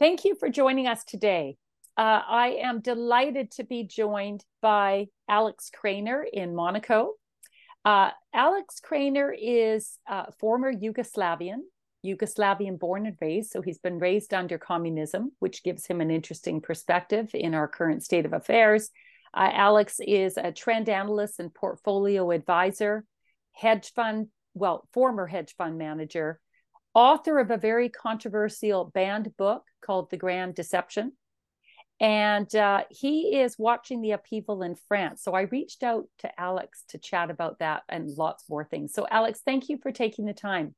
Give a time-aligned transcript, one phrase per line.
[0.00, 1.58] Thank you for joining us today.
[1.94, 7.10] Uh, I am delighted to be joined by Alex Krainer in Monaco.
[7.84, 11.58] Uh, Alex Krainer is uh, former Yugoslavian,
[12.02, 16.62] Yugoslavian born and raised, so he's been raised under communism, which gives him an interesting
[16.62, 18.88] perspective in our current state of affairs.
[19.34, 23.04] Uh, Alex is a trend analyst and portfolio advisor,
[23.52, 26.40] hedge fund, well, former hedge fund manager,
[26.94, 31.12] author of a very controversial banned book called The Grand Deception.
[32.00, 35.22] And uh, he is watching the upheaval in France.
[35.22, 38.94] So I reached out to Alex to chat about that and lots more things.
[38.94, 40.74] So, Alex, thank you for taking the time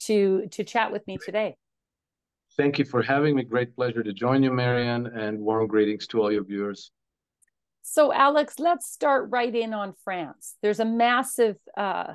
[0.00, 1.56] to, to chat with me today.
[2.58, 3.42] Thank you for having me.
[3.44, 6.90] Great pleasure to join you, Maryann, and warm greetings to all your viewers.
[7.80, 10.56] So, Alex, let's start right in on France.
[10.60, 12.14] There's a massive uh,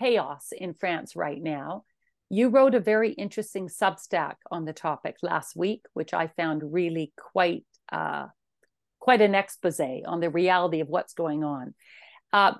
[0.00, 1.84] chaos in France right now.
[2.32, 7.12] You wrote a very interesting Substack on the topic last week, which I found really
[7.18, 8.28] quite uh,
[9.00, 11.74] quite an expose on the reality of what's going on.
[12.32, 12.54] Uh,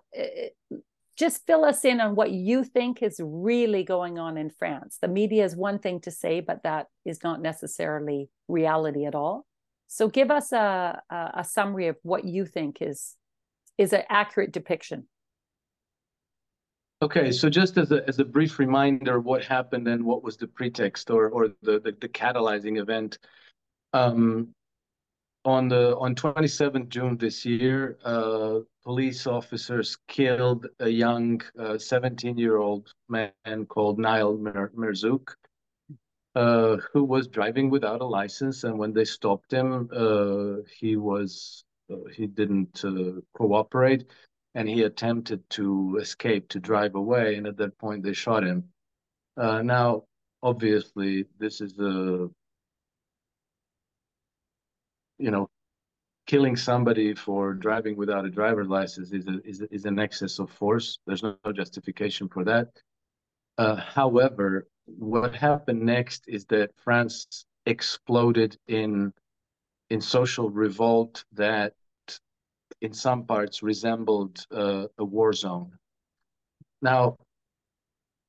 [1.16, 4.98] just fill us in on what you think is really going on in France.
[5.00, 9.46] The media is one thing to say, but that is not necessarily reality at all.
[9.88, 13.16] So give us a, a, a summary of what you think is
[13.78, 15.08] is an accurate depiction.
[17.02, 20.46] Okay, so just as a, as a brief reminder, what happened and what was the
[20.46, 23.18] pretext or, or the, the, the catalyzing event.
[23.92, 24.54] Um,
[25.44, 32.92] on the on 27th June this year, uh, police officers killed a young 17-year-old uh,
[33.44, 35.34] man called Nahel Merzouk,
[36.36, 38.62] uh, who was driving without a license.
[38.62, 44.04] And when they stopped him, uh, he was uh, he didn't uh, cooperate
[44.54, 48.64] and he attempted to escape, to drive away, and at that point they shot him.
[49.36, 50.04] Uh, now,
[50.42, 52.28] obviously, this is a,
[55.18, 55.48] you know,
[56.26, 60.38] killing somebody for driving without a driver's license is a, is, a, is an excess
[60.38, 60.98] of force.
[61.06, 62.68] There's no, justification for that.
[63.58, 69.12] Uh, however, what happened next is that France exploded in
[69.90, 71.74] in social revolt that
[72.82, 75.70] in some parts resembled uh, a war zone.
[76.82, 77.16] Now,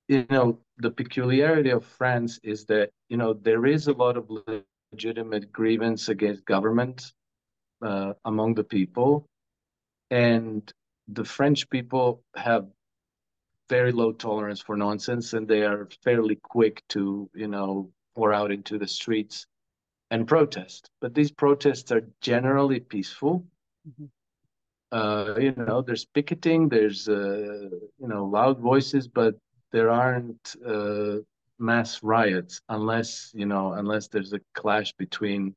[0.07, 4.29] you know, the peculiarity of France is that, you know, there is a lot of
[4.93, 7.13] legitimate grievance against government
[7.81, 9.25] uh, among the people.
[10.11, 10.71] And
[11.07, 12.67] the French people have
[13.69, 18.51] very low tolerance for nonsense and they are fairly quick to, you know, pour out
[18.51, 19.47] into the streets
[20.11, 20.91] and protest.
[21.01, 23.47] But these protests are generally peaceful.
[23.89, 24.05] Mm-hmm
[24.93, 27.67] uh, you know, there's picketing, there's, uh,
[27.97, 29.35] you know, loud voices, but
[29.71, 31.15] there aren't uh,
[31.57, 35.55] mass riots unless, you know, unless there's a clash between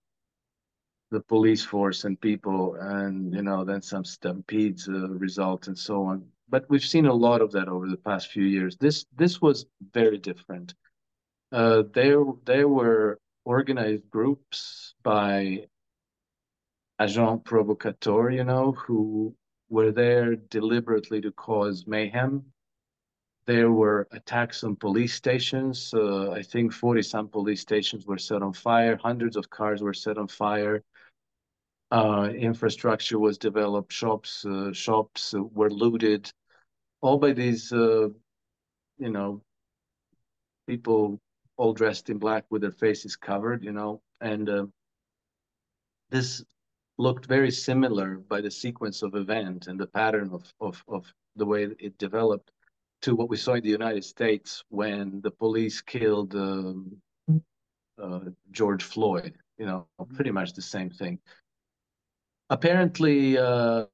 [1.11, 6.05] the police force and people and, you know, then some stampedes uh, result and so
[6.05, 6.25] on.
[6.49, 8.77] But we've seen a lot of that over the past few years.
[8.79, 10.75] This this was very different.
[11.53, 15.67] Uh, there there were organized groups by
[17.01, 19.35] agents provocateurs, you know, who
[19.69, 22.45] were there deliberately to cause mayhem.
[23.47, 25.93] There were attacks on police stations.
[25.95, 28.97] Uh, I think 40 some police stations were set on fire.
[28.97, 30.83] Hundreds of cars were set on fire.
[31.93, 33.93] Uh, infrastructure was developed.
[33.93, 36.29] Shops, uh, shops were looted,
[37.01, 38.09] all by these, uh,
[38.99, 39.43] you know,
[40.67, 41.21] people
[41.57, 44.67] all dressed in black with their faces covered, you know, and uh,
[46.11, 46.45] this
[46.99, 51.45] looked very similar by the sequence of events and the pattern of, of, of the
[51.45, 52.51] way it developed
[53.03, 56.97] to what we saw in the United States when the police killed um,
[58.03, 58.21] uh,
[58.51, 61.19] George Floyd, you know, pretty much the same thing.
[62.49, 63.85] Apparently, uh,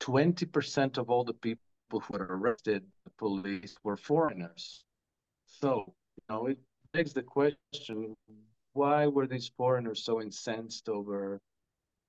[0.00, 4.84] 20% of all the people who were arrested, the police, were foreigners.
[5.46, 6.58] So, you know, it
[6.92, 8.16] begs the question,
[8.72, 11.40] why were these foreigners so incensed over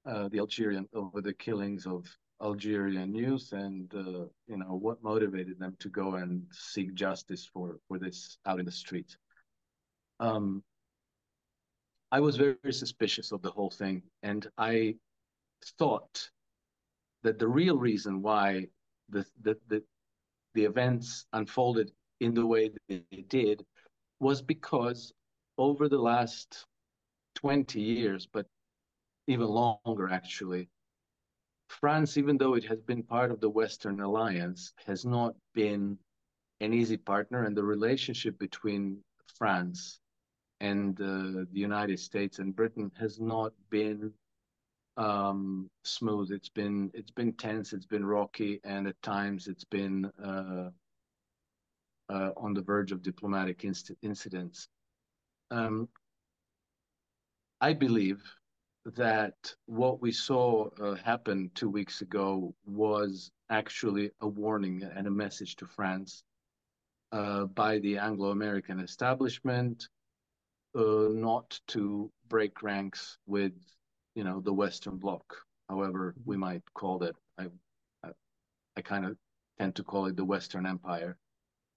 [0.09, 2.05] uh, the Algerian over the killings of
[2.41, 7.77] Algerian youth and uh, you know what motivated them to go and seek justice for
[7.87, 9.17] for this out in the streets.
[10.19, 10.63] Um,
[12.11, 14.95] I was very, very suspicious of the whole thing, and I
[15.77, 16.29] thought
[17.23, 18.67] that the real reason why
[19.09, 19.83] the the the,
[20.55, 23.63] the events unfolded in the way they did
[24.19, 25.13] was because
[25.57, 26.65] over the last
[27.35, 28.45] 20 years, but
[29.29, 30.69] even longer actually.
[31.67, 35.97] France, even though it has been part of the Western alliance, has not been
[36.61, 38.97] an easy partner, and the relationship between
[39.37, 39.99] France
[40.59, 44.11] and uh, the United States and Britain has not been
[44.97, 46.31] um, smooth.
[46.31, 47.71] It's been it's been tense.
[47.71, 50.69] It's been rocky, and at times it's been uh,
[52.09, 54.67] uh, on the verge of diplomatic inc incidents.
[55.51, 55.87] Um,
[57.61, 58.21] I believe
[58.85, 59.35] that
[59.65, 65.55] what we saw uh, happen two weeks ago was actually a warning and a message
[65.57, 66.23] to France
[67.11, 69.89] uh, by the Anglo-American establishment
[70.77, 73.53] uh, not to break ranks with,
[74.15, 75.23] you know, the Western Bloc,
[75.67, 76.41] however we mm-hmm.
[76.41, 77.15] might call it.
[77.37, 77.47] I,
[78.03, 78.09] I,
[78.77, 79.17] I kind of
[79.57, 81.17] tend to call it the Western Empire,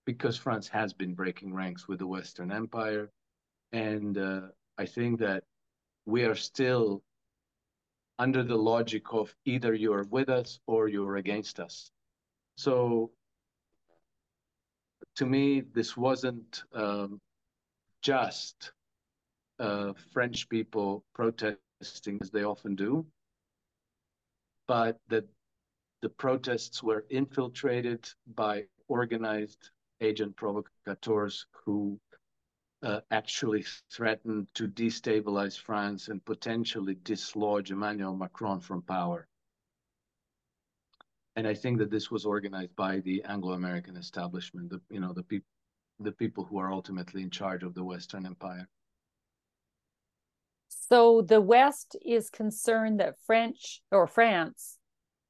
[0.04, 3.10] because France has been breaking ranks with the Western Empire,
[3.72, 4.42] and uh,
[4.76, 5.44] I think that
[6.06, 7.02] we are still
[8.18, 11.90] under the logic of either you're with us or you're against us.
[12.56, 13.10] So
[15.16, 17.20] to me, this wasn't um,
[18.02, 18.72] just
[19.58, 23.06] uh, French people protesting as they often do,
[24.66, 25.24] but that
[26.02, 29.70] the protests were infiltrated by organized
[30.00, 31.98] agent provocateurs who
[32.82, 39.26] uh, actually threatened to destabilize France and potentially dislodge Emmanuel Macron from power.
[41.36, 45.22] And I think that this was organized by the Anglo-American establishment, the, you know, the
[45.22, 45.46] people
[46.00, 48.68] the people who are ultimately in charge of the Western Empire.
[50.68, 54.78] So the West is concerned that French or France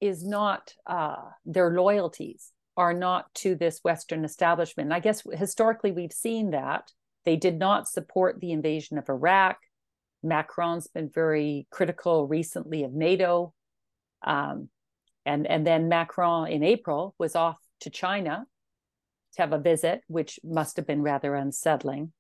[0.01, 4.87] is not uh, their loyalties are not to this Western establishment.
[4.87, 6.91] And I guess historically we've seen that
[7.25, 9.59] they did not support the invasion of Iraq.
[10.23, 13.55] Macron's been very critical recently of NATO,
[14.23, 14.69] um,
[15.27, 18.47] and and then Macron in April was off to China
[19.35, 22.13] to have a visit, which must have been rather unsettling.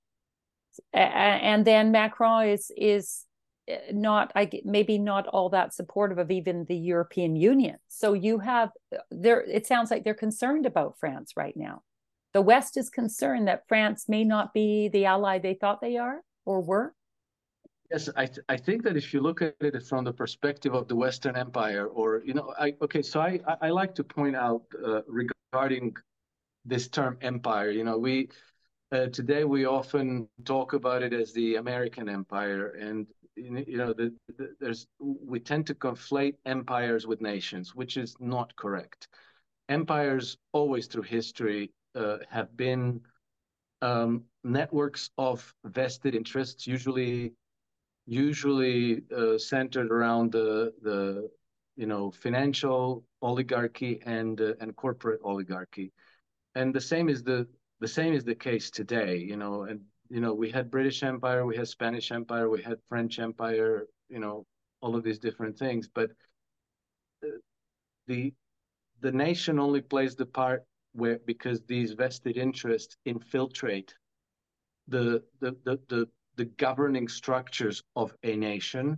[0.92, 3.24] And then Macron is is
[3.92, 7.76] not I maybe not all that supportive of even the European Union.
[7.88, 8.70] So you have
[9.10, 11.82] there it sounds like they're concerned about France right now.
[12.32, 16.22] The West is concerned that France may not be the ally they thought they are
[16.44, 16.94] or were.
[17.90, 20.88] Yes, I th I think that if you look at it from the perspective of
[20.88, 24.62] the Western Empire, or you know, I okay, so I I like to point out
[24.82, 25.94] uh, regarding
[26.64, 27.70] this term empire.
[27.70, 28.28] You know, we
[28.92, 33.06] uh, today we often talk about it as the American Empire, and
[33.36, 38.56] you know, the, the, there's we tend to conflate empires with nations, which is not
[38.56, 39.08] correct.
[39.68, 43.00] Empires always through history have been
[43.82, 47.32] um, networks of vested interests, usually
[48.06, 51.28] usually uh, centered around the the
[51.76, 55.92] you know financial oligarchy and uh, and corporate oligarchy,
[56.54, 57.46] and the same is the
[57.80, 59.16] the same is the case today.
[59.16, 59.80] You know, and
[60.12, 64.18] you know, we had British Empire, we had Spanish Empire, we had French Empire, you
[64.18, 64.44] know,
[64.82, 65.88] all of these different things.
[65.88, 66.10] But
[67.24, 67.38] uh,
[68.06, 68.34] the
[69.00, 73.94] the nation only plays the part where because these vested interests infiltrate
[74.88, 78.96] the the the the, the governing structures of a nation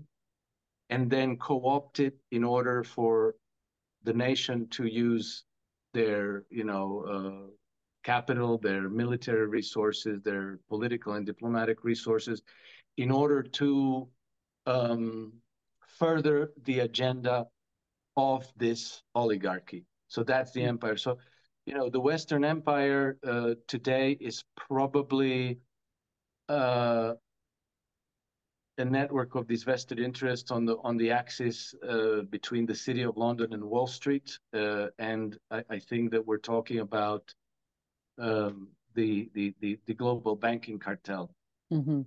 [0.91, 3.35] and then co-opt it in order for
[4.03, 5.45] the nation to use
[5.93, 7.51] their you know uh,
[8.05, 12.43] capital, their military resources, their political and diplomatic resources,
[12.99, 14.09] in order to
[14.67, 15.33] um,
[15.99, 17.47] further the agenda
[18.17, 19.85] of this oligarchy.
[20.09, 20.69] So that's the mm-hmm.
[20.69, 20.97] empire.
[20.97, 21.19] So,
[21.67, 25.59] you know, the Western Empire uh, today is probably
[26.49, 27.15] uh,
[28.79, 33.03] a network of these vested interests on the on the axis uh, between the city
[33.03, 37.33] of London and Wall Street, uh, and I, I, think that we're talking about
[38.19, 41.31] um, the, the, the the global banking cartel.
[41.73, 42.03] Mm-hmm.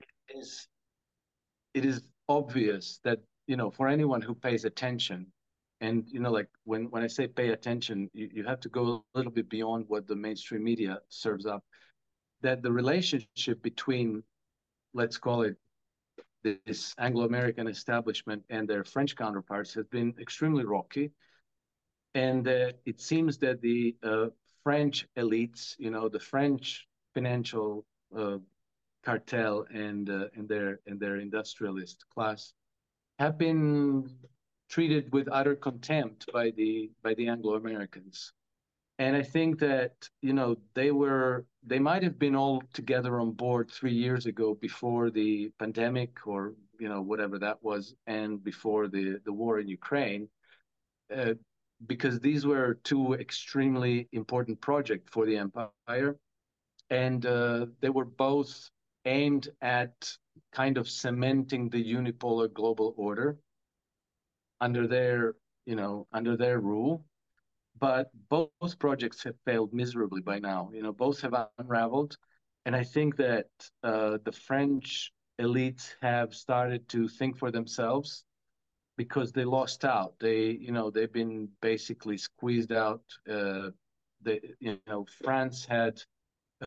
[0.00, 0.68] It is
[1.74, 5.26] it is obvious that you know for anyone who pays attention,
[5.80, 9.04] and you know like when when I say pay attention, you, you have to go
[9.14, 11.64] a little bit beyond what the mainstream media serves up.
[12.42, 14.22] That the relationship between,
[14.94, 15.56] let's call it
[16.42, 21.10] this Anglo-American establishment and their French counterparts has been extremely rocky.
[22.14, 24.26] And uh, it seems that the uh,
[24.62, 27.84] French elites, you know, the French financial
[28.16, 28.38] uh,
[29.04, 32.52] cartel and uh, and their and their industrialist class
[33.18, 34.08] have been
[34.68, 38.32] treated with utter contempt by the by the Anglo Americans.
[38.98, 43.32] And I think that you know they were they might have been all together on
[43.32, 48.88] board three years ago before the pandemic or you know whatever that was and before
[48.88, 50.28] the the war in Ukraine.
[51.14, 51.34] Uh,
[51.86, 56.16] because these were two extremely important projects for the empire,
[56.88, 58.70] and uh, they were both
[59.04, 60.10] aimed at
[60.52, 63.36] kind of cementing the unipolar global order
[64.60, 65.34] under their,
[65.64, 67.04] you know, under their rule.
[67.78, 70.70] But both, projects have failed miserably by now.
[70.72, 72.16] You know, both have unraveled,
[72.64, 73.48] and I think that
[73.82, 78.24] uh, the French elites have started to think for themselves
[78.96, 80.14] because they lost out.
[80.18, 83.02] They, you know, they've been basically squeezed out.
[83.30, 83.70] Uh,
[84.22, 86.02] they, you know, France had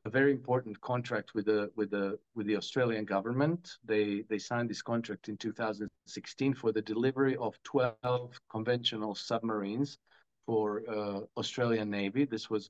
[0.05, 3.77] a very important contract with the with the with the Australian government.
[3.83, 9.97] They they signed this contract in 2016 for the delivery of 12 conventional submarines
[10.45, 12.25] for uh, Australian Navy.
[12.25, 12.69] This was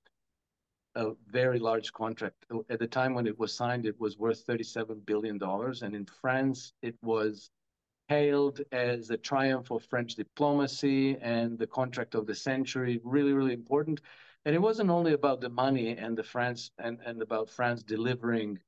[0.95, 2.45] a very large contract.
[2.69, 6.05] At the time when it was signed, it was worth 37 billion dollars, and in
[6.05, 7.51] France, it was
[8.07, 12.99] hailed as a triumph of French diplomacy and the contract of the century.
[13.03, 14.01] Really, really important.
[14.45, 18.59] And it wasn't only about the money and the France and, and about France delivering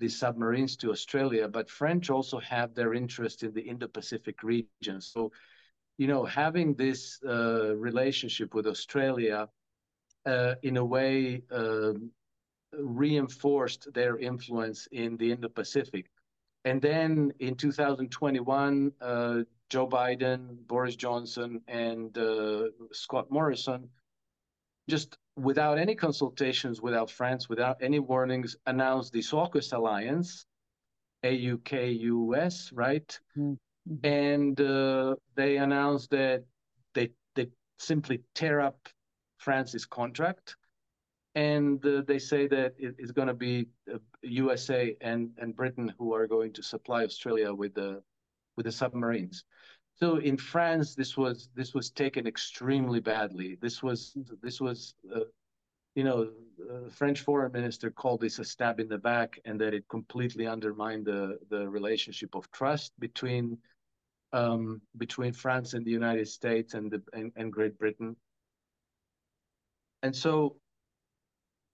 [0.00, 5.00] these submarines to Australia, but French also have their interest in the Indo-Pacific region.
[5.00, 5.30] So,
[5.98, 9.48] you know, having this uh, relationship with Australia
[10.26, 11.92] uh, in a way uh,
[12.72, 16.06] reinforced their influence in the Indo-Pacific.
[16.64, 23.88] And then in 2021, uh, Joe Biden, Boris Johnson, and uh, Scott Morrison
[24.90, 30.46] just without any consultations, without France, without any warnings, announced this AUKUS alliance,
[31.24, 33.18] AUKUS, right?
[33.38, 33.54] Mm-hmm.
[34.04, 36.44] And uh, they announced that
[36.94, 38.88] they they simply tear up
[39.38, 40.56] France's contract,
[41.34, 45.92] and uh, they say that it, it's going to be uh, USA and and Britain
[45.98, 48.02] who are going to supply Australia with the
[48.56, 49.44] with the submarines.
[50.02, 53.58] So in France, this was this was taken extremely badly.
[53.60, 55.20] This was this was, uh,
[55.94, 59.74] you know, the French foreign minister called this a stab in the back, and that
[59.74, 63.58] it completely undermined the the relationship of trust between
[64.32, 68.16] um, between France and the United States and the and, and Great Britain.
[70.02, 70.56] And so,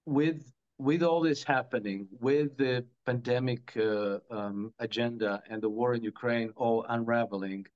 [0.05, 6.03] with with all this happening, with the pandemic uh, um, agenda and the war in
[6.03, 7.67] Ukraine all unraveling,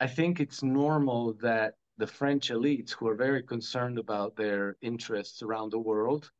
[0.00, 5.42] I think it's normal that the French elites, who are very concerned about their interests
[5.42, 6.30] around the world,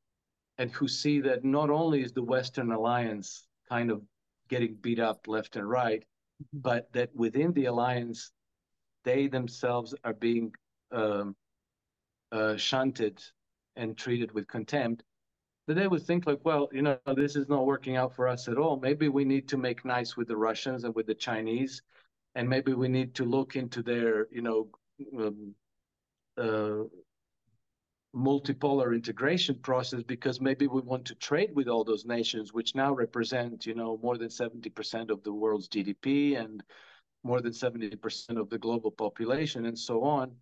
[0.58, 4.02] and who see that not only is the Western alliance kind of
[4.49, 6.58] getting beat up left and right, mm-hmm.
[6.61, 8.32] but that within the alliance,
[9.04, 10.52] they themselves are being
[10.92, 11.37] um,
[12.32, 13.23] uh, shunted
[13.76, 15.04] and treated with contempt,
[15.66, 18.49] that they would think like, well, you know, this is not working out for us
[18.49, 18.78] at all.
[18.78, 21.82] Maybe we need to make nice with the Russians and with the Chinese
[22.35, 24.69] and maybe we need to look into their, you know,
[25.19, 25.55] um,
[26.37, 26.85] uh,
[28.14, 32.93] multipolar integration process because maybe we want to trade with all those nations, which now
[32.93, 36.62] represent, you know, more than 70% of the world's GDP and
[37.25, 40.33] more than 70% of the global population and so on.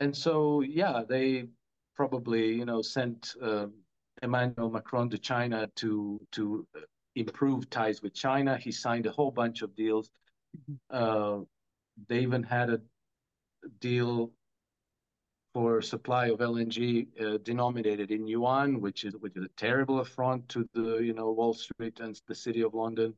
[0.00, 1.48] And so, yeah, they
[1.96, 3.66] probably, you know, sent uh,
[4.22, 6.66] Emmanuel Macron to China to to
[7.16, 8.56] improve ties with China.
[8.56, 10.10] He signed a whole bunch of deals
[10.90, 11.38] uh,
[12.08, 12.80] they even had a
[13.80, 14.32] deal
[15.54, 20.48] for supply of LNG uh, denominated in yuan, which is which is a terrible affront
[20.50, 23.14] to the you know Wall Street and the City of London.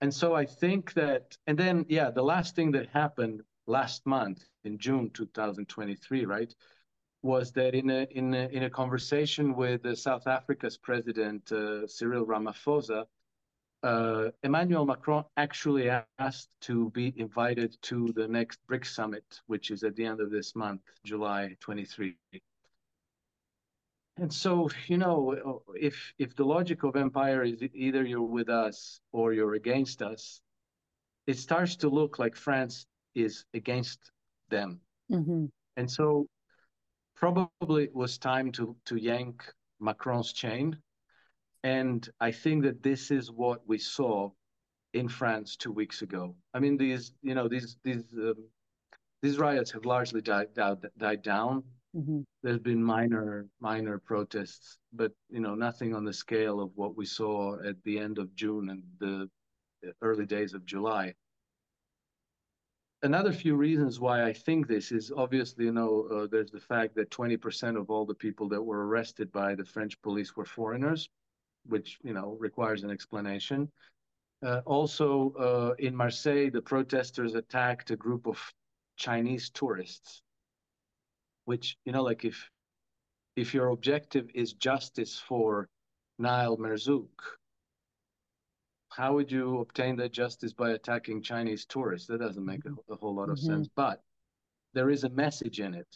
[0.00, 4.42] And so I think that, and then yeah, the last thing that happened last month
[4.64, 6.54] in June 2023, right,
[7.22, 12.24] was that in a in a, in a conversation with South Africa's president uh, Cyril
[12.26, 13.04] Ramaphosa,
[13.82, 19.82] uh, Emmanuel Macron actually asked to be invited to the next BRICS summit, which is
[19.84, 22.16] at the end of this month, July 23.
[24.18, 29.00] And so, you know, if if the logic of empire is either you're with us
[29.12, 30.42] or you're against us,
[31.26, 34.10] it starts to look like France is against
[34.50, 34.80] them.
[35.10, 35.46] Mm-hmm.
[35.76, 36.26] And so,
[37.16, 39.42] probably it was time to to yank
[39.80, 40.76] Macron's chain
[41.62, 44.30] and I think that this is what we saw
[44.94, 46.34] in France two weeks ago.
[46.54, 48.36] I mean, these, you know, these these um,
[49.22, 51.62] these riots have largely died died, died down.
[51.94, 52.20] Mm-hmm.
[52.42, 57.04] There's been minor minor protests, but you know, nothing on the scale of what we
[57.04, 59.28] saw at the end of June and the
[60.02, 61.14] early days of July.
[63.02, 66.94] Another few reasons why I think this is obviously, you know, uh, there's the fact
[66.96, 71.08] that 20% of all the people that were arrested by the French police were foreigners
[71.66, 73.70] which you know requires an explanation.
[74.42, 78.38] Uh, also, uh, in Marseille, the protesters attacked a group of
[78.96, 80.22] Chinese tourists,
[81.44, 82.48] which you know, like if
[83.36, 85.68] if your objective is justice for
[86.18, 87.08] Nahel Merzouk,
[88.90, 92.08] how would you obtain that justice by attacking Chinese tourists?
[92.08, 93.46] That doesn't make a, a whole lot of mm-hmm.
[93.46, 93.68] sense.
[93.74, 94.00] But
[94.74, 95.88] there is a message in it,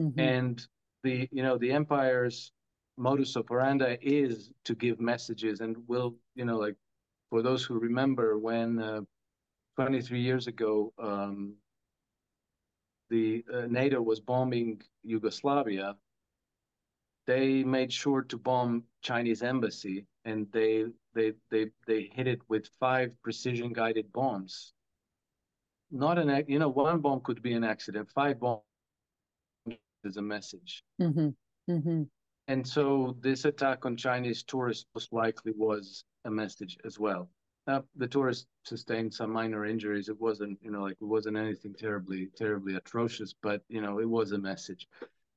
[0.00, 0.18] mm-hmm.
[0.18, 0.66] and
[1.02, 2.52] the you know the empire's
[2.98, 6.76] modus operandi is to give messages, and will you know like
[7.30, 9.00] for those who remember when uh,
[9.76, 11.54] 23 years ago um,
[13.10, 15.96] the uh, NATO was bombing Yugoslavia,
[17.26, 22.68] they made sure to bomb Chinese embassy, and they they they they hit it with
[22.80, 24.72] five precision guided bombs.
[25.90, 28.10] Not an you know one bomb could be an accident.
[28.10, 28.62] Five bombs
[30.04, 30.84] is a message.
[31.00, 31.28] Mm-hmm.
[31.70, 32.02] Mm-hmm.
[32.48, 37.30] And so this attack on Chinese tourists most likely was a message as well.
[37.66, 40.08] The tourists sustained some minor injuries.
[40.08, 44.08] It wasn't, you know, like it wasn't anything terribly, terribly atrocious, but you know, it
[44.08, 44.88] was a message.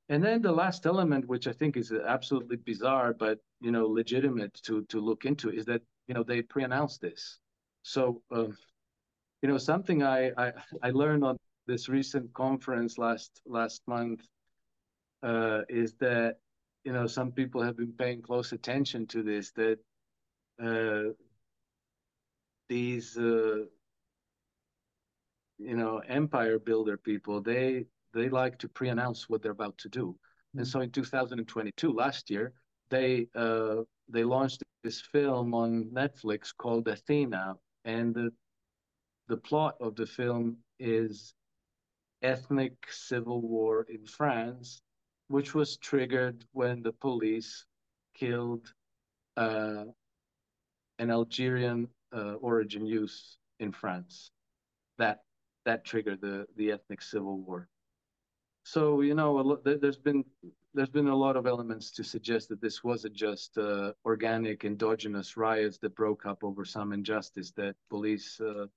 [0.08, 4.54] And then the last element, which I think is absolutely bizarre, but you know, legitimate
[4.64, 7.40] to to look into, is that you know they pre-announced this.
[7.84, 8.56] So, um,
[9.42, 11.36] you know, something I, I I learned on
[11.68, 14.22] this recent conference last last month
[15.22, 16.38] uh, is that
[16.84, 19.78] you know some people have been paying close attention to this that
[20.64, 21.14] uh,
[22.70, 23.66] these uh,
[25.58, 30.08] you know empire builder people they they like to pre-announce what they're about to do
[30.08, 30.60] mm-hmm.
[30.60, 32.54] and so in 2022 last year
[32.90, 33.78] they uh,
[34.10, 38.32] they launched this film on netflix called athena and the
[39.28, 41.34] the plot of the film is
[42.24, 44.82] ethnic civil war in france
[45.32, 47.66] which was triggered when the police
[48.14, 48.74] killed
[49.38, 49.86] uh,
[51.00, 54.32] an algerian uh, origin youth in France.
[54.98, 55.24] That
[55.66, 57.70] that triggered the the ethnic civil war.
[58.64, 60.24] So you know, there's been
[60.74, 65.36] there's been a lot of elements to suggest that this wasn't just uh, organic endogenous
[65.36, 68.68] riots that broke up over some injustice that police uh,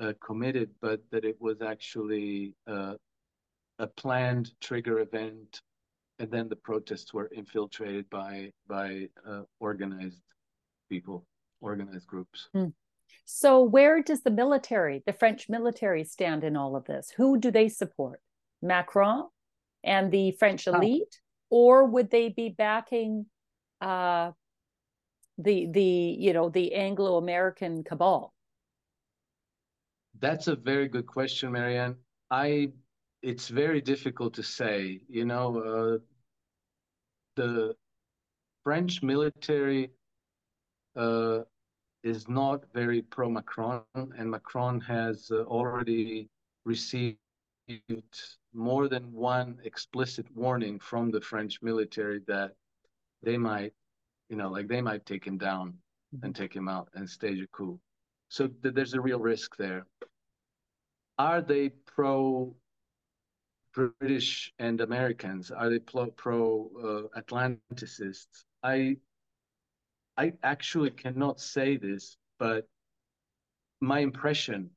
[0.00, 2.94] uh, committed, but that it was actually uh,
[3.78, 5.60] a planned trigger event,
[6.22, 10.22] and then the protests were infiltrated by by uh, organized
[10.88, 11.26] people
[11.60, 12.48] organized groups.
[12.56, 12.72] Mm.
[13.24, 17.12] So, where does the military, the French military, stand in all of this?
[17.16, 18.20] Who do they support?
[18.62, 19.28] Macron
[19.82, 23.26] and the French elite, or would they be backing
[23.80, 24.30] uh,
[25.38, 28.32] the the you know the Anglo American cabal?
[30.20, 31.96] That's a very good question, Maryann.
[32.30, 32.68] I
[33.22, 35.00] it's very difficult to say.
[35.08, 35.98] You know, uh,
[37.36, 37.74] the
[38.64, 39.90] French military
[40.96, 41.40] uh,
[42.02, 46.28] is not very pro Macron, and Macron has uh, already
[46.64, 47.18] received
[48.54, 52.52] more than one explicit warning from the French military that
[53.22, 53.72] they might,
[54.28, 55.74] you know, like they might take him down
[56.14, 56.26] mm-hmm.
[56.26, 57.78] and take him out and stage a coup.
[58.28, 59.86] So th- there's a real risk there.
[61.18, 62.54] Are they pro
[63.72, 65.50] British and Americans?
[65.50, 68.44] Are they pro, uh, Atlanticists?
[68.62, 68.96] I
[70.16, 72.68] I actually cannot say this, but
[73.80, 74.70] my impression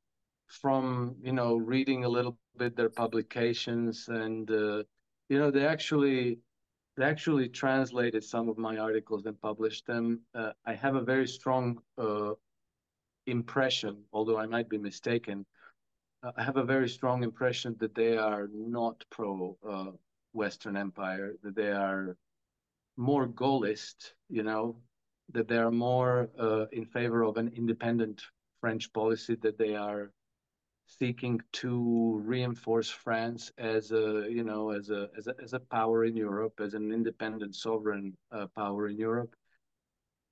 [0.46, 4.82] from you know reading a little bit their publications and uh,
[5.28, 6.38] you know they actually
[6.96, 10.20] they actually translated some of my articles and published them.
[10.34, 12.32] Uh, I have a very strong uh,
[13.26, 15.44] impression, although I might be mistaken.
[16.34, 19.92] I have a very strong impression that they are not pro uh,
[20.32, 22.16] Western Empire, that they are
[22.96, 24.76] more Gaullist, you know,
[25.32, 28.22] that they are more uh, in favor of an independent
[28.60, 30.10] French policy, that they are
[30.86, 36.04] seeking to reinforce France as a you know as a as a, as a power
[36.04, 39.34] in Europe, as an independent sovereign uh, power in Europe.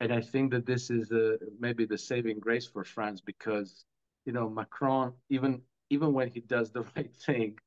[0.00, 3.84] And I think that this is uh, maybe the saving grace for France because
[4.24, 7.58] you know Macron even even when he does the right thing,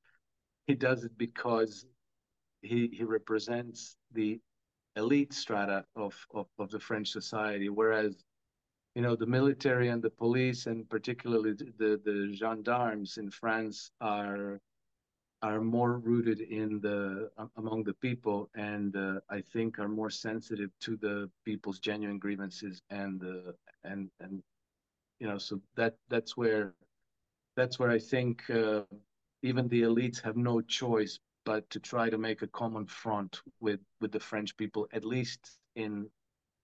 [0.68, 1.86] he does it because
[2.62, 4.40] he he represents the
[4.96, 8.24] elite strata of, of, of the French society, whereas
[8.96, 14.60] you know the military and the police and particularly the, the gendarmes in France are
[15.44, 20.72] are more rooted in the among the people and uh, I think are more sensitive
[20.82, 23.52] to the people's genuine grievances and uh,
[23.84, 24.42] and and
[25.20, 26.74] you know so that that's where
[27.58, 28.84] that's where I think uh,
[29.42, 33.80] even the elites have no choice but to try to make a common front with
[34.00, 36.10] with the French people, at least in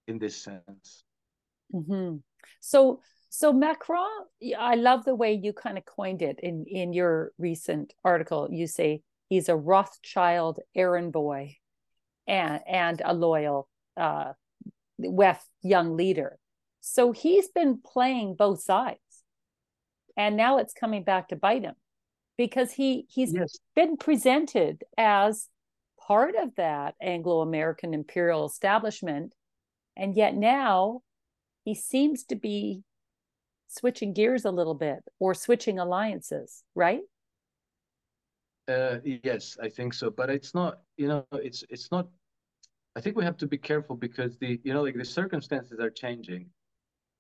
[0.08, 1.04] in this sense.
[1.74, 2.18] Mm-hmm.
[2.60, 4.08] So so Macron,
[4.58, 8.48] I love the way you kind of coined it in in your recent article.
[8.52, 11.58] You say he's a Rothschild errand boy,
[12.28, 14.34] and and a loyal uh,
[15.02, 16.38] WEF young leader.
[16.82, 19.00] So he's been playing both sides.
[20.16, 21.76] And now it's coming back to bite him
[22.38, 23.58] because he he's yes.
[23.76, 25.50] been presented as
[26.08, 29.34] part of that Anglo-American imperial establishment
[29.96, 31.02] and yet now
[31.64, 32.84] he seems to be
[33.68, 37.02] switching gears a little bit or switching alliances, right?
[38.68, 40.10] Uh, yes, I think so.
[40.10, 42.08] But it's not, you know, it's it's not.
[42.96, 45.90] I think we have to be careful because the, you know, like the circumstances are
[45.90, 46.46] changing,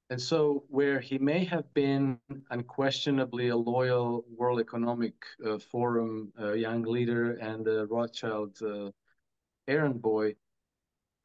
[0.09, 2.19] and so where he may have been
[2.51, 8.91] unquestionably a loyal World Economic uh, Forum uh, young leader and a Rothschild uh,
[9.67, 10.35] errand boy,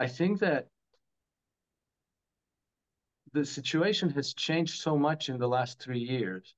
[0.01, 0.69] I think that
[3.33, 6.55] the situation has changed so much in the last three years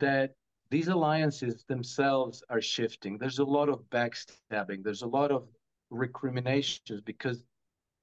[0.00, 0.34] that
[0.70, 3.18] these alliances themselves are shifting.
[3.18, 4.82] There's a lot of backstabbing.
[4.82, 5.46] There's a lot of
[5.90, 7.44] recriminations because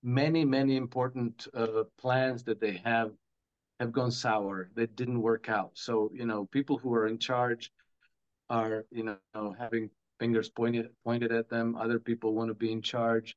[0.02, 3.12] many, many important uh, plans that they have
[3.80, 4.70] have gone sour.
[4.76, 5.72] That didn't work out.
[5.74, 7.72] So you know, people who are in charge
[8.50, 11.76] are you know having fingers pointed pointed at them.
[11.76, 13.36] Other people want to be in charge.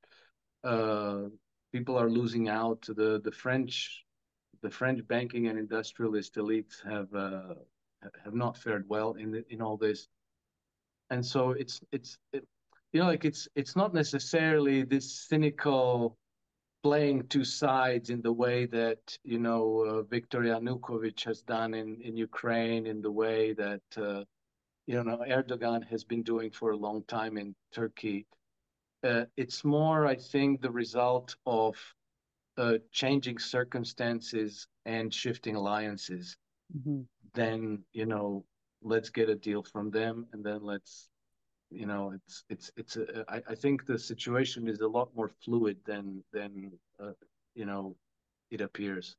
[0.65, 1.25] Uh,
[1.73, 2.83] people are losing out.
[2.83, 4.05] The the French
[4.63, 7.55] the French banking and industrialist elites have uh,
[8.25, 10.09] have not fared well in the, in all this,
[11.11, 12.45] and so it's it's it,
[12.93, 16.17] you know like it's it's not necessarily this cynical
[16.87, 21.89] playing two sides in the way that you know uh, Viktor Yanukovych has done in
[22.09, 24.23] in Ukraine, in the way that uh,
[24.87, 27.49] you know Erdogan has been doing for a long time in
[27.81, 28.21] Turkey.
[29.09, 31.75] Uh, it's more, I think, the result of
[32.57, 36.37] uh, changing circumstances and shifting alliances,
[36.77, 37.01] mm-hmm.
[37.35, 37.59] then
[37.93, 38.45] you know,
[38.93, 41.09] let's get a deal from them, and then let's,
[41.71, 42.97] you know, it's it's it's.
[42.97, 47.13] A, I, I think the situation is a lot more fluid than than uh,
[47.55, 47.97] you know,
[48.51, 49.17] it appears.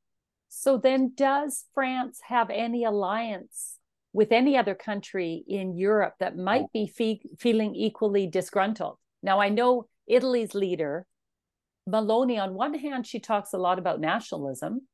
[0.49, 3.79] So then, does France have any alliance
[4.13, 6.69] with any other country in Europe that might oh.
[6.73, 8.97] be fe- feeling equally disgruntled?
[9.21, 11.05] Now, I know Italy's leader
[11.88, 14.88] Meloni on one hand, she talks a lot about nationalism.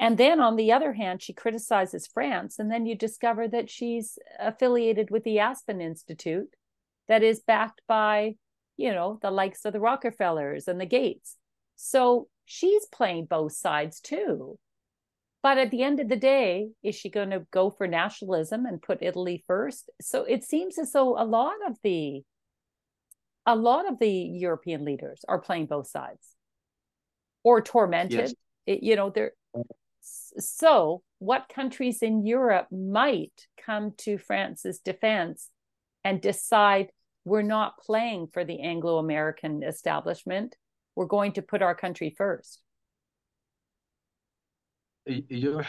[0.00, 2.58] And then on the other hand, she criticizes France.
[2.58, 6.54] And then you discover that she's affiliated with the Aspen Institute,
[7.08, 8.34] that is backed by,
[8.76, 11.36] you know, the likes of the Rockefellers and the Gates.
[11.76, 14.58] So she's playing both sides too.
[15.42, 18.82] But at the end of the day, is she going to go for nationalism and
[18.82, 19.88] put Italy first?
[20.00, 22.22] So it seems as though a lot of the
[23.46, 26.34] a lot of the European leaders are playing both sides
[27.44, 28.18] or tormented.
[28.18, 28.34] Yes.
[28.66, 29.32] It, you know, they're
[30.00, 35.50] so what countries in Europe might come to France's defense
[36.04, 36.88] and decide
[37.28, 40.56] we're not playing for the Anglo American establishment.
[40.96, 42.62] We're going to put our country first.
[45.06, 45.66] You're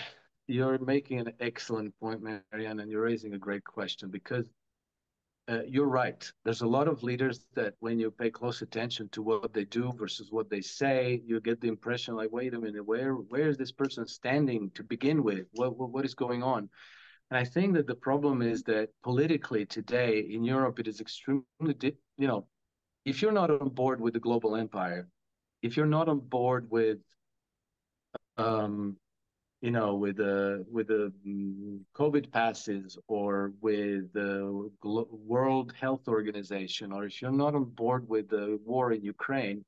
[0.48, 4.50] you're making an excellent point, Maryann, and you're raising a great question because
[5.48, 6.32] uh, you're right.
[6.44, 9.92] There's a lot of leaders that, when you pay close attention to what they do
[9.98, 13.58] versus what they say, you get the impression like, wait a minute, where where is
[13.58, 15.46] this person standing to begin with?
[15.54, 16.70] What what, what is going on?
[17.30, 21.46] And I think that the problem is that politically today in Europe, it is extremely,
[22.18, 22.48] you know,
[23.06, 25.08] if you're not on board with the global empire,
[25.62, 26.98] if you're not on board with
[28.38, 28.96] um,
[29.62, 36.94] you know, with the with the mm, COVID passes or with the World Health Organization,
[36.94, 39.66] or if you're not on board with the war in Ukraine,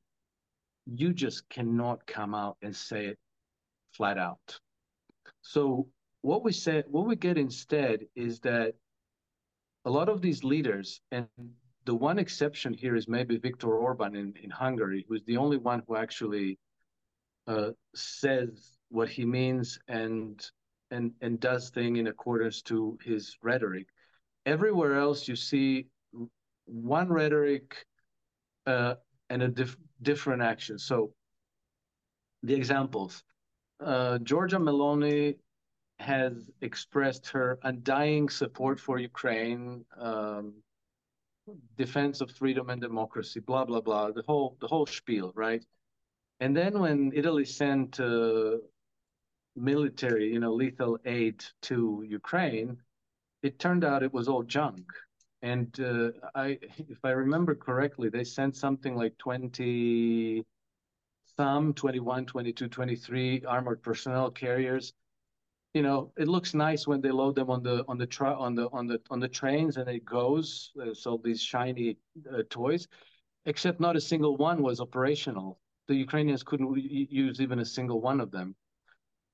[0.85, 3.19] you just cannot come out and say it
[3.91, 4.59] flat out.
[5.41, 5.89] So
[6.21, 8.75] what we said, what we get instead is that
[9.85, 11.27] a lot of these leaders, and
[11.85, 15.81] the one exception here is maybe Viktor Orban in, in Hungary, who's the only one
[15.87, 16.59] who actually
[17.47, 20.45] uh, says what he means and
[20.91, 23.87] and and does thing in accordance to his rhetoric.
[24.45, 25.87] Everywhere else, you see
[26.65, 27.85] one rhetoric
[28.67, 28.95] uh,
[29.29, 30.77] and a dif- different action.
[30.77, 31.13] So
[32.43, 33.23] the examples:
[33.83, 35.37] uh, Giorgia Meloni
[36.01, 40.53] has expressed her undying support for Ukraine, um,
[41.77, 45.63] defense of freedom and democracy, blah blah blah, the whole the whole spiel, right?
[46.39, 48.57] And then when Italy sent uh,
[49.55, 52.77] military, you know, lethal aid to Ukraine,
[53.43, 54.85] it turned out it was all junk.
[55.41, 56.59] And uh, I,
[56.89, 60.45] if I remember correctly, they sent something like 20,
[61.37, 64.93] some 21, 22, 23 armored personnel carriers.
[65.73, 68.55] You know, it looks nice when they load them on the on the tra- on
[68.55, 70.71] the on the on the trains and it goes.
[70.81, 71.97] Uh, so these shiny
[72.33, 72.87] uh, toys,
[73.45, 75.59] except not a single one was operational.
[75.87, 78.55] The Ukrainians couldn't use even a single one of them.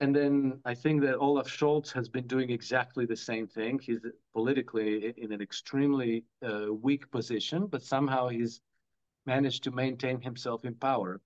[0.01, 3.79] and then I think that Olaf Scholz has been doing exactly the same thing.
[3.87, 4.03] He's
[4.37, 4.89] politically
[5.23, 6.13] in an extremely
[6.49, 8.61] uh, weak position, but somehow he's
[9.25, 11.21] managed to maintain himself in power.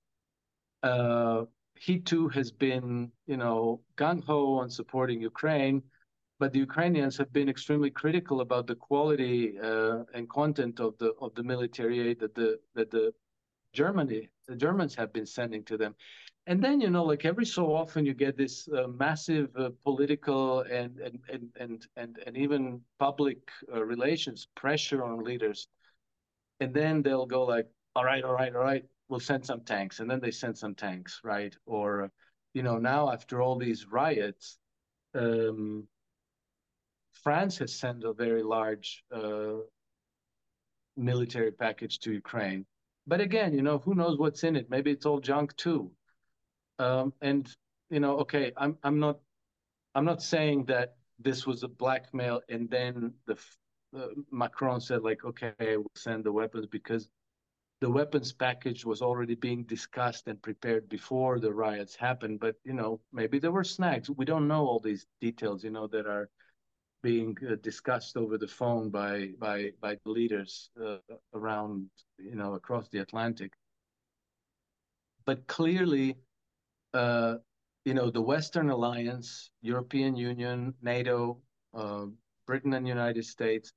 [0.83, 1.45] Uh,
[1.81, 5.81] he too has been, you know, gung ho on supporting Ukraine,
[6.37, 11.11] but the Ukrainians have been extremely critical about the quality uh, and content of the
[11.25, 13.11] of the military aid that the that the
[13.73, 15.95] Germany the Germans have been sending to them.
[16.45, 20.61] And then you know like every so often you get this uh, massive uh, political
[20.79, 23.39] and, and and and and and even public
[23.73, 25.67] uh, relations pressure on leaders.
[26.59, 29.99] And then they'll go like all right all right all right we'll send some tanks
[29.99, 31.55] and then they send some tanks right?
[31.65, 32.11] Or
[32.53, 34.57] you know now after all these riots
[35.13, 35.87] um,
[37.23, 39.57] france has sent a very large uh,
[40.97, 42.65] military package to ukraine.
[43.05, 44.69] But again you know who knows what's in it?
[44.69, 45.91] Maybe it's all junk too.
[46.79, 47.47] Um, and
[47.91, 49.19] you know, okay, I'm I'm not
[49.93, 53.37] I'm not saying that this was a blackmail, and then the
[53.95, 57.09] uh, Macron said like, okay, we'll send the weapons because
[57.81, 62.39] the weapons package was already being discussed and prepared before the riots happened.
[62.39, 64.09] But you know, maybe there were snags.
[64.09, 66.29] We don't know all these details, you know, that are
[67.01, 70.97] being uh, discussed over the phone by by by leaders uh,
[71.33, 71.89] around,
[72.19, 73.51] you know, across the Atlantic.
[75.25, 76.17] But clearly,
[76.93, 77.37] uh,
[77.83, 81.41] you know, the Western Alliance, European Union, NATO,
[81.73, 82.05] uh,
[82.45, 83.73] Britain and United States,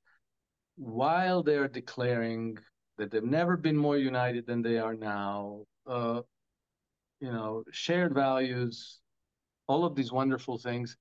[0.75, 2.59] while they're declaring
[2.97, 6.21] that they've never been more united than they are now, uh,
[7.19, 8.99] you know, shared values,
[9.67, 10.97] all of these wonderful things.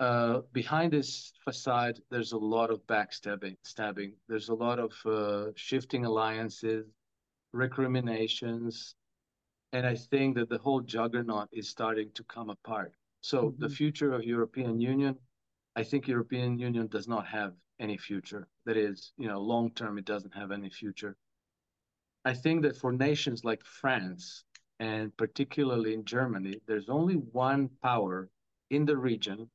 [0.00, 3.56] Uh, behind this facade, there's a lot of backstabbing.
[3.62, 4.14] Stabbing.
[4.28, 6.86] There's a lot of uh, shifting alliances,
[7.52, 8.94] recriminations,
[9.72, 12.92] and I think that the whole juggernaut is starting to come apart.
[13.20, 13.62] So mm-hmm.
[13.62, 15.16] the future of European Union,
[15.74, 18.46] I think European Union does not have any future.
[18.66, 21.16] That is, you know, long term, it doesn't have any future.
[22.24, 24.44] I think that for nations like France
[24.78, 28.28] and particularly in Germany, there's only one power
[28.70, 29.50] in the region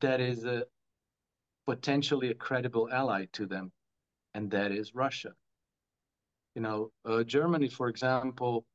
[0.00, 0.64] that is a
[1.66, 3.72] potentially a credible ally to them,
[4.34, 5.32] and that is Russia.
[6.54, 8.66] You know, uh, Germany, for example,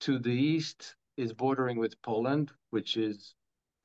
[0.00, 3.34] to the east is bordering with Poland, which is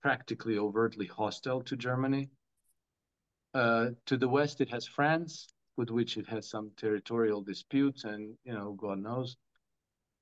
[0.05, 2.29] practically overtly hostile to Germany.
[3.55, 8.35] Uh, to the west, it has France, with which it has some territorial disputes, and
[8.43, 9.35] you know, God knows.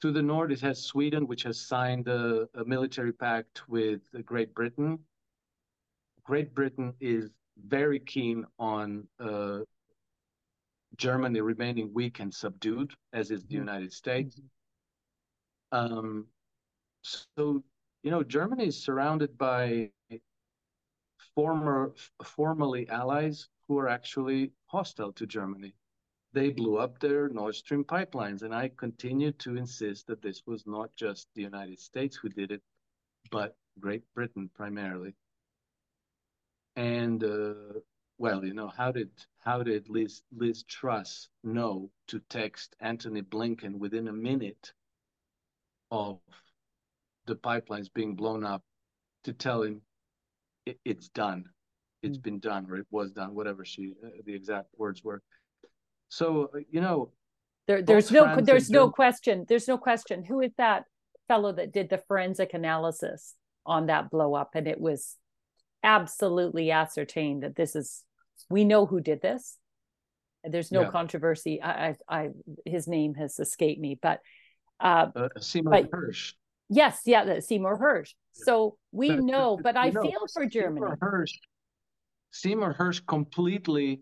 [0.02, 4.56] To the north, it has Sweden, which has signed a, a military pact with Great
[4.56, 5.00] Britain.
[6.24, 9.60] Great Britain is very keen on uh,
[10.96, 13.68] Germany remaining weak and subdued, as is the mm-hmm.
[13.68, 14.40] United States.
[15.74, 15.98] Mm-hmm.
[15.98, 16.28] Um,
[17.02, 17.66] so,
[18.04, 19.90] you know, Germany is surrounded by
[21.36, 25.74] former, formerly allies who are actually hostile to Germany.
[26.34, 30.66] They blew up their Nord Stream pipelines, and I continue to insist that this was
[30.68, 32.62] not just the United States who did it,
[33.32, 35.16] but Great Britain primarily.
[36.76, 37.80] And uh,
[38.18, 43.78] well, you know, how did how did Liz Liz Truss know to text Antony Blinken
[43.78, 44.74] within a minute
[45.92, 46.20] of
[47.26, 48.64] the pipelines being blown up
[49.24, 49.82] to tell him
[50.66, 51.46] it, it's done.
[52.02, 52.24] It's mm.
[52.24, 55.22] been done, or it was done, whatever she uh, the exact words were.
[56.10, 57.12] So uh, you know,
[57.68, 59.46] there, there's no there's no question.
[59.48, 60.24] There's no question.
[60.24, 60.84] Who is that
[61.28, 65.18] fellow that did the forensic analysis on that blow up, and it was
[65.84, 68.04] absolutely ascertained that this is
[68.50, 69.58] we know who did this.
[70.44, 70.90] There's no yeah.
[70.90, 71.62] controversy.
[71.62, 72.30] I, I, I,
[72.66, 74.20] his name has escaped me, but
[74.80, 76.34] uh, uh, Seymour Hersh.
[76.70, 78.14] Yes, yeah, Seymour Hersh.
[78.34, 80.86] So we but, know, but, but I know, feel for Germany.
[80.86, 81.34] Seymour Hersh,
[82.32, 84.02] Seymour Hersh completely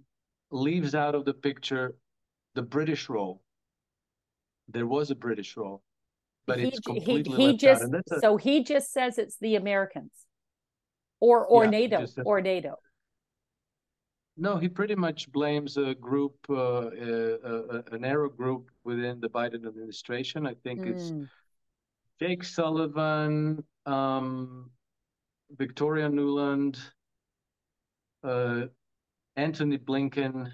[0.52, 1.96] leaves out of the picture
[2.56, 3.42] the British role.
[4.68, 5.84] There was a British role,
[6.48, 10.12] but he, it's completely he, he just a, so he just says it's the Americans,
[11.20, 12.76] or or yeah, NATO or NATO.
[14.38, 19.30] No, he pretty much blames a group, uh, a, a, a, narrow group within the
[19.30, 20.48] Biden administration.
[20.48, 20.88] I think mm.
[20.88, 21.12] it's.
[22.22, 24.70] Jake Sullivan, um,
[25.58, 26.78] Victoria Nuland,
[28.24, 28.68] uh,
[29.38, 30.52] Antony Blinken,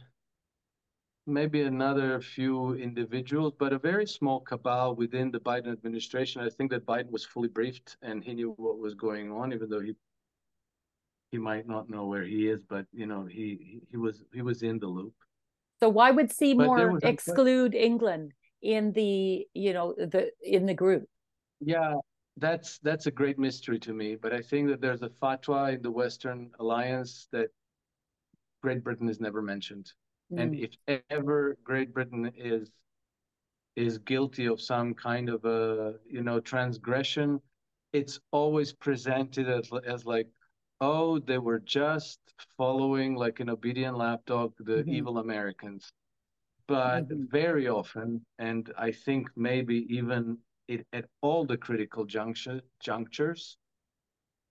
[1.25, 6.41] maybe another few individuals, but a very small cabal within the Biden administration.
[6.41, 9.69] I think that Biden was fully briefed and he knew what was going on, even
[9.69, 9.93] though he
[11.32, 14.63] he might not know where he is, but you know, he he was he was
[14.63, 15.13] in the loop.
[15.82, 21.10] So why would Seymour exclude England in the you know the in the group?
[21.59, 21.95] Yeah,
[22.37, 24.15] that's that's a great mystery to me.
[24.15, 27.49] But I think that there's a fatwa in the Western Alliance that
[28.61, 29.91] Great Britain is never mentioned,
[30.31, 30.41] mm.
[30.41, 30.75] and if
[31.09, 32.69] ever Great Britain is
[33.75, 37.39] is guilty of some kind of a you know transgression,
[37.93, 40.27] it's always presented as as like,
[40.81, 42.19] oh, they were just
[42.55, 44.89] following like an obedient lapdog the mm-hmm.
[44.89, 45.91] evil Americans.
[46.67, 47.23] But mm-hmm.
[47.31, 50.37] very often, and I think maybe even
[50.67, 53.58] it, at all the critical juncture, junctures,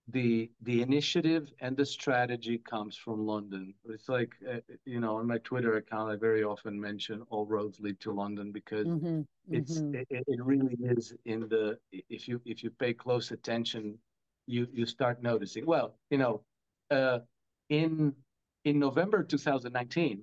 [0.09, 3.73] the the initiative and the strategy comes from London.
[3.89, 7.79] It's like uh, you know on my Twitter account, I very often mention all roads
[7.79, 9.95] lead to London because mm-hmm, it's mm-hmm.
[10.09, 13.97] It, it, really is in the if you if you pay close attention,
[14.45, 15.65] you you start noticing.
[15.65, 16.41] Well, you know,
[16.89, 17.19] uh,
[17.69, 18.13] in
[18.63, 20.21] in November 2019,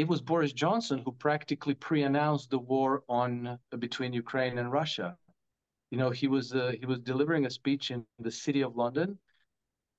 [0.00, 5.14] it was Boris Johnson who practically pre-announced the war on uh, between Ukraine and Russia.
[5.90, 9.18] You know, he was uh, he was delivering a speech in the city of London,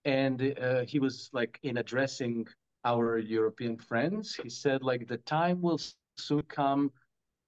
[0.03, 2.47] and uh, he was like in addressing
[2.83, 4.33] our European friends.
[4.33, 5.79] He said like the time will
[6.17, 6.91] soon come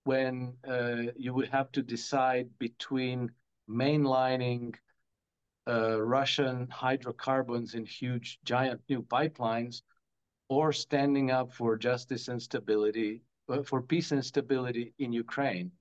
[0.04, 3.32] when uh, you would have to decide between
[3.68, 4.76] mainlining
[5.68, 9.82] uh, Russian hydrocarbons in huge, giant new pipelines
[10.50, 15.72] or standing up for justice and stability, uh, for peace and stability in Ukraine.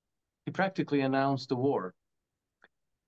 [0.45, 1.93] He practically announced the war.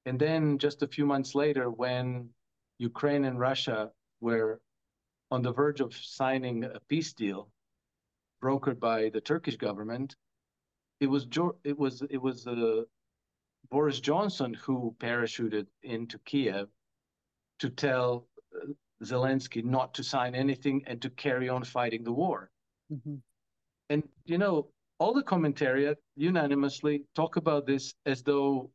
[0.06, 2.30] And then just a few months later, when
[2.78, 3.91] Ukraine and Russia
[4.22, 4.62] were
[5.32, 7.50] on the verge of signing a peace deal
[8.44, 10.15] brokered by the Turkish government,
[11.00, 11.28] it was
[11.63, 12.84] it was it was uh,
[13.70, 16.70] Boris Johnson who parachuted into Kiev
[17.60, 18.28] to tell
[19.03, 22.49] Zelensky not to sign anything and to carry on fighting the war.
[22.91, 23.15] Mm-hmm.
[23.89, 28.71] And, you know, all the commentariat unanimously talk about this as though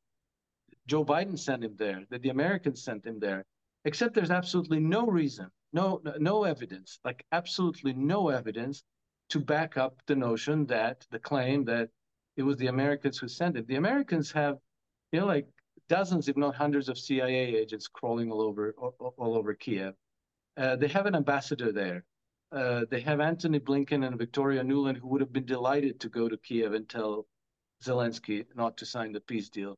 [0.86, 3.44] Joe Biden sent him there, that the Americans sent him there,
[3.84, 8.82] except there's absolutely no reason, no, no evidence, like absolutely no evidence
[9.30, 11.88] to back up the notion that the claim that
[12.36, 13.66] it was the Americans who sent it.
[13.66, 14.58] The Americans have,
[15.12, 15.46] you know, like
[15.88, 19.94] dozens, if not hundreds, of CIA agents crawling all over all, all over Kiev.
[20.56, 22.04] Uh, they have an ambassador there.
[22.52, 26.28] Uh, they have Antony Blinken and Victoria Nuland, who would have been delighted to go
[26.28, 27.26] to Kiev and tell
[27.82, 29.76] Zelensky not to sign the peace deal.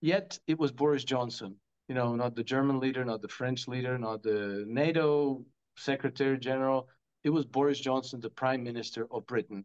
[0.00, 1.54] Yet it was Boris Johnson,
[1.88, 5.44] you know, not the German leader, not the French leader, not the NATO
[5.76, 6.88] Secretary General.
[7.22, 9.64] It was Boris Johnson, the Prime Minister of Britain,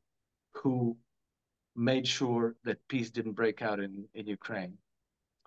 [0.53, 0.95] who
[1.75, 4.77] made sure that peace didn't break out in, in Ukraine.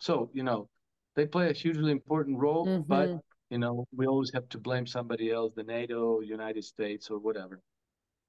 [0.01, 0.69] So, you know,
[1.15, 2.83] they play a hugely important role, mm-hmm.
[2.83, 7.19] but you know, we always have to blame somebody else, the NATO, United States, or
[7.19, 7.61] whatever.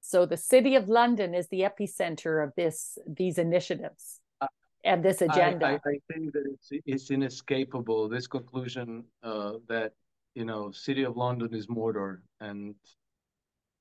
[0.00, 4.48] So the city of London is the epicenter of this these initiatives uh,
[4.84, 5.66] and this agenda.
[5.66, 8.08] I, I, I, think that it's it's inescapable.
[8.08, 9.92] This conclusion uh, that
[10.34, 12.74] you know, city of London is Mordor, and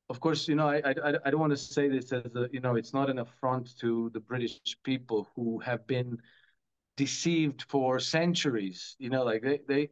[0.09, 2.59] of course, you know, I I, I don't want to say this as a you
[2.59, 6.19] know, it's not an affront to the British people who have been
[6.97, 8.95] deceived for centuries.
[8.99, 9.89] You know, like they they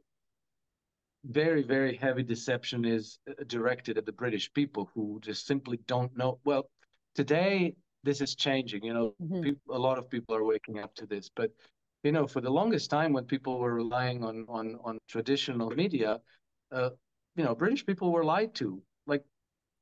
[1.26, 6.16] very, very heavy deception is uh, directed at the British people who just simply don't
[6.18, 6.40] know.
[6.44, 6.70] Well,
[7.16, 8.84] today this is changing.
[8.84, 9.42] You know, mm-hmm.
[9.42, 11.52] people, a lot of people are waking up to this, but
[12.04, 16.20] you know, for the longest time, when people were relying on on on traditional media,
[16.72, 16.92] uh,
[17.36, 19.24] you know, British people were lied to, like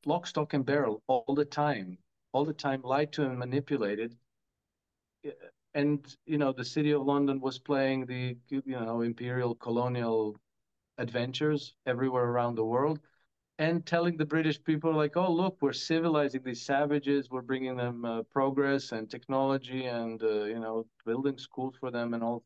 [0.05, 1.97] lock, stock, and barrel, all the time,
[2.33, 4.15] all the time, lied to and manipulated.
[5.75, 10.35] And you know, the city of London was playing the you know imperial colonial
[10.97, 12.99] adventures everywhere around the world
[13.59, 18.05] and telling the British people like, oh, look, we're civilizing these savages, we're bringing them
[18.05, 22.43] uh, progress and technology and, uh, you know, building schools for them and all.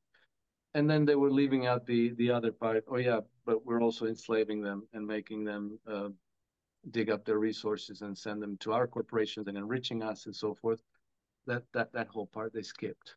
[0.74, 2.86] And then they were leaving out the, the other part.
[2.88, 6.10] Oh, yeah, but we're also enslaving them and making them uh,
[6.92, 10.56] dig up their resources and send them to our corporations and enriching us and so
[10.56, 10.82] forth.
[11.46, 13.16] That, that, that whole part they skipped.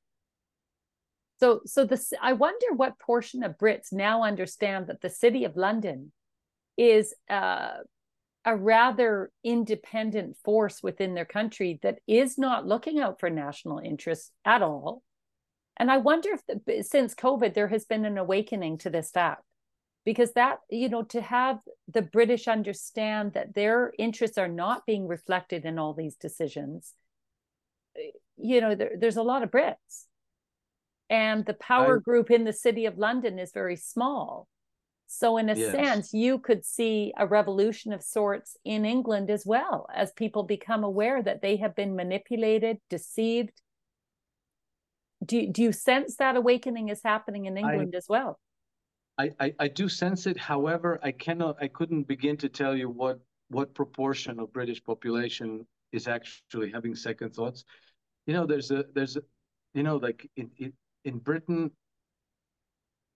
[1.41, 5.57] So, so this, I wonder what portion of Brits now understand that the City of
[5.57, 6.13] London
[6.77, 7.79] is uh,
[8.45, 14.31] a rather independent force within their country that is not looking out for national interests
[14.45, 15.03] at all.
[15.77, 19.43] And I wonder if the, since COVID, there has been an awakening to this fact
[20.05, 21.59] because that, you know, to have
[21.93, 26.93] the British understand that their interests are not being reflected in all these decisions,
[28.37, 30.05] you know, there, there's a lot of Brits
[31.11, 34.49] and the power I, group in the city of London is very small.
[35.07, 35.73] So, in a yes.
[35.73, 40.83] sense, you could see a revolution of sorts in England as well as people become
[40.83, 43.61] aware that they have been manipulated, deceived.
[45.25, 48.41] do do you sense that awakening is happening in England I, as well?
[49.19, 50.39] I, I, I do sense it.
[50.39, 55.67] However, I cannot I couldn't begin to tell you what what proportion of British population
[55.93, 57.65] is actually having second thoughts.
[58.27, 59.23] You know, there's a there's a
[59.75, 60.73] you know like in in,
[61.05, 61.71] in Britain,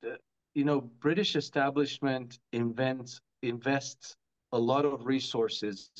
[0.02, 0.18] the,
[0.54, 4.16] you know British establishment invents invests
[4.52, 5.90] a lot of resources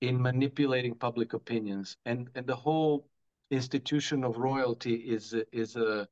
[0.00, 3.06] in manipulating public opinions, and and the whole
[3.50, 6.08] institution of royalty is is a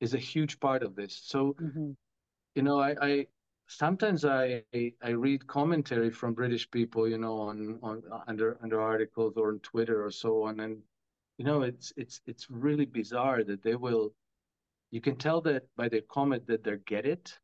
[0.00, 1.20] is a huge part of this.
[1.24, 1.92] So, mm-hmm.
[2.54, 3.26] you know, I, I
[3.66, 4.62] sometimes I
[5.02, 9.60] I read commentary from British people, you know, on on under under articles or on
[9.60, 10.82] Twitter or so on, and
[11.38, 14.12] you know, it's it's it's really bizarre that they will.
[14.90, 17.38] You can tell that by their comment that they get it,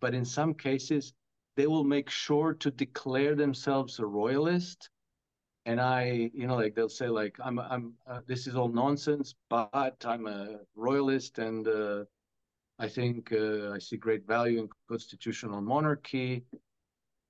[0.00, 1.12] but in some cases
[1.56, 4.90] they will make sure to declare themselves a royalist
[5.66, 9.34] and I, you know, like they'll say, like I'm, I'm, uh, this is all nonsense,
[9.48, 12.04] but I'm a royalist, and uh,
[12.78, 16.44] I think uh, I see great value in constitutional monarchy,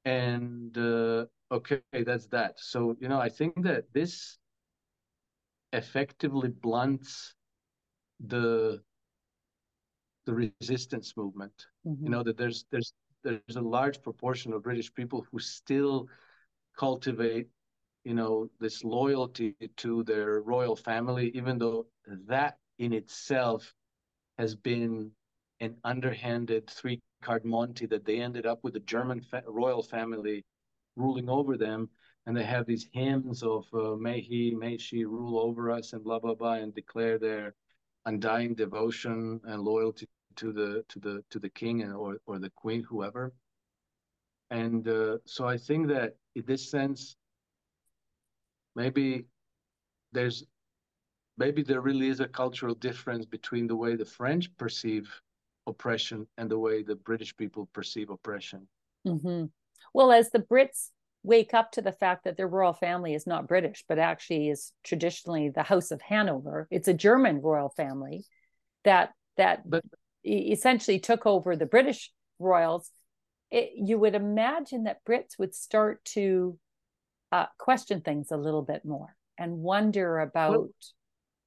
[0.05, 2.59] and uh, okay, that's that.
[2.59, 4.39] So you know, I think that this
[5.73, 7.35] effectively blunts
[8.29, 8.83] the
[10.27, 11.67] the resistance movement.
[11.87, 12.05] Mm-hmm.
[12.05, 16.09] You know that there's there's there's a large proportion of British people who still
[16.77, 17.49] cultivate
[18.05, 21.87] you know, this loyalty to their royal family, even though
[22.27, 23.75] that in itself
[24.39, 25.11] has been
[25.61, 30.45] an underhanded three card Monty that they ended up with the German fa- royal family
[30.97, 31.89] ruling over them.
[32.27, 36.05] And they have these hymns of uh, may he, may she rule over us and
[36.05, 37.55] blah, blah, blah, and declare their
[38.07, 42.51] undying devotion and loyalty to the to the to the king and, or or the
[42.51, 43.33] queen whoever
[44.51, 47.17] and uh, so i think that in this sense
[48.75, 49.27] maybe
[50.13, 50.45] there's
[51.37, 55.09] maybe there really is a cultural difference between the way the French perceive
[55.67, 58.67] oppression and the way the British people perceive oppression.
[59.07, 59.47] Mm-hmm.
[59.93, 60.91] Well, as the Brits
[61.25, 64.73] wake up to the fact that their royal family is not British, but actually is
[64.85, 68.25] traditionally the House of Hanover, it's a German royal family
[68.85, 69.83] that that but,
[70.25, 72.91] essentially took over the British royals.
[73.51, 76.59] It, you would imagine that Brits would start to
[77.33, 80.69] uh, question things a little bit more and wonder about well,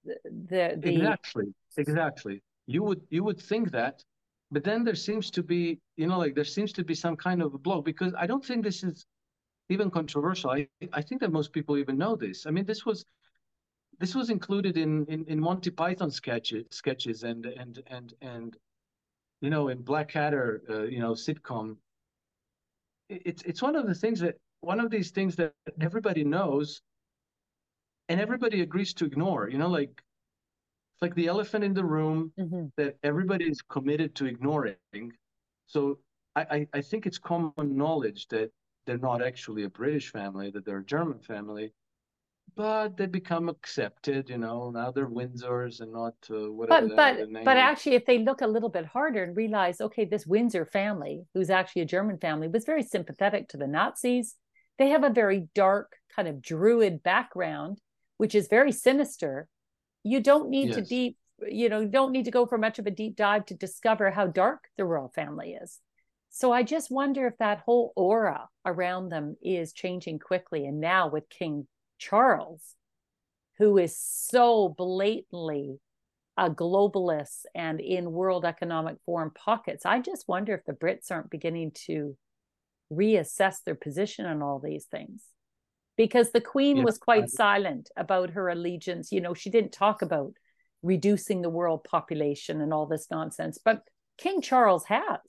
[0.03, 1.45] the, the exactly
[1.77, 4.03] exactly you would you would think that
[4.51, 7.41] but then there seems to be you know like there seems to be some kind
[7.41, 9.05] of a blow because i don't think this is
[9.69, 10.51] even controversial.
[10.51, 12.45] I i think that most people even know this.
[12.45, 13.05] I mean this was
[13.99, 18.57] this was included in in, in monty python sketches sketches and and and and
[19.41, 21.77] you know in blackadder uh, you know sitcom.
[23.09, 26.81] It's it's one of the things that one of these things that everybody knows
[28.09, 30.03] and everybody agrees to ignore you know like
[30.97, 32.65] it's like the elephant in the room mm-hmm.
[32.75, 35.13] that everybody is committed to ignoring.
[35.67, 35.99] So
[36.35, 38.49] I, I, I think it's common knowledge that
[38.87, 41.73] they're not actually a british family that they're a german family
[42.55, 47.43] but they become accepted you know now they're windsors and not uh, whatever but but
[47.43, 51.23] but actually if they look a little bit harder and realize okay this windsor family
[51.33, 54.35] who's actually a german family was very sympathetic to the nazis
[54.79, 57.79] they have a very dark kind of druid background
[58.17, 59.47] which is very sinister.
[60.03, 60.75] You don't need yes.
[60.75, 61.17] to deep
[61.47, 64.09] you know you don't need to go for much of a deep dive to discover
[64.09, 65.79] how dark the royal family is
[66.37, 71.07] so i just wonder if that whole aura around them is changing quickly and now
[71.07, 71.67] with king
[71.97, 72.75] charles
[73.57, 75.79] who is so blatantly
[76.37, 81.31] a globalist and in world economic forum pockets i just wonder if the brits aren't
[81.31, 82.15] beginning to
[82.91, 85.23] reassess their position on all these things.
[85.95, 89.11] Because the queen yeah, was quite silent about her allegiance.
[89.11, 90.33] You know she didn't talk about
[90.83, 93.81] reducing the world population and all this nonsense but
[94.15, 95.19] king charles has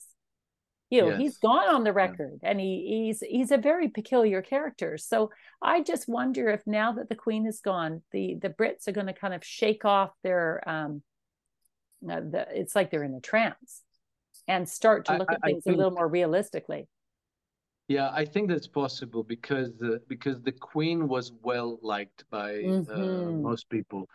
[0.89, 1.19] you know yes.
[1.19, 2.49] he's gone on the record yeah.
[2.49, 5.29] and he, he's he's a very peculiar character so
[5.61, 9.07] i just wonder if now that the queen is gone the the brits are going
[9.07, 11.01] to kind of shake off their um
[12.09, 13.83] uh, the, it's like they're in a trance
[14.47, 16.87] and start to look I, at things think, a little more realistically
[17.89, 22.85] yeah, I think that's possible because the because the Queen was well liked by uh,
[22.85, 22.91] mm-hmm.
[22.91, 24.07] uh, most people.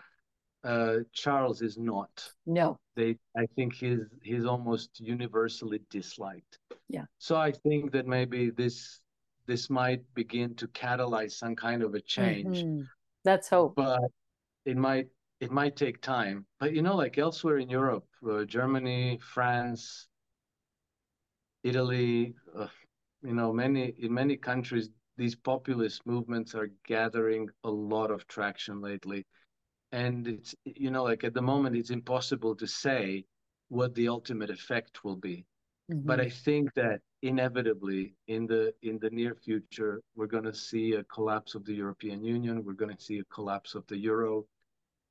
[0.65, 2.27] Uh, Charles is not.
[2.47, 2.79] No.
[2.97, 6.59] They, I think he's he's almost universally disliked.
[6.89, 7.05] Yeah.
[7.19, 9.01] So I think that maybe this
[9.47, 12.63] this might begin to catalyze some kind of a change.
[12.63, 12.83] Mm-hmm.
[13.25, 13.75] Let's hope.
[13.77, 14.01] But
[14.65, 15.09] it might
[15.41, 16.47] it might take time.
[16.59, 20.09] But you know, like elsewhere in Europe, uh, Germany, France,
[21.63, 22.69] Italy, uh,
[23.23, 28.81] you know, many in many countries, these populist movements are gathering a lot of traction
[28.81, 29.27] lately,
[29.95, 33.25] and it's you know like at the moment it's impossible to say
[33.69, 35.47] what the ultimate effect will be.
[35.91, 36.07] Mm-hmm.
[36.07, 40.95] But I think that inevitably in the in the near future we're going to see
[40.95, 42.65] a collapse of the European Union.
[42.65, 44.45] We're going to see a collapse of the euro,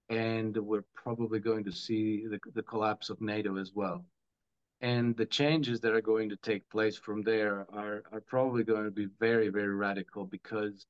[0.09, 4.03] and we're probably going to see the, the collapse of NATO as well.
[4.81, 8.84] And the changes that are going to take place from there are are probably going
[8.84, 10.86] to be very very radical because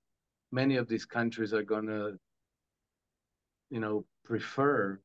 [0.51, 2.17] many of these countries are going to
[3.74, 4.99] you know prefer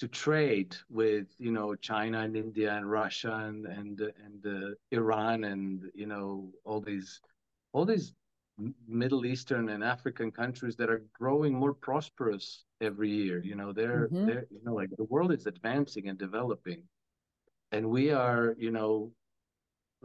[0.00, 5.44] to trade with you know China and India and Russia and and and uh, Iran
[5.44, 7.20] and you know all these
[7.72, 8.12] all these
[8.88, 13.40] Middle Eastern and African countries that are growing more prosperous every year.
[13.44, 14.26] You know they're mm-hmm.
[14.26, 16.82] they're you know like the world is advancing and developing,
[17.70, 19.12] and we are you know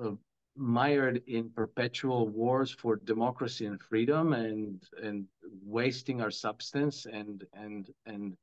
[0.01, 0.11] uh,
[0.55, 5.25] mired in perpetual wars for democracy and freedom and and
[5.63, 8.35] wasting our substance and and and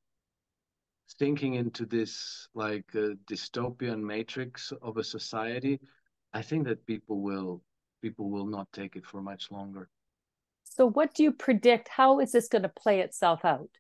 [1.09, 5.81] sinking into this like uh, dystopian matrix of a society,
[6.33, 7.63] I think that people will
[8.03, 9.89] people will not take it for much longer.
[10.65, 11.89] So, what do you predict?
[11.89, 13.71] How is this going to play itself out?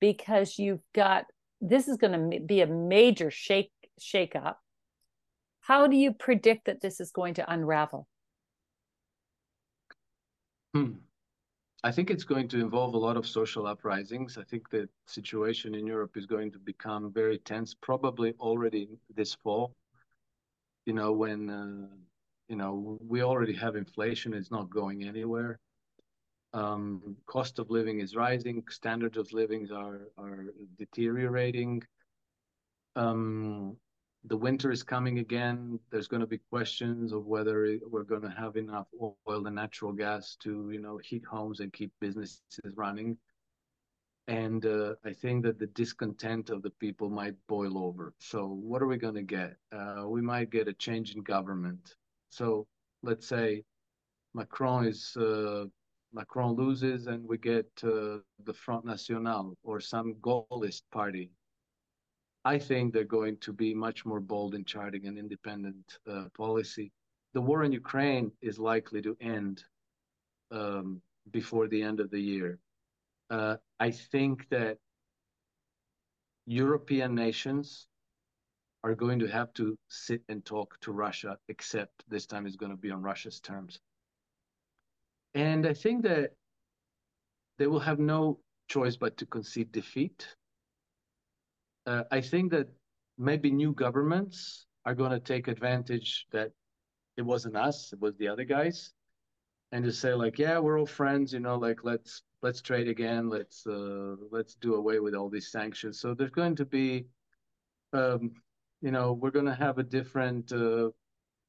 [0.00, 1.26] Because you've got
[1.60, 4.60] this is going to be a major shake shake up.
[5.66, 8.06] How do you predict that this is going to unravel?
[10.72, 10.92] Hmm.
[11.82, 14.38] I think it's going to involve a lot of social uprisings.
[14.38, 19.34] I think the situation in Europe is going to become very tense, probably already this
[19.42, 19.74] fall.
[20.84, 21.96] You know, when, uh,
[22.48, 25.58] you know, we already have inflation, it's not going anywhere.
[26.54, 30.46] Um, cost of living is rising, standards of living are, are
[30.78, 31.82] deteriorating.
[32.94, 33.76] Um,
[34.28, 35.78] the winter is coming again.
[35.90, 39.92] There's going to be questions of whether we're going to have enough oil and natural
[39.92, 42.42] gas to, you know, heat homes and keep businesses
[42.74, 43.16] running.
[44.28, 48.14] And uh, I think that the discontent of the people might boil over.
[48.18, 49.56] So what are we going to get?
[49.70, 51.94] Uh, we might get a change in government.
[52.30, 52.66] So
[53.04, 53.62] let's say
[54.34, 55.66] Macron is uh,
[56.12, 61.30] Macron loses, and we get uh, the Front National or some Gaullist party
[62.46, 66.92] I think they're going to be much more bold in charting an independent uh, policy.
[67.34, 69.64] The war in Ukraine is likely to end
[70.52, 72.60] um, before the end of the year.
[73.30, 74.78] Uh, I think that
[76.46, 77.88] European nations
[78.84, 82.70] are going to have to sit and talk to Russia, except this time it's going
[82.70, 83.80] to be on Russia's terms.
[85.34, 86.30] And I think that
[87.58, 88.38] they will have no
[88.68, 90.36] choice but to concede defeat
[91.86, 92.68] uh, I think that
[93.18, 96.52] maybe new governments are going to take advantage that
[97.16, 98.92] it wasn't us, it was the other guys,
[99.72, 103.28] and to say like, yeah, we're all friends, you know, like let's let's trade again,
[103.28, 106.00] let's uh, let's do away with all these sanctions.
[106.00, 107.06] So there's going to be,
[107.92, 108.32] um,
[108.82, 110.90] you know, we're going to have a different uh,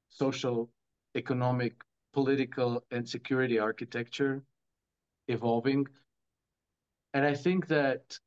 [0.09, 0.69] social,
[1.15, 1.73] economic,
[2.13, 4.43] political, and security architecture
[5.27, 5.85] evolving,
[7.13, 8.17] and I think that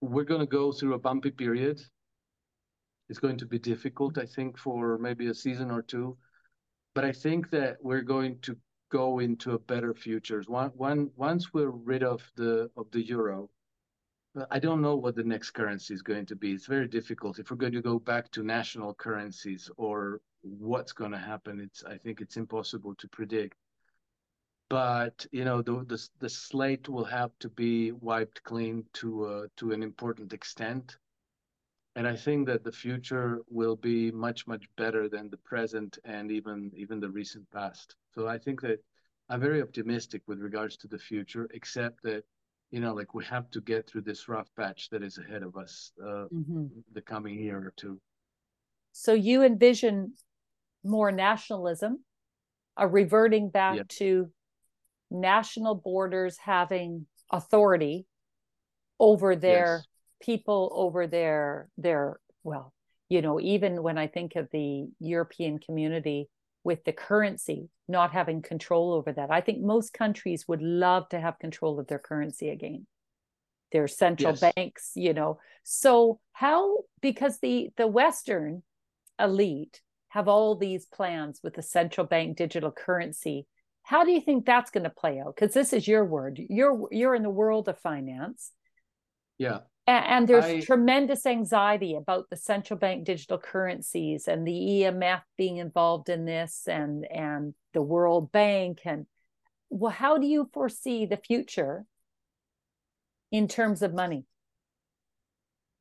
[0.00, 1.80] we're going to go through a bumpy period.
[3.08, 6.16] It's going to be difficult, I think, for maybe a season or two.
[6.94, 8.56] But I think that we're going to
[8.90, 10.42] go into a better future.
[10.48, 13.50] Once we're rid of the of the euro,
[14.38, 16.52] uh, I don't know what the next currency is going to be.
[16.52, 17.38] It's very difficult.
[17.38, 21.84] If we're going to go back to national currencies or what's going to happen, it's
[21.84, 23.56] I think it's impossible to predict
[24.68, 29.46] but you know the, the the slate will have to be wiped clean to uh,
[29.56, 30.96] to an important extent
[31.96, 36.30] and i think that the future will be much much better than the present and
[36.30, 38.78] even even the recent past so i think that
[39.28, 42.22] i'm very optimistic with regards to the future except that
[42.70, 45.56] you know like we have to get through this rough patch that is ahead of
[45.56, 46.66] us uh, mm-hmm.
[46.92, 47.98] the coming year or two
[48.92, 50.12] so you envision
[50.84, 52.00] more nationalism
[52.76, 53.82] a reverting back yeah.
[53.88, 54.30] to
[55.10, 58.06] national borders having authority
[59.00, 59.86] over their yes.
[60.20, 62.72] people over their their well
[63.08, 66.28] you know even when i think of the european community
[66.64, 71.20] with the currency not having control over that i think most countries would love to
[71.20, 72.86] have control of their currency again
[73.72, 74.52] their central yes.
[74.54, 78.62] banks you know so how because the the western
[79.18, 83.46] elite have all these plans with the central bank digital currency
[83.88, 85.34] how do you think that's going to play out?
[85.34, 86.38] Because this is your word.
[86.50, 88.52] You're you're in the world of finance.
[89.38, 89.60] Yeah.
[89.86, 95.22] And, and there's I, tremendous anxiety about the central bank digital currencies and the IMF
[95.38, 99.06] being involved in this and and the World Bank and
[99.70, 101.86] well, how do you foresee the future
[103.32, 104.26] in terms of money?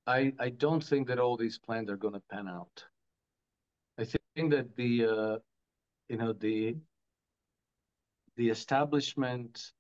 [0.06, 2.86] I, I don't think that all these plans are going to pan out.
[4.00, 5.38] I think that the uh,
[6.08, 6.78] you know the
[8.38, 9.74] the establishment,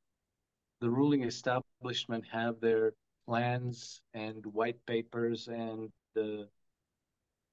[0.82, 2.94] the ruling establishment have their
[3.28, 6.48] plans and white papers and the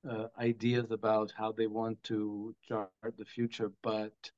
[0.09, 4.31] uh, ideas about how they want to chart the future, but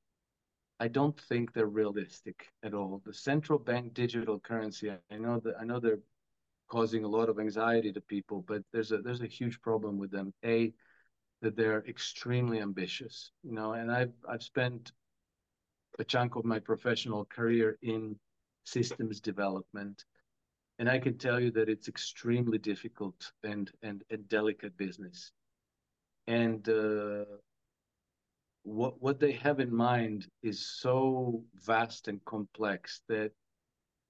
[0.79, 3.01] I don't think they're realistic at all.
[3.05, 5.99] The central bank digital currency, I know that I know they're
[6.67, 10.11] causing a lot of anxiety to people, but there's a there's a huge problem with
[10.11, 10.33] them.
[10.45, 10.73] A
[11.41, 14.91] that they're extremely ambitious, you know, and I've I've spent
[15.99, 18.15] a chunk of my professional career in
[18.65, 20.03] systems development.
[20.79, 25.31] And I can tell you that it's extremely difficult and and, and delicate business.
[26.27, 27.25] And uh,
[28.63, 33.31] what what they have in mind is so vast and complex that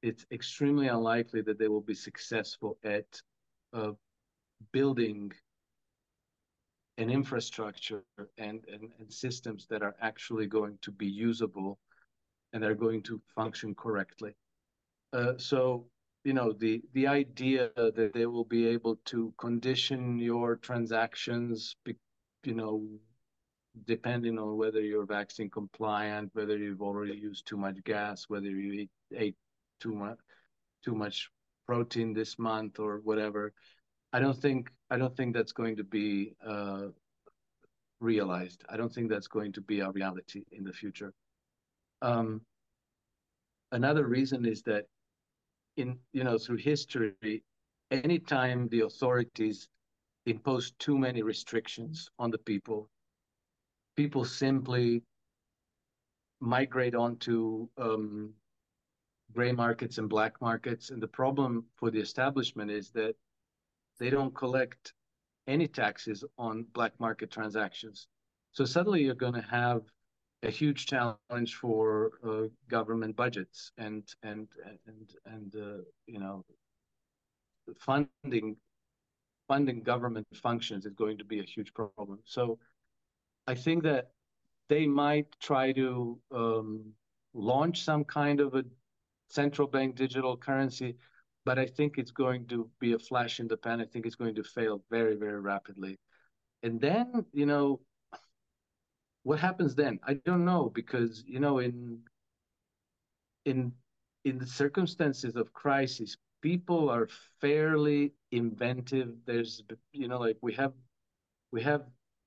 [0.01, 3.21] it's extremely unlikely that they will be successful at
[3.73, 3.91] uh,
[4.71, 5.31] building
[6.97, 8.03] an infrastructure
[8.37, 11.77] and, and, and systems that are actually going to be usable
[12.53, 14.35] and they're going to function correctly.
[15.13, 15.85] Uh, so,
[16.23, 21.75] you know, the, the idea that they will be able to condition your transactions,
[22.43, 22.85] you know,
[23.85, 28.71] depending on whether you're vaccine compliant, whether you've already used too much gas, whether you
[28.71, 29.35] eat, ate
[29.79, 30.17] too much
[30.83, 31.29] too much
[31.65, 33.53] protein this month or whatever.
[34.13, 36.87] I don't think I don't think that's going to be uh,
[37.99, 38.63] realized.
[38.69, 41.13] I don't think that's going to be a reality in the future.
[42.01, 42.41] Um,
[43.71, 44.85] another reason is that
[45.75, 47.43] in you know through history,
[47.91, 49.67] anytime the authorities
[50.25, 52.89] impose too many restrictions on the people,
[53.95, 55.03] people simply
[56.39, 58.33] migrate onto um,
[59.33, 60.89] gray markets and black markets.
[60.91, 63.15] And the problem for the establishment is that
[63.99, 64.93] they don't collect
[65.47, 68.07] any taxes on black market transactions.
[68.51, 69.81] So suddenly you're going to have
[70.43, 74.47] a huge challenge for uh, government budgets and and
[74.85, 76.45] and and uh, you know
[77.79, 78.55] funding
[79.47, 82.19] funding government functions is going to be a huge problem.
[82.25, 82.59] So
[83.47, 84.11] I think that
[84.69, 86.93] they might try to um,
[87.33, 88.65] launch some kind of a
[89.29, 90.97] central bank digital currency,
[91.47, 93.79] but I think it's going to be a flash in the pan.
[93.79, 95.97] I think it's going to fail very, very rapidly.
[96.61, 97.79] And then, you know,
[99.23, 99.97] what happens then?
[100.05, 102.01] I don't know because, you know, in
[103.45, 103.71] in
[104.25, 107.07] in the circumstances of crisis, people are
[107.39, 109.15] fairly inventive.
[109.25, 110.73] There's, you know, like we have
[111.53, 111.83] we have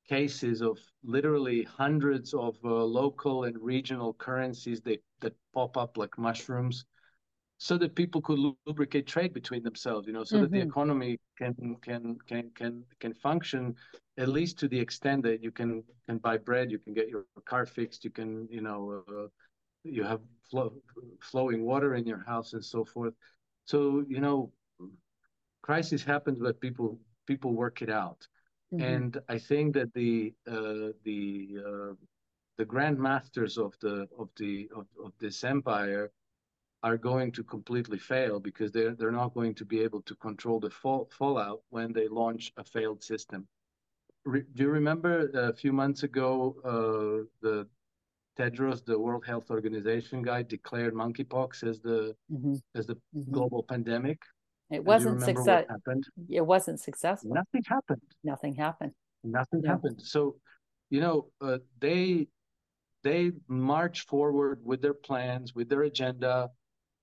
[0.08, 2.68] cases of literally hundreds of uh,
[3.00, 6.86] local and regional currencies that, that pop up like mushrooms
[7.62, 10.44] so that people could lubricate trade between themselves you know so mm-hmm.
[10.44, 10.68] that the mm-hmm.
[10.68, 13.74] economy can can can can can function
[14.16, 17.24] at least to the extent that you can can buy bread you can get your
[17.44, 19.26] car fixed you can you know uh,
[19.84, 20.72] you have flow,
[21.20, 23.12] flowing water in your house and so forth
[23.66, 24.50] so you know
[25.62, 28.26] crisis happens but people people work it out
[28.72, 28.82] mm-hmm.
[28.82, 31.92] and i think that the uh, the uh,
[32.56, 36.10] the grand masters of the of the of, of this empire
[36.82, 40.58] are going to completely fail because they're they're not going to be able to control
[40.60, 43.46] the fall, fallout when they launch a failed system.
[44.24, 47.66] Re, do you remember a few months ago uh, the
[48.38, 52.54] Tedros, the World Health Organization guy, declared monkeypox as the mm-hmm.
[52.74, 53.30] as the mm-hmm.
[53.30, 54.18] global pandemic?
[54.70, 55.66] It wasn't success.
[56.28, 57.32] It wasn't successful.
[57.34, 58.02] Nothing happened.
[58.22, 58.92] Nothing happened.
[59.24, 59.68] Nothing no.
[59.68, 60.00] happened.
[60.00, 60.36] So,
[60.90, 62.28] you know, uh, they
[63.02, 66.50] they march forward with their plans, with their agenda,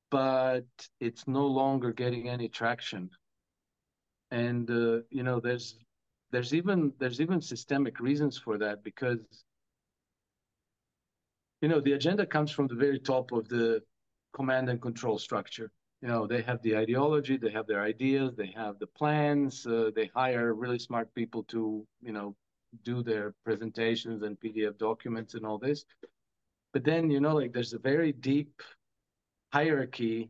[0.09, 0.65] but
[0.99, 3.09] it's no longer getting any traction.
[4.31, 5.77] And uh, you know, there's
[6.31, 9.19] there's even there's even systemic reasons for that because
[11.61, 13.81] you know the agenda comes from the very top of the
[14.33, 15.71] command and control structure.
[16.01, 19.89] You know, they have the ideology, they have their ideas, they have the plans, uh,
[19.95, 22.35] they hire really smart people to you know
[22.83, 25.85] do their presentations and PDF documents and all this.
[26.73, 28.61] But then you know, like there's a very deep
[29.53, 30.29] hierarchy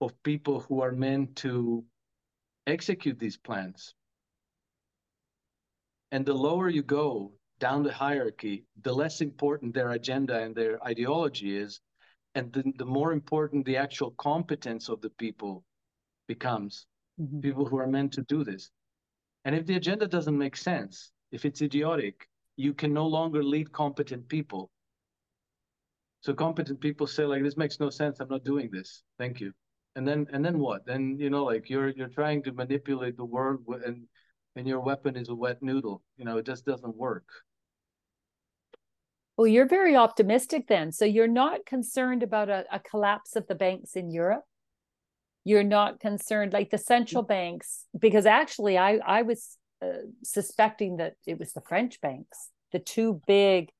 [0.00, 1.84] of people who are meant to
[2.66, 3.94] execute these plans.
[6.12, 10.82] And the lower you go down the hierarchy, the less important their agenda and their
[10.84, 11.80] ideology is,
[12.34, 15.64] and the, the more important the actual competence of the people
[16.26, 16.86] becomes,
[17.20, 17.40] mm-hmm.
[17.40, 18.70] people who are meant to do this.
[19.44, 23.72] And if the agenda doesn't make sense, if it's idiotic, you can no longer lead
[23.72, 24.70] competent people
[26.24, 28.18] so competent people say like, this makes no sense.
[28.18, 29.02] I'm not doing this.
[29.18, 29.52] Thank you.
[29.96, 30.86] and then and then what?
[30.86, 34.06] Then you know, like you're you're trying to manipulate the world, and
[34.56, 36.02] and your weapon is a wet noodle.
[36.16, 37.26] You know, it just doesn't work.
[39.36, 40.92] Well, you're very optimistic then.
[40.92, 44.44] So you're not concerned about a, a collapse of the banks in Europe.
[45.44, 51.14] You're not concerned like the central banks, because actually, I I was uh, suspecting that
[51.26, 53.70] it was the French banks, the two big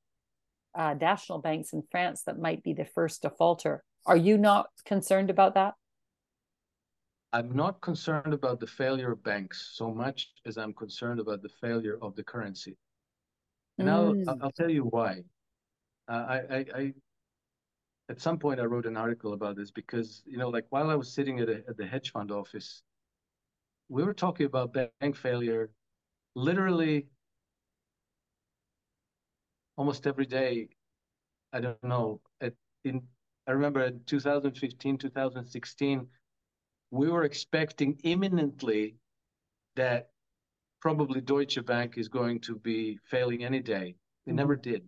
[0.75, 3.83] uh, national banks in France that might be the first to falter.
[4.07, 5.75] Are you not concerned about that?
[7.33, 11.49] I'm not concerned about the failure of banks so much as I'm concerned about the
[11.49, 12.77] failure of the currency.
[13.79, 14.29] And mm.
[14.29, 15.23] I'll, I'll tell you why.
[16.07, 16.93] Uh, I, I, I,
[18.09, 20.95] at some point I wrote an article about this because you know, like while I
[20.95, 22.83] was sitting at, a, at the hedge fund office,
[23.89, 25.71] we were talking about bank failure,
[26.35, 27.09] literally
[29.77, 30.69] almost every day.
[31.53, 32.21] I don't know.
[32.41, 32.55] At,
[32.85, 33.03] in
[33.47, 36.07] I remember in 2015, 2016
[36.91, 38.95] we were expecting imminently
[39.75, 40.11] that
[40.81, 43.97] probably Deutsche Bank is going to be failing any day.
[44.27, 44.37] It mm-hmm.
[44.37, 44.83] never did.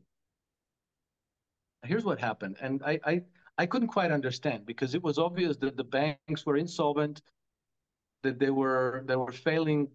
[1.82, 3.22] Here's what happened, and I, I
[3.58, 7.22] I couldn't quite understand because it was obvious that the banks were insolvent,
[8.22, 9.88] that they were they were failing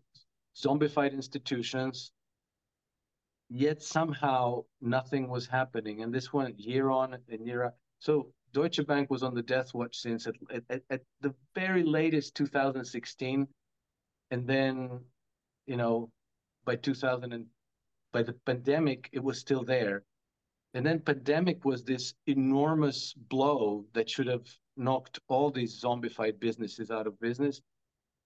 [0.55, 2.11] zombified institutions,
[3.51, 6.01] yet somehow nothing was happening.
[6.01, 7.71] And this went year on and year on.
[7.99, 10.35] So Deutsche Bank was on the death watch since at,
[10.69, 13.47] at, at the very latest 2016.
[14.31, 15.01] And then,
[15.67, 16.09] you know,
[16.63, 17.45] by 2000 and
[18.13, 20.03] by the pandemic, it was still there.
[20.73, 24.47] And then pandemic was this enormous blow that should have
[24.77, 27.61] knocked all these zombified businesses out of business.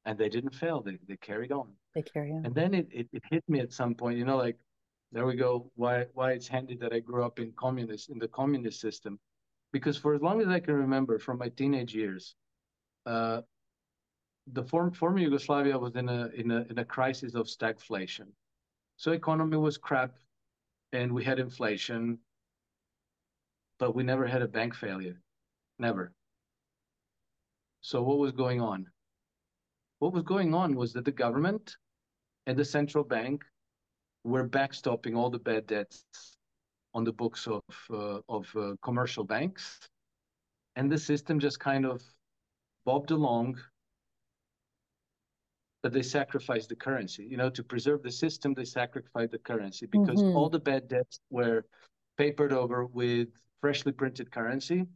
[0.05, 0.81] And they didn't fail.
[0.81, 1.69] They, they carried on.
[1.95, 2.45] They carry on.
[2.45, 4.57] And then it, it, it hit me at some point, you know, like,
[5.11, 5.71] there we go.
[5.75, 9.19] Why why it's handy that I grew up in communist in the communist system
[9.75, 12.35] because for as long as I can remember from my teenage years,
[13.05, 13.41] uh,
[14.53, 18.27] the form, former Yugoslavia was in a, in a in a crisis of stagflation.
[18.95, 20.15] So economy was crap,
[20.93, 22.19] and we had inflation,
[23.77, 25.19] but we never had a bank failure,
[25.77, 26.13] never.
[27.81, 28.87] So what was going on?
[29.99, 31.75] What was going on was that the government
[32.45, 33.43] and the central bank
[34.25, 36.03] were backstopping all the bad debts
[36.93, 37.61] on the books of
[37.91, 39.79] uh, of uh, commercial banks,
[40.75, 42.01] and the system just kind of
[42.85, 43.57] bobbed along.
[45.83, 47.27] But they sacrificed the currency.
[47.29, 50.35] You know, to preserve the system, they sacrificed the currency because mm-hmm.
[50.35, 51.65] all the bad debts were
[52.17, 53.27] papered over with
[53.61, 54.87] freshly printed currency,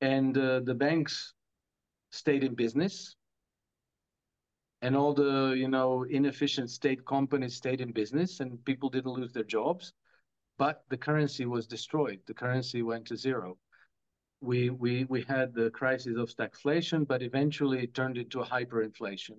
[0.00, 1.34] and uh, the banks
[2.10, 3.14] stayed in business
[4.82, 9.32] and all the you know inefficient state companies stayed in business and people didn't lose
[9.32, 9.92] their jobs
[10.58, 12.20] but the currency was destroyed.
[12.26, 13.56] The currency went to zero.
[14.40, 19.38] We we we had the crisis of stagflation, but eventually it turned into hyperinflation.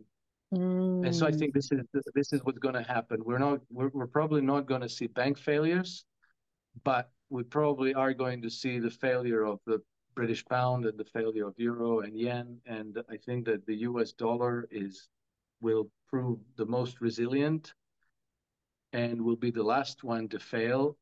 [0.53, 1.05] Mm.
[1.05, 1.81] And so I think this is
[2.15, 3.21] this is what's going to happen.
[3.23, 6.05] We're not we're, we're probably not going to see bank failures,
[6.83, 9.79] but we probably are going to see the failure of the
[10.15, 12.59] British pound and the failure of euro and yen.
[12.65, 14.11] And I think that the U.S.
[14.13, 15.07] dollar is
[15.61, 17.73] will prove the most resilient
[18.93, 20.97] and will be the last one to fail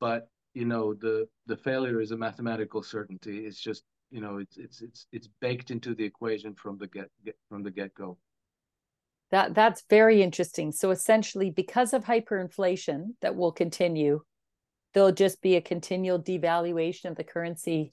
[0.00, 3.46] but you know the the failure is a mathematical certainty.
[3.46, 7.10] It's just you know it's it's it's it's baked into the equation from the get,
[7.24, 8.18] get from the get go.
[9.30, 10.72] That that's very interesting.
[10.72, 14.20] So essentially, because of hyperinflation that will continue,
[14.92, 17.92] there'll just be a continual devaluation of the currency.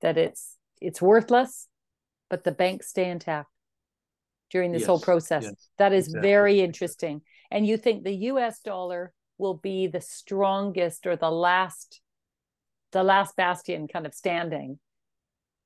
[0.00, 1.68] That it's it's worthless,
[2.28, 3.51] but the banks stay intact
[4.52, 5.44] during this yes, whole process.
[5.44, 6.28] Yes, that is exactly.
[6.28, 7.22] very interesting.
[7.50, 8.60] And you think the U.S.
[8.60, 12.00] dollar will be the strongest or the last
[12.92, 14.78] the last bastion kind of standing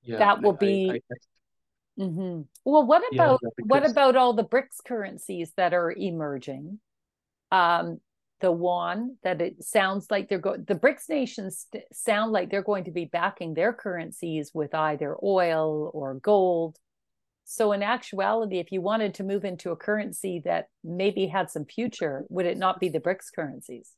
[0.05, 2.43] yeah, that will I, be I, I, mm-hmm.
[2.65, 3.69] well what about yeah, because...
[3.69, 6.79] what about all the brics currencies that are emerging
[7.51, 8.01] um
[8.41, 12.63] the one that it sounds like they're going the brics nations st- sound like they're
[12.63, 16.79] going to be backing their currencies with either oil or gold
[17.49, 21.65] so, in actuality, if you wanted to move into a currency that maybe had some
[21.65, 23.93] future, would it not be the BRICS currencies?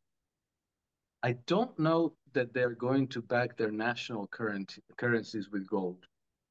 [1.23, 6.05] I don't know that they're going to back their national current currencies with gold.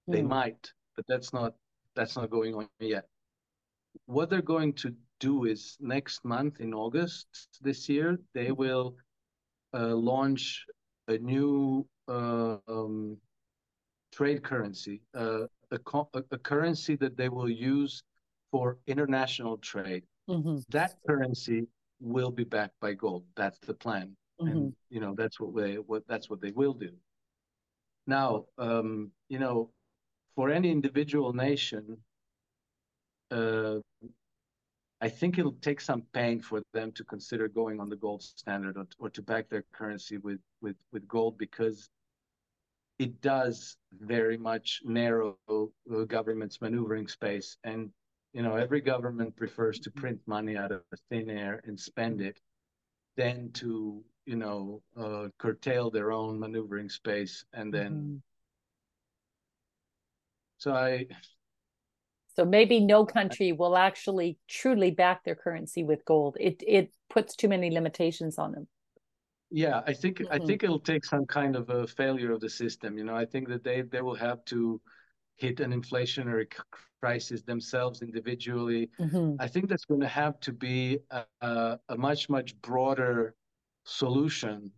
[0.07, 0.29] They mm.
[0.29, 1.53] might, but that's not
[1.95, 3.05] that's not going on yet.
[4.07, 7.27] What they're going to do is next month in August
[7.61, 8.95] this year they will
[9.71, 10.65] uh, launch
[11.07, 13.17] a new uh, um,
[14.11, 15.79] trade currency, uh, a,
[16.31, 18.01] a, currency that they will use
[18.51, 20.03] for international trade.
[20.29, 20.57] Mm-hmm.
[20.69, 21.67] That currency
[21.99, 23.25] will be backed by gold.
[23.35, 24.51] That's the plan, mm-hmm.
[24.51, 26.91] and you know that's what they what that's what they will do.
[28.05, 29.71] Now, um, you know,
[30.35, 31.97] for any individual nation,
[33.31, 33.79] uh,
[35.01, 38.77] I think it'll take some pain for them to consider going on the gold standard
[38.77, 41.89] or, or to back their currency with, with, with gold because
[42.99, 47.57] it does very much narrow the government's maneuvering space.
[47.63, 47.91] And,
[48.33, 52.39] you know, every government prefers to print money out of thin air and spend it
[53.15, 57.45] than to, you know, uh, curtail their own maneuvering space.
[57.53, 58.17] And then, mm-hmm.
[60.57, 61.07] so I,
[62.35, 66.37] so maybe no country will actually truly back their currency with gold.
[66.39, 68.67] It it puts too many limitations on them.
[69.49, 70.33] Yeah, I think mm-hmm.
[70.33, 72.97] I think it'll take some kind of a failure of the system.
[72.97, 74.81] You know, I think that they they will have to
[75.37, 76.51] hit an inflationary
[77.01, 78.89] crisis themselves individually.
[78.99, 79.39] Mm-hmm.
[79.39, 83.35] I think that's going to have to be a, a, much much broader
[83.85, 84.71] solution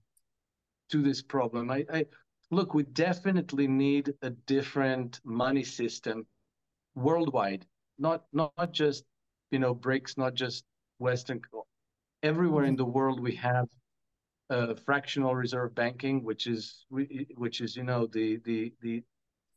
[0.92, 1.72] to this problem.
[1.72, 2.06] I, I
[2.52, 6.28] look, we definitely need a different money system
[6.94, 7.66] worldwide,
[7.98, 9.04] not not, not just
[9.50, 10.64] you know BRICS, not just
[11.00, 11.42] Western.
[12.22, 13.70] Everywhere in the world, we have
[14.50, 19.04] uh, fractional reserve banking, which is which is you know the the the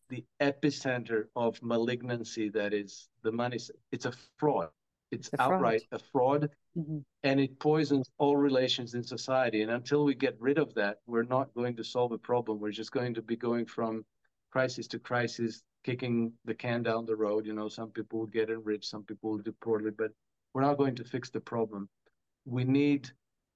[0.08, 3.58] the epicenter of malignancy that is the money.
[3.90, 4.68] It's a fraud.
[5.10, 6.00] It's a outright fraud.
[6.00, 6.98] a fraud, mm-hmm.
[7.22, 9.62] and it poisons all relations in society.
[9.62, 12.60] And until we get rid of that, we're not going to solve a problem.
[12.60, 14.04] We're just going to be going from
[14.50, 17.46] crisis to crisis, kicking the can down the road.
[17.46, 20.12] You know, some people will get enriched, some people will do poorly, but
[20.54, 21.88] we're not going to fix the problem.
[22.44, 23.10] We need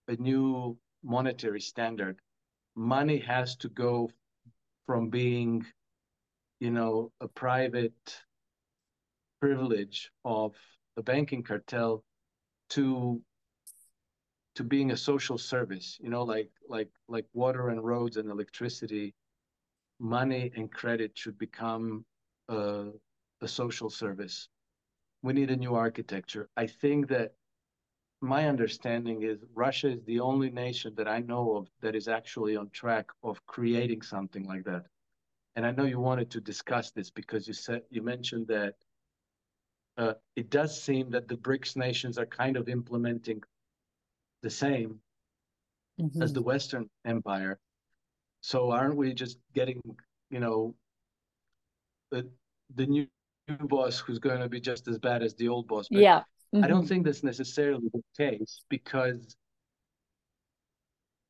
[0.08, 2.20] a new monetary standard.
[2.74, 4.10] Money has to go
[4.86, 5.64] from being,
[6.60, 8.22] you know, a private
[9.40, 10.54] privilege of
[10.96, 12.02] a banking cartel
[12.70, 13.20] to
[14.54, 19.14] to being a social service you know like like like water and roads and electricity
[19.98, 22.04] money and credit should become
[22.48, 22.86] a,
[23.40, 24.48] a social service.
[25.22, 26.48] We need a new architecture.
[26.56, 27.34] I think that
[28.20, 32.56] my understanding is Russia is the only nation that I know of that is actually
[32.56, 34.86] on track of creating something like that.
[35.54, 38.74] And I know you wanted to discuss this because you said you mentioned that
[39.98, 43.42] uh, it does seem that the BRICS nations are kind of implementing
[44.42, 45.00] the same
[46.00, 46.22] mm-hmm.
[46.22, 47.58] as the Western Empire.
[48.42, 49.80] So aren't we just getting,
[50.30, 50.74] you know,
[52.10, 52.28] the
[52.74, 53.06] the new,
[53.60, 55.86] boss who's going to be just as bad as the old boss.
[55.88, 56.22] Yeah.
[56.56, 56.64] Mm-hmm.
[56.64, 56.88] I don't mm-hmm.
[56.88, 59.36] think that's necessarily the case because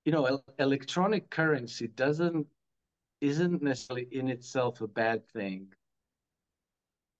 [0.04, 2.46] you know el- electronic currency doesn't
[3.20, 5.68] isn't necessarily in itself a bad thing.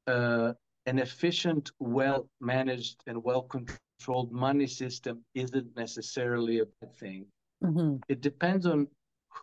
[0.07, 0.53] Uh,
[0.87, 7.27] an efficient, well managed, and well controlled money system isn't necessarily a bad thing.
[7.65, 7.97] Mm-hmm.
[8.09, 8.87] It depends on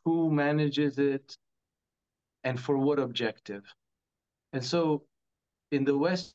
[0.05, 1.35] who manages it
[2.45, 3.63] and for what objective.
[4.53, 5.03] And so
[5.71, 6.33] in the West,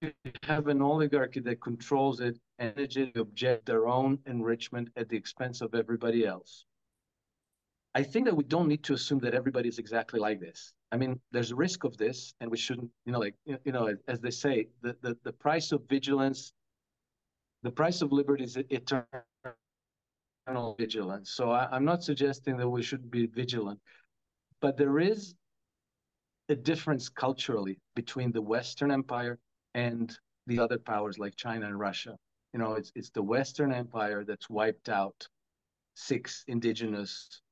[0.00, 5.16] you have an oligarchy that controls it and they object their own enrichment at the
[5.16, 6.64] expense of everybody else.
[7.94, 10.74] I think that we don't need to assume that everybody is exactly like this.
[10.92, 13.94] I mean, there's a risk of this, and we shouldn't, you know, like, you know,
[14.06, 16.52] as they say, the, the, the price of vigilance,
[17.62, 19.14] the price of liberty is eternal
[20.78, 21.30] vigilance.
[21.30, 23.80] So I, I'm not suggesting that we should be vigilant,
[24.60, 25.34] but there is
[26.50, 29.38] a difference culturally between the Western Empire
[29.76, 32.16] and the other powers like China and Russia.
[32.52, 35.28] You know, it's it's the Western Empire that's wiped out
[35.94, 37.42] six indigenous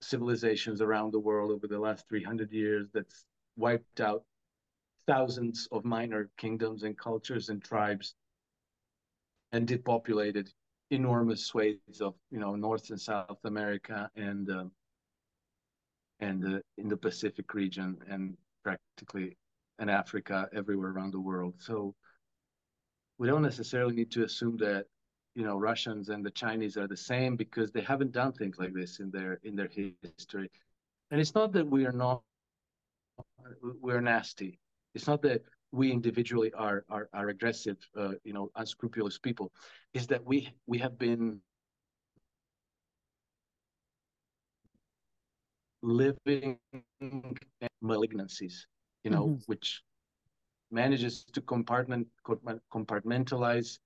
[0.00, 2.88] civilizations around the world over the last 300 years.
[2.94, 3.26] That's
[3.56, 4.24] wiped out
[5.06, 8.14] thousands of minor kingdoms and cultures and tribes,
[9.52, 10.50] and depopulated
[10.90, 14.70] enormous swathes of you know North and South America and um,
[16.20, 19.36] and uh, in the Pacific region and practically
[19.78, 21.54] in Africa, everywhere around the world.
[21.58, 21.94] So
[23.18, 24.86] we don't necessarily need to assume that
[25.34, 28.72] you know Russians and the Chinese are the same because they haven't done things like
[28.72, 29.70] this in their in their
[30.02, 30.50] history.
[31.10, 32.22] And it's not that we are not
[33.80, 34.58] we're nasty.
[34.94, 39.52] It's not that we individually are are, are aggressive, uh, you know, unscrupulous people.
[39.92, 41.40] Is that we we have been
[45.82, 46.58] living
[47.82, 48.66] malignancies,
[49.04, 49.42] you know, mm-hmm.
[49.46, 49.82] which
[50.70, 52.08] manages to compartment
[52.72, 53.78] compartmentalize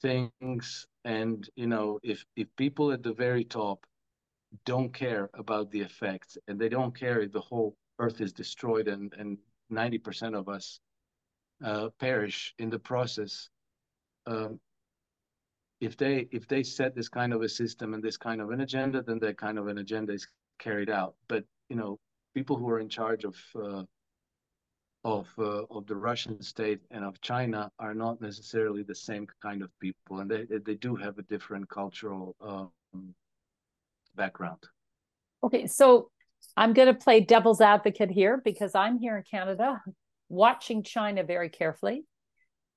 [0.00, 3.84] things and you know if if people at the very top
[4.64, 8.86] don't care about the effects and they don't care if the whole earth is destroyed
[8.86, 9.38] and and
[9.72, 10.78] 90% of us
[11.64, 13.48] uh, perish in the process
[14.26, 14.60] um,
[15.80, 18.60] if they if they set this kind of a system and this kind of an
[18.60, 20.28] agenda then that kind of an agenda is
[20.58, 21.14] carried out.
[21.28, 21.98] But you know,
[22.34, 23.82] people who are in charge of uh,
[25.04, 29.62] of uh, of the Russian state and of China are not necessarily the same kind
[29.62, 32.70] of people, and they they do have a different cultural um,
[34.16, 34.62] background.
[35.42, 36.10] Okay, so
[36.56, 39.82] I'm going to play devil's advocate here because I'm here in Canada
[40.28, 42.04] watching China very carefully.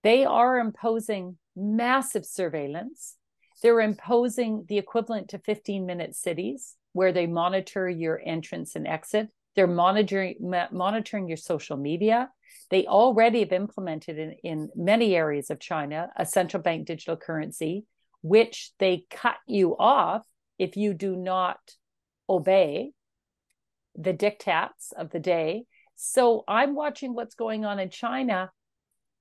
[0.04, 3.16] They are imposing massive surveillance.
[3.64, 9.30] They're imposing the equivalent to 15 minute cities where they monitor your entrance and exit.
[9.58, 10.36] They're monitoring
[10.72, 12.30] monitoring your social media.
[12.70, 17.86] They already have implemented in, in many areas of China a central bank digital currency,
[18.22, 20.22] which they cut you off
[20.60, 21.58] if you do not
[22.30, 22.92] obey
[23.96, 25.66] the diktats of the day.
[25.96, 28.52] So I'm watching what's going on in China.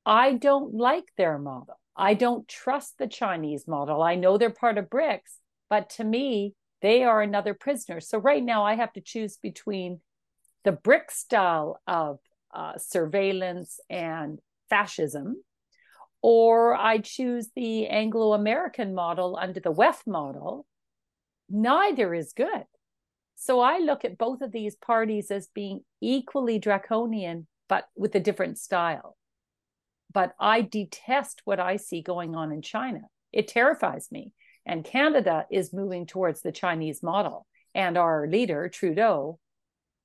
[0.05, 1.81] I don't like their model.
[1.97, 4.03] I don't trust the Chinese model.
[4.03, 5.39] I know they're part of BRICS,
[5.71, 8.01] but to me, they are another prisoner.
[8.01, 10.01] So right now, I have to choose between
[10.67, 12.19] the BRICS style of
[12.53, 15.37] uh, surveillance and fascism,
[16.23, 20.67] or I choose the Anglo American model under the WEF model.
[21.49, 22.65] Neither is good.
[23.37, 28.21] So I look at both of these parties as being equally draconian, but with a
[28.21, 29.17] different style.
[30.13, 33.03] But I detest what I see going on in China.
[33.33, 34.33] It terrifies me.
[34.67, 37.47] And Canada is moving towards the Chinese model.
[37.73, 39.39] And our leader, Trudeau,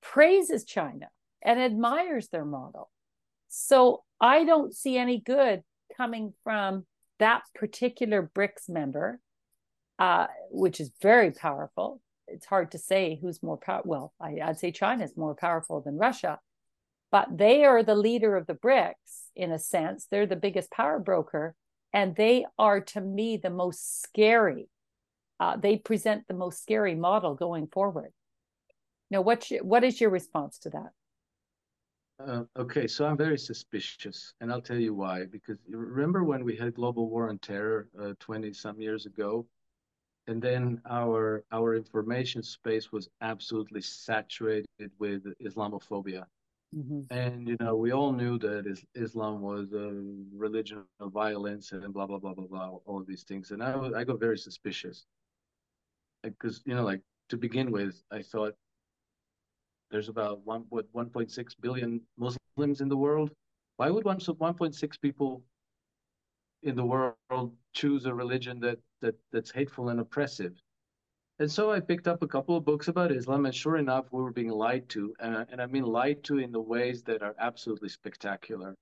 [0.01, 1.09] praises China
[1.41, 2.89] and admires their model.
[3.49, 5.63] So I don't see any good
[5.97, 6.85] coming from
[7.19, 9.19] that particular BRICS member,
[9.99, 12.01] uh, which is very powerful.
[12.27, 13.89] It's hard to say who's more powerful.
[13.89, 16.39] Well, I, I'd say China is more powerful than Russia,
[17.11, 20.07] but they are the leader of the BRICS in a sense.
[20.09, 21.55] They're the biggest power broker,
[21.93, 24.69] and they are to me the most scary.
[25.39, 28.13] Uh, they present the most scary model going forward.
[29.11, 30.91] Now, what what is your response to that?
[32.25, 35.25] Uh, okay, so I'm very suspicious, and I'll tell you why.
[35.25, 39.45] Because remember when we had global war on terror uh, 20 some years ago,
[40.27, 46.25] and then our our information space was absolutely saturated with Islamophobia.
[46.73, 47.01] Mm-hmm.
[47.09, 49.91] And you know, we all knew that is, Islam was a
[50.33, 53.51] religion of violence and blah blah blah blah blah, all of these things.
[53.51, 55.05] And I I got very suspicious
[56.23, 58.55] because you know, like to begin with, I thought
[59.91, 63.31] there's about one what 1.6 billion Muslims in the world.
[63.77, 65.43] Why would one 1.6 people
[66.63, 70.53] in the world choose a religion that that that's hateful and oppressive?
[71.39, 74.21] And so I picked up a couple of books about Islam, and sure enough, we
[74.21, 77.35] were being lied to, and, and I mean lied to in the ways that are
[77.39, 78.75] absolutely spectacular.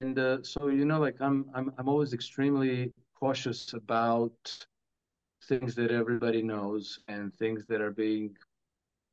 [0.00, 4.66] And uh, so you know, like I'm I'm I'm always extremely cautious about
[5.44, 8.34] things that everybody knows and things that are being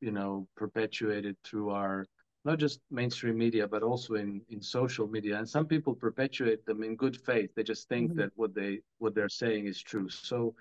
[0.02, 2.04] you know perpetuated through our
[2.44, 5.38] not just mainstream media but also in in social media.
[5.38, 7.50] And some people perpetuate them in good faith.
[7.54, 8.20] They just think mm-hmm.
[8.20, 10.08] that what they what they're saying is true.
[10.08, 10.54] So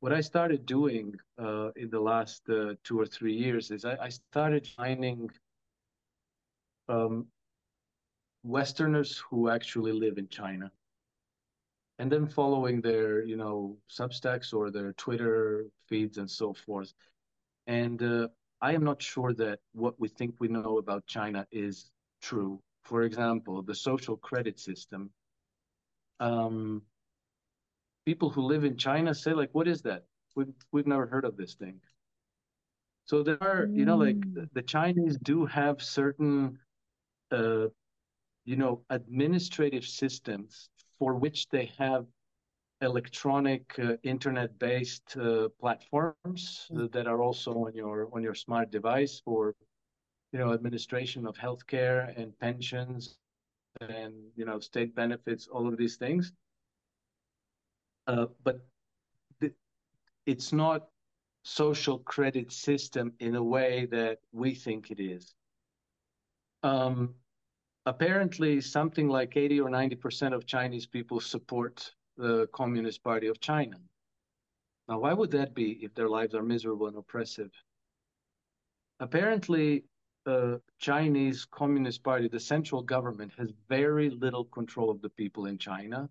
[0.00, 3.96] what i started doing uh, in the last uh, two or three years is i,
[3.96, 5.30] I started finding
[6.88, 7.26] um,
[8.44, 10.70] westerners who actually live in china
[11.98, 16.92] and then following their you know substacks or their twitter feeds and so forth.
[17.66, 18.28] And uh,
[18.60, 21.90] I am not sure that what we think we know about China is
[22.22, 22.60] true.
[22.84, 25.10] For example, the social credit system.
[26.20, 26.82] Um,
[28.06, 30.04] people who live in China say, like, what is that?
[30.34, 31.80] We've, we've never heard of this thing.
[33.04, 36.58] So there are, you know, like the, the Chinese do have certain,
[37.30, 37.66] uh,
[38.44, 42.06] you know, administrative systems for which they have
[42.82, 46.92] electronic uh, internet-based uh, platforms mm.
[46.92, 49.54] that are also on your on your smart device for
[50.32, 53.16] you know administration of healthcare and pensions
[53.80, 56.32] and you know state benefits all of these things
[58.08, 58.60] uh, but
[59.40, 59.50] the,
[60.26, 60.88] it's not
[61.44, 65.34] social credit system in a way that we think it is
[66.62, 67.14] um,
[67.86, 73.40] apparently something like 80 or 90 percent of chinese people support the Communist Party of
[73.40, 73.76] China.
[74.88, 77.50] Now, why would that be if their lives are miserable and oppressive?
[79.00, 79.84] Apparently,
[80.24, 85.58] the Chinese Communist Party, the central government, has very little control of the people in
[85.58, 86.08] China.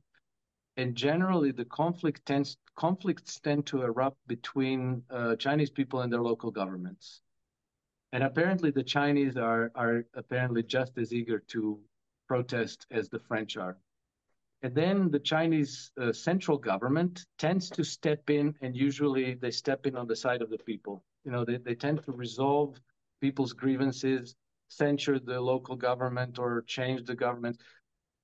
[0.77, 6.21] And generally, the conflict tends, conflicts tend to erupt between uh, Chinese people and their
[6.21, 7.21] local governments.
[8.11, 11.79] And apparently, the Chinese are, are apparently just as eager to
[12.27, 13.77] protest as the French are.
[14.65, 19.85] And then the Chinese uh, central government tends to step in, and usually they step
[19.85, 21.03] in on the side of the people.
[21.25, 22.81] You know, they, they tend to resolve
[23.21, 24.35] people's grievances
[24.69, 27.61] censure the local government or change the government.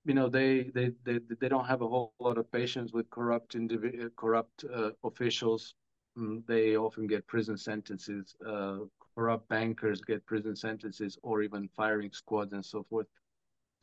[0.06, 3.56] You know, they they they, they don't have a whole lot of patience with corrupt
[3.56, 5.76] individ- corrupt uh, officials.
[6.18, 8.36] Mm, they often get prison sentences.
[8.46, 8.80] Uh,
[9.16, 13.08] corrupt bankers get prison sentences or even firing squads and so forth.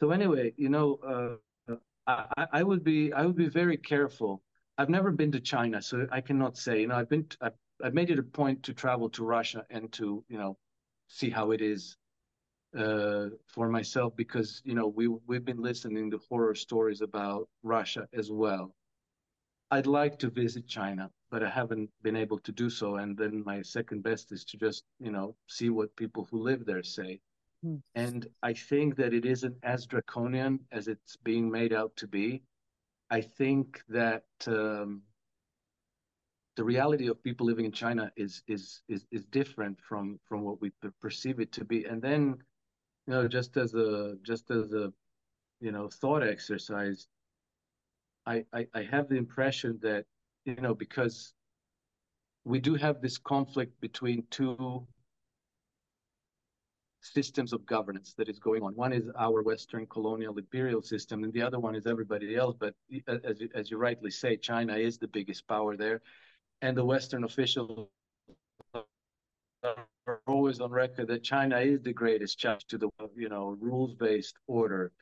[0.01, 1.37] So anyway, you know, uh,
[2.09, 4.43] I, I would be I would be very careful.
[4.79, 6.81] I've never been to China, so I cannot say.
[6.81, 9.67] You know, I've been to, I've, I've made it a point to travel to Russia
[9.71, 10.57] and to you know
[11.09, 11.97] see how it is
[12.77, 18.09] uh, for myself because you know we we've been listening to horror stories about Russia
[18.15, 18.75] as well.
[19.71, 22.97] I'd like to visit China, but I haven't been able to do so.
[22.97, 26.65] And then my second best is to just you know see what people who live
[26.65, 27.21] there say.
[27.65, 27.83] Mm.
[27.95, 32.43] And I think that it isn't as draconian as it's being made out to be.
[33.11, 35.03] I think that um,
[36.57, 40.61] the reality of people living in China is is is is different from from what
[40.61, 41.85] we perceive it to be.
[41.85, 42.37] And then,
[43.07, 44.93] you know, just as a just as a
[45.61, 47.07] you know thought exercise,
[48.27, 50.05] I I, I have the impression that
[50.45, 51.33] you know because
[52.45, 54.87] we do have this conflict between two
[57.01, 58.75] systems of governance that is going on.
[58.75, 62.57] One is our Western colonial imperial system, and the other one is everybody else.
[62.59, 62.75] But
[63.07, 66.01] as you, as you rightly say, China is the biggest power there,
[66.63, 67.89] and the Western officials
[69.65, 74.37] are always on record that China is the greatest challenge to the you know rules-based
[74.47, 74.93] order.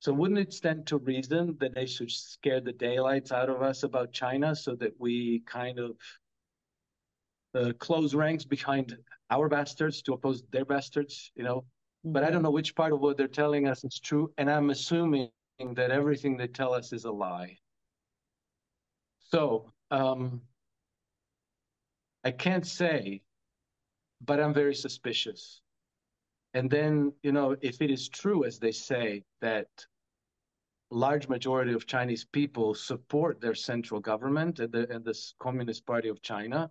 [0.00, 3.82] So wouldn't it stand to reason that they should scare the daylights out of us
[3.82, 5.96] about China so that we kind of
[7.54, 8.96] uh, close ranks behind
[9.30, 11.58] our bastards to oppose their bastards, you know.
[11.58, 12.12] Mm-hmm.
[12.12, 14.70] But I don't know which part of what they're telling us is true, and I'm
[14.70, 17.56] assuming that everything they tell us is a lie.
[19.30, 20.42] So um,
[22.24, 23.22] I can't say,
[24.24, 25.60] but I'm very suspicious.
[26.54, 29.68] And then, you know, if it is true, as they say, that
[30.90, 36.08] large majority of Chinese people support their central government and the, and the Communist Party
[36.08, 36.70] of China,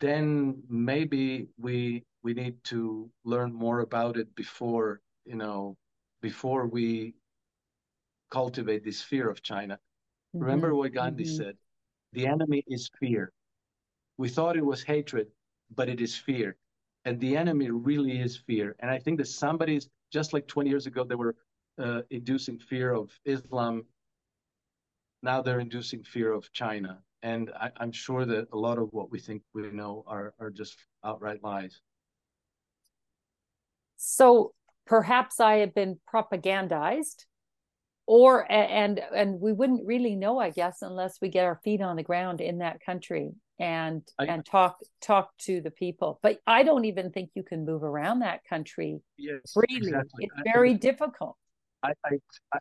[0.00, 5.76] then maybe we we need to learn more about it before you know
[6.22, 7.14] before we
[8.30, 9.74] cultivate this fear of China.
[9.74, 10.44] Mm-hmm.
[10.44, 11.36] Remember what Gandhi mm-hmm.
[11.36, 11.56] said:
[12.12, 13.32] "The enemy is fear."
[14.16, 15.28] We thought it was hatred,
[15.74, 16.56] but it is fear,
[17.04, 18.76] and the enemy really is fear.
[18.80, 21.36] And I think that somebody's just like 20 years ago they were
[21.78, 23.84] uh, inducing fear of Islam.
[25.22, 29.10] Now they're inducing fear of China and I, am sure that a lot of what
[29.10, 31.80] we think we know are are just outright lies.
[33.96, 34.52] So
[34.86, 37.24] perhaps I have been propagandized,
[38.06, 41.96] or and and we wouldn't really know, I guess, unless we get our feet on
[41.96, 46.18] the ground in that country and I, and talk talk to the people.
[46.22, 49.88] But I don't even think you can move around that country yes, freely.
[49.88, 50.24] Exactly.
[50.24, 51.36] It's very I, difficult.
[51.82, 52.58] I, I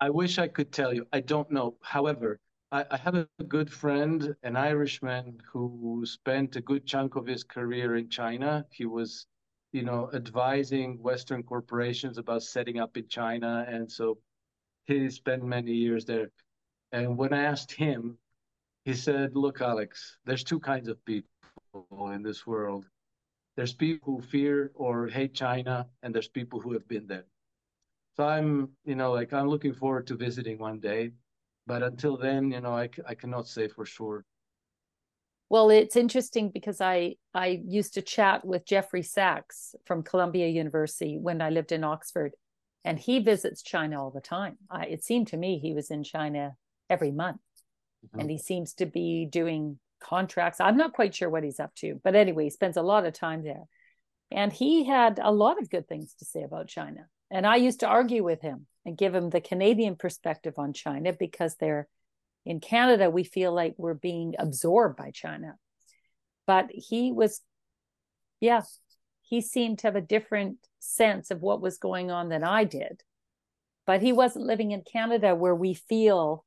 [0.00, 1.06] I wish I could tell you.
[1.12, 1.74] I don't know.
[1.82, 2.38] However,
[2.70, 7.42] I, I have a good friend, an Irishman, who spent a good chunk of his
[7.42, 8.66] career in China.
[8.70, 9.26] He was,
[9.72, 14.18] you know, advising Western corporations about setting up in China, and so
[14.86, 16.30] he spent many years there.
[16.92, 18.18] And when I asked him,
[18.84, 22.86] he said, "Look, Alex, there's two kinds of people in this world.
[23.56, 27.26] There's people who fear or hate China, and there's people who have been there."
[28.16, 31.12] So I'm, you know, like I'm looking forward to visiting one day
[31.68, 34.24] but until then, you know, I, I cannot say for sure.
[35.50, 41.18] Well, it's interesting because I I used to chat with Jeffrey Sachs from Columbia University
[41.18, 42.32] when I lived in Oxford,
[42.84, 44.56] and he visits China all the time.
[44.70, 46.54] I, it seemed to me he was in China
[46.90, 47.40] every month,
[48.04, 48.20] mm-hmm.
[48.20, 50.60] and he seems to be doing contracts.
[50.60, 53.12] I'm not quite sure what he's up to, but anyway, he spends a lot of
[53.14, 53.64] time there,
[54.30, 57.06] and he had a lot of good things to say about China.
[57.30, 61.12] And I used to argue with him and give him the Canadian perspective on China
[61.12, 61.86] because they're
[62.46, 65.56] in Canada, we feel like we're being absorbed by China.
[66.46, 67.42] But he was,
[68.40, 68.62] yeah,
[69.20, 73.02] he seemed to have a different sense of what was going on than I did.
[73.86, 76.46] But he wasn't living in Canada where we feel,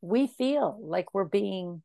[0.00, 1.82] we feel like we're being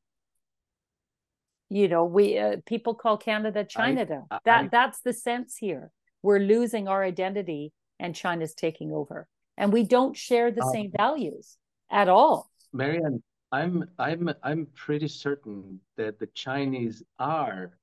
[1.69, 4.05] you know we uh, people call canada china
[4.45, 5.91] that I, that's the sense here
[6.21, 9.27] we're losing our identity and china's taking over
[9.57, 11.57] and we don't share the um, same values
[11.89, 12.49] at all.
[12.73, 13.21] Maryann,
[13.51, 17.77] I'm I'm I'm pretty certain that the Chinese are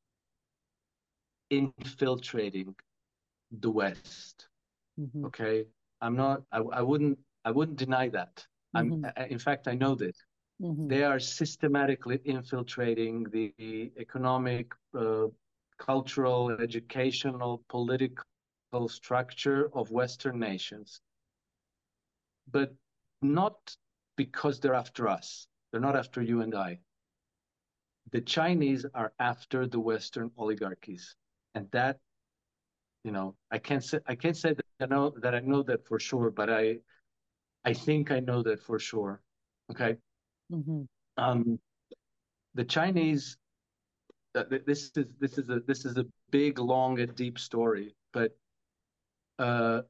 [1.50, 2.74] infiltrating
[3.50, 4.48] the West.
[5.00, 5.26] Mm-hmm.
[5.26, 5.66] Okay,
[6.00, 6.42] I'm not.
[6.52, 7.18] I, I wouldn't.
[7.44, 8.46] I wouldn't deny that.
[8.76, 9.06] Mm-hmm.
[9.16, 9.28] I'm.
[9.30, 10.16] In fact, I know this.
[10.62, 10.86] Mm-hmm.
[10.88, 15.26] They are systematically infiltrating the economic, uh,
[15.78, 18.24] cultural, educational, political
[18.86, 21.00] structure of Western nations,
[22.50, 22.74] but
[23.22, 23.56] not
[24.16, 25.46] because they're after us.
[25.70, 26.78] They're not after you and I.
[28.12, 31.16] The Chinese are after the Western oligarchies,
[31.54, 31.98] and that,
[33.02, 35.86] you know, I can't say I can't say that I know that I know that
[35.86, 36.76] for sure, but I,
[37.64, 39.20] I think I know that for sure.
[39.70, 39.96] Okay.
[40.52, 40.82] Mm-hmm.
[41.16, 41.58] Um,
[42.54, 43.36] the Chinese.
[44.36, 48.36] Uh, this is this is a this is a big, long, and deep story, but
[49.38, 49.82] uh,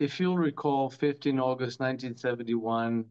[0.00, 3.04] if you'll recall, 15 August 1971,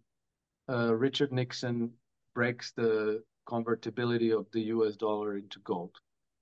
[0.68, 1.92] uh, Richard Nixon
[2.36, 4.96] breaks the convertibility of the U.S.
[4.98, 5.96] dollar into gold.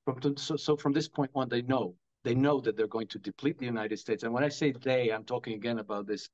[0.05, 3.19] From, so, so from this point on, they know they know that they're going to
[3.19, 4.23] deplete the United States.
[4.23, 6.27] And when I say they, I'm talking again about this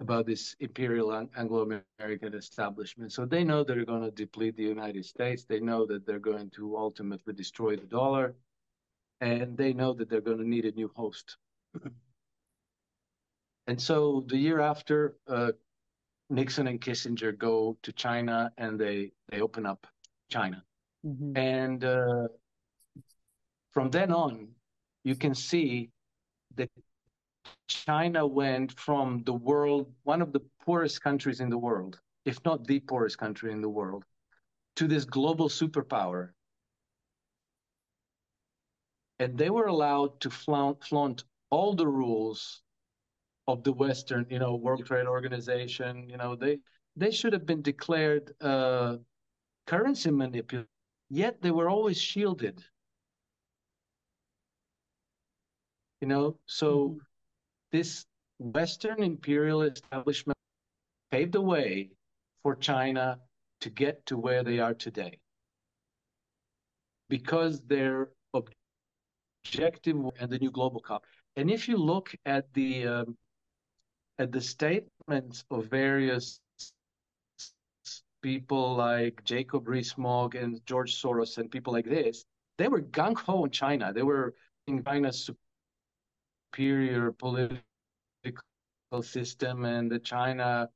[0.00, 3.12] about this imperial Anglo-American establishment.
[3.12, 5.44] So they know they're going to deplete the United States.
[5.44, 8.34] They know that they're going to ultimately destroy the dollar
[9.20, 11.36] and they know that they're going to need a new host.
[13.66, 15.52] And so the year after, uh,
[16.30, 19.86] Nixon and Kissinger go to China and they they open up
[20.30, 20.64] China,
[21.04, 21.36] mm-hmm.
[21.36, 22.28] and uh,
[23.72, 24.48] from then on,
[25.04, 25.90] you can see
[26.56, 26.70] that
[27.68, 32.66] China went from the world, one of the poorest countries in the world, if not
[32.66, 34.04] the poorest country in the world,
[34.76, 36.30] to this global superpower
[39.22, 42.61] and they were allowed to flaunt, flaunt all the rules
[43.46, 46.08] of the Western, you know, World Trade Organization.
[46.08, 46.58] You know, they
[46.96, 48.96] they should have been declared uh,
[49.66, 50.68] currency manipulator,
[51.08, 52.62] yet they were always shielded.
[56.00, 56.98] You know, so mm-hmm.
[57.70, 58.06] this
[58.38, 60.38] Western imperial establishment
[61.10, 61.90] paved the way
[62.42, 63.18] for China
[63.60, 65.20] to get to where they are today
[67.08, 71.04] because their objective and the new global cop.
[71.36, 73.16] And if you look at the um,
[74.18, 76.40] at the statements of various
[78.22, 82.24] people like Jacob Rees-Mogg and George Soros and people like this,
[82.58, 83.92] they were gung ho in China.
[83.92, 84.34] They were
[84.66, 85.30] in China's
[86.52, 87.62] superior political
[89.00, 90.68] system, and that China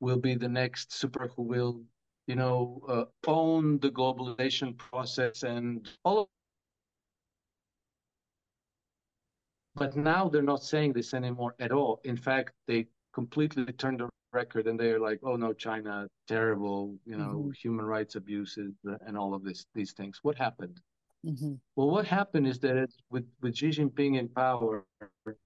[0.00, 1.82] will be the next super who will,
[2.26, 6.28] you know, uh, own the globalization process and all
[9.74, 12.00] But now they're not saying this anymore at all.
[12.04, 17.16] In fact, they completely turned the record and they're like, oh no, China, terrible, you
[17.16, 17.50] know, mm-hmm.
[17.52, 18.74] human rights abuses
[19.06, 20.18] and all of this, these things.
[20.22, 20.80] What happened?
[21.24, 21.54] Mm-hmm.
[21.76, 24.84] Well, what happened is that with, with Xi Jinping in power,
[25.26, 25.36] it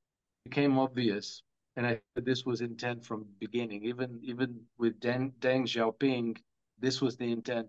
[0.45, 1.43] became obvious,
[1.77, 3.85] and I this was intent from the beginning.
[3.85, 6.39] Even even with Deng, Deng Xiaoping,
[6.79, 7.69] this was the intent.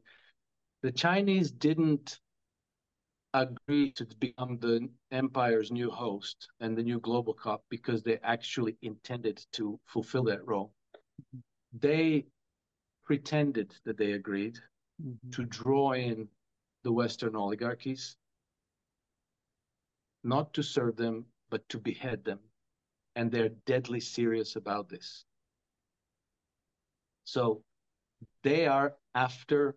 [0.84, 2.20] The Chinese didn't
[3.34, 8.78] agreed to become the empire's new host and the new global cop because they actually
[8.82, 10.74] intended to fulfill that role.
[11.74, 12.26] They
[13.06, 14.58] pretended that they agreed
[15.02, 15.30] mm-hmm.
[15.32, 16.28] to draw in
[16.84, 18.16] the Western oligarchies,
[20.24, 22.40] not to serve them, but to behead them.
[23.16, 25.26] And they're deadly serious about this.
[27.26, 27.64] So
[28.44, 29.76] they are after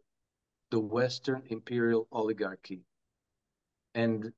[0.70, 2.84] the Western imperial oligarchy
[3.94, 4.32] and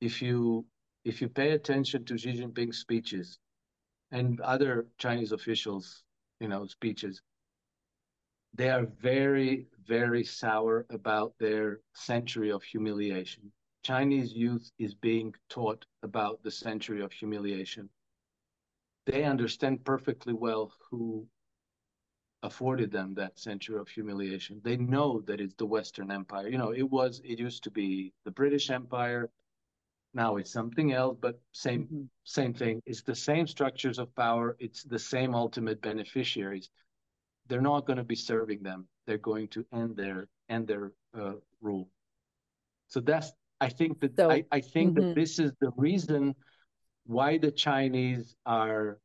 [0.00, 0.64] if you
[1.04, 3.38] if you pay attention to Xi Jinping's speeches
[4.10, 6.04] and other Chinese officials,
[6.40, 7.22] you know, speeches,
[8.54, 13.52] they are very, very sour about their century of humiliation.
[13.84, 17.88] Chinese youth is being taught about the century of humiliation.
[19.06, 21.26] They understand perfectly well who
[22.42, 24.60] afforded them that century of humiliation.
[24.62, 26.48] They know that it's the Western Empire.
[26.48, 29.30] You know, it was, it used to be the British Empire.
[30.14, 32.02] Now it's something else, but same, mm-hmm.
[32.24, 32.80] same thing.
[32.86, 34.56] It's the same structures of power.
[34.58, 36.70] It's the same ultimate beneficiaries.
[37.48, 38.86] They're not going to be serving them.
[39.06, 41.88] They're going to end their end their uh, rule.
[42.86, 45.08] So that's, I think that so, I, I think mm-hmm.
[45.08, 46.34] that this is the reason
[47.04, 48.98] why the Chinese are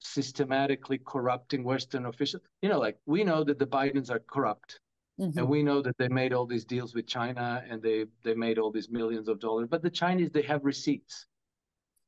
[0.00, 2.42] systematically corrupting Western officials.
[2.62, 4.80] You know, like we know that the Bidens are corrupt.
[5.20, 5.38] Mm-hmm.
[5.38, 8.58] And we know that they made all these deals with China and they they made
[8.58, 9.68] all these millions of dollars.
[9.70, 11.26] But the Chinese, they have receipts.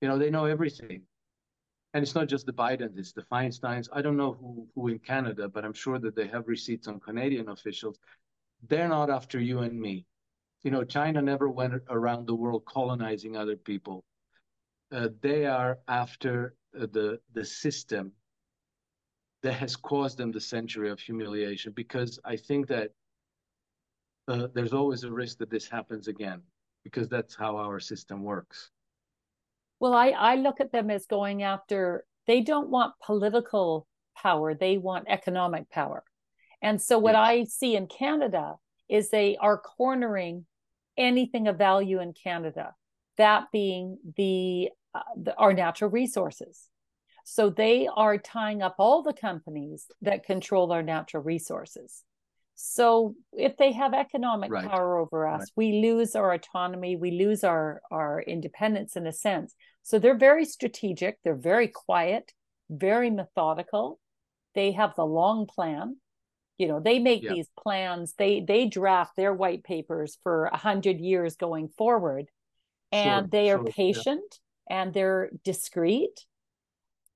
[0.00, 1.02] You know, they know everything.
[1.94, 3.88] And it's not just the Bidens, it's the Feinsteins.
[3.92, 7.00] I don't know who, who in Canada, but I'm sure that they have receipts on
[7.00, 7.98] Canadian officials.
[8.66, 10.06] They're not after you and me.
[10.62, 14.04] You know, China never went around the world colonizing other people.
[14.90, 18.12] Uh, they are after the the system
[19.42, 22.90] that has caused them the century of humiliation because I think that
[24.28, 26.42] uh, there's always a risk that this happens again
[26.84, 28.70] because that's how our system works.
[29.80, 34.78] Well, I, I look at them as going after, they don't want political power, they
[34.78, 36.04] want economic power.
[36.62, 37.16] And so what.
[37.16, 38.54] I see in Canada
[38.88, 40.46] is they are cornering
[40.96, 42.74] anything of value in Canada,
[43.18, 46.68] that being the, uh, the our natural resources.
[47.24, 52.02] So they are tying up all the companies that control our natural resources.
[52.54, 54.68] So if they have economic right.
[54.68, 55.48] power over us, right.
[55.56, 59.54] we lose our autonomy, we lose our our independence in a sense.
[59.82, 62.32] So they're very strategic, they're very quiet,
[62.70, 63.98] very methodical.
[64.54, 65.96] They have the long plan.
[66.58, 67.32] You know, they make yeah.
[67.32, 72.26] these plans, they they draft their white papers for a hundred years going forward.
[72.92, 74.38] And sure, they are sure, patient yeah.
[74.72, 76.24] And they're discreet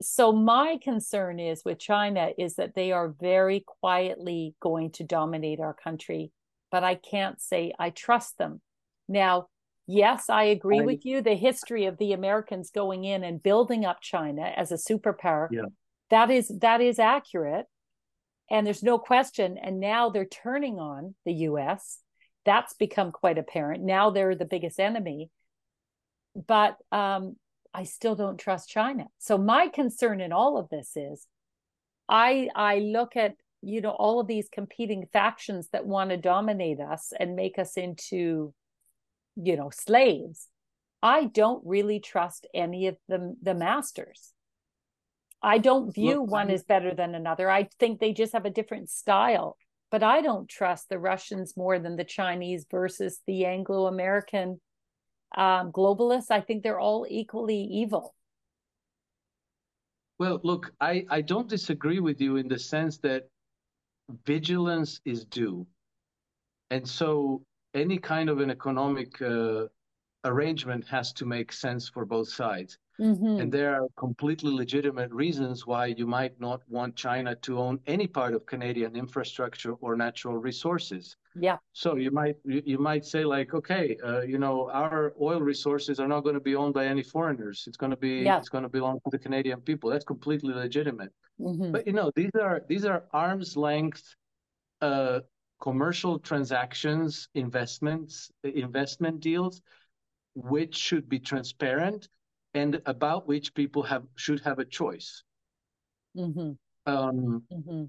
[0.03, 5.61] so my concern is with China is that they are very quietly going to dominate
[5.61, 6.33] our country,
[6.71, 8.61] but I can't say I trust them.
[9.09, 9.47] Now,
[9.87, 11.23] yes, I agree I, with you.
[11.23, 15.63] The history of the Americans going in and building up China as a superpower, yeah.
[16.11, 17.67] that is that is accurate.
[18.51, 19.57] And there's no question.
[19.61, 22.01] And now they're turning on the US.
[22.45, 23.83] That's become quite apparent.
[23.83, 25.31] Now they're the biggest enemy.
[26.47, 27.37] But um,
[27.77, 29.05] I still don't trust China.
[29.19, 31.27] So my concern in all of this is
[32.09, 36.81] I I look at you know all of these competing factions that want to dominate
[36.81, 38.55] us and make us into
[39.37, 40.49] you know slaves.
[41.03, 44.33] I don't really trust any of the the masters.
[45.43, 47.51] I don't view Look, one as better than another.
[47.51, 49.59] I think they just have a different style.
[49.91, 54.61] But I don't trust the Russians more than the Chinese versus the Anglo American
[55.37, 56.31] um, globalists.
[56.31, 58.15] I think they're all equally evil.
[60.19, 63.29] Well, look, I, I don't disagree with you in the sense that
[64.25, 65.67] vigilance is due.
[66.71, 67.43] And so
[67.75, 69.67] any kind of an economic uh,
[70.25, 72.79] arrangement has to make sense for both sides.
[73.01, 73.41] Mm-hmm.
[73.41, 78.07] And there are completely legitimate reasons why you might not want China to own any
[78.07, 81.17] part of Canadian infrastructure or natural resources.
[81.39, 81.59] Yeah.
[81.73, 86.09] So you might you might say like, okay, uh, you know, our oil resources are
[86.09, 87.65] not going to be owned by any foreigners.
[87.67, 88.39] It's going to be yeah.
[88.39, 89.91] it's going to belong to the Canadian people.
[89.91, 91.13] That's completely legitimate.
[91.39, 91.73] Mm-hmm.
[91.73, 94.15] But you know, these are these are arm's length
[94.81, 95.21] uh,
[95.61, 99.61] commercial transactions, investments, investment deals,
[100.35, 102.09] which should be transparent
[102.57, 105.23] and about which people have should have a choice.
[106.17, 106.53] Mm-hmm.
[106.91, 107.85] Um, mm-hmm.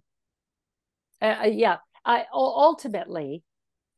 [1.22, 3.44] Uh, uh yeah, I ultimately,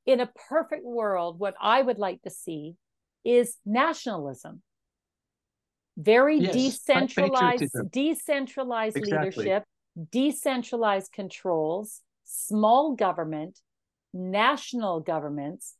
[0.05, 2.75] in a perfect world, what I would like to see
[3.25, 4.61] is nationalism.
[5.97, 9.45] Very yes, decentralized, decentralized exactly.
[9.45, 9.63] leadership,
[10.11, 13.59] decentralized controls, small government,
[14.13, 15.75] national governments,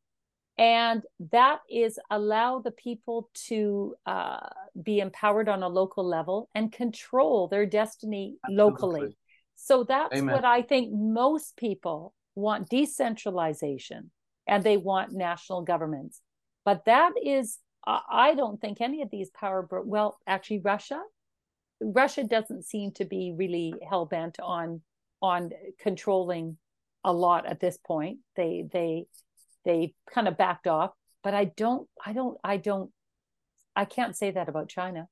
[0.59, 4.45] and that is allow the people to uh,
[4.83, 8.63] be empowered on a local level and control their destiny Absolutely.
[8.63, 9.17] locally
[9.55, 10.35] so that's Amen.
[10.35, 14.11] what i think most people want decentralization
[14.47, 16.21] and they want national governments
[16.65, 21.01] but that is i don't think any of these power well actually russia
[21.81, 24.81] russia doesn't seem to be really hell-bent on
[25.21, 26.57] on controlling
[27.05, 29.05] a lot at this point they they
[29.65, 30.91] they kind of backed off
[31.23, 32.91] but i don't i don't i don't
[33.75, 35.07] i can't say that about china.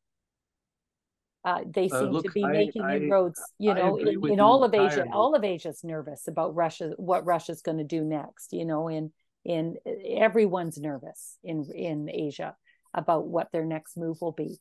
[1.46, 4.32] Uh, they uh, seem uh, look, to be I, making I, inroads you know in,
[4.32, 8.04] in all of asia all of asia's nervous about russia what russia's going to do
[8.04, 9.14] next you know in
[9.46, 12.56] in everyone's nervous in in asia
[12.94, 14.60] about what their next move will be.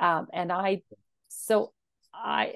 [0.00, 0.82] Um, and i
[1.28, 1.72] so
[2.14, 2.54] i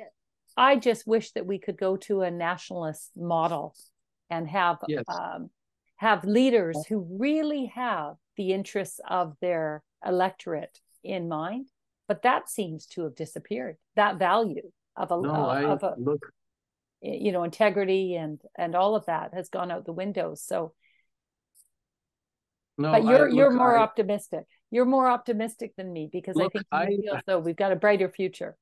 [0.56, 3.74] i just wish that we could go to a nationalist model
[4.30, 5.04] and have yes.
[5.08, 5.50] um,
[5.96, 11.70] have leaders who really have the interests of their electorate in mind
[12.08, 13.76] but that seems to have disappeared.
[13.96, 16.32] That value of a, no, uh, I, of a look
[17.02, 20.72] you know integrity and and all of that has gone out the window so
[22.78, 24.44] no, but you're I, you're look, more I, optimistic.
[24.70, 27.38] You're more optimistic than me because look, i think you feel so.
[27.38, 28.56] We've got a brighter future.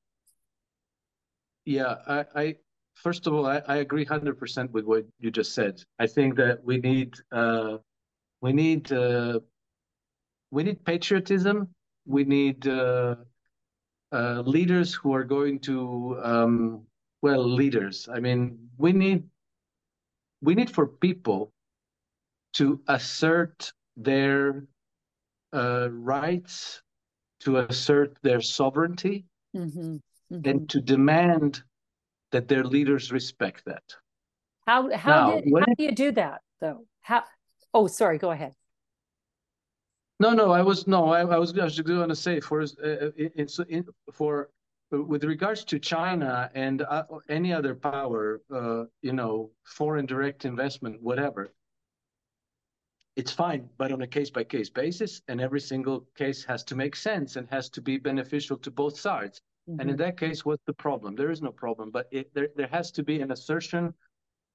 [1.63, 2.55] Yeah i i
[2.95, 5.83] first of all, I, I agree hundred percent with what you just said.
[5.99, 7.77] I think that we need uh,
[8.41, 9.39] we need uh,
[10.51, 11.69] we need patriotism.
[12.05, 13.15] We need uh,
[14.11, 16.81] uh, leaders who are going to um,
[17.21, 18.07] well leaders.
[18.11, 19.23] I mean, we need
[20.41, 21.51] we need for people
[22.53, 24.65] to assert their
[25.53, 26.81] uh, rights,
[27.41, 29.97] to assert their sovereignty, mm-hmm.
[30.31, 30.49] Mm-hmm.
[30.49, 31.63] and to demand
[32.35, 33.83] that their leaders respect that.
[34.67, 36.85] How how, now, did, how do you do that though?
[37.01, 37.23] How?
[37.73, 38.17] Oh, sorry.
[38.17, 38.53] Go ahead.
[40.19, 43.47] No, no, I was no, I, I was was going to say for uh, in,
[43.69, 44.49] in, for
[44.91, 51.01] with regards to China and uh, any other power, uh, you know, foreign direct investment,
[51.01, 51.53] whatever,
[53.15, 56.75] it's fine, but on a case by case basis, and every single case has to
[56.75, 59.41] make sense and has to be beneficial to both sides.
[59.69, 59.79] Mm-hmm.
[59.79, 61.15] And in that case, what's the problem?
[61.15, 63.93] There is no problem, but it, there there has to be an assertion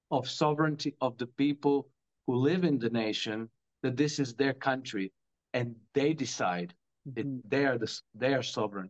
[0.09, 1.87] of sovereignty of the people
[2.27, 3.49] who live in the nation
[3.83, 5.11] that this is their country
[5.53, 6.73] and they decide
[7.07, 7.37] mm-hmm.
[7.47, 8.89] they are the they are sovereign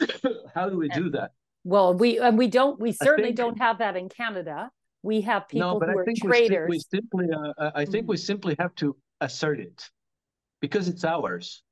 [0.54, 1.30] how do we do that
[1.62, 4.70] well we and we don't we certainly think, don't have that in canada
[5.02, 7.84] we have people no, but who I are think traders we, simply uh, uh, i
[7.84, 8.10] think mm-hmm.
[8.10, 9.88] we simply have to assert it
[10.60, 11.62] because it's ours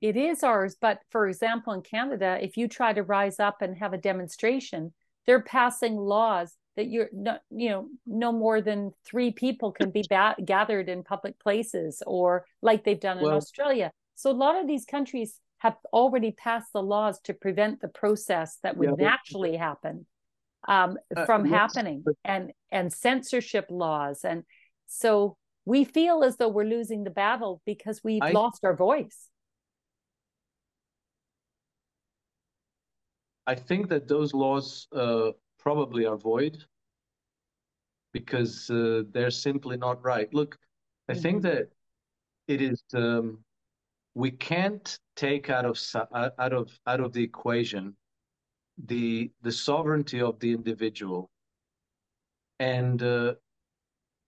[0.00, 3.76] it is ours but for example in canada if you try to rise up and
[3.76, 4.92] have a demonstration
[5.26, 10.04] they're passing laws that you're not, you know, no more than three people can be
[10.08, 13.90] ba- gathered in public places or like they've done in well, Australia.
[14.14, 18.58] So a lot of these countries have already passed the laws to prevent the process
[18.62, 20.06] that would yeah, naturally happen
[20.68, 24.24] um, uh, from happening and and censorship laws.
[24.24, 24.44] And
[24.86, 29.28] so we feel as though we're losing the battle because we've I, lost our voice
[33.52, 34.66] i think that those laws
[35.04, 36.64] uh, probably are void
[38.12, 40.32] because uh, they're simply not right.
[40.34, 40.58] Look,
[41.08, 41.22] I mm-hmm.
[41.22, 41.68] think that
[42.48, 43.38] it is um,
[44.14, 45.78] we can't take out of
[46.12, 47.94] out of out of the equation
[48.86, 51.30] the the sovereignty of the individual.
[52.58, 53.34] And uh,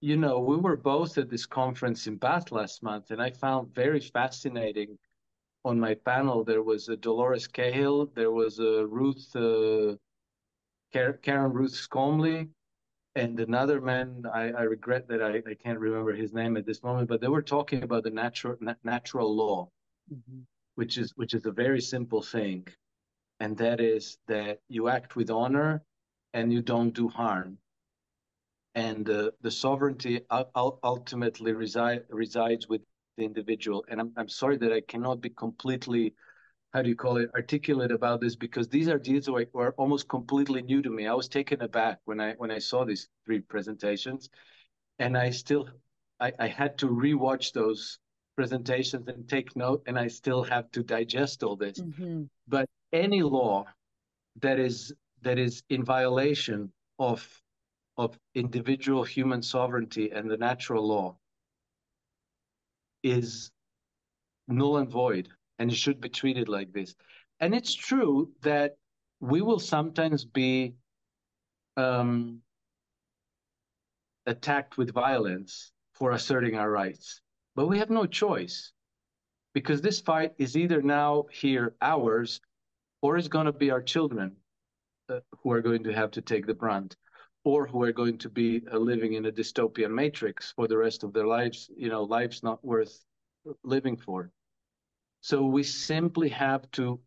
[0.01, 3.75] you know, we were both at this conference in Bath last month, and I found
[3.75, 4.99] very fascinating.
[5.65, 9.95] On my panel, there was a Dolores Cahill, there was a Ruth uh,
[10.93, 12.49] Karen Ruth Scomley,
[13.15, 14.25] and another man.
[14.33, 17.29] I, I regret that I, I, can't remember his name at this moment, but they
[17.29, 19.69] were talking about the natural na- natural law,
[20.13, 20.41] mm-hmm.
[20.75, 22.67] which is which is a very simple thing,
[23.41, 25.83] and that is that you act with honor,
[26.35, 27.59] and you don't do harm,
[28.75, 30.21] and uh, the sovereignty
[30.55, 32.83] ultimately reside, resides with
[33.17, 33.85] the individual.
[33.89, 36.15] And I'm I'm sorry that I cannot be completely
[36.73, 40.09] how do you call it articulate about this because these are deals that were almost
[40.09, 41.07] completely new to me.
[41.07, 44.31] I was taken aback when I when I saw these three presentations,
[44.99, 45.69] and I still
[46.21, 47.99] I, I had to rewatch those
[48.37, 51.79] presentations and take note, and I still have to digest all this.
[51.79, 52.25] Mm-hmm.
[52.49, 53.67] But any law
[54.41, 57.27] that is that is in violation of
[57.99, 61.17] of individual human sovereignty and the natural law
[63.03, 63.51] is
[64.49, 66.95] null and void and it should be treated like this.
[67.41, 68.77] And it's true that
[69.21, 70.75] we will sometimes be
[71.77, 72.41] um,
[74.27, 77.21] attacked with violence for asserting our rights,
[77.55, 78.73] but we have no choice
[79.55, 82.41] because this fight is either now here ours
[83.03, 84.37] or it's going to be our children
[85.09, 86.97] uh, who are going to have to take the brunt
[87.45, 91.03] or who are going to be uh, living in a dystopian matrix for the rest
[91.03, 93.05] of their lives you know life's not worth
[93.65, 94.31] living for
[95.23, 97.01] so we simply have to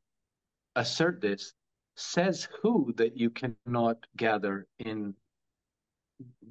[0.76, 1.53] assert this.
[1.98, 5.14] Says who that you cannot gather in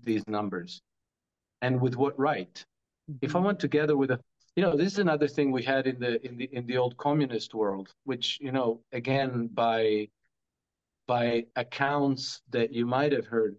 [0.02, 0.82] these numbers?
[1.62, 2.55] And with what right?
[3.11, 3.19] Mm-hmm.
[3.23, 3.47] If I mm-hmm.
[3.47, 4.20] want to gather with a
[4.56, 6.97] you know, this is another thing we had in the in the in the old
[6.97, 10.09] communist world, which, you know, again by
[11.06, 13.56] by accounts that you might have heard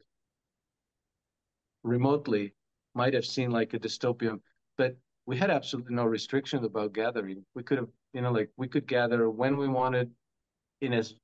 [1.85, 2.53] remotely,
[2.93, 4.41] might have seen like a dystopian.
[4.77, 7.45] But we had absolutely no restrictions about gathering.
[7.53, 10.11] We could have, you know, like we could gather when we wanted,
[10.81, 11.15] in as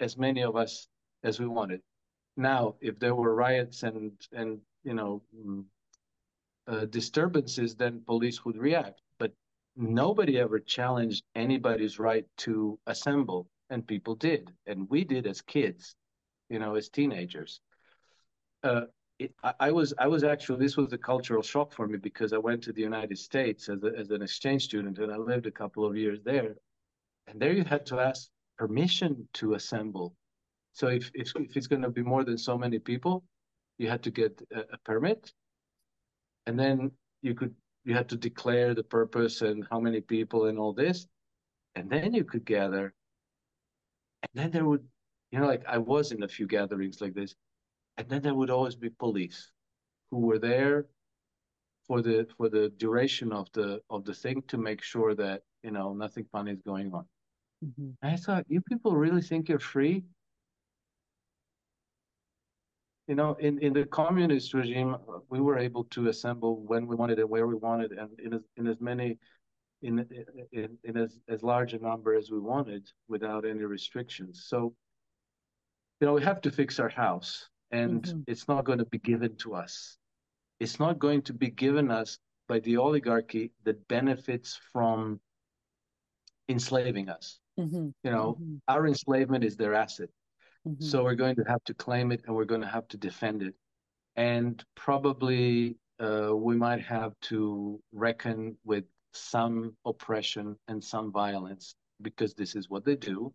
[0.00, 0.88] as many of us
[1.24, 1.80] as we wanted.
[2.36, 5.64] Now, if there were riots and and you know mm,
[6.66, 9.00] uh, disturbances, then police would react.
[9.18, 9.32] But
[9.76, 15.96] nobody ever challenged anybody's right to assemble, and people did, and we did as kids,
[16.48, 17.60] you know, as teenagers.
[18.62, 18.86] Uh,
[19.24, 22.38] it, I, was I was actually this was a cultural shock for me because I
[22.38, 25.50] went to the United States as a, as an exchange student and I lived a
[25.50, 26.56] couple of years there,
[27.26, 28.28] and there you had to ask
[28.58, 30.14] permission to assemble.
[30.72, 33.24] So if if, if it's going to be more than so many people,
[33.78, 35.32] you had to get a, a permit,
[36.46, 36.90] and then
[37.22, 41.06] you could you had to declare the purpose and how many people and all this,
[41.74, 42.94] and then you could gather.
[44.22, 44.84] And then there would,
[45.30, 47.34] you know, like I was in a few gatherings like this
[47.96, 49.50] and then there would always be police
[50.10, 50.86] who were there
[51.86, 55.70] for the for the duration of the of the thing to make sure that you
[55.70, 57.04] know nothing funny is going on.
[57.64, 57.90] Mm-hmm.
[58.02, 60.04] I thought, you people really think you're free?
[63.06, 64.96] You know, in, in the communist regime,
[65.28, 68.40] we were able to assemble when we wanted and where we wanted, and in as,
[68.56, 69.18] in as many
[69.82, 70.06] in
[70.52, 74.46] in, in as, as large a number as we wanted without any restrictions.
[74.46, 74.74] So,
[76.00, 78.20] you know, we have to fix our house, and mm-hmm.
[78.28, 79.98] it's not going to be given to us.
[80.60, 82.18] It's not going to be given us
[82.48, 85.20] by the oligarchy that benefits from
[86.48, 87.40] enslaving us.
[87.58, 87.88] Mm-hmm.
[88.04, 88.56] You know, mm-hmm.
[88.68, 90.08] our enslavement is their asset.
[90.66, 90.84] Mm-hmm.
[90.84, 93.42] So we're going to have to claim it and we're going to have to defend
[93.42, 93.54] it.
[94.14, 102.34] And probably uh, we might have to reckon with some oppression and some violence because
[102.34, 103.32] this is what they do.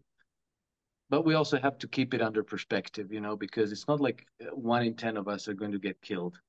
[1.10, 4.28] But we also have to keep it under perspective, you know, because it's not like
[4.42, 6.40] uh, one in 10 of us are going to get killed.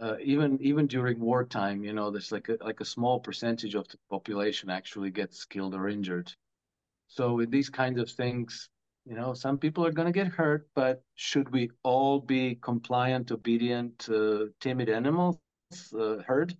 [0.00, 3.88] Uh, even even during wartime, you know, there's like a, like a small percentage of
[3.88, 6.32] the population actually gets killed or injured.
[7.08, 8.68] So with these kinds of things,
[9.04, 13.30] you know, some people are going to get hurt, but should we all be compliant,
[13.32, 15.38] obedient, uh, timid animals,
[15.98, 16.56] uh, herd,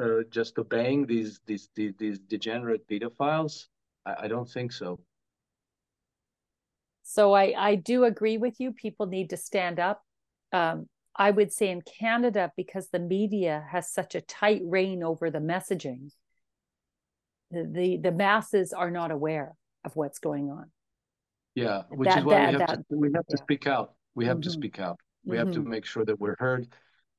[0.00, 3.68] uh, just obeying these, these these these degenerate pedophiles?
[4.06, 5.00] I, I don't think so.
[7.10, 8.70] So I I do agree with you.
[8.70, 10.02] People need to stand up.
[10.52, 15.30] Um, I would say in Canada, because the media has such a tight rein over
[15.30, 16.10] the messaging,
[17.50, 20.70] the, the, the masses are not aware of what's going on.
[21.54, 23.94] Yeah, which that, is why that, we have that, to we have to speak out.
[24.14, 24.42] We have mm-hmm.
[24.42, 25.00] to speak out.
[25.24, 25.46] We mm-hmm.
[25.46, 25.70] have to mm-hmm.
[25.70, 26.68] make sure that we're heard,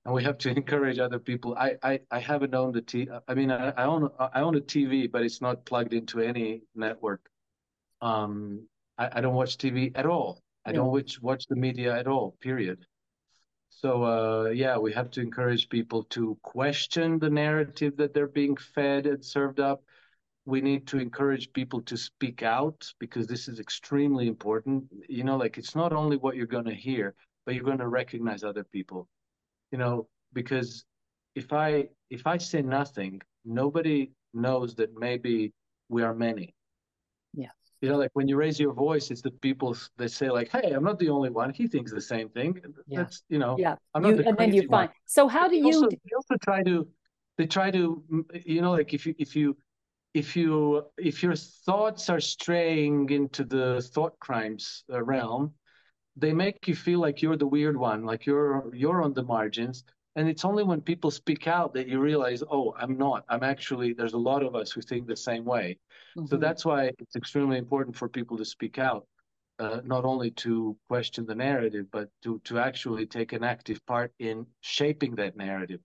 [0.06, 1.56] and we have to encourage other people.
[1.58, 3.10] I I, I haven't owned a T.
[3.28, 6.62] I mean, I, I own I own a TV, but it's not plugged into any
[6.76, 7.28] network.
[8.02, 8.68] Um,
[9.00, 10.44] I, I don't watch TV at all.
[10.66, 10.78] I yeah.
[10.78, 12.36] don't watch watch the media at all.
[12.42, 12.86] Period.
[13.70, 18.58] So uh, yeah, we have to encourage people to question the narrative that they're being
[18.58, 19.82] fed and served up.
[20.46, 24.86] We need to encourage people to speak out because this is extremely important.
[25.08, 27.16] You know, like it's not only what you're going to hear,
[27.46, 29.08] but you're going to recognize other people.
[29.72, 30.86] You know, because
[31.36, 35.54] if I if I say nothing, nobody knows that maybe
[35.88, 36.54] we are many.
[37.82, 40.72] You know like when you raise your voice it's the people they say like hey
[40.72, 43.00] i'm not the only one he thinks the same thing yeah.
[43.00, 44.88] that's you know yeah I'm not you, the and then you one.
[44.88, 46.88] find so how do you also, they also try to
[47.38, 48.04] they try to
[48.46, 49.56] you know like if you if you
[50.14, 55.54] if you if your thoughts are straying into the thought crimes uh, realm
[56.18, 59.86] they make you feel like you're the weird one like you're you're on the margins
[60.20, 63.24] and it's only when people speak out that you realize oh i'm not.
[63.30, 65.78] I'm actually there's a lot of us who think the same way.
[66.18, 66.28] Mm-hmm.
[66.28, 69.08] so that's why it's extremely important for people to speak out
[69.60, 74.12] uh, not only to question the narrative but to to actually take an active part
[74.20, 75.80] in shaping that narrative.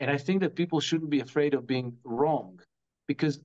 [0.00, 2.60] And i think that people shouldn't be afraid of being wrong
[3.06, 3.40] because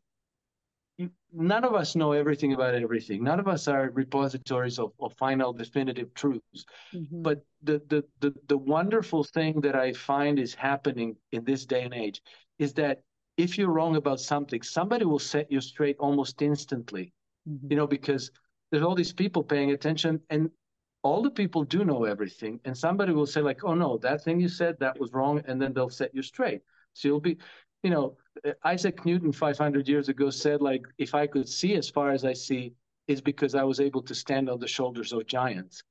[1.33, 3.23] none of us know everything about everything.
[3.23, 6.65] None of us are repositories of, of final definitive truths.
[6.93, 7.21] Mm-hmm.
[7.21, 11.83] But the, the, the, the wonderful thing that I find is happening in this day
[11.83, 12.21] and age
[12.59, 13.01] is that
[13.37, 17.13] if you're wrong about something, somebody will set you straight almost instantly.
[17.49, 17.67] Mm-hmm.
[17.71, 18.29] You know, because
[18.71, 20.49] there's all these people paying attention and
[21.01, 22.59] all the people do know everything.
[22.63, 25.61] And somebody will say, like, oh no, that thing you said, that was wrong, and
[25.61, 26.61] then they'll set you straight.
[26.93, 27.37] So you'll be
[27.83, 28.15] you know,
[28.63, 32.33] Isaac Newton 500 years ago said, like, if I could see as far as I
[32.33, 32.73] see,
[33.07, 35.83] is because I was able to stand on the shoulders of giants.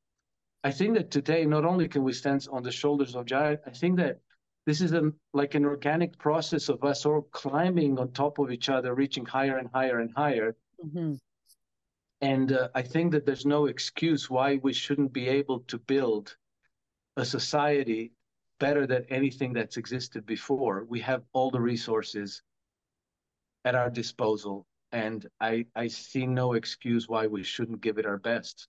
[0.65, 3.71] I think that today, not only can we stand on the shoulders of giants, I
[3.71, 4.21] think that
[4.65, 8.69] this is a, like an organic process of us all climbing on top of each
[8.69, 10.55] other, reaching higher and higher and higher.
[10.85, 11.15] Mm-hmm.
[12.21, 16.37] And uh, I think that there's no excuse why we shouldn't be able to build
[17.17, 18.13] a society
[18.63, 20.87] better than anything that's existed before.
[20.89, 22.43] We have all the resources
[23.65, 28.19] at our disposal, and I, I see no excuse why we shouldn't give it our
[28.19, 28.69] best.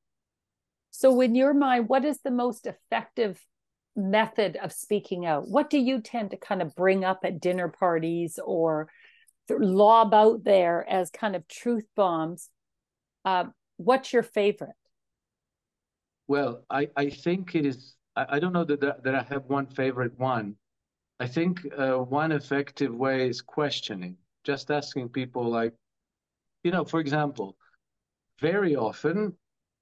[0.90, 3.40] So, in your mind, what is the most effective
[3.95, 5.48] method of speaking out?
[5.48, 8.90] What do you tend to kind of bring up at dinner parties or
[9.48, 12.49] lob out there as kind of truth bombs?
[13.26, 13.45] Uh,
[13.78, 14.76] what's your favorite?
[16.28, 19.45] Well, I, I think it is I, I don't know that, that, that I have
[19.45, 20.56] one favorite one.
[21.19, 25.73] I think uh, one effective way is questioning, just asking people like,
[26.64, 27.56] you know, for example,
[28.41, 29.34] very often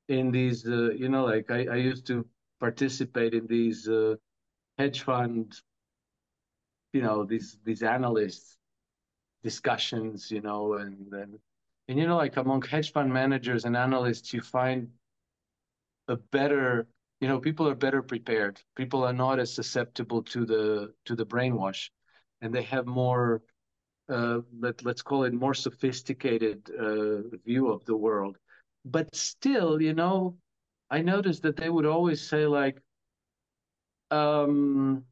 [0.10, 2.28] in these, uh, you know, like I, I used to
[2.60, 4.16] participate in these uh,
[4.78, 5.54] hedge fund,
[6.94, 8.58] you know, these these analysts
[9.44, 11.40] discussions, you know, and and
[11.88, 14.90] and you know, like among hedge fund managers and analysts, you find
[16.08, 16.88] a better
[17.22, 21.26] you know people are better prepared people are not as susceptible to the to the
[21.26, 21.90] brainwash
[22.42, 23.42] and they have more
[24.10, 28.38] uh, let, let's call it more sophisticated uh, view of the world
[28.84, 30.36] but still you know
[30.90, 32.82] i noticed that they would always say like
[34.10, 35.06] um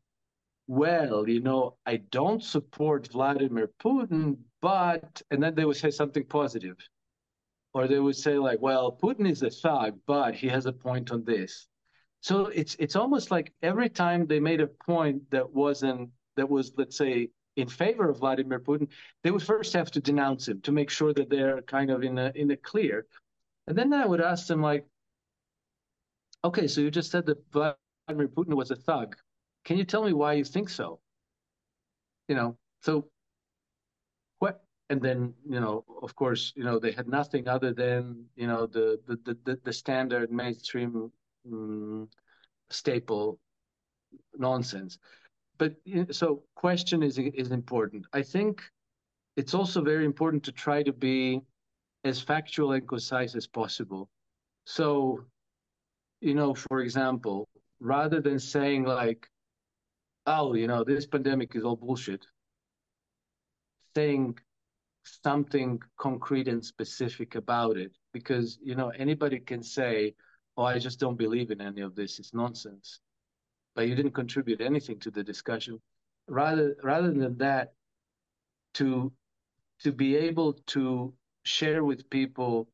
[0.69, 6.23] well, you know, I don't support Vladimir Putin, but, and then they would say something
[6.25, 6.77] positive.
[7.73, 11.09] Or they would say, like, well, Putin is a thug, but he has a point
[11.09, 11.67] on this.
[12.21, 16.73] So it's it's almost like every time they made a point that wasn't that was,
[16.77, 18.87] let's say, in favor of Vladimir Putin,
[19.23, 22.17] they would first have to denounce him to make sure that they're kind of in
[22.17, 23.05] a in a clear.
[23.67, 24.85] And then I would ask them like,
[26.43, 29.15] okay, so you just said that Vladimir Putin was a thug.
[29.63, 30.99] Can you tell me why you think so?
[32.27, 33.09] You know, so
[34.39, 34.61] what?
[34.89, 38.65] And then you know, of course, you know they had nothing other than you know
[38.65, 41.11] the the the, the standard mainstream
[41.51, 42.09] um,
[42.69, 43.39] staple
[44.37, 44.99] nonsense.
[45.57, 45.75] But
[46.11, 48.05] so question is is important.
[48.13, 48.61] I think
[49.35, 51.41] it's also very important to try to be
[52.03, 54.09] as factual and concise as possible.
[54.65, 55.25] So,
[56.21, 57.49] you know, for example,
[57.79, 59.27] rather than saying like,
[60.25, 62.25] oh, you know, this pandemic is all bullshit,
[63.95, 64.37] saying
[65.03, 70.13] something concrete and specific about it, because, you know, anybody can say,
[70.59, 72.99] oh, I just don't believe in any of this, it's nonsense.
[73.75, 75.79] But you didn't contribute anything to the discussion.
[76.27, 77.71] Rather, rather than that,
[78.73, 79.11] to
[79.83, 81.13] to be able to
[81.43, 82.67] share with people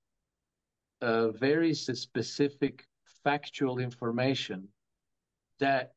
[1.02, 2.84] uh, very specific
[3.24, 4.68] factual information
[5.60, 5.94] that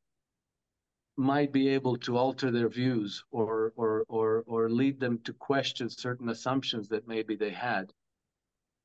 [1.16, 5.88] might be able to alter their views or or or or lead them to question
[5.88, 7.90] certain assumptions that maybe they had.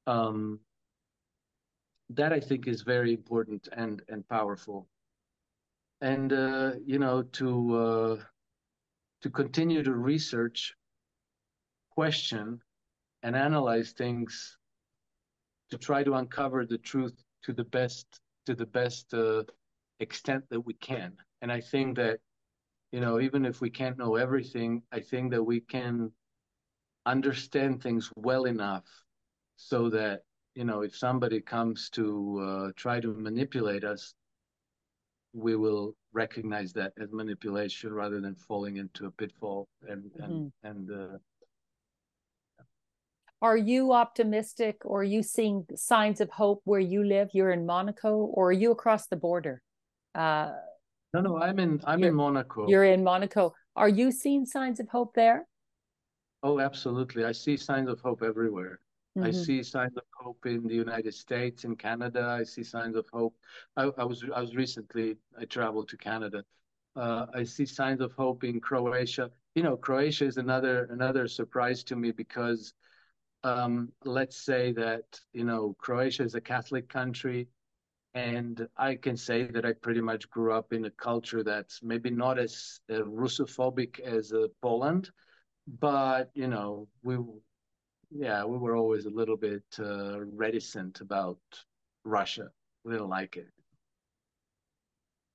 [0.08, 0.62] Um,
[2.16, 4.88] that I think is very important and and powerful.
[6.02, 8.18] And uh, you know to uh,
[9.22, 10.76] to continue to research,
[11.92, 12.62] question,
[13.24, 14.58] and analyze things
[15.70, 19.44] to try to uncover the truth to the best to the best uh,
[20.00, 21.14] extent that we can.
[21.42, 22.20] And I think that,
[22.92, 26.12] you know, even if we can't know everything, I think that we can
[27.06, 28.86] understand things well enough
[29.56, 30.22] so that,
[30.56, 34.14] you know, if somebody comes to uh, try to manipulate us,
[35.34, 40.24] we will recognize that as manipulation rather than falling into a pitfall and mm-hmm.
[40.24, 41.18] and and uh,
[43.42, 47.66] are you optimistic or are you seeing signs of hope where you live you're in
[47.66, 49.60] monaco or are you across the border
[50.14, 50.52] uh,
[51.14, 52.68] no, no, I'm in I'm in Monaco.
[52.68, 53.54] You're in Monaco.
[53.76, 55.48] Are you seeing signs of hope there?
[56.42, 57.24] Oh, absolutely.
[57.24, 58.80] I see signs of hope everywhere.
[59.18, 59.28] Mm-hmm.
[59.28, 62.36] I see signs of hope in the United States, in Canada.
[62.40, 63.36] I see signs of hope.
[63.78, 66.44] I, I was I was recently I traveled to Canada.
[66.96, 69.30] Uh, I see signs of hope in Croatia.
[69.56, 72.74] You know, Croatia is another another surprise to me because
[73.44, 77.48] um, let's say that you know Croatia is a Catholic country.
[78.16, 82.12] And I can say that I pretty much grew up in a culture that's maybe
[82.12, 85.10] not as uh, Russophobic as uh, Poland,
[85.80, 87.18] but you know, we,
[88.16, 91.40] yeah, we were always a little bit uh, reticent about
[92.06, 92.50] Russia.
[92.84, 93.50] We didn't like it.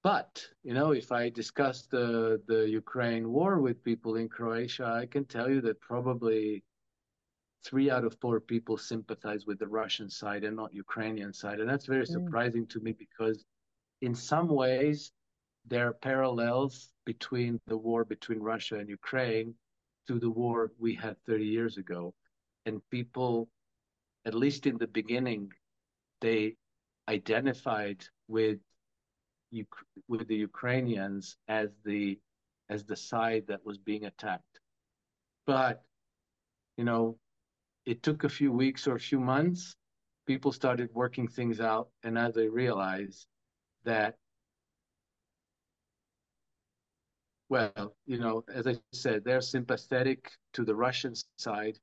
[0.04, 5.06] But you know, if I discuss the the Ukraine war with people in Croatia, I
[5.06, 6.62] can tell you that probably
[7.64, 11.58] three out of four people sympathize with the Russian side and not Ukrainian side.
[11.60, 12.12] And that's very mm.
[12.12, 13.44] surprising to me because
[14.00, 15.12] in some ways
[15.66, 19.54] there are parallels between the war between Russia and Ukraine
[20.06, 22.14] to the war we had 30 years ago.
[22.68, 23.48] And people,
[24.26, 25.52] at least in the beginning,
[26.20, 26.56] they
[27.08, 28.58] identified with
[30.08, 32.18] with the Ukrainians as the
[32.68, 34.60] as the side that was being attacked.
[35.46, 35.82] But
[36.76, 37.18] you know,
[37.86, 39.74] it took a few weeks or a few months.
[40.26, 43.26] People started working things out, and as they realized
[43.84, 44.16] that,
[47.48, 50.20] well, you know, as I said, they're sympathetic
[50.52, 51.78] to the Russian side,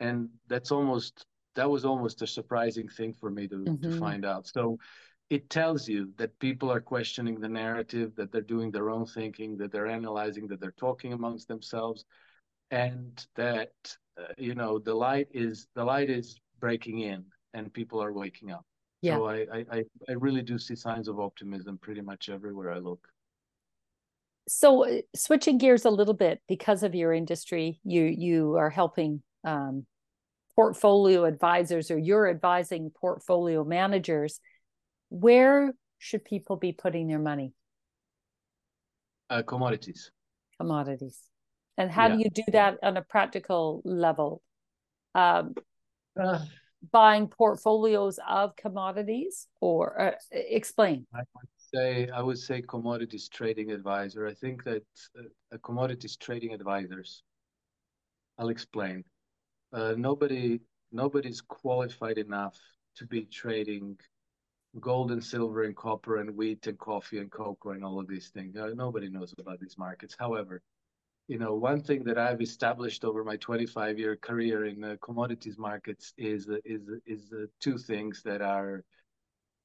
[0.00, 3.82] and that's almost that was almost a surprising thing for me to mm-hmm.
[3.82, 4.46] to find out.
[4.46, 4.78] So
[5.30, 9.56] it tells you that people are questioning the narrative, that they're doing their own thinking,
[9.56, 12.04] that they're analyzing, that they're talking amongst themselves,
[12.70, 13.72] and that
[14.18, 18.50] uh, you know the light is the light is breaking in and people are waking
[18.50, 18.64] up
[19.02, 19.16] yeah.
[19.16, 23.06] so I, I i really do see signs of optimism pretty much everywhere i look
[24.48, 29.22] so uh, switching gears a little bit because of your industry you you are helping
[29.44, 29.86] um,
[30.54, 34.40] portfolio advisors or you're advising portfolio managers
[35.08, 37.52] where should people be putting their money
[39.30, 40.10] uh, commodities
[40.60, 41.18] commodities
[41.76, 42.14] and how yeah.
[42.14, 44.40] do you do that on a practical level
[45.14, 45.54] um,
[46.20, 46.38] uh,
[46.92, 53.72] buying portfolios of commodities or uh, explain i would say I would say commodities trading
[53.72, 54.26] advisor.
[54.26, 54.84] I think that
[55.18, 57.22] uh, commodities trading advisors.
[58.38, 59.04] I'll explain.
[59.74, 60.60] Uh, nobody
[60.92, 62.56] nobody's qualified enough
[62.94, 63.98] to be trading
[64.78, 68.28] gold and silver and copper and wheat and coffee and cocoa and all of these
[68.28, 68.54] things.
[68.54, 70.14] Nobody knows about these markets.
[70.16, 70.62] However,
[71.26, 75.58] you know, one thing that I've established over my 25 year career in the commodities
[75.58, 78.84] markets is is is uh, two things that are,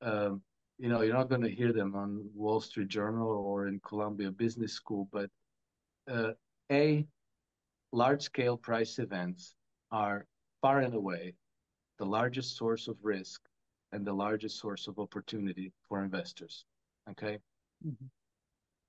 [0.01, 0.41] um,
[0.79, 4.31] you know, you're not going to hear them on Wall Street Journal or in Columbia
[4.31, 5.29] Business School, but
[6.09, 6.31] uh,
[6.71, 7.05] a
[7.91, 9.55] large scale price events
[9.91, 10.25] are
[10.61, 11.33] far and away
[11.97, 13.41] the largest source of risk
[13.91, 16.65] and the largest source of opportunity for investors.
[17.09, 17.39] Okay.
[17.85, 18.05] Mm-hmm.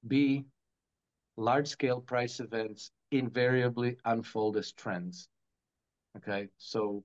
[0.07, 0.45] B,
[1.37, 5.29] large scale price events invariably unfold as trends.
[6.17, 6.49] Okay.
[6.59, 7.03] So,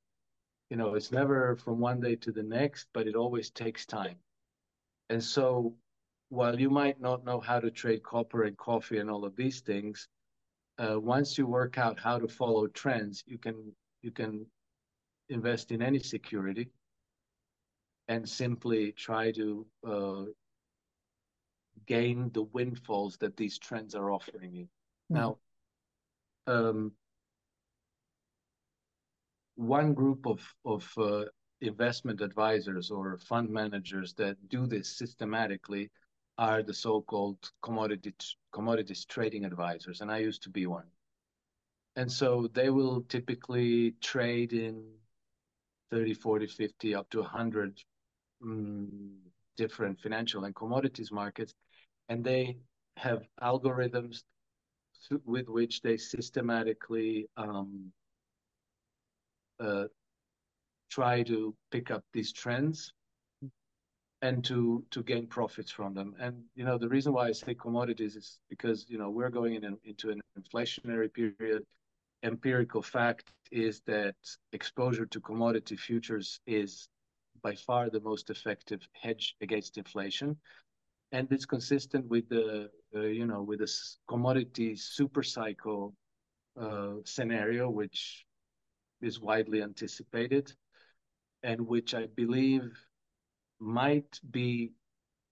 [0.70, 4.18] you know, it's never from one day to the next, but it always takes time.
[5.10, 5.76] And so,
[6.30, 9.62] while you might not know how to trade copper and coffee and all of these
[9.62, 10.08] things,
[10.78, 13.72] uh, once you work out how to follow trends, you can
[14.06, 14.46] you can
[15.30, 16.70] invest in any security
[18.08, 20.26] and simply try to uh,
[21.88, 24.66] gain the windfalls that these trends are offering you.
[24.66, 25.16] Mm-hmm.
[25.16, 25.38] Now,
[26.46, 26.92] um,
[29.56, 31.26] one group of of uh,
[31.62, 35.90] investment advisors or fund managers that do this systematically
[36.38, 38.14] are the so-called commodity
[38.52, 40.90] commodities trading advisors, and I used to be one.
[41.96, 44.84] And so they will typically trade in
[45.92, 47.80] 30, 40, 50, up to 100
[48.44, 49.12] um,
[49.56, 51.54] different financial and commodities markets,
[52.10, 52.58] and they
[52.98, 54.24] have algorithms
[55.26, 57.92] with which they systematically um,
[59.60, 59.86] uh,
[60.90, 62.94] try to pick up these trends
[64.22, 66.16] and to to gain profits from them.
[66.20, 69.56] And you know the reason why I say commodities is because you know we're going
[69.56, 71.64] in into an inflationary period.
[72.26, 74.16] Empirical fact is that
[74.52, 76.90] exposure to commodity futures is
[77.44, 80.36] by far the most effective hedge against inflation.
[81.12, 85.94] And it's consistent with the, uh, you know, with this commodity super cycle
[86.60, 88.26] uh, scenario, which
[89.02, 90.52] is widely anticipated
[91.44, 92.64] and which I believe
[93.60, 94.74] might be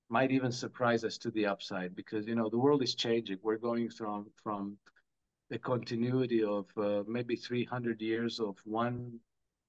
[0.10, 3.40] might even surprise us to the upside because you know the world is changing.
[3.42, 4.78] We're going from from
[5.54, 9.20] a continuity of uh, maybe 300 years of one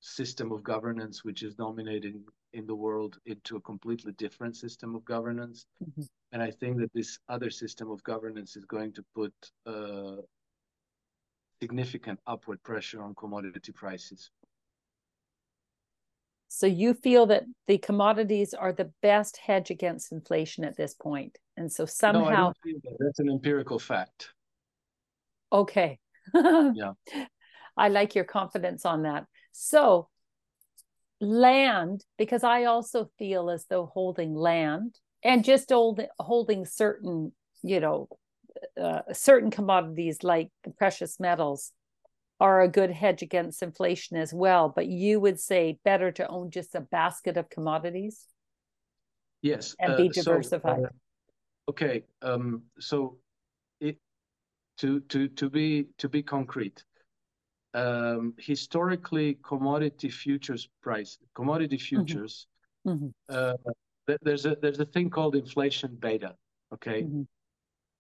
[0.00, 2.24] system of governance which is dominating
[2.54, 5.66] in the world into a completely different system of governance.
[5.82, 6.02] Mm-hmm.
[6.32, 9.34] And I think that this other system of governance is going to put
[9.66, 10.22] uh,
[11.60, 14.30] significant upward pressure on commodity prices.
[16.48, 21.36] So you feel that the commodities are the best hedge against inflation at this point,
[21.56, 22.96] and so somehow no, that.
[23.00, 24.33] that's an empirical fact.
[25.54, 26.00] Okay.
[26.34, 26.92] yeah.
[27.76, 29.26] I like your confidence on that.
[29.52, 30.08] So,
[31.20, 37.32] land, because I also feel as though holding land and just old, holding certain,
[37.62, 38.08] you know,
[38.80, 41.70] uh, certain commodities like the precious metals
[42.40, 44.72] are a good hedge against inflation as well.
[44.74, 48.26] But you would say better to own just a basket of commodities?
[49.40, 49.76] Yes.
[49.78, 50.80] And be diversified.
[50.80, 52.02] So, uh, okay.
[52.22, 53.18] Um, so
[54.78, 56.84] to to to be to be concrete,
[57.74, 62.02] um, historically commodity futures price, commodity mm-hmm.
[62.04, 62.46] futures,
[62.86, 63.08] mm-hmm.
[63.28, 63.54] uh,
[64.22, 66.34] there's a there's a thing called inflation beta.
[66.72, 67.22] Okay, mm-hmm.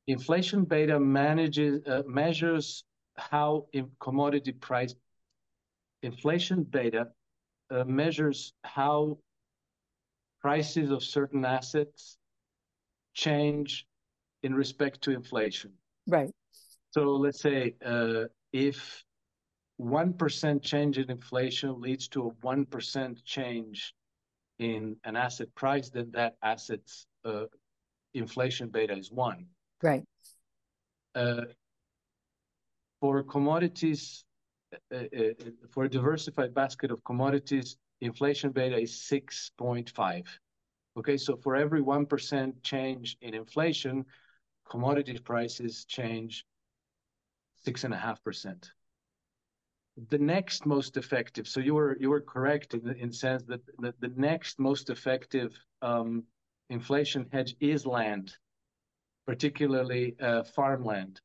[0.06, 2.84] inflation beta manages uh, measures
[3.16, 4.94] how in commodity price.
[6.02, 7.08] Inflation beta
[7.70, 9.18] uh, measures how
[10.40, 12.18] prices of certain assets
[13.14, 13.86] change
[14.42, 15.72] in respect to inflation.
[16.06, 16.30] Right.
[16.94, 19.02] So let's say uh, if
[19.80, 23.94] 1% change in inflation leads to a 1% change
[24.60, 27.46] in an asset price, then that asset's uh,
[28.14, 29.46] inflation beta is one.
[29.82, 30.04] Right.
[31.16, 31.46] Uh,
[33.00, 34.24] for commodities,
[34.94, 35.32] uh, uh,
[35.72, 40.26] for a diversified basket of commodities, inflation beta is 6.5.
[40.96, 44.04] Okay, so for every 1% change in inflation,
[44.70, 46.46] commodity prices change
[47.66, 48.70] 6.5%
[50.10, 51.46] the next most effective.
[51.46, 55.56] So you were you were correct in the in sense that the, next most effective
[55.82, 56.24] um,
[56.70, 58.34] inflation hedge is land,
[59.26, 61.20] particularly uh, farmland.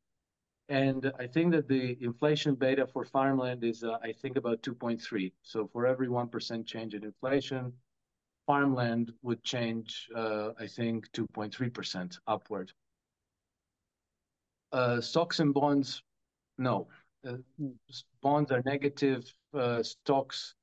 [0.68, 5.32] And I think that the inflation beta for farmland is, uh, I think, about 2.3.
[5.41, 7.74] So for every 1% change in inflation,
[8.45, 12.72] farmland would change, uh, I think, 2.3% upward.
[14.72, 16.03] Uh, stocks and bonds,
[16.60, 16.88] no.
[17.27, 17.38] Uh,
[18.22, 19.34] bonds are negative.
[19.53, 20.56] Uh, stocks,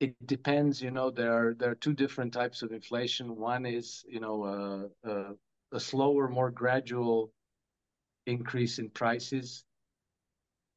[0.00, 0.82] it depends.
[0.82, 3.36] You know, there are there are two different types of inflation.
[3.36, 5.32] One is, you know, uh,
[5.72, 7.30] a slower, more gradual
[8.26, 9.64] increase in prices,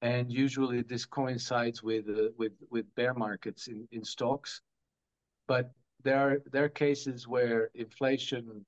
[0.02, 2.06] and usually this coincides with
[2.38, 4.62] with with bear markets in in stocks.
[5.48, 5.72] But
[6.04, 8.66] there are there are cases where inflation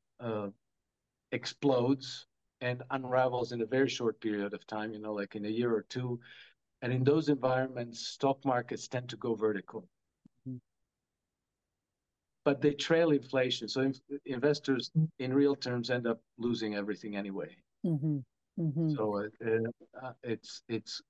[1.31, 2.27] explodes
[2.63, 5.71] and unravels in a very short period of time, you know, like in a year
[5.73, 6.19] or two.
[6.81, 9.81] And in those environments, stock markets tend to go vertical.
[10.47, 10.57] Mm-hmm.
[12.45, 13.67] But they trail inflation.
[13.67, 13.91] So
[14.25, 17.55] investors in real terms end up losing everything anyway.
[17.85, 18.17] Mm-hmm.
[18.59, 18.89] Mm-hmm.
[18.95, 21.01] So uh, uh, it's, it's,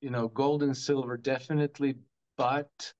[0.00, 1.94] you know, gold and silver definitely,
[2.36, 2.92] but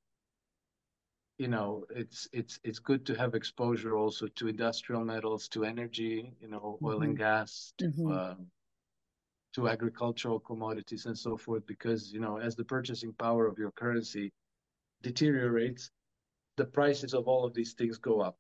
[1.39, 6.33] you know, it's it's it's good to have exposure also to industrial metals, to energy,
[6.41, 7.03] you know, oil mm-hmm.
[7.03, 8.11] and gas, to, mm-hmm.
[8.11, 8.35] uh,
[9.55, 13.71] to agricultural commodities and so forth, because you know, as the purchasing power of your
[13.73, 14.33] currency
[15.03, 15.91] deteriorates,
[16.57, 18.39] the prices of all of these things go up.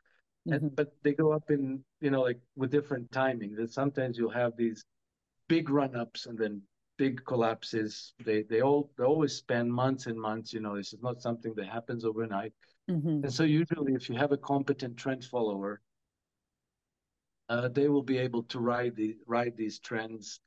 [0.48, 0.64] Mm-hmm.
[0.64, 3.54] And, but they go up in you know like with different timing.
[3.56, 4.82] That sometimes you'll have these
[5.48, 6.62] big run ups and then
[6.96, 8.14] big collapses.
[8.24, 10.54] They they all they always spend months and months.
[10.54, 12.54] You know, this is not something that happens overnight.
[12.90, 13.24] Mm-hmm.
[13.24, 15.80] And so usually if you have a competent trend follower,
[17.48, 20.40] uh, they will be able to ride the ride these trends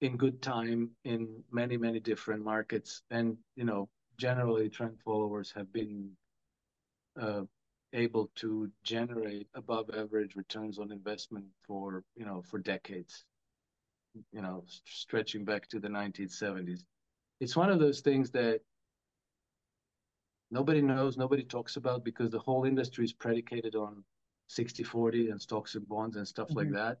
[0.00, 5.72] in good time in many many different markets and you know generally trend followers have
[5.72, 6.10] been
[7.20, 7.42] uh,
[7.92, 13.24] able to generate above average returns on investment for you know for decades
[14.32, 16.84] you know stretching back to the 1970s
[17.40, 18.60] it's one of those things that
[20.50, 24.02] nobody knows, nobody talks about because the whole industry is predicated on
[24.48, 26.58] 60 40 and stocks and bonds and stuff mm-hmm.
[26.58, 26.98] like that.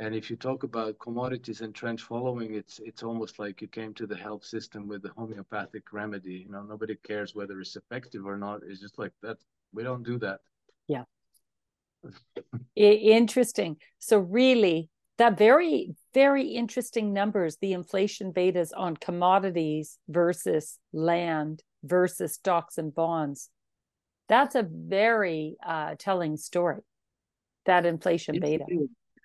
[0.00, 3.94] And if you talk about commodities and trend following, it's it's almost like you came
[3.94, 6.44] to the health system with the homeopathic remedy.
[6.46, 8.62] You know, nobody cares whether it's effective or not.
[8.68, 9.36] It's just like that.
[9.72, 10.40] We don't do that.
[10.88, 11.04] Yeah.
[12.74, 13.76] interesting.
[14.00, 17.56] So really, that very very interesting numbers.
[17.60, 23.50] The inflation betas on commodities versus land versus stocks and bonds.
[24.28, 26.80] That's a very uh, telling story.
[27.66, 28.64] That inflation beta.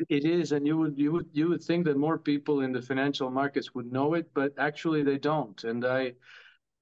[0.08, 2.82] It is, and you would you would you would think that more people in the
[2.82, 5.62] financial markets would know it, but actually they don't.
[5.66, 6.14] And I,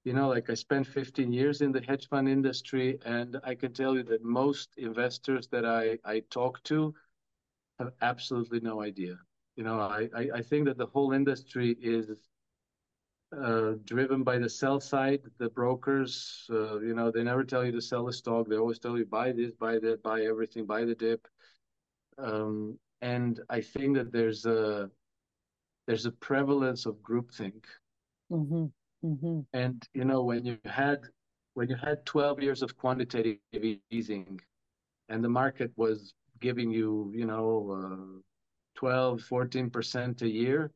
[0.04, 3.72] you know, like I spent 15 years in the hedge fund industry, and I can
[3.72, 6.94] tell you that most investors that I I talk to
[7.80, 9.18] have absolutely no idea.
[9.56, 12.27] You know, I I, I think that the whole industry is
[13.36, 16.46] uh, driven by the sell side, the brokers.
[16.50, 18.48] Uh, you know, they never tell you to sell the stock.
[18.48, 21.26] They always tell you buy this, buy that, buy everything, buy the dip.
[22.16, 24.90] Um, and I think that there's a
[25.86, 27.64] there's a prevalence of groupthink.
[28.32, 28.66] Mm-hmm.
[29.04, 29.40] Mm-hmm.
[29.52, 31.00] And you know, when you had
[31.54, 33.38] when you had 12 years of quantitative
[33.90, 34.40] easing,
[35.08, 38.20] and the market was giving you, you know, uh,
[38.76, 40.72] 12, 14 percent a year,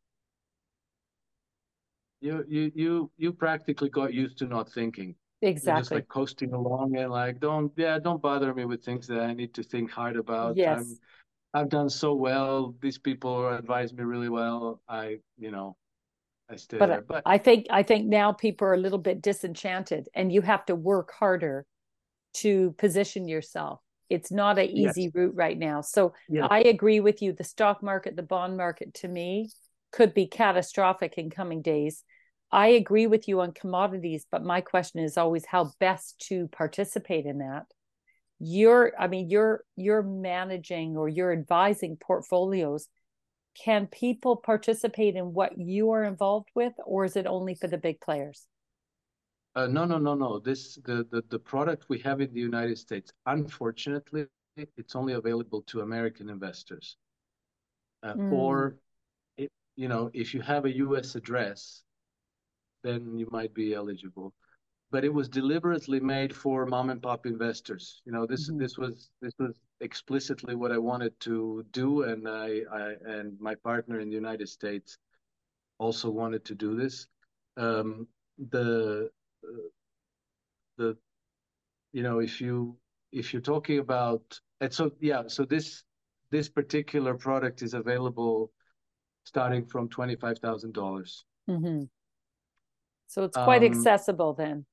[2.22, 5.14] you you you you practically got used to not thinking.
[5.42, 5.72] Exactly.
[5.72, 9.20] You're just like coasting along and like don't yeah don't bother me with things that
[9.20, 10.56] I need to think hard about.
[10.56, 10.94] Yes.
[11.52, 12.74] i have done so well.
[12.80, 14.80] These people advise me really well.
[14.88, 15.76] I you know
[16.48, 17.02] I stay but uh, there.
[17.02, 20.64] But I think I think now people are a little bit disenchanted, and you have
[20.66, 21.66] to work harder
[22.34, 23.80] to position yourself.
[24.08, 25.12] It's not an easy yes.
[25.14, 25.80] route right now.
[25.80, 26.46] So yes.
[26.50, 27.32] I agree with you.
[27.32, 29.50] The stock market, the bond market, to me,
[29.92, 32.04] could be catastrophic in coming days
[32.52, 37.24] I agree with you on commodities, but my question is always how best to participate
[37.24, 37.64] in that.
[38.38, 42.88] You're, I mean, you're you're managing or you're advising portfolios.
[43.64, 47.78] Can people participate in what you are involved with, or is it only for the
[47.78, 48.46] big players?
[49.54, 50.38] Uh, no, no, no, no.
[50.38, 53.12] This the, the the product we have in the United States.
[53.24, 56.96] Unfortunately, it's only available to American investors,
[58.02, 58.32] uh, mm.
[58.32, 58.76] or
[59.76, 61.14] you know, if you have a U.S.
[61.14, 61.82] address,
[62.82, 64.32] then you might be eligible.
[64.90, 68.02] But it was deliberately made for mom and pop investors.
[68.04, 68.60] You know, this mm-hmm.
[68.60, 73.54] this was this was explicitly what I wanted to do, and I, I and my
[73.54, 74.98] partner in the United States
[75.78, 77.06] also wanted to do this.
[77.56, 78.06] Um,
[78.50, 79.10] the
[79.44, 79.68] uh,
[80.76, 80.96] the
[81.92, 82.76] you know if you
[83.12, 85.84] if you're talking about and so yeah so this
[86.30, 88.50] this particular product is available
[89.24, 91.24] starting from twenty five thousand dollars.
[91.48, 91.84] Mm-hmm.
[93.08, 94.64] So it's quite um, accessible then.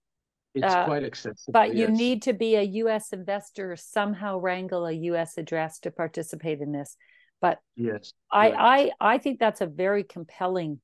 [0.55, 1.53] It's Uh, quite accessible.
[1.53, 1.97] but you yes.
[1.97, 6.95] need to be a US investor, somehow wrangle a US address to participate in this.
[7.41, 8.13] But Yes.
[8.31, 8.91] I, right.
[8.99, 10.81] I I think that's a very compelling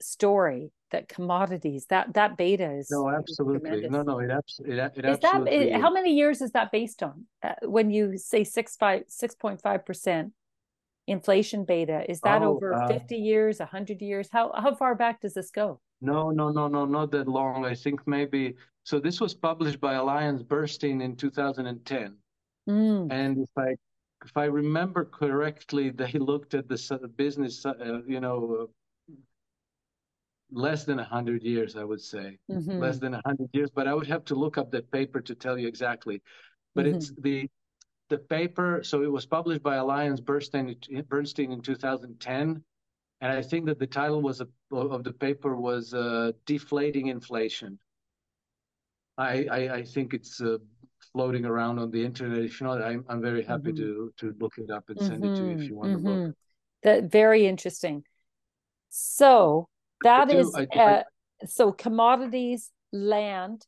[0.00, 3.88] story that commodities that that beta is No, absolutely.
[3.88, 6.72] No, no, it abs it, it Is that absolutely i- how many years is that
[6.72, 7.26] based on?
[7.42, 10.32] Uh, when you say six five six point five percent
[11.10, 14.30] inflation beta, is that Oh, over uh, 50 years, 100 years?
[14.32, 15.80] How how far back does this go?
[16.00, 17.64] no, no, no, no, not that long.
[17.64, 18.54] I think maybe
[18.84, 19.00] so.
[19.00, 22.16] This was published by Alliance Bernstein in 2010,
[22.66, 23.76] Mm, and if I
[24.24, 28.68] if I remember correctly, they looked at the business, uh, you know,
[29.10, 29.14] uh,
[30.50, 32.38] less than 100 years, I would say.
[32.48, 35.34] mhm, less than 100 years, but I would have to look up that paper to
[35.34, 36.22] tell you exactly.
[36.74, 37.48] But it's mhm, the
[38.10, 40.76] the paper, so it was published by Alliance Bernstein,
[41.08, 42.64] Bernstein in 2010,
[43.22, 47.78] and I think that the title was a, of the paper was uh, "Deflating Inflation."
[49.18, 50.58] I I, I think it's uh,
[51.12, 52.40] floating around on the internet.
[52.44, 55.24] If you know, I'm I'm very happy mhm, to to look it up and send
[55.24, 56.22] it to you if you want to look.
[56.22, 56.34] mhm.
[56.82, 58.04] That very interesting.
[58.90, 59.68] So
[60.02, 61.02] that do is I, do- I uh,
[61.46, 63.66] so commodities, land,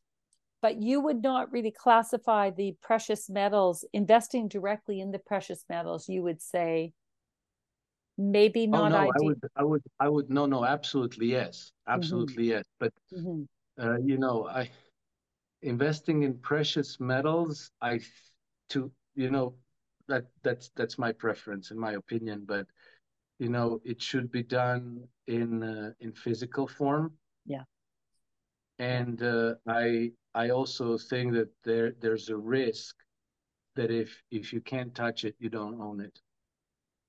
[0.63, 6.07] but you would not really classify the precious metals investing directly in the precious metals.
[6.09, 6.93] You would say
[8.17, 11.73] maybe not oh not no, I would I would I would no no absolutely yes
[11.89, 13.43] hmm absolutely yes, but hmm
[13.79, 14.69] uh, you know I.
[15.61, 17.99] investing in precious metals i
[18.69, 19.55] to you know
[20.07, 22.65] that that's that's my preference in my opinion but
[23.39, 27.13] you know it should be done in uh, in physical form
[27.45, 27.63] Yeah.
[28.79, 32.95] and uh, i i also think that there there's a risk
[33.75, 36.19] that if if you can't touch it you don't own it.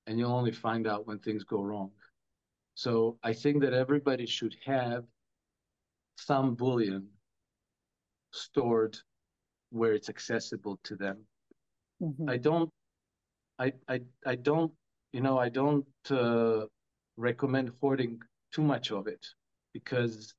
[0.06, 1.90] And you'll only find out when things go wrong.
[2.74, 5.04] So i think that everybody should have
[6.16, 7.08] some bullion
[8.32, 8.96] stored
[9.70, 11.18] where it's accessible to them.
[12.00, 12.70] Hmm I don't,
[13.58, 14.72] I, I, I don't,
[15.12, 16.66] you know, I don't uh,
[17.16, 18.20] recommend hoarding
[18.52, 19.24] too much of it
[19.72, 20.34] because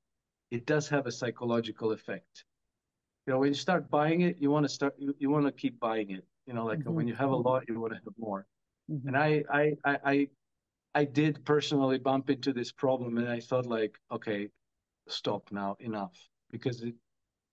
[0.51, 2.45] it does have a psychological effect.
[3.25, 5.51] You know, when you start buying it, you want to start, you, you want to
[5.51, 6.25] keep buying it.
[6.45, 8.45] You know, like hmm when you have a lot, you want to have more.
[8.87, 10.27] hmm And I, I, I, I,
[10.93, 14.49] I did personally bump into this problem, and I thought like, okay,
[15.07, 16.17] stop now, enough,
[16.51, 16.95] because it,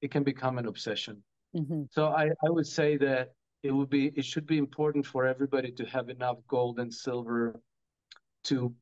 [0.01, 1.23] it can become an obsession.
[1.55, 5.27] hmm So I, I would say that it would be it should be important for
[5.27, 7.61] everybody to have enough gold and silver
[8.45, 8.75] to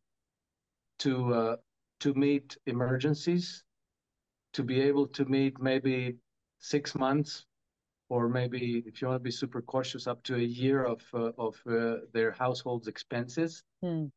[0.98, 1.56] to uh,
[2.00, 3.64] to meet emergencies,
[4.52, 6.18] to be able to meet maybe
[6.60, 7.46] six months,
[8.08, 11.32] or maybe if you want to be super cautious, up to a year of uh,
[11.38, 13.62] of uh, their household's expenses.
[13.84, 14.10] Mm.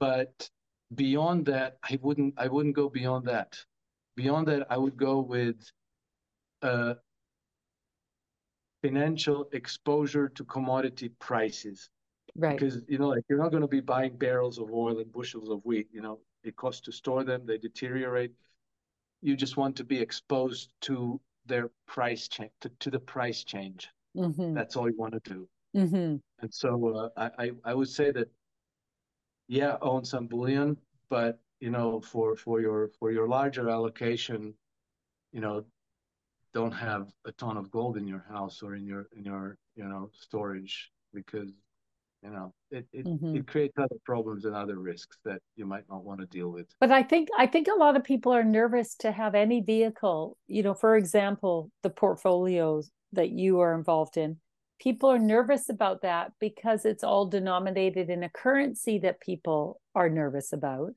[0.00, 0.48] But
[0.94, 3.58] beyond that, I wouldn't I wouldn't go beyond that.
[4.16, 5.70] Beyond that, I would go with
[6.62, 6.94] uh,
[8.82, 11.90] financial exposure to commodity prices
[12.38, 12.58] Right.
[12.58, 15.48] because you know like you're not going to be buying barrels of oil and bushels
[15.48, 18.32] of wheat you know it costs to store them they deteriorate
[19.22, 23.88] you just want to be exposed to their price change to, to the price change.
[24.14, 25.48] Hmm that's all you want to do.
[25.74, 28.28] Hmm and so uh, I, I i would say that
[29.48, 30.76] yeah own some bullion
[31.08, 34.54] but you know for for your for your larger allocation
[35.32, 35.64] you know
[36.52, 39.84] don't have a ton of gold in your house or in your in your you
[39.84, 41.50] know storage because
[42.22, 45.84] you know it it, hmm it creates other problems and other risks that you might
[45.88, 48.44] not want to deal with But I think I think a lot of people are
[48.44, 50.36] nervous to have any vehicle.
[50.46, 54.38] You know, for example, the portfolios that you are involved in.
[54.78, 60.10] People are nervous about that because it's all denominated in a currency that people are
[60.10, 60.94] nervous about.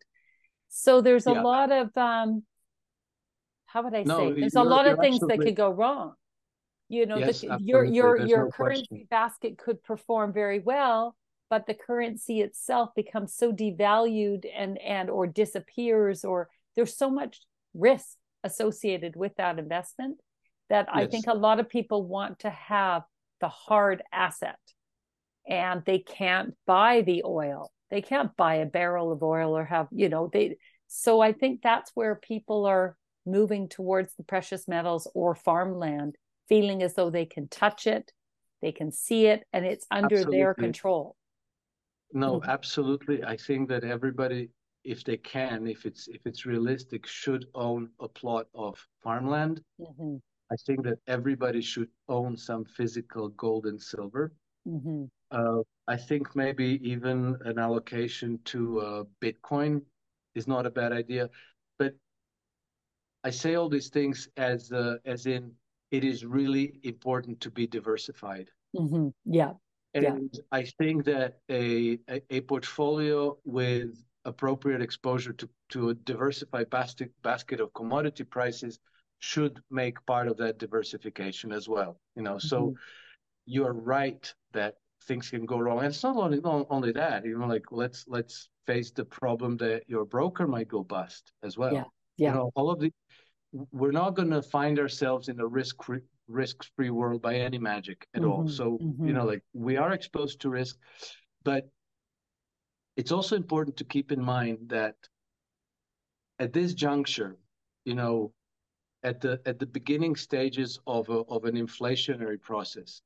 [0.70, 2.44] So there's a yeah lot of um,
[3.68, 4.34] how would I no say?
[4.40, 6.16] There's a lot of things that could go wrong.
[6.90, 10.60] You know, yes the your your there's your no currency question basket could perform very
[10.60, 11.16] well,
[11.50, 17.42] but the currency itself becomes so devalued and and or disappears, or there's so much
[17.74, 20.20] risk associated with that investment
[20.70, 23.04] that I think a lot of people want to have
[23.42, 24.60] the hard asset
[25.48, 27.72] and they can't buy the oil.
[27.90, 30.58] They can't buy a barrel of oil or have, you know, they
[30.88, 32.96] so I think that's where people are
[33.26, 36.16] moving towards the precious metals or farmland,
[36.50, 38.12] feeling as though they can touch it,
[38.62, 41.16] they can see it, and it's under their control.
[42.12, 42.48] no Mhm.
[42.48, 44.50] absolutely i think that everybody
[44.84, 48.74] if they can if it's if it's realistic should own a plot of
[49.04, 50.20] farmland Mhm.
[50.52, 54.34] i think that everybody should own some physical gold and silver
[54.66, 55.10] Mhm.
[55.32, 59.74] Uh, I think maybe even an allocation to uh, Bitcoin
[60.34, 61.30] is not a bad idea.
[61.78, 61.94] But
[63.24, 65.44] I say all these things as uh, as in
[65.92, 68.50] it is really important to be diversified.
[68.76, 69.10] Mm-hmm.
[69.26, 69.54] Yeah.
[69.94, 70.40] And yeah.
[70.52, 77.12] I think that a, a, a portfolio with appropriate exposure to, to a diversified basket,
[77.24, 78.80] basket of commodity prices
[79.20, 82.00] should make part of that diversification as well.
[82.16, 82.48] You know, mm-hmm.
[82.48, 82.76] so
[83.46, 84.76] you're right that
[85.06, 85.80] things can go wrong.
[85.80, 89.58] And it's not only not only that, you know, like let's let's face the problem
[89.58, 91.74] that your broker might go bust as well.
[91.74, 91.84] Yeah.
[92.18, 92.30] Yeah.
[92.30, 92.92] You know, all of the
[93.52, 97.58] we're not going to find ourselves in a risk free risk free world by any
[97.58, 98.32] magic at mm-hmm.
[98.32, 98.48] all.
[98.48, 99.08] So, mm-hmm.
[99.08, 100.78] you know, like we are exposed to risk,
[101.44, 101.68] but
[102.96, 104.96] it's also important to keep in mind that
[106.38, 107.38] at this juncture,
[107.86, 108.34] you know,
[109.04, 113.02] at the at the beginning stages of a, of an inflationary process,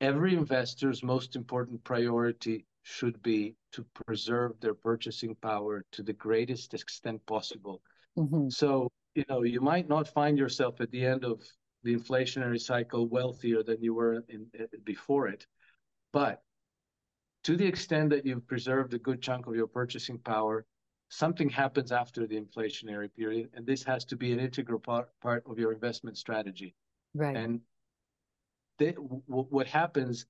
[0.00, 6.74] every investor's most important priority should be to preserve their purchasing power to the greatest
[6.74, 7.82] extent possible.
[8.18, 8.48] Mm-hmm.
[8.48, 11.42] So, you know, you might not find yourself at the end of
[11.82, 14.46] the inflationary cycle wealthier than you were in,
[14.84, 15.46] before it,
[16.12, 16.42] but
[17.44, 20.64] to the extent that you've preserved a good chunk of your purchasing power,
[21.10, 25.44] something happens after the inflationary period, and this has to be an integral part, part
[25.46, 26.74] of your investment strategy.
[27.14, 27.36] Right.
[27.36, 27.60] And
[28.78, 30.26] they, w- what happens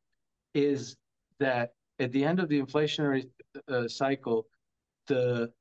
[0.55, 0.97] is
[1.39, 3.28] that at the end of the inflationary
[3.69, 4.47] uh, cycle,
[5.06, 5.52] the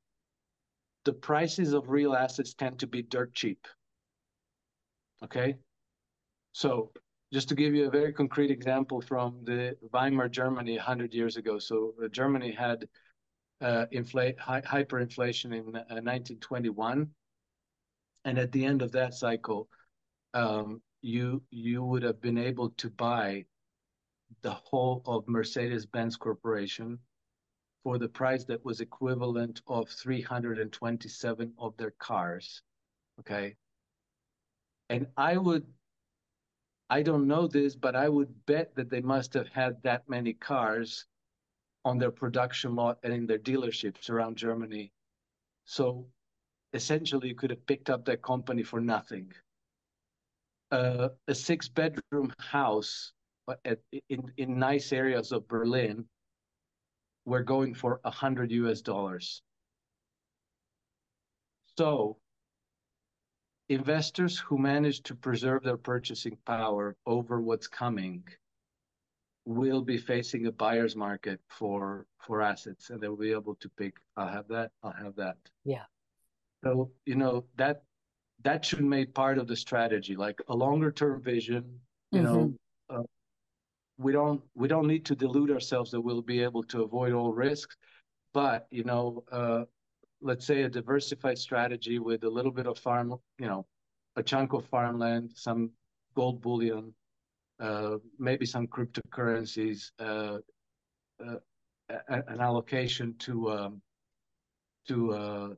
[1.04, 3.66] the prices of real assets tend to be dirt cheap.
[5.22, 5.56] Okay,
[6.52, 6.92] so
[7.32, 11.58] just to give you a very concrete example from the Weimar Germany 100 years ago.
[11.58, 12.86] So uh, Germany had
[13.60, 17.08] uh, inflate, hi- hyperinflation in uh, 1921,
[18.24, 19.68] and at the end of that cycle,
[20.32, 23.44] um, you you would have been able to buy
[24.42, 26.98] the whole of Mercedes-Benz Corporation
[27.84, 32.62] for the price that was equivalent of 327 of their cars.
[33.20, 33.54] Okay.
[34.88, 35.66] And I would
[36.90, 40.34] I don't know this, but I would bet that they must have had that many
[40.34, 41.06] cars
[41.84, 44.92] on their production lot and in their dealerships around Germany.
[45.64, 46.06] So
[46.72, 49.32] essentially, you could have picked up that company for nothing.
[50.70, 53.12] Uh, a six bedroom house
[53.64, 53.78] at,
[54.08, 56.06] in, in nice areas of Berlin
[57.24, 59.42] were going for 100 US dollars.
[61.76, 62.18] So
[63.68, 68.24] investors who manage to preserve their purchasing power over what's coming
[69.46, 73.94] will be facing a buyer's market for for assets and they'll be able to pick
[74.16, 75.84] i'll have that i'll have that yeah
[76.62, 77.82] so you know that
[78.42, 81.80] that should make part of the strategy like a longer term vision
[82.10, 82.26] you mm-hmm.
[82.26, 82.54] know
[83.98, 87.32] we don't we don't need to delude ourselves that we'll be able to avoid all
[87.32, 87.76] risks
[88.32, 89.64] but you know uh,
[90.24, 93.66] let's say a diversified strategy with a little bit of farm, you know,
[94.16, 95.70] a chunk of farmland, some
[96.16, 96.94] gold bullion,
[97.60, 100.38] uh, maybe some cryptocurrencies, uh,
[101.24, 101.36] uh,
[102.08, 103.82] an allocation to um,
[104.88, 105.48] to uh,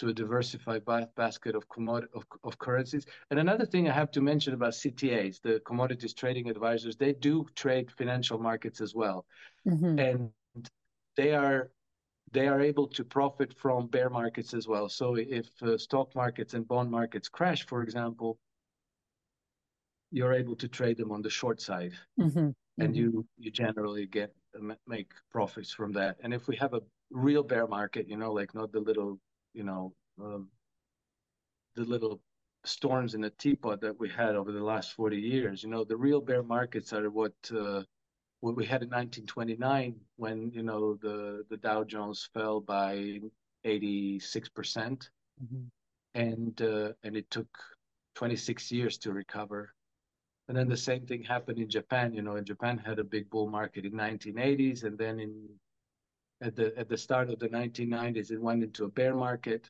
[0.00, 0.82] to a diversified
[1.16, 3.04] basket of commodity of, of currencies.
[3.30, 7.46] And another thing I have to mention about CTAs, the commodities trading advisors, they do
[7.54, 9.26] trade financial markets as well,
[9.68, 9.98] mm-hmm.
[9.98, 10.30] and
[11.16, 11.70] they are
[12.32, 14.88] they are able to profit from bear markets as well.
[14.88, 18.38] So if uh, stock markets and bond markets crash, for example,
[20.12, 22.38] you're able to trade them on the short side, mm-hmm.
[22.38, 22.94] and mm-hmm.
[22.94, 24.32] you you generally get
[24.86, 26.16] make profits from that.
[26.22, 29.18] And if we have a real bear market, you know, like not the little,
[29.54, 30.48] you know, um,
[31.76, 32.20] the little
[32.64, 35.96] storms in the teapot that we had over the last 40 years, you know, the
[35.96, 37.82] real bear markets are what uh,
[38.40, 43.20] what we had in 1929 when you know the the Dow Jones fell by
[43.64, 45.10] 86 percent,
[45.42, 45.64] mm-hmm.
[46.14, 47.48] and uh, and it took
[48.14, 49.74] 26 years to recover.
[50.48, 52.12] And then the same thing happened in Japan.
[52.12, 55.48] You know, in Japan had a big bull market in 1980s, and then in
[56.42, 59.68] at the at the start of the 1990s, it went into a bear market,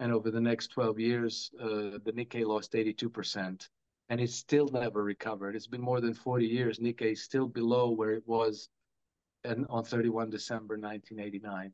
[0.00, 3.68] and over the next 12 years, uh, the Nikkei lost 82 percent
[4.08, 5.54] and it's still never recovered.
[5.54, 6.78] It's been more than 40 years.
[6.78, 8.68] Nikkei is still below where it was
[9.44, 11.72] and on 31 December 1989.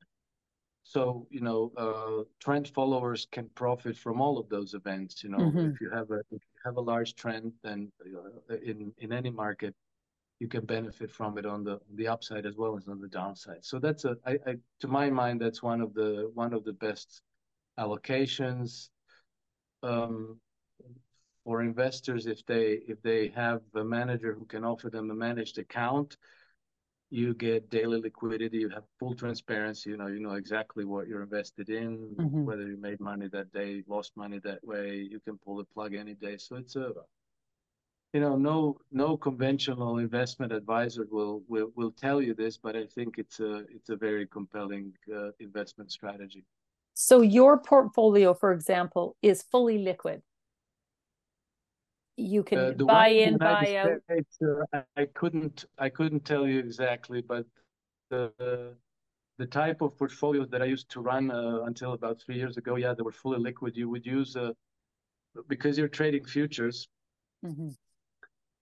[0.82, 5.24] So, you know, uh, trend followers can profit from all of those events.
[5.24, 5.70] You know, mm-hmm.
[5.70, 7.90] if you have a if you have a large trend, then
[8.50, 9.74] uh, in in any market,
[10.40, 13.64] you can benefit from it on the the upside as well as on the downside.
[13.64, 16.72] So that's a, I, I, to my mind, that's one of the one of the
[16.72, 17.22] best
[17.78, 18.88] allocations.
[19.82, 20.40] Um,
[21.44, 25.58] for investors if they if they have a manager who can offer them a managed
[25.58, 26.16] account
[27.14, 31.22] you get daily liquidity, you have full transparency, you know, you know exactly what you're
[31.22, 32.44] invested in, mm-hmm.
[32.44, 35.94] whether you made money that day, lost money that way, you can pull the plug
[35.94, 36.36] any day.
[36.36, 36.90] So it's a
[38.14, 42.86] you know, no no conventional investment advisor will will will tell you this, but I
[42.86, 46.44] think it's a it's a very compelling uh, investment strategy.
[46.94, 50.22] So your portfolio, for example, is fully liquid.
[52.16, 54.00] You can uh, buy in, buy out.
[54.04, 54.38] States,
[54.72, 57.44] uh, I couldn't I couldn't tell you exactly, but
[58.10, 58.76] the
[59.38, 62.76] the type of portfolios that I used to run uh, until about three years ago,
[62.76, 63.76] yeah, they were fully liquid.
[63.76, 64.52] You would use uh,
[65.48, 66.86] because you're trading futures.
[67.44, 67.70] Mm-hmm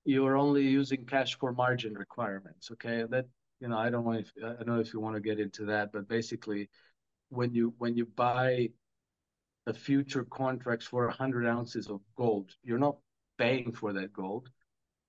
[0.04, 2.70] you're only using cash for margin requirements.
[2.72, 3.26] Okay, that
[3.60, 5.64] you know I don't know if I don't know if you want to get into
[5.66, 6.68] that, but basically,
[7.28, 8.70] when you when you buy
[9.66, 12.96] a future contracts for 100 ounces of gold, you're not
[13.38, 14.50] paying for that gold.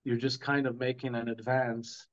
[0.04, 2.06] You're just kind of making an advance,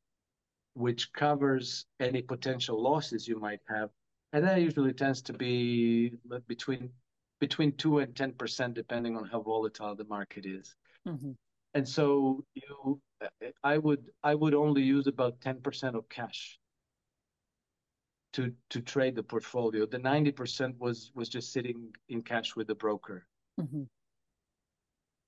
[0.73, 3.89] which covers any potential losses you might have,
[4.33, 6.13] and that usually tends to be
[6.47, 6.89] between
[7.39, 10.75] between two and ten percent, depending on how volatile the market is.
[11.07, 11.31] Mm-hmm
[11.73, 12.99] and so you
[13.63, 16.59] i would i would only use about 10% of cash
[18.33, 19.85] to to trade the portfolio.
[19.85, 23.25] The 90% was was just sitting in cash with the broker.
[23.59, 23.83] Mm-hmm.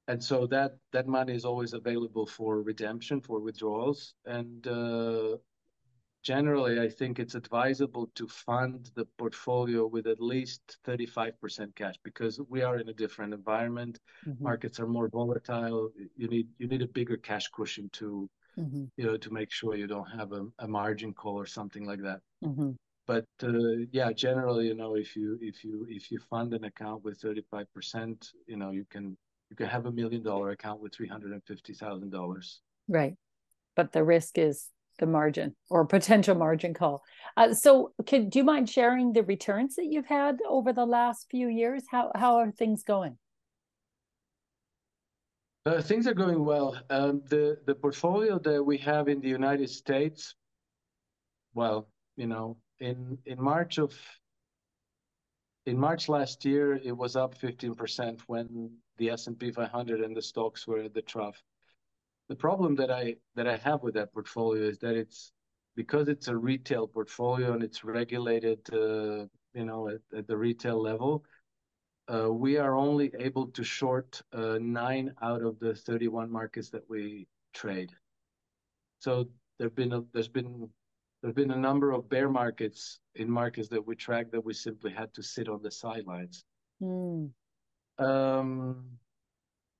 [0.07, 4.15] and so that that money is always available for redemption for withdrawals.
[4.25, 5.37] And uh,
[6.23, 12.39] generally, I think it's advisable to fund the portfolio with at least 35% cash because
[12.49, 13.99] we are in a different environment.
[14.27, 14.43] Mm-hmm.
[14.43, 15.89] Markets are more volatile.
[16.15, 18.85] You need you need a bigger cash cushion to mm-hmm.
[18.97, 22.01] you know to make sure you don't have a, a margin call or something like
[22.01, 22.21] that.
[22.43, 22.71] Mm-hmm.
[23.05, 27.03] But uh, yeah, generally, you know, if you if you if you fund an account
[27.03, 29.17] with 35%, you know, you can
[29.49, 32.57] you can have a million dollar account with $350,000.
[32.87, 33.15] Right.
[33.75, 37.03] But the risk is the margin or potential margin call.
[37.37, 41.27] Uh, so, can, do you mind sharing the returns that you've had over the last
[41.29, 41.83] few years?
[41.89, 43.17] How how are things going?
[45.65, 46.77] Uh, things are going well.
[46.89, 50.35] Um, the the portfolio that we have in the United States,
[51.53, 51.87] well,
[52.17, 53.93] you know, in in March of
[55.65, 60.67] in March last year, it was up 15% when the S&P 500 and the stocks
[60.67, 61.41] were at the trough
[62.33, 65.31] the problem that I that I have with that portfolio is that it's
[65.75, 69.27] because it's a retail portfolio and it's regulated, uh,
[69.57, 71.23] you know, at, at, the retail level.
[72.11, 76.83] Uh, we are only able to short uh, nine out of the 31 markets that
[76.89, 77.91] we trade.
[78.97, 79.27] So
[79.59, 80.67] there've been a, there's been
[81.21, 84.91] there's been a number of bear markets in markets that we track that we simply
[84.91, 86.45] had to sit on the sidelines.
[86.81, 87.29] Mm.
[87.99, 88.85] Um,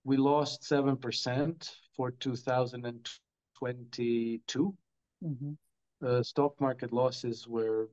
[0.03, 4.75] we lost 7% for 2022.
[5.23, 5.51] Mm-hmm.
[6.05, 7.89] Uh, stock market losses were,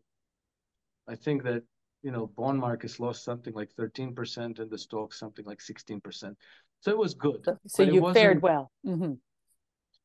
[1.09, 1.63] I think that,
[2.03, 6.35] you know, bond markets lost something like 13% and the stock something like 16%.
[6.81, 7.45] So it was good.
[7.45, 8.73] So, so you fared well.
[8.87, 9.13] Mm-hmm.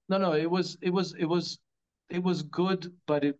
[0.09, 1.57] No, no, it was, it was, it was,
[2.09, 3.39] it was good, but it,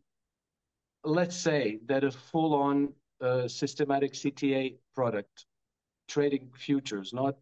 [1.03, 2.91] let's say that a full on
[3.21, 5.45] uh, systematic CTA product
[6.07, 7.35] trading futures, not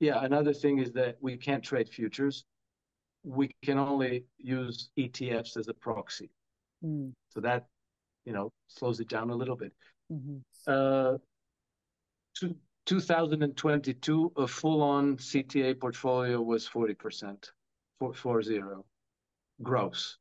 [0.00, 2.44] yeah, another thing is that we can't trade futures.
[3.22, 6.30] We can only use ETFs as a proxy.
[6.84, 7.12] Mm.
[7.28, 7.66] So that,
[8.24, 9.72] you know, slows it down a little bit.
[10.12, 10.38] Mm-hmm.
[10.66, 11.18] Uh,
[12.86, 17.50] 2022, a full-on CTA portfolio was 40%,
[17.98, 18.84] four, four zero,
[19.62, 20.16] gross.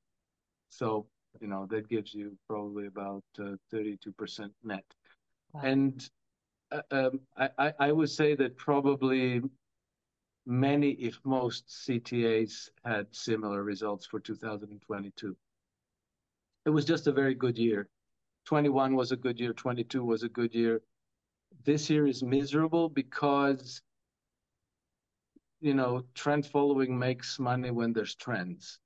[0.70, 1.08] So,
[1.40, 4.84] you know, that gives you probably about uh, 32% net.
[5.54, 5.62] Wow.
[5.64, 6.10] And
[6.72, 9.42] uh, um, I, I would say that probably
[10.46, 15.36] many, if most, CTAs had similar results for 2022.
[16.66, 17.90] It was just a very good year.
[18.46, 20.82] 21 was a good year, 22 was a good year.
[21.66, 23.82] This year is miserable because,
[25.60, 28.80] you know, trend following makes money when there's trends.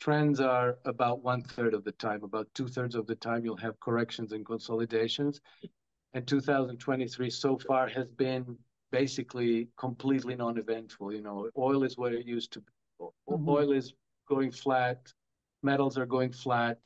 [0.00, 3.56] Trends are about one third of the time, about two thirds of the time you'll
[3.56, 5.40] have corrections and consolidations.
[6.14, 8.56] And 2023 so far has been
[8.92, 11.12] basically completely non-eventful.
[11.12, 12.72] You know, oil is what it used to be.
[13.00, 13.48] Mm-hmm.
[13.48, 13.94] Oil is
[14.28, 15.12] going flat.
[15.62, 16.78] Metals are going flat.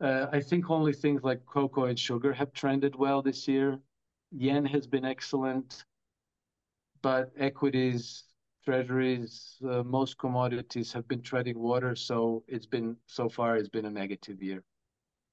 [0.00, 3.78] Uh, I think only things like cocoa and sugar have trended well this year.
[4.32, 5.84] Yen has been excellent,
[7.02, 8.24] but equities,
[8.64, 11.94] treasuries, uh, most commodities have been treading water.
[11.94, 14.64] So it's been so far it's been a negative year.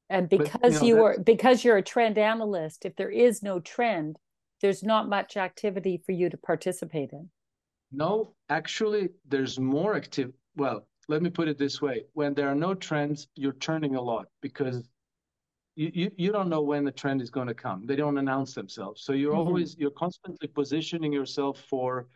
[0.10, 3.42] And because but, you, know, you are because you're a trend analyst, if there is
[3.42, 4.18] no trend,
[4.62, 7.30] there's not much activity for you to participate in.
[7.92, 10.32] No, actually, there's more active.
[10.56, 14.02] Well, let me put it this way: when there are no trends, you're turning a
[14.02, 14.88] lot because
[15.76, 17.86] you, you, you don't know when the trend is going to come.
[17.86, 19.04] They don't announce themselves.
[19.04, 19.48] So you're mm-hmm.
[19.48, 22.08] always you're constantly positioning yourself for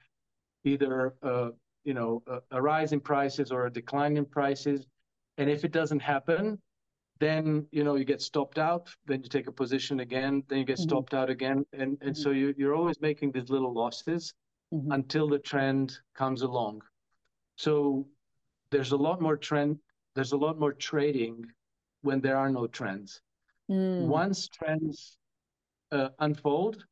[0.65, 1.49] either uh,
[1.85, 4.85] you know a, a, rise in prices or a decline in prices.
[5.37, 6.59] And if it doesn't happen,
[7.19, 8.89] then you know you get stopped out.
[9.05, 10.43] Then you take a position again.
[10.47, 10.89] Then you get mm-hmm.
[10.89, 11.65] stopped out again.
[11.73, 12.13] And and mm-hmm.
[12.13, 14.33] so you you're always making these little losses
[14.73, 14.91] mm-hmm.
[14.91, 16.81] until the trend comes along.
[17.55, 18.07] So
[18.71, 19.79] there's a lot more trend.
[20.15, 21.45] There's a lot more trading
[22.01, 23.21] when there are no trends.
[23.69, 24.07] Mm.
[24.07, 25.17] Once trends
[25.91, 26.85] uh, unfold,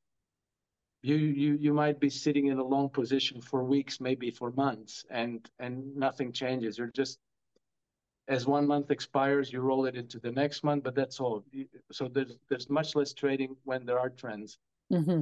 [1.02, 5.04] you you you might be sitting in a long position for weeks, maybe for months,
[5.10, 6.78] and and nothing changes.
[6.78, 7.20] You're just
[8.28, 11.44] as one month expires, you roll it into the next month, but that's all.
[11.92, 14.58] So there's there's much less trading when there are trends.
[14.92, 15.22] Mm-hmm.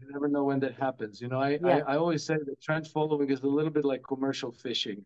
[0.00, 1.20] You never know when that happens.
[1.20, 1.80] You know, I, yeah.
[1.86, 5.04] I, I always say that trend following is a little bit like commercial fishing.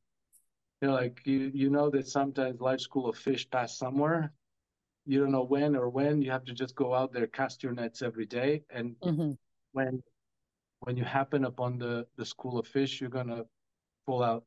[0.81, 4.33] You know, like you you know that sometimes large school of fish pass somewhere,
[5.07, 7.73] you don't know when or when you have to just go out there cast your
[7.73, 9.33] nets every day and mm-hmm.
[9.73, 10.03] when
[10.81, 13.45] when you happen upon the the school of fish you're going to
[14.07, 14.45] pull out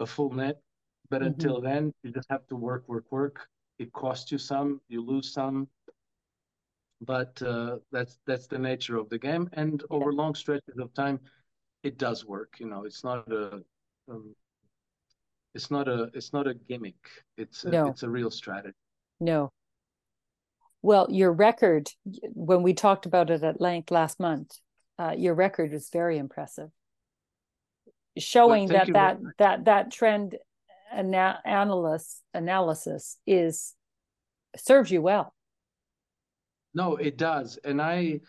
[0.00, 0.60] a full net
[1.12, 1.28] but mm-hmm.
[1.28, 3.46] until then you just have to work work work
[3.78, 5.68] it costs you some you lose some
[7.02, 9.96] but uh, that's that's the nature of the game and yeah.
[9.96, 11.20] over long stretches of time
[11.82, 13.60] it does work you know it's not a
[14.10, 14.34] um,
[15.54, 17.02] it's not a it's not a gimmick
[17.36, 17.86] it's a, no.
[17.88, 18.74] it's a real strategy
[19.22, 19.52] no.
[20.84, 21.88] Well, your record,
[22.32, 24.58] when we talked about it at length last month,
[24.98, 26.70] uh, your record was very impressive,
[28.18, 30.38] showing well, that that, that that trend
[30.92, 33.74] ana- analysis analysis is
[34.56, 35.34] serves you well.
[36.74, 38.20] No, it does, and I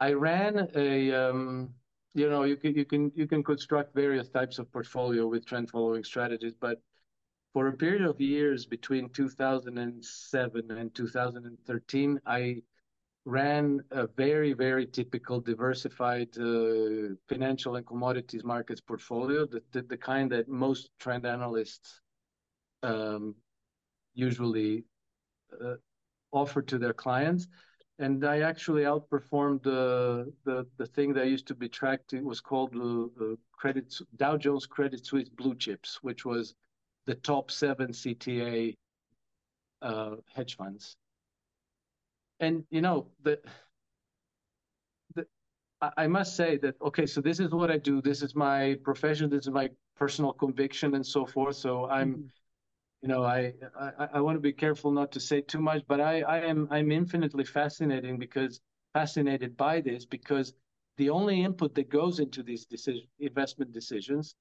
[0.00, 1.70] I ran a um,
[2.14, 5.70] you know you can you can you can construct various types of portfolio with trend
[5.70, 6.80] following strategies, but
[7.52, 12.62] for a period of years between 2007 and 2013, I
[13.24, 19.96] ran a very, very typical diversified uh, financial and commodities markets portfolio, the, the, the
[19.96, 22.00] kind that most trend analysts
[22.84, 23.34] um,
[24.14, 24.84] usually
[25.62, 25.74] uh,
[26.32, 27.48] offer to their clients.
[27.98, 32.12] And I actually outperformed the, the, the thing that used to be tracked.
[32.12, 36.54] It was called the, credit Dow Jones Credit Suisse Blue Chips, which was
[37.06, 38.74] the top seven CTA
[39.80, 40.96] uh, hedge funds.
[42.40, 43.38] And you know the
[45.96, 48.00] I must say that okay, so this is what I do.
[48.00, 49.30] This is my profession.
[49.30, 51.56] This is my personal conviction and so forth.
[51.56, 52.26] So I'm, mm-hmm.
[53.04, 56.00] You know, I, I I want to be careful not to say too much, but
[56.00, 58.60] I I am I'm infinitely fascinating because
[58.94, 60.54] fascinated by this because
[60.96, 64.36] the only input that goes into these decision investment decisions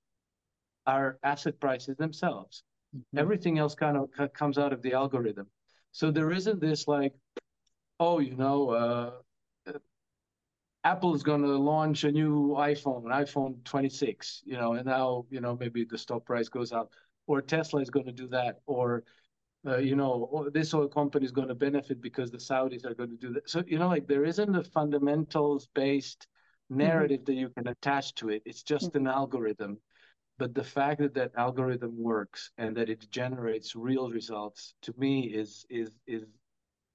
[0.88, 2.64] are asset prices themselves.
[2.95, 3.19] Mm-hmm.
[3.19, 5.48] Everything else kind of comes out of the algorithm.
[5.91, 7.14] So there isn't this like,
[7.99, 9.11] oh, you know, uh,
[10.85, 15.41] Apple is going to launch a new iPhone, iPhone 26, you know, and now, you
[15.41, 16.94] know, maybe the stock price goes up,
[17.27, 19.03] or Tesla is going to do that, or,
[19.65, 23.09] uh, you know, this oil company is going to benefit because the Saudis are going
[23.09, 23.49] to do that.
[23.49, 26.27] So, you know, like there isn't a fundamentals based
[26.71, 26.79] mm-hmm.
[26.79, 27.33] narrative mm-hmm.
[27.33, 28.43] that you can attach to it.
[28.45, 29.07] It's just mm-hmm.
[29.07, 29.77] an algorithm.
[30.39, 35.27] But the fact that that algorithm works and that it generates real results to me
[35.27, 36.25] is is is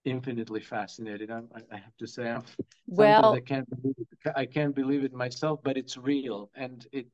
[0.05, 1.31] infinitely fascinating.
[1.31, 2.43] I'm, i have to say, I'm,
[2.87, 4.33] well, I can't believe it.
[4.35, 7.07] I can't believe it myself, but it's real, and it,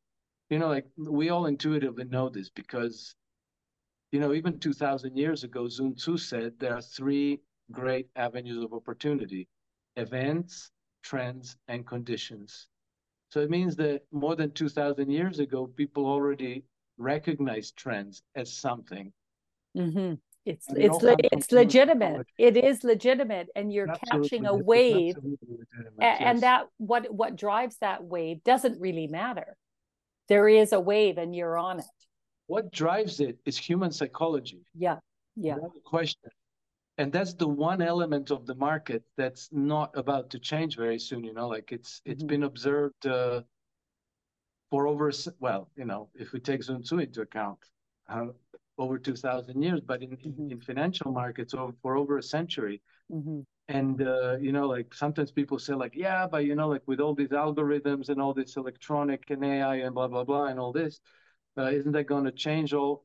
[0.51, 3.15] you know, like we all intuitively know this because,
[4.13, 7.41] you know, even 2,000 years ago, Sun Tzu said there are three
[7.73, 9.49] great avenues of opportunity:
[9.97, 10.71] events,
[11.03, 12.69] trends, and conditions.
[13.31, 16.65] So it means that more than 2,000 years ago, people already
[16.99, 19.13] recognized trends as something.
[19.77, 20.15] Mm-hmm.
[20.47, 22.27] It's it's le- it's legitimate.
[22.37, 25.39] It is legitimate, and you're absolutely, catching a wave, and,
[25.99, 26.19] yes.
[26.21, 29.57] and that what what drives that wave doesn't really matter.
[30.29, 31.87] There is a wave, and you're on it.
[32.47, 34.65] What drives it is human psychology.
[34.75, 34.99] Yeah,
[35.37, 35.57] yeah.
[35.85, 36.31] question
[36.99, 41.25] and that's the one element of the market that's not about to change very soon
[41.25, 42.29] you know like it's it's mm-hmm.
[42.29, 43.41] been observed uh,
[44.71, 45.11] for over
[45.41, 47.59] well you know if we take sun tzu into account
[48.09, 48.27] uh,
[48.79, 50.51] over 2000 years but in, mm-hmm.
[50.51, 52.81] in financial markets over, for over a century
[53.13, 53.41] mm-hmm.
[53.69, 57.01] And uh, you know like sometimes people say like yeah but you know like with
[57.01, 60.73] all these algorithms and all this electronic and ai and blah blah blah and all
[60.73, 61.01] this
[61.57, 63.05] uh, isn't that going to change all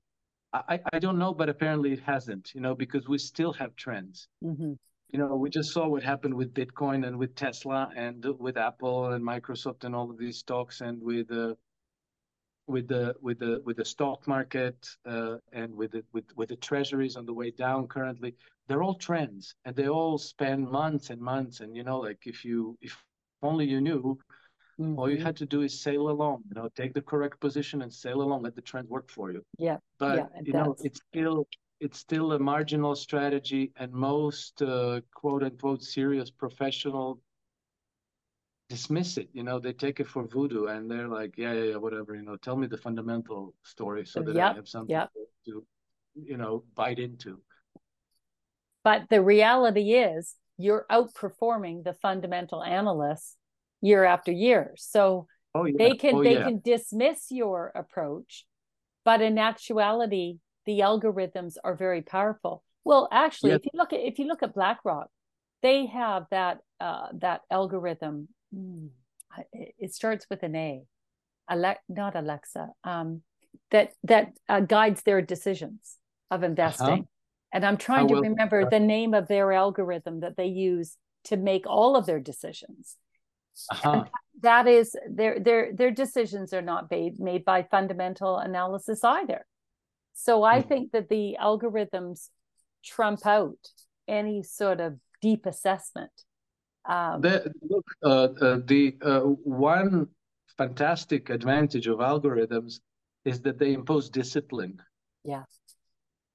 [0.52, 4.28] I, I don't know, but apparently it hasn't, you know, because we still have trends.
[4.44, 4.74] Mm-hmm.
[5.12, 9.12] You know, we just saw what happened with Bitcoin and with Tesla and with Apple
[9.14, 11.54] and Microsoft and all of these stocks and with uh,
[12.70, 16.56] with the with the with the stock market uh, and with the with with the
[16.56, 18.36] treasuries on the way down currently
[18.68, 22.46] they're all trends and they all spend months and months and you know like if
[22.46, 22.96] you if
[23.42, 24.18] only you knew
[24.80, 24.98] mm-hmm.
[25.00, 25.26] all you mm-hmm.
[25.26, 28.44] had to do is sail along you know take the correct position and sail along
[28.44, 31.48] let the trend work for you yeah but yeah, you know it's still
[31.80, 37.20] it's still a marginal strategy and most uh, quote unquote serious professional
[38.70, 39.30] dismiss it.
[39.34, 42.16] You know, they take it for voodoo and they're like, yeah, yeah, yeah, whatever.
[42.16, 45.10] You know, tell me the fundamental story so that yep, I have something yep.
[45.46, 45.66] to,
[46.16, 47.42] you know, bite into.
[48.84, 53.38] But the reality is, you're outperforming the fundamental analysts
[53.82, 54.74] year after year.
[54.78, 55.76] So oh, yeah.
[55.78, 56.44] they can oh, they yeah.
[56.44, 58.46] can dismiss your approach,
[59.06, 62.64] but in actuality, the algorithms are very powerful.
[62.84, 65.10] Well, actually, if you look at if you look at BlackRock,
[65.62, 68.90] they have that uh, that algorithm Mm.
[69.54, 70.84] it starts with an A.
[71.50, 72.70] Ale- not Alexa.
[72.84, 73.22] Um,
[73.72, 75.98] that that uh, guides their decisions
[76.32, 76.88] of investing.
[76.88, 77.02] Uh-huh.
[77.52, 81.66] And I'm trying to remember the name of their algorithm that they use to make
[81.66, 82.96] all of their decisions.
[83.72, 84.06] Uh-huh.
[84.42, 89.46] That is their their their decisions are not made made by fundamental analysis either.
[90.14, 92.30] So I mm think that the algorithms
[92.84, 93.58] trump out
[94.08, 96.12] any sort of deep assessment
[96.86, 100.08] um, the, look, uh, uh, the uh, one
[100.58, 102.80] fantastic advantage of algorithms
[103.26, 104.82] is that they impose discipline.
[105.24, 105.44] Yeah.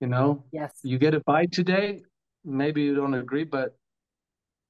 [0.00, 0.44] You know.
[0.52, 0.78] Yes.
[0.82, 2.02] You get a buy today.
[2.44, 3.76] Maybe you don't agree, but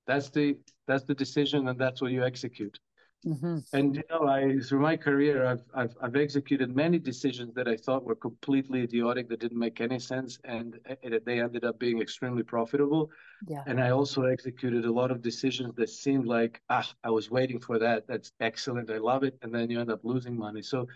[0.07, 0.57] that's the
[0.87, 2.79] that's the decision, and that's what you execute.
[3.27, 3.59] Mm-hmm.
[3.73, 7.77] And you know, I through my career, I've, I've I've executed many decisions that I
[7.77, 10.79] thought were completely idiotic, that didn't make any sense, and
[11.25, 13.11] they ended up being extremely profitable.
[13.47, 13.63] Yeah.
[13.67, 17.61] And I also executed a lot of decisions that seemed like, ah, I was waiting
[17.61, 18.07] for that.
[18.07, 18.91] That's excellent.
[18.91, 20.61] I love it, and then you end up losing money.
[20.61, 20.87] So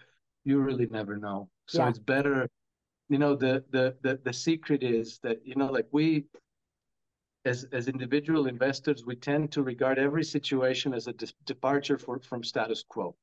[0.44, 1.48] you really never know.
[1.66, 1.88] So yeah.
[1.88, 2.48] it's better,
[3.08, 3.36] you know.
[3.36, 6.26] The the the the secret is that you know, like we
[7.48, 12.20] as, as individual investors, we tend to regard every situation as a de- departure for,
[12.20, 13.16] from status quo.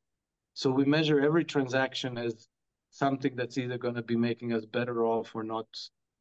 [0.54, 2.48] So we measure every transaction as
[2.90, 5.68] something that's either going to be making us better off or not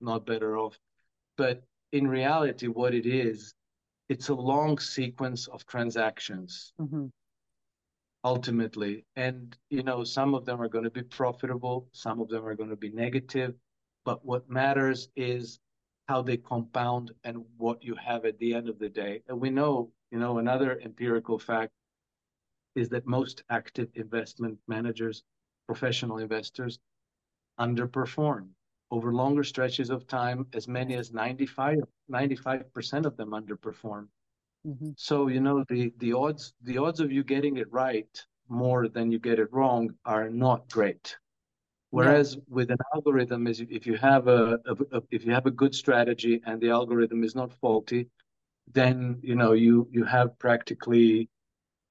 [0.01, 0.79] not better off.
[1.37, 1.63] But
[1.93, 3.55] in reality, what it is,
[4.09, 6.73] it's a long sequence of transactions.
[6.81, 7.07] Mm-hmm.
[8.25, 12.45] Ultimately, and you know, some of them are going to be profitable, some of them
[12.45, 13.55] are going to be negative,
[14.05, 15.61] but what matters is
[16.07, 19.23] how they compound and what you have at the end of the day.
[19.29, 21.73] And we know, you know, another empirical fact
[22.75, 25.23] is that most active investment managers,
[25.67, 26.79] professional investors,
[27.59, 28.49] underperform
[28.91, 30.47] over longer stretches of time.
[30.53, 34.09] As many as 95 percent of them underperform.
[34.67, 34.91] Mm-hmm.
[34.97, 39.11] So you know the the odds the odds of you getting it right more than
[39.11, 41.17] you get it wrong are not great.
[41.95, 42.41] Whereas yeah.
[42.49, 45.73] with an algorithm, is if you have a, a, a, if you have a good
[45.73, 48.09] strategy and the algorithm is not faulty,
[48.73, 51.29] then you know you you have practically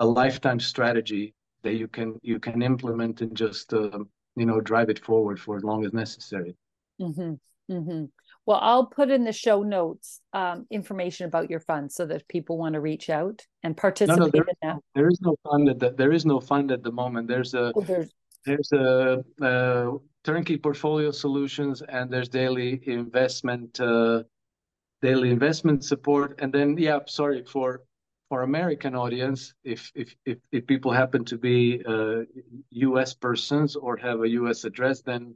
[0.02, 4.00] a lifetime strategy that you can you can implement and just uh,
[4.36, 6.54] you know drive it forward for as long as necessary.
[7.00, 7.36] Mm-hmm.
[7.74, 8.06] Mm-hmm.
[8.46, 12.58] Well, I'll put in the show notes um, information about your fund so that people
[12.58, 14.80] want to reach out and participate no, no, there, in that.
[14.96, 17.30] There is no fund at the, there is no fund at the moment.
[17.30, 18.12] There's a oh, there's
[18.46, 19.92] there's a, a,
[20.24, 24.24] turnkey portfolio solutions and there's daily investment uh,
[25.02, 26.40] daily investment support.
[26.40, 27.84] And then yeah sorry for
[28.30, 32.22] for american audience if if if, if people happen to be uh,
[32.98, 35.36] us persons or have a us address then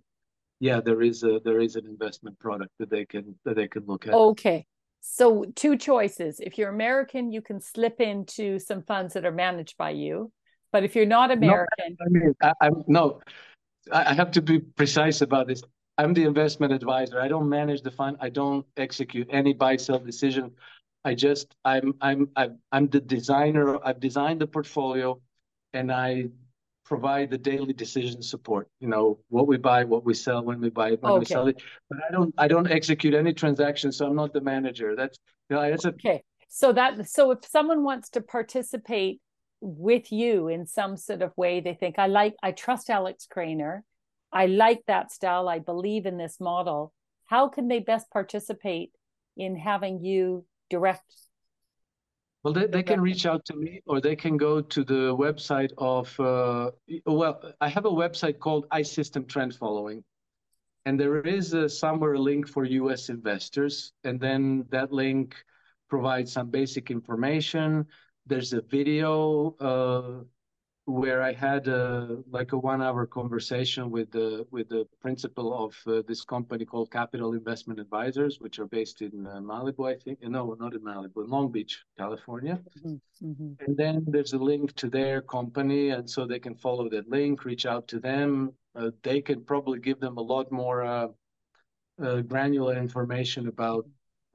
[0.60, 3.84] yeah there is a there is an investment product that they can that they can
[3.86, 4.14] look at.
[4.14, 4.66] Okay.
[5.00, 6.40] So two choices.
[6.40, 10.32] If you're american you can slip into some funds that are managed by you
[10.72, 13.22] but if you're not American, no, I mean, I, I'm no,
[13.92, 15.62] I have to be precise about this.
[15.98, 17.20] I'm the investment advisor.
[17.20, 18.18] I don't manage the fund.
[18.20, 20.52] I don't execute any buy sell decision.
[21.04, 23.80] I just I'm I'm I'm, I'm the designer.
[23.84, 25.20] I've designed the portfolio,
[25.74, 26.28] and I
[26.86, 28.70] provide the daily decision support.
[28.80, 31.20] You know what we buy, what we sell, when we buy it, when okay.
[31.20, 31.62] we sell it.
[31.90, 34.96] But I don't I don't execute any transactions, so I'm not the manager.
[34.96, 35.18] That's
[35.50, 36.24] you know that's a okay.
[36.50, 39.20] So that so if someone wants to participate
[39.62, 41.60] with you in some sort of way.
[41.60, 43.82] They think i like i trust alex krainer
[44.32, 45.50] i like that style.
[45.50, 46.94] I believe in this model.
[47.26, 48.92] How can they best participate
[49.36, 51.14] in having you direct
[52.44, 55.72] well they, they can reach out to me or they can go to the website
[55.78, 56.72] of uh,
[57.06, 60.04] well i have a website called isystem trend following
[60.86, 65.36] and there is a, somewhere a link for us investors and then that link
[65.90, 67.86] provides some basic information
[68.28, 70.24] there's a video uh,
[70.86, 76.02] where I had a, like a one-hour conversation with the with the principal of uh,
[76.08, 80.22] this company called Capital Investment Advisors, which are based in uh, Malibu, I think.
[80.22, 82.60] No, not in Malibu, in Long Beach, California.
[82.80, 83.28] Mm-hmm.
[83.28, 83.52] Mm-hmm.
[83.66, 87.44] And then there's a link to their company, and so they can follow that link,
[87.44, 88.54] reach out to them.
[88.74, 91.08] Uh, they can probably give them a lot more uh,
[92.02, 93.86] uh, granular information about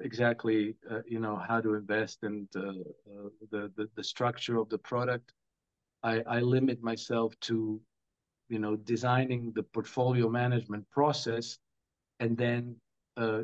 [0.03, 2.85] exactly, uh, you know, how to invest and the,
[3.51, 5.33] the the structure of the product.
[6.03, 7.81] I, I limit myself to,
[8.49, 11.59] you know, designing the portfolio management process
[12.19, 12.77] and then
[13.17, 13.43] uh,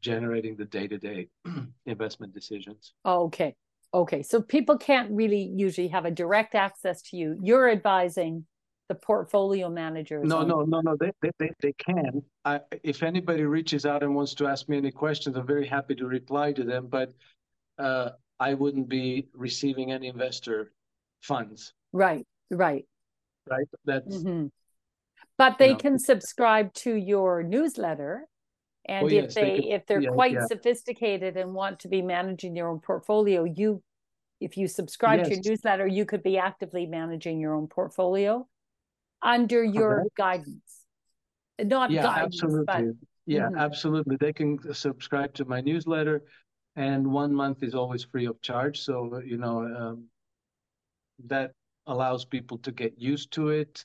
[0.00, 1.28] generating the day-to-day
[1.86, 2.94] investment decisions.
[3.04, 3.54] Okay.
[3.92, 4.22] Okay.
[4.22, 7.38] So people can't really usually have a direct access to you.
[7.42, 8.46] You're advising
[8.88, 10.26] the portfolio managers.
[10.26, 10.96] No, no, no, no.
[10.96, 12.22] They, they, they, they can.
[12.44, 15.94] I, if anybody reaches out and wants to ask me any questions, I'm very happy
[15.96, 16.88] to reply to them.
[16.88, 17.12] But
[17.78, 18.10] uh,
[18.40, 20.72] I wouldn't be receiving any investor
[21.20, 21.74] funds.
[21.92, 22.84] Right, right.
[23.48, 23.68] Right.
[23.84, 24.46] That's mm-hmm.
[25.38, 28.26] but they you know, can subscribe to your newsletter.
[28.84, 30.46] And well, if yes, they, they if they're yeah, quite yeah.
[30.46, 33.82] sophisticated and want to be managing their own portfolio, you
[34.40, 35.28] if you subscribe yes.
[35.28, 38.46] to your newsletter, you could be actively managing your own portfolio
[39.22, 40.84] under your guidance.
[41.62, 42.64] Not yeah, guidance, absolutely.
[42.66, 42.84] But,
[43.26, 43.58] yeah, mm-hmm.
[43.58, 44.16] absolutely.
[44.16, 46.22] They can subscribe to my newsletter,
[46.76, 48.80] and one month is always free of charge.
[48.80, 50.04] So you know um,
[51.26, 51.52] that
[51.86, 53.84] allows people to get used to it.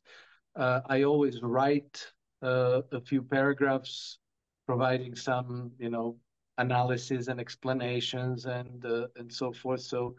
[0.56, 2.06] Uh, I always write
[2.42, 4.20] uh, a few paragraphs
[4.68, 6.18] providing some, you know,
[6.58, 9.82] analysis and explanations and uh, and so forth.
[9.82, 10.16] So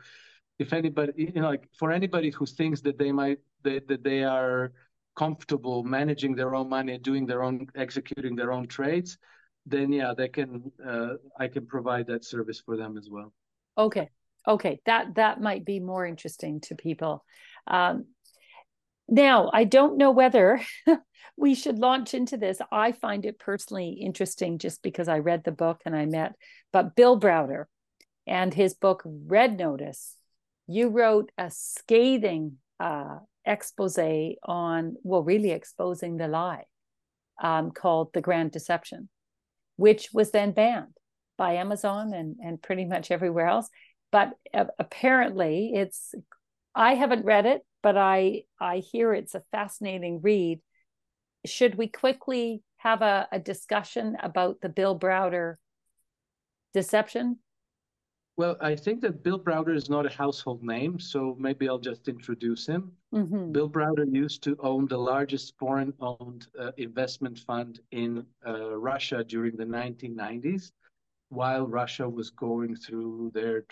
[0.59, 4.73] if anybody, you know, like for anybody who thinks that they might that they are
[5.17, 9.19] comfortable managing their own money, doing their own, executing their own trades,
[9.67, 10.71] then yeah, they can.
[10.85, 13.33] Uh, I can provide that service for them as well.
[13.79, 14.11] Okay,
[14.47, 17.25] okay, that that might be more interesting to people.
[17.67, 18.07] Um,
[19.09, 20.61] now, I don't know whether
[21.37, 22.59] we should launch into this.
[22.71, 26.33] I find it personally interesting just because I read the book and I met,
[26.73, 27.65] but Bill Browder
[28.27, 30.17] and his book Red Notice,
[30.67, 33.99] you wrote a scathing uh, expose
[34.43, 36.65] on, well, really exposing the lie
[37.43, 39.09] um, called The Grand Deception,
[39.77, 40.97] which was then banned
[41.37, 43.69] by Amazon and, and pretty much everywhere else.
[44.13, 46.15] But uh, apparently, it's
[46.75, 50.61] I haven't read it, but I I hear it's a fascinating read.
[51.45, 55.57] Should we quickly have a, a discussion about the Bill Browder
[56.73, 57.39] deception?
[58.37, 62.09] Well, I think that Bill Browder is not a household name, so maybe I'll just
[62.09, 62.91] introduce him.
[63.15, 63.53] Mm-hmm.
[63.53, 69.23] Bill Browder used to own the largest foreign owned uh, investment fund in uh, Russia
[69.23, 70.73] during the 1990s,
[71.29, 73.65] while Russia was going through their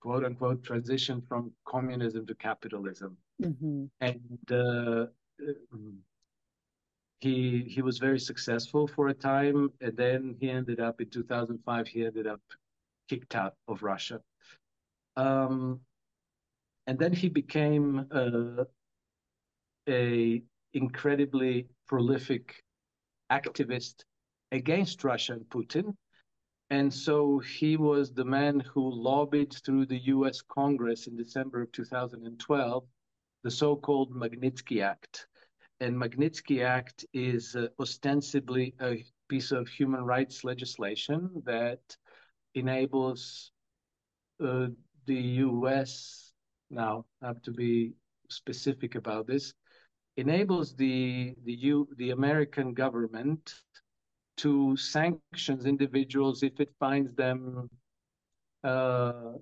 [0.00, 3.18] quote unquote transition from communism to capitalism.
[3.42, 3.84] Mm-hmm.
[4.00, 5.06] And uh,
[7.20, 11.86] he he was very successful for a time, and then he ended up in 2005.
[11.86, 12.40] He ended up
[13.08, 14.20] kicked out of Russia,
[15.16, 15.80] um,
[16.86, 18.64] and then he became uh,
[19.88, 20.42] a
[20.74, 22.62] incredibly prolific
[23.30, 24.04] activist
[24.52, 25.94] against Russia and Putin
[26.70, 31.72] and so he was the man who lobbied through the US Congress in December of
[31.72, 32.84] 2012
[33.44, 35.28] the so-called Magnitsky Act.
[35.78, 41.96] And Magnitsky Act is uh, ostensibly a piece of human rights legislation that
[42.56, 43.52] enables
[44.44, 44.68] uh,
[45.06, 46.32] the US,
[46.70, 47.94] now I have to be
[48.28, 49.54] specific about this,
[50.16, 53.54] enables the the U, the American government
[54.38, 57.70] to sanctions individuals if it finds them
[58.64, 59.32] uh,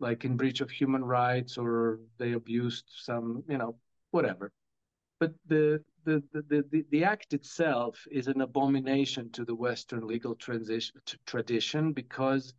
[0.00, 3.76] like in breach of human rights or they abused some, you know,
[4.10, 4.52] whatever.
[5.20, 10.34] But the the, the, the, the act itself is an abomination to the Western legal
[10.34, 12.54] transition, tradition because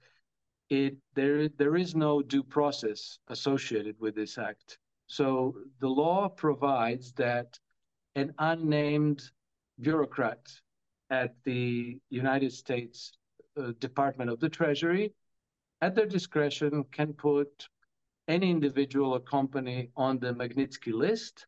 [0.70, 4.80] it there there is no due process associated with this act.
[5.08, 7.60] So the law provides that
[8.16, 9.22] an unnamed
[9.80, 10.50] bureaucrat
[11.10, 13.14] at the United States
[13.58, 15.14] uh, Department of the Treasury,
[15.82, 17.68] at their discretion, can put
[18.28, 21.46] any individual or company on the Magnitsky list,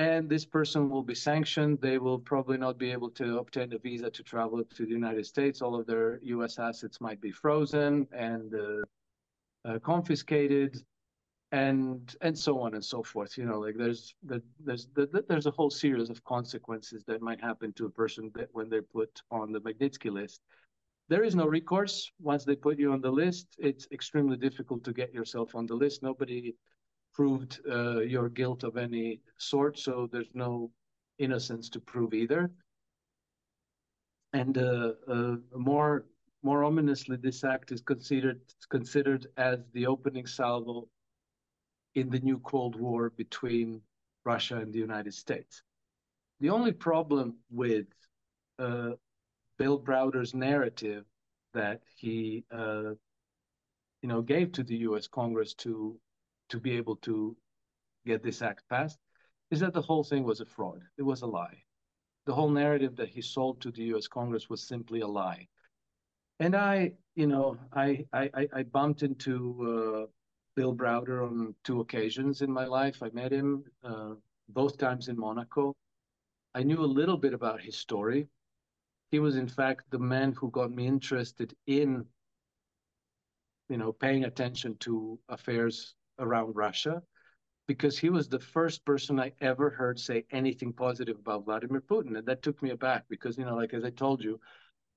[0.00, 1.78] and this person will be sanctioned.
[1.82, 5.26] They will probably not be able to obtain a visa to travel to the United
[5.26, 5.60] States.
[5.60, 6.58] All of their U.S.
[6.58, 10.82] assets might be frozen and uh, uh, confiscated
[11.52, 15.46] and and so on and so forth you know like there's the, there's the, there's
[15.46, 19.20] a whole series of consequences that might happen to a person that when they're put
[19.32, 20.42] on the magnitsky list
[21.08, 24.92] there is no recourse once they put you on the list it's extremely difficult to
[24.92, 26.54] get yourself on the list nobody
[27.20, 30.70] proved uh, your guilt of any sort, so there's no
[31.18, 32.50] innocence to prove either.
[34.32, 36.06] And uh, uh, more
[36.42, 38.40] more ominously, this act is considered
[38.70, 40.88] considered as the opening salvo
[41.94, 43.82] in the new Cold War between
[44.24, 45.62] Russia and the United States.
[46.40, 47.88] The only problem with
[48.58, 48.92] uh,
[49.58, 51.04] Bill Browder's narrative
[51.52, 52.94] that he, uh,
[54.00, 55.06] you know, gave to the U.S.
[55.06, 56.00] Congress to
[56.50, 57.36] to be able to
[58.06, 58.98] get this act passed
[59.50, 60.82] is that the whole thing was a fraud.
[60.98, 61.62] It was a lie.
[62.26, 64.06] The whole narrative that he sold to the U.S.
[64.06, 65.48] Congress was simply a lie.
[66.38, 70.06] And I, you know, I I, I bumped into uh,
[70.56, 73.02] Bill Browder on two occasions in my life.
[73.02, 74.14] I met him uh,
[74.48, 75.74] both times in Monaco.
[76.54, 78.26] I knew a little bit about his story.
[79.10, 82.04] He was, in fact, the man who got me interested in,
[83.68, 87.02] you know, paying attention to affairs around Russia,
[87.66, 92.16] because he was the first person I ever heard say anything positive about Vladimir Putin,
[92.16, 94.40] and that took me aback because, you know, like as I told you,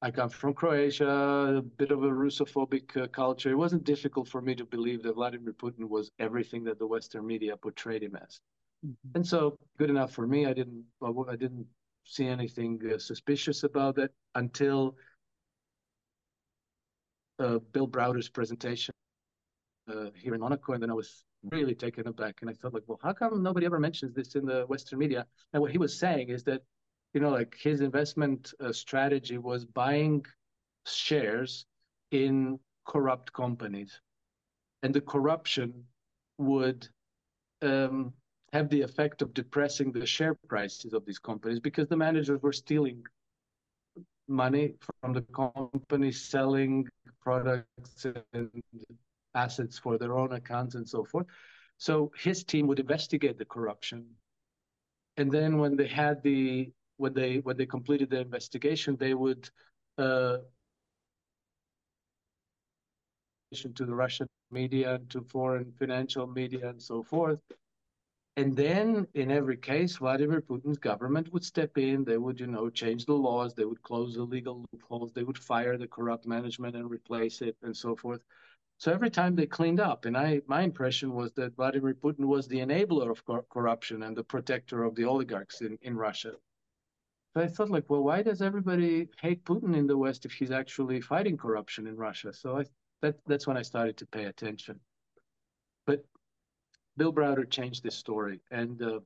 [0.02, 3.52] I come from Croatia, a bit of a Russophobic uh, culture.
[3.52, 7.26] It wasn't difficult for me to believe that Vladimir Putin was everything that the Western
[7.26, 8.41] media portrayed him as.
[8.86, 9.16] Mm-hmm.
[9.16, 10.45] And so, good enough for me.
[10.45, 10.84] I didn't.
[11.02, 11.68] I didn't
[12.04, 14.98] see anything uh, suspicious about it until
[17.40, 18.94] uh, Bill Browder's presentation
[19.91, 22.84] uh, here in Monaco, and then I was really taken aback, and I thought, like,
[22.88, 25.26] well, how come nobody ever mentions this in the Western media?
[25.51, 26.61] And what he was saying is that,
[27.14, 30.26] you know, like his investment uh, strategy was buying
[30.85, 31.65] shares
[32.11, 33.99] in corrupt companies,
[34.84, 35.84] and the corruption
[36.38, 36.88] would
[37.61, 38.14] um,
[38.51, 42.53] have the effect of depressing the share prices of these companies because the managers were
[42.53, 43.03] stealing
[44.27, 46.88] money from the company selling
[47.22, 48.49] products and
[49.35, 51.27] assets for their own accounts and so forth.
[51.77, 54.05] So his team would investigate the corruption.
[55.18, 59.49] And then when they had the when they when they completed the investigation, they would
[59.97, 60.38] uh,
[63.76, 67.39] to the Russian media, and to foreign financial media, and so forth.
[68.35, 72.03] And then in every case, Vladimir Putin's government would step in.
[72.03, 73.53] They would, you know, change the laws.
[73.53, 75.14] They would close the legal loopholes.
[75.14, 78.22] They would fire the corrupt management and replace it and so forth.
[78.77, 82.48] So every time they cleaned up, and I, my impression was that Vladimir Putin was
[82.48, 86.34] the enabler of cor- corruption and the protector of the oligarchs in, in Russia.
[87.34, 90.52] So I thought, like, well, why does everybody hate Putin in the West if he's
[90.52, 92.34] actually fighting corruption in Russia?
[92.34, 92.66] So I,
[93.02, 94.80] that, that's when I started to pay attention.
[95.88, 96.03] But
[96.98, 98.40] Bill Browder changed this story.
[98.52, 99.00] And uh,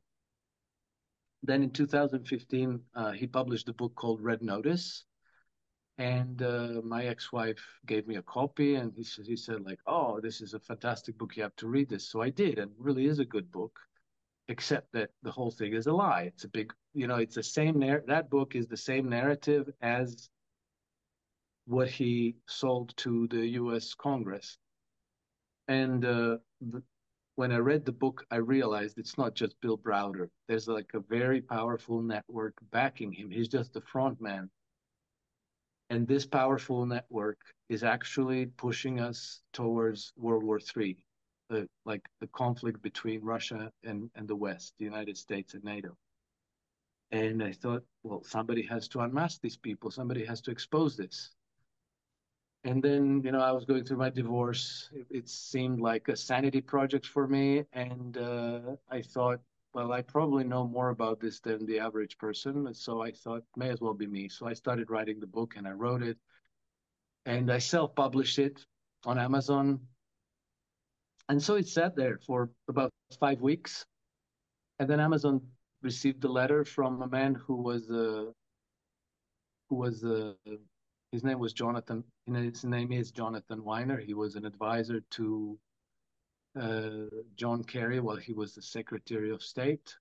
[1.44, 5.06] then in 2015, uh, he published a book called Red Notice.
[6.00, 10.42] And uh, my ex-wife gave me a copy, and he, he said, like, oh, this
[10.42, 11.36] is a fantastic book.
[11.36, 12.08] You have to read this.
[12.10, 13.80] So I did, and really is a good book,
[14.48, 16.24] except that the whole thing is a lie.
[16.24, 19.70] It's a big, you know, it's the same, narr- that book is the same narrative
[19.82, 20.30] as
[21.66, 23.94] what he sold to the U.S.
[23.94, 24.58] Congress.
[25.68, 26.82] And uh, the,
[27.36, 30.30] when I read the book, I realized it's not just Bill Browder.
[30.48, 33.30] There's like a very powerful network backing him.
[33.30, 34.50] He's just the front man.
[35.90, 40.98] And this powerful network is actually pushing us towards World War III,
[41.50, 45.96] the, like the conflict between Russia and, and the West, the United States and NATO.
[47.12, 49.92] And I thought, well, somebody has to unmask these people.
[49.92, 51.32] Somebody has to expose this
[52.64, 56.16] and then you know i was going through my divorce it, it seemed like a
[56.16, 58.60] sanity project for me and uh,
[58.90, 59.40] i thought
[59.74, 63.70] well i probably know more about this than the average person so i thought may
[63.70, 66.18] as well be me so i started writing the book and i wrote it
[67.26, 68.66] and i self-published it
[69.06, 69.80] on amazon
[71.30, 73.86] and so it sat there for about five weeks
[74.80, 75.42] and then amazon
[75.82, 78.26] received a letter from a man who was uh,
[79.70, 80.34] who was uh,
[81.12, 82.04] his name was Jonathan.
[82.26, 84.04] His name is Jonathan Winer.
[84.04, 85.58] He was an advisor to
[87.36, 89.96] John Kerry while he was the Secretary of State,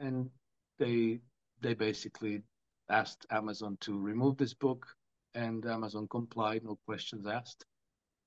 [0.00, 0.30] and
[0.78, 1.20] they
[1.60, 2.42] they basically
[2.88, 4.86] asked Amazon to remove this book,
[5.34, 7.64] and Amazon complied, no questions asked.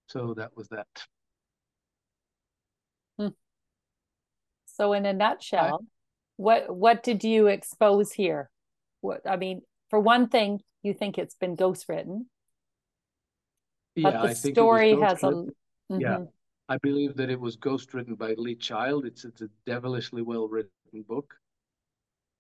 [0.08, 0.88] So that was that.
[3.18, 3.30] Hmm.
[4.66, 5.86] So, in a nutshell, I,
[6.38, 8.50] what what did you expose here?
[9.02, 12.26] What I mean, for one thing, you think it's been ghostwritten.
[13.96, 15.46] Yeah, but the story has a
[15.92, 16.02] mm-hmm.
[16.02, 16.20] yeah.
[16.70, 19.06] I believe that it was ghostwritten by Lee Child.
[19.06, 20.72] It's it's a devilishly well written
[21.08, 21.34] book,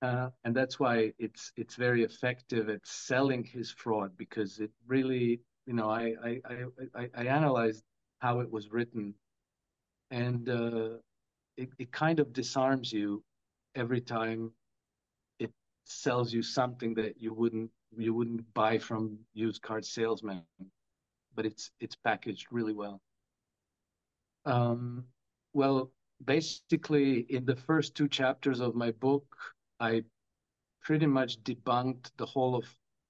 [0.01, 5.41] uh, and that's why it's it's very effective at selling his fraud because it really,
[5.65, 6.41] you know, I I
[6.95, 7.83] I, I analyzed
[8.19, 9.13] how it was written,
[10.11, 10.97] and uh,
[11.57, 13.23] it, it kind of disarms you
[13.75, 14.51] every time
[15.39, 15.51] it
[15.85, 20.43] sells you something that you wouldn't you wouldn't buy from used car salesman
[21.35, 23.01] but it's it's packaged really well
[24.45, 25.05] um,
[25.53, 25.91] well
[26.25, 29.25] basically in the first two chapters of my book
[29.79, 30.03] i
[30.83, 32.65] pretty much debunked the whole of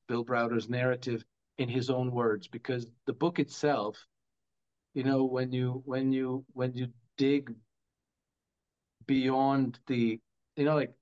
[0.08, 1.24] bill browder's narrative
[1.58, 4.08] in his own words because the book itself
[4.94, 6.88] you know when you when you when you
[7.18, 7.54] dig
[9.06, 10.20] beyond the
[10.56, 10.94] you know like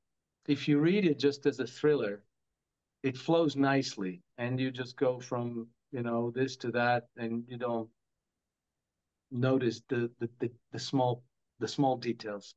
[0.48, 2.24] if you read it just as a thriller
[3.04, 7.58] it flows nicely and you just go from you know this to that and you
[7.58, 7.90] don't
[9.32, 11.24] notice the the, the, the small
[11.60, 12.56] the small details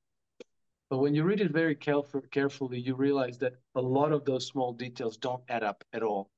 [0.91, 4.47] but when you read it very careful, carefully you realize that a lot of those
[4.47, 6.31] small details don't add up at all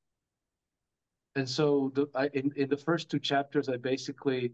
[1.36, 4.52] and so the, I, in, in the first two chapters i basically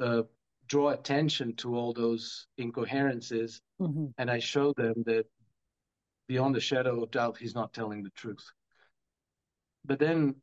[0.00, 0.22] uh,
[0.66, 4.06] draw attention to all those incoherences mm-hmm.
[4.18, 5.26] and I show them that
[6.28, 8.44] beyond the shadow of doubt, he's not telling the truth.
[9.84, 10.36] But then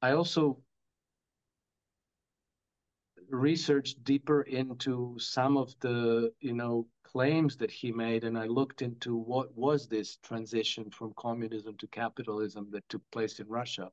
[0.00, 0.60] I also
[3.30, 8.82] researched deeper into some of the, you know, claims that he made, and I looked
[8.82, 13.90] into what was this transition from communism to capitalism that took place in Russia.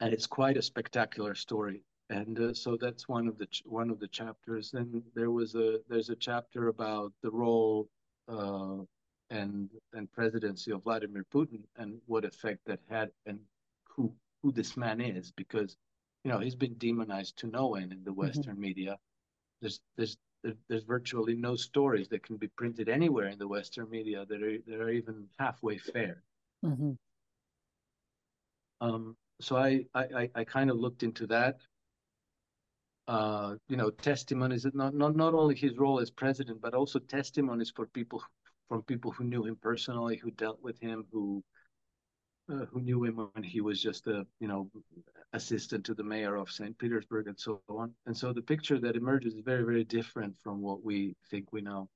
[0.00, 3.90] And it's quite a spectacular story and uh, so that's one of the ch- one
[3.90, 4.74] of the chapters.
[4.74, 7.88] and there was a there's a chapter about the role
[8.28, 8.76] uh,
[9.30, 13.38] and and presidency of Vladimir Putin and what effect that had and
[13.88, 15.76] who who this man is because
[16.24, 18.20] you know he's been demonized to no end in the mm-hmm.
[18.20, 18.60] Western mm-hmm.
[18.60, 18.98] media.
[19.60, 20.16] There's there's
[20.68, 24.58] there's virtually no stories that can be printed anywhere in the Western media that are
[24.66, 26.22] that are even halfway fair.
[26.64, 26.92] Mm-hmm.
[28.80, 31.58] Um, so I, I I kind of looked into that
[33.06, 37.70] uh, you know, testimonies, not, not, not only his role as president, but also testimonies
[37.74, 38.22] for people
[38.68, 41.44] from people who knew him personally, who dealt with him, who
[42.50, 44.70] uh, who knew him when he was just a you know
[45.32, 46.76] assistant to the mayor of St.
[46.78, 47.92] Petersburg and so on.
[48.06, 51.60] And so the picture that emerges is very very different from what we think we
[51.60, 51.88] know.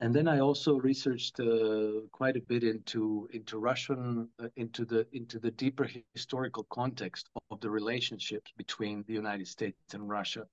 [0.00, 5.06] And then I also researched uh, quite a bit into into Russian uh, into the
[5.12, 10.46] into the deeper historical context of the relationships between the United States and Russia.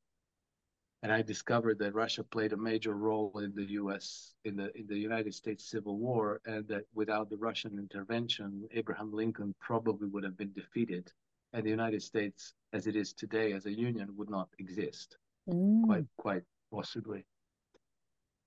[1.03, 4.35] And I discovered that Russia played a major role in the U.S.
[4.45, 9.11] in the in the United States Civil War, and that without the Russian intervention, Abraham
[9.11, 11.11] Lincoln probably would have been defeated,
[11.51, 15.17] and the United States, as it is today, as a union, would not exist.
[15.49, 15.83] Mm.
[15.83, 17.25] Quite quite possibly.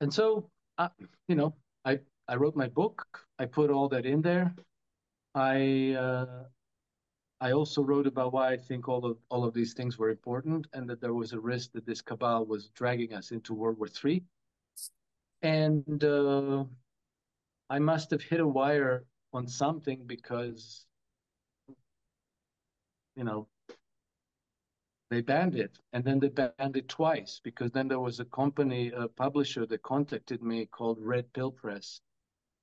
[0.00, 0.88] And so uh,
[1.28, 1.54] you know,
[1.84, 3.04] I I wrote my book.
[3.38, 4.54] I put all that in there.
[5.34, 6.44] I uh,
[7.40, 10.66] I also wrote about why I think all of all of these things were important,
[10.72, 13.88] and that there was a risk that this cabal was dragging us into World War
[14.04, 14.22] III.
[15.42, 16.64] And uh,
[17.68, 20.86] I must have hit a wire on something because,
[23.14, 23.48] you know,
[25.10, 28.90] they banned it and then they banned it twice because then there was a company
[28.96, 32.00] a publisher that contacted me called red pill press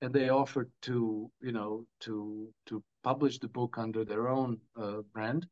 [0.04, 5.02] and they offered to you know to to publish the book under their own uh,
[5.14, 5.48] brand.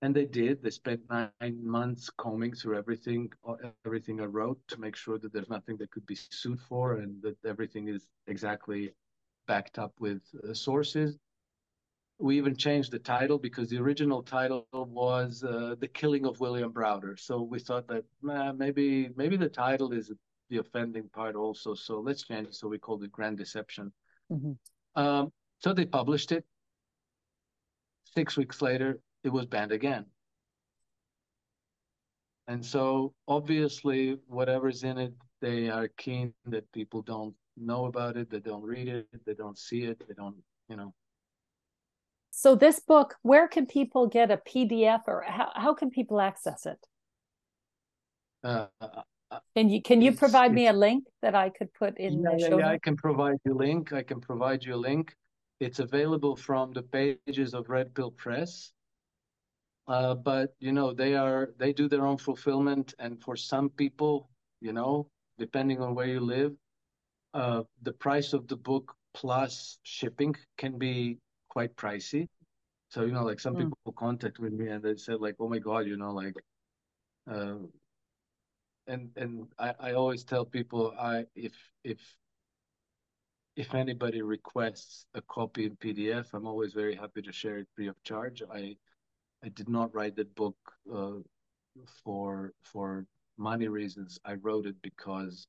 [0.00, 0.62] And they did.
[0.62, 5.32] They spent nine months combing through everything uh, everything i wrote to make sure that
[5.32, 8.92] there's nothing that could be sued for and that everything is exactly
[9.48, 11.18] backed up with uh, sources.
[12.20, 16.72] We even changed the title because the original title was uh, "The Killing of William
[16.72, 20.12] Browder." So we thought that maybe maybe the title is
[20.50, 21.74] the offending part also.
[21.74, 22.54] So let's change it.
[22.54, 23.92] So we called it Grand Deception.
[24.32, 25.00] Mm-hmm.
[25.00, 26.44] Um, so they published it.
[28.14, 30.06] Six weeks later, it was banned again.
[32.46, 38.30] And so obviously, whatever's in it, they are keen that people don't know about it,
[38.30, 40.36] they don't read it, they don't see it, they don't,
[40.68, 40.94] you know,
[42.30, 46.66] so this book, where can people get a PDF or how, how can people access
[46.66, 46.78] it?
[48.44, 48.66] Uh,
[49.54, 52.38] can you can you provide me a link that I could put in yeah, the
[52.38, 52.58] show?
[52.58, 53.92] Yeah, I can provide you a link.
[53.92, 55.14] I can provide you a link.
[55.60, 58.72] It's available from the pages of Red Pill Press.
[59.86, 64.28] Uh, but you know they are they do their own fulfillment, and for some people,
[64.60, 65.08] you know,
[65.38, 66.52] depending on where you live,
[67.34, 72.28] uh, the price of the book plus shipping can be quite pricey.
[72.90, 73.58] So you know, like some mm.
[73.58, 76.34] people contact with me and they said like, "Oh my God, you know, like,"
[77.30, 77.54] uh,
[78.88, 81.52] and and I, I always tell people I if
[81.84, 81.98] if
[83.56, 87.88] if anybody requests a copy in PDF, I'm always very happy to share it free
[87.88, 88.42] of charge.
[88.52, 88.76] I
[89.44, 90.56] I did not write that book
[90.92, 91.18] uh,
[92.04, 94.18] for for money reasons.
[94.24, 95.46] I wrote it because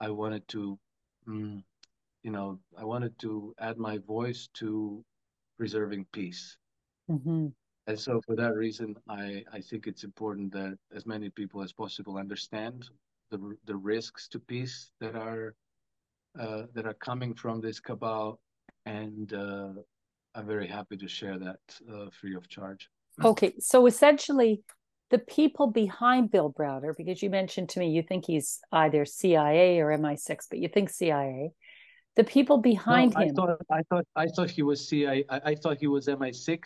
[0.00, 0.78] I wanted to,
[1.28, 1.62] mm,
[2.22, 5.04] you know, I wanted to add my voice to
[5.58, 6.56] preserving peace.
[7.10, 7.48] Mm-hmm.
[7.86, 11.72] And so, for that reason, I, I think it's important that as many people as
[11.72, 12.88] possible understand
[13.30, 15.54] the the risks to peace that are
[16.38, 18.40] uh, that are coming from this cabal,
[18.86, 19.70] and uh,
[20.34, 21.60] I'm very happy to share that
[21.92, 22.88] uh, free of charge.
[23.24, 24.62] Okay, so essentially,
[25.10, 29.80] the people behind Bill Browder, because you mentioned to me you think he's either CIA
[29.80, 31.50] or MI6, but you think CIA.
[32.14, 33.28] The people behind no, him.
[33.28, 35.24] I thought, I thought I thought he was CIA.
[35.28, 36.60] I, I thought he was MI6,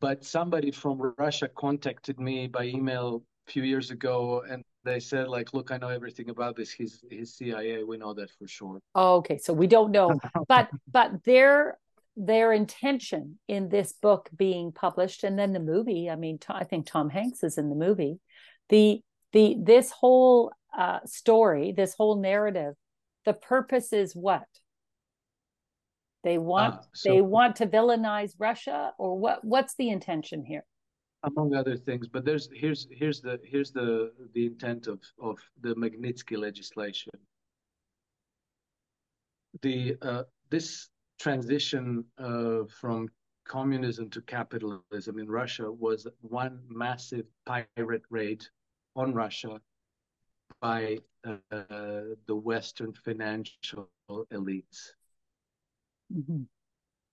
[0.00, 5.28] but somebody from Russia contacted me by email a few years ago, and they said
[5.28, 6.70] like, "Look, I know everything about this.
[6.70, 7.82] He's he's CIA.
[7.84, 10.18] We know that for sure." okay, so we don't know,
[10.48, 11.78] but but their
[12.18, 16.84] their intention in this book being published and then the movie i mean i think
[16.84, 18.18] tom hanks is in the movie
[18.70, 19.00] the
[19.32, 22.74] the this whole uh, story this whole narrative
[23.24, 24.46] the purpose is what
[26.24, 30.64] they want uh, so, they want to villainize russia or what what's the intention here
[31.24, 35.74] among other things but there's here's here's the here's the the intent of of the
[35.74, 37.12] magnitsky legislation
[39.62, 40.88] the uh, this
[41.18, 43.08] transition uh, from
[43.46, 48.44] communism to capitalism in Russia was one massive pirate raid
[48.94, 49.60] on Russia
[50.60, 53.88] by uh, the Western financial
[54.32, 54.92] elites.
[56.14, 56.42] Mm-hmm.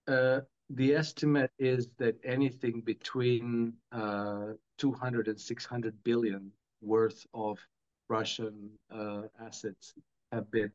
[0.07, 6.51] Uh, the estimate is that anything between uh, 200 and 600 billion
[6.81, 7.59] worth of
[8.09, 9.93] Russian uh, assets
[10.31, 10.71] have been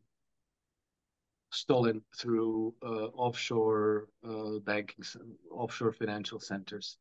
[1.52, 5.05] stolen through uh, offshore uh, banking,
[5.50, 6.97] offshore financial centers.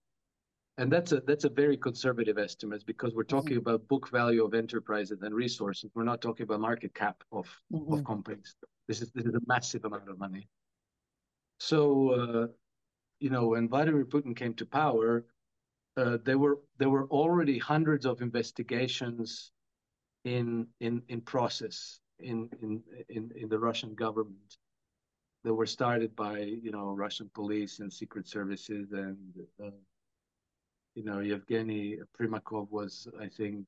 [0.78, 3.70] And that's a that's a very conservative estimate because we're talking mm-hmm.
[3.70, 5.92] about book value of enterprises and resources.
[5.94, 7.94] We're not talking about market cap of mm-hmm.
[7.94, 8.56] of companies.
[8.88, 10.48] This is this is a massive amount of money.
[11.60, 12.48] So, uh,
[13.20, 15.26] you know, when Vladimir Putin came to power,
[15.98, 19.52] uh, there were there were already hundreds of investigations
[20.24, 24.58] in in in process in in in, in the Russian government.
[25.46, 29.18] That were started by you know Russian police and secret services and
[29.64, 29.72] uh,
[30.96, 33.66] you know Yevgeny Primakov was I think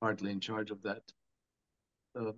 [0.00, 1.02] partly in charge of that.
[2.18, 2.32] Uh,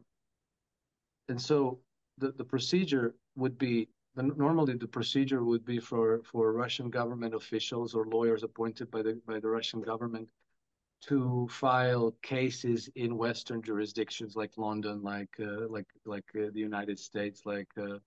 [1.29, 1.81] and so
[2.19, 3.89] the the procedure would be
[4.23, 9.21] normally the procedure would be for for Russian government officials or lawyers appointed by the
[9.27, 10.29] by the Russian government
[11.01, 16.99] to file cases in Western jurisdictions like London, like uh, like like uh, the United
[16.99, 17.99] States, like uh,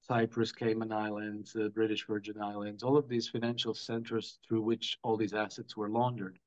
[0.00, 5.16] Cyprus, Cayman Islands, the British Virgin Islands, all of these financial centers through which all
[5.16, 6.38] these assets were laundered,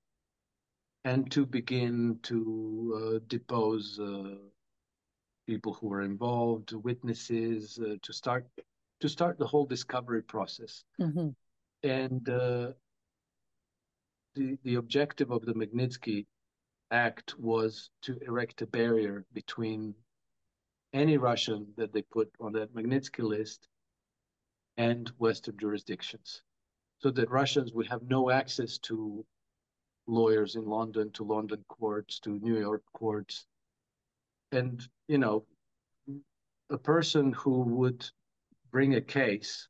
[1.05, 4.35] and to begin to uh, depose uh,
[5.47, 8.45] people who were involved, witnesses, uh, to start
[9.01, 10.83] to start the whole discovery process.
[10.99, 11.29] Mm-hmm.
[11.83, 12.75] And the,
[14.63, 16.25] the objective of the Magnitsky
[16.91, 19.93] Act was to erect a barrier between
[20.93, 23.67] any Russian that they put on that Magnitsky list
[24.77, 26.41] and Western jurisdictions,
[26.99, 29.25] so that Russians would have no access to
[30.07, 33.45] lawyers in London, to London courts, to New York courts.
[34.55, 35.45] And, you know,
[36.69, 38.09] a person who would
[38.71, 39.67] bring a case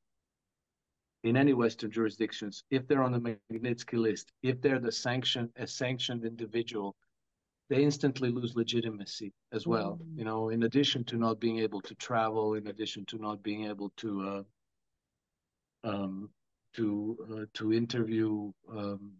[1.23, 5.65] in any Western jurisdictions, if they're on the Magnitsky list, if they're the sanctioned a
[5.65, 6.95] sanctioned individual,
[7.69, 9.99] they instantly lose legitimacy as well.
[9.99, 10.19] Mm.
[10.19, 13.65] You know, in addition to not being able to travel, in addition to not being
[13.65, 14.45] able to
[15.83, 16.29] uh, um,
[16.73, 19.13] to uh, to interview um,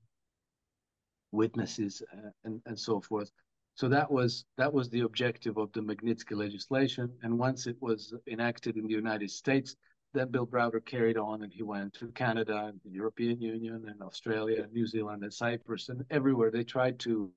[1.32, 3.32] witnesses uh, and and so forth.
[3.76, 7.12] So that was that was the objective of the Magnitsky legislation.
[7.24, 9.76] And once it was enacted in the United States,
[10.14, 14.02] then Bill Browder carried on and he went to Canada and the European Union and
[14.02, 17.32] Australia and New Zealand and Cyprus and everywhere they tried to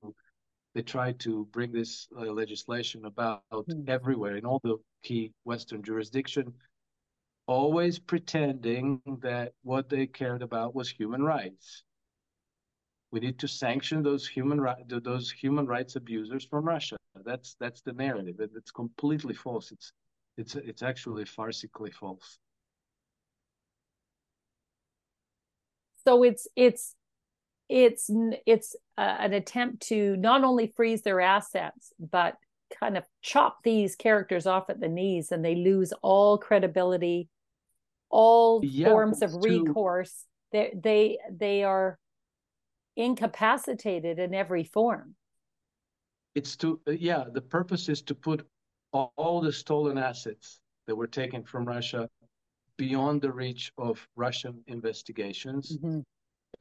[0.75, 3.89] they tried to bring this uh, legislation about mm.
[3.89, 6.53] everywhere in all the key Western jurisdiction,
[7.47, 11.83] always pretending that what they cared about was human rights.
[13.11, 16.97] We need to sanction those human right those human rights abusers from Russia.
[17.25, 18.35] That's that's the narrative.
[18.39, 19.71] It's completely false.
[19.71, 19.91] It's
[20.37, 22.39] it's it's actually farcically false.
[26.09, 26.95] so it's it's
[27.67, 28.09] it's
[28.47, 32.35] it's uh, an attempt to not only freeze their assets but
[32.79, 37.29] kind of chop these characters off at the knees and they lose all credibility
[38.09, 41.99] all yeah, forms of recourse they they they are
[42.99, 45.15] incapacitated in every form.
[46.35, 48.45] It's to yeah, the purpose is to put
[48.91, 52.09] all, all the stolen assets that were taken from Russia
[52.77, 55.77] beyond the reach of Russian investigations.
[55.77, 55.99] Mm-hmm.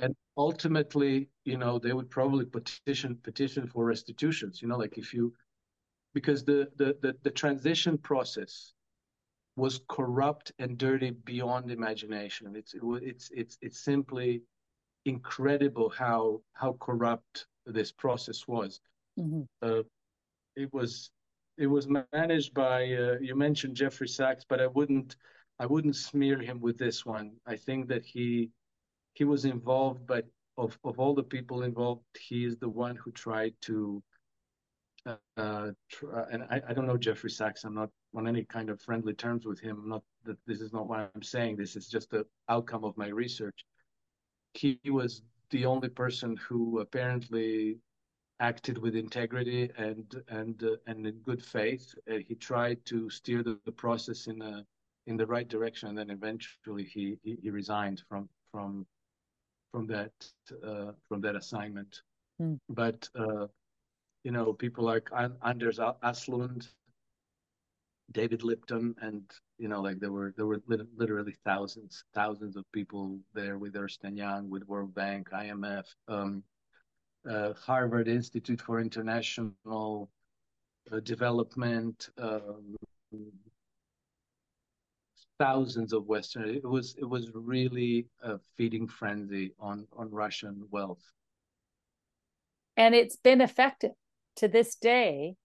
[0.00, 4.62] And ultimately, you know, they would probably petition petition for restitutions.
[4.62, 5.34] You know, like if you
[6.14, 8.74] because the the the, the transition process
[9.56, 12.54] was corrupt and dirty beyond imagination.
[12.54, 14.42] It's it, it's it's it's simply
[15.08, 18.80] incredible how how corrupt this process was.
[19.18, 19.42] Mm-hmm.
[19.62, 19.82] Uh,
[20.56, 21.10] it was
[21.56, 25.16] it was managed by uh, you mentioned Jeffrey Sachs, but I wouldn't
[25.58, 27.32] I wouldn't smear him with this one.
[27.46, 28.50] I think that he
[29.14, 33.10] he was involved, but of of all the people involved, he is the one who
[33.12, 34.02] tried to.
[35.38, 37.64] Uh, try, and I, I don't know Jeffrey Sachs.
[37.64, 39.78] I'm not on any kind of friendly terms with him.
[39.82, 41.56] I'm not that this is not what I'm saying.
[41.56, 43.64] This is just the outcome of my research.
[44.54, 47.78] He was the only person who apparently
[48.40, 51.94] acted with integrity and and uh, and in good faith.
[52.10, 54.64] Uh, he tried to steer the, the, process in a
[55.06, 58.86] in the right direction, and then eventually he he, he resigned from from
[59.72, 60.12] from that
[60.64, 62.02] uh, from that assignment.
[62.40, 62.58] Mm.
[62.68, 63.46] But uh,
[64.24, 65.08] you know, people like
[65.44, 66.68] Anders Aslund,
[68.12, 69.22] David Lipton, and
[69.58, 74.04] you know, like there were there were literally thousands thousands of people there with Ernst
[74.04, 75.84] Young, with World Bank, IMF.
[76.08, 76.42] Um,
[77.28, 80.10] uh, Harvard Institute for International
[80.92, 82.76] uh, Development, um,
[85.38, 86.48] thousands of Western.
[86.48, 91.02] It was it was really a feeding frenzy on on Russian wealth,
[92.76, 93.92] and it's been effective
[94.36, 95.36] to this day.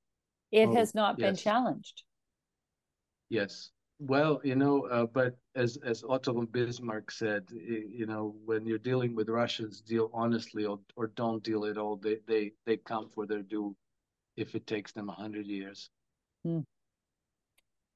[0.51, 1.27] It oh, has not yes.
[1.27, 2.03] been challenged.
[3.33, 8.63] Yes, well, you know, uh, but as as Otto von Bismarck said, you know, when
[8.63, 11.95] you're dealing with Russians, deal honestly or, or don't deal at all.
[11.95, 13.75] They they they come for their due,
[14.37, 15.89] if it takes them a hundred years.
[16.43, 16.59] Hmm.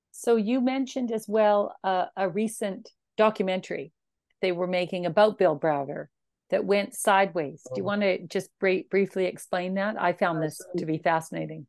[0.09, 3.91] So you mentioned as well uh, a recent documentary
[4.41, 6.07] they were making about Bill Browder
[6.49, 7.61] that went sideways.
[7.69, 7.75] Oh.
[7.75, 7.87] Do you oh.
[7.87, 10.01] want to just briefly explain that?
[10.01, 11.67] I found this to be fascinating.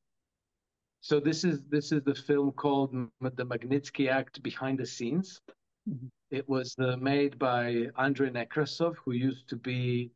[1.01, 5.41] So this is this is the film called The Magnitsky Act Behind the Scenes.
[5.89, 6.09] Mm-hmm.
[6.31, 10.11] It was uh, made by Andrei Nekrasov, who used to be,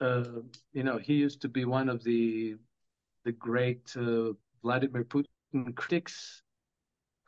[0.00, 0.24] uh,
[0.72, 2.56] you know, he used to be one of the
[3.24, 4.32] the great uh,
[4.62, 6.42] Vladimir Putin critics,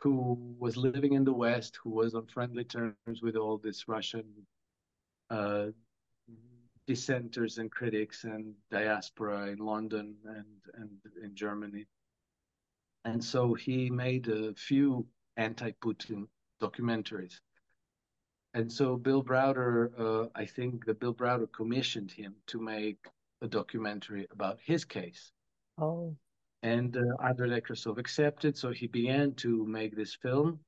[0.01, 4.25] who was living in the West, who was on friendly terms with all this Russian
[5.31, 5.67] uh,
[6.87, 10.91] dissenters and critics and diaspora in London and and
[11.23, 11.87] in Germany.
[13.07, 16.27] And so he made a few anti-Putin
[16.61, 17.39] documentaries.
[18.53, 22.99] And so Bill Browder, uh, I think that Bill Browder commissioned him to make
[23.43, 25.31] a documentary about his case.
[25.79, 26.17] Oh.
[26.65, 30.59] And uh, Andrei Nekrasov accepted, so he began to make this film.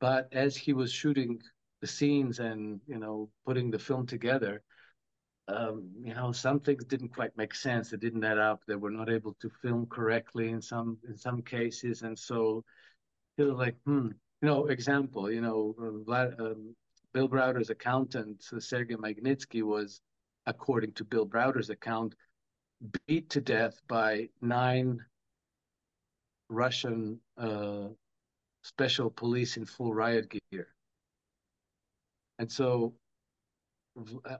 [0.00, 1.40] But as he was shooting
[1.80, 4.62] the scenes and you know putting the film together,
[5.48, 7.90] um, you know, some things didn't quite make sense.
[7.90, 8.62] They didn't add up.
[8.66, 12.64] They were not able to film correctly in some in some cases, and so
[13.38, 14.08] it was like, hmm,
[14.42, 15.74] you know, example, you know,
[16.06, 16.74] Vlad, um,
[17.14, 20.00] Bill Browder's accountant, Sergei Magnitsky, was,
[20.46, 22.14] according to Bill Browder's account,
[23.06, 25.00] beat to death by nine
[26.50, 27.88] Russian uh,
[28.62, 30.68] special police in full riot gear.
[32.38, 32.94] And so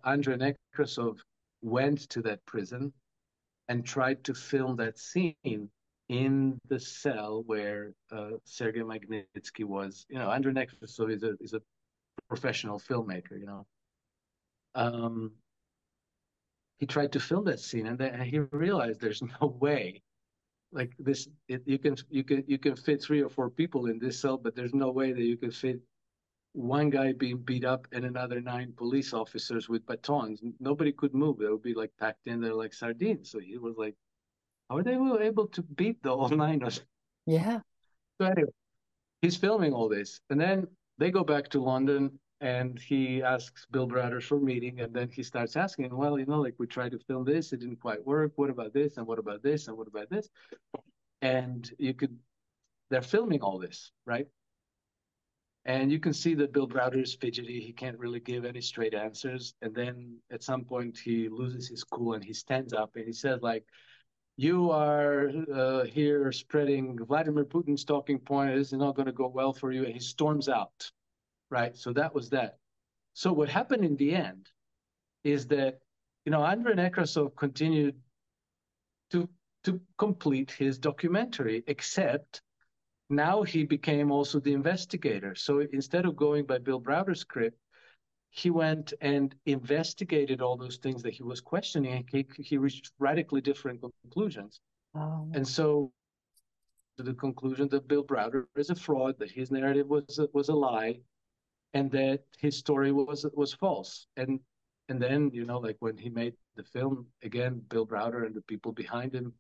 [0.05, 1.19] Andrei Nekrasov
[1.63, 2.93] went to that prison
[3.69, 5.71] and tried to film that scene
[6.09, 10.07] in the cell where uh, Sergei Magnitsky was.
[10.09, 11.63] You know, Andrei Nekrasov is a is a
[12.29, 13.39] professional filmmaker.
[13.39, 13.67] You know,
[14.75, 15.33] um,
[16.79, 20.03] he tried to film that scene, and then he realized there's no way.
[20.71, 23.99] Like this, it, you can you can you can fit three or four people in
[23.99, 25.81] this cell, but there's no way that you can fit
[26.53, 30.41] one guy being beat up and another nine police officers with batons.
[30.61, 31.39] Nobody could move.
[31.39, 33.31] They would be like packed in there like sardines.
[33.31, 33.95] So he was like,
[34.69, 34.95] how are they
[35.25, 36.83] able to beat the all niners?
[37.27, 37.61] Yeah.
[38.21, 38.51] So anyway,
[39.23, 40.21] he's filming all this.
[40.31, 40.67] And then
[40.99, 44.81] they go back to London and he asks Bill Browder for a meeting.
[44.81, 47.61] And then he starts asking, well, you know, like we tried to film this, it
[47.61, 48.33] didn't quite work.
[48.37, 48.97] What about this?
[48.97, 49.69] And what about this?
[49.69, 50.29] And what about this?
[51.23, 52.17] And you could,
[52.91, 54.27] they're filming all this, right?
[55.69, 57.61] And you can see that Bill Browder is fidgety.
[57.61, 59.55] He can't really give any straight answers.
[59.61, 63.13] And then at some point, he loses his cool and he stands up and he
[63.13, 63.65] says, like,
[64.39, 68.57] you are uh, here spreading Vladimir Putin's talking point.
[68.57, 69.85] This is not going to go well for you.
[69.85, 70.91] And he storms out,
[71.51, 71.77] right?
[71.77, 72.57] So that was that.
[73.13, 74.49] So what happened in the end
[75.23, 75.81] is that
[76.25, 77.97] you know Andrei Nekrasov continued
[79.11, 79.29] to
[79.65, 82.43] to complete his documentary, except
[83.11, 85.35] now he became also the investigator.
[85.35, 87.59] So instead of going by Bill Browder's script,
[88.31, 92.07] he went and investigated all those things that he was questioning.
[92.11, 94.61] He, he reached radically different conclusions.
[94.95, 95.29] Oh.
[95.33, 95.93] And so
[96.99, 100.49] to the conclusion that Bill Browder is a fraud, that his narrative was a, was
[100.49, 101.01] a lie,
[101.73, 104.07] and that his story was was false.
[104.17, 104.41] And
[104.89, 108.43] and then you know, like when he made the film again, Bill Browder and the
[108.43, 109.33] people behind him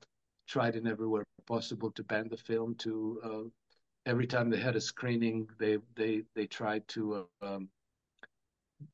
[0.49, 2.75] tried in everywhere possible to ban the film.
[2.77, 7.68] To uh, every time they had a screening, they they they tried to uh, um,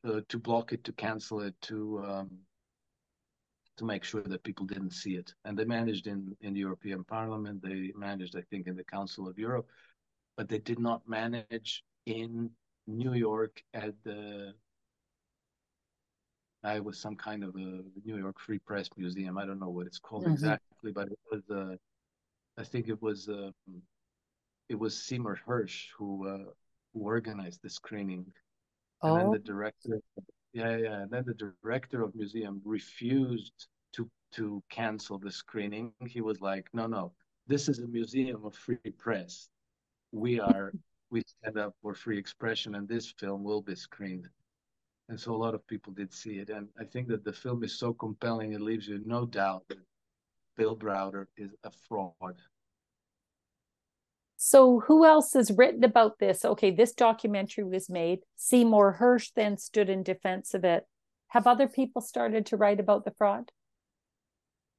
[0.06, 2.30] uh, to block it, to cancel it, to um,
[3.76, 5.32] to make sure that people didn't see it.
[5.44, 7.62] And they managed in in the European Parliament.
[7.62, 9.68] They managed, I think, in the Council of Europe,
[10.36, 12.50] but they did not manage in
[12.86, 14.54] New York at the.
[16.64, 19.36] I was some kind of a New York Free Press Museum.
[19.38, 20.32] I don't know what it's called mm-hmm.
[20.32, 21.42] exactly, but it was.
[21.50, 21.76] Uh,
[22.58, 23.28] I think it was.
[23.28, 23.50] Uh,
[24.68, 26.50] it was Seymour Hersh who uh,
[26.92, 28.24] who organized the screening
[29.04, 29.42] and then the oh.
[29.44, 30.00] director,
[30.52, 35.92] yeah, yeah, and then the director of museum refused to to cancel the screening.
[36.06, 37.12] He was like, no, no,
[37.46, 39.48] this is a museum of free press.
[40.12, 40.72] We are
[41.10, 44.28] we stand up for free expression, and this film will be screened.
[45.08, 47.62] And so a lot of people did see it, and I think that the film
[47.62, 49.78] is so compelling it leaves you no doubt that
[50.56, 52.40] Bill Browder is a fraud.
[54.36, 56.44] So, who else has written about this?
[56.44, 58.20] Okay, this documentary was made.
[58.36, 60.86] Seymour Hersh then stood in defense of it.
[61.28, 63.50] Have other people started to write about the fraud?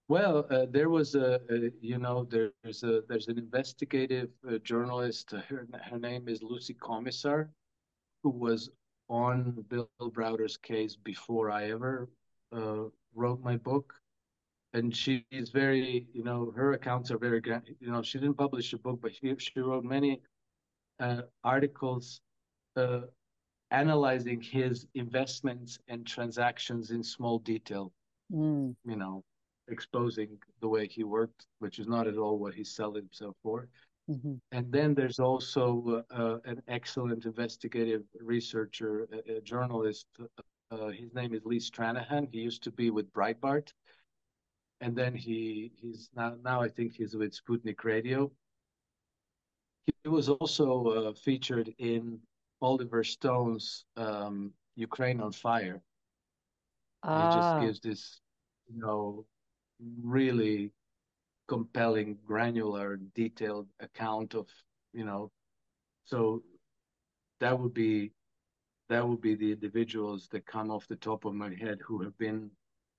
[0.08, 5.34] Well, uh, there was a, a, you know, there's a there's an investigative uh, journalist.
[5.34, 7.50] Uh, her her name is Lucy Komisar,
[8.22, 8.70] who was
[9.08, 12.10] on Bill Browder's case before I ever
[12.56, 13.94] uh, wrote my book
[14.76, 17.42] and she is very, you know, her accounts are very,
[17.80, 20.22] you know, she didn't publish a book, but she, she wrote many
[21.00, 22.20] uh, articles
[22.76, 23.02] uh,
[23.72, 27.94] analyzing his investments and transactions in small detail,
[28.30, 28.76] mm.
[28.86, 29.24] you know,
[29.70, 33.70] exposing the way he worked, which is not at all what he sold himself for.
[34.10, 34.36] Mm-hmm.
[34.52, 40.06] And then there's also uh, uh an excellent investigative researcher, a, a journalist.
[40.72, 42.28] Uh, his name is Lee Stranahan.
[42.32, 43.72] He used to be with Breitbart
[44.82, 48.32] and then he he's now now I think he's with Sputnik Radio.
[50.04, 52.20] He was also uh, featured in
[52.62, 55.82] Oliver Stone's um, Ukraine on Fire.
[57.04, 57.30] Ah.
[57.30, 57.60] He just ah.
[57.62, 58.22] gives this,
[58.68, 59.26] you know,
[60.04, 60.72] really
[61.48, 64.48] compelling, granular, detailed account of,
[64.94, 65.32] you know,
[66.06, 66.44] so
[67.40, 68.12] that would be
[68.90, 72.16] that would be the individuals that come off the top of my head who have
[72.20, 72.52] been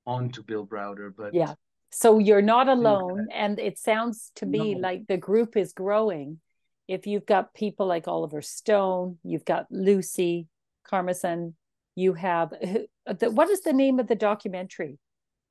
[0.04, 1.54] on to Bill Browder, but yeah,
[1.90, 3.28] so you're not alone.
[3.32, 4.80] And it sounds to me no.
[4.80, 6.40] like the group is growing.
[6.88, 10.46] If you've got people like Oliver Stone, you've got Lucy
[10.84, 11.54] Carmison,
[11.94, 12.52] you have
[13.20, 14.98] what is the name of the documentary?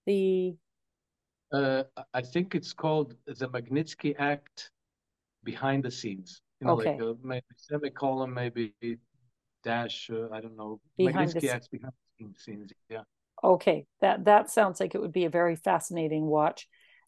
[0.06, 0.56] The
[1.52, 1.84] uh,
[2.14, 4.72] I think it's called the Magnitsky Act
[5.44, 6.42] behind the scenes.
[6.60, 6.94] You know, okay.
[6.94, 8.74] like uh, maybe semicolon, maybe
[9.64, 10.10] dash.
[10.12, 10.80] Uh, I don't know.
[10.98, 12.72] Behind Magnitsky Act behind the scenes.
[12.90, 13.02] Yeah
[13.44, 16.68] okay that that sounds like it would be a very fascinating watch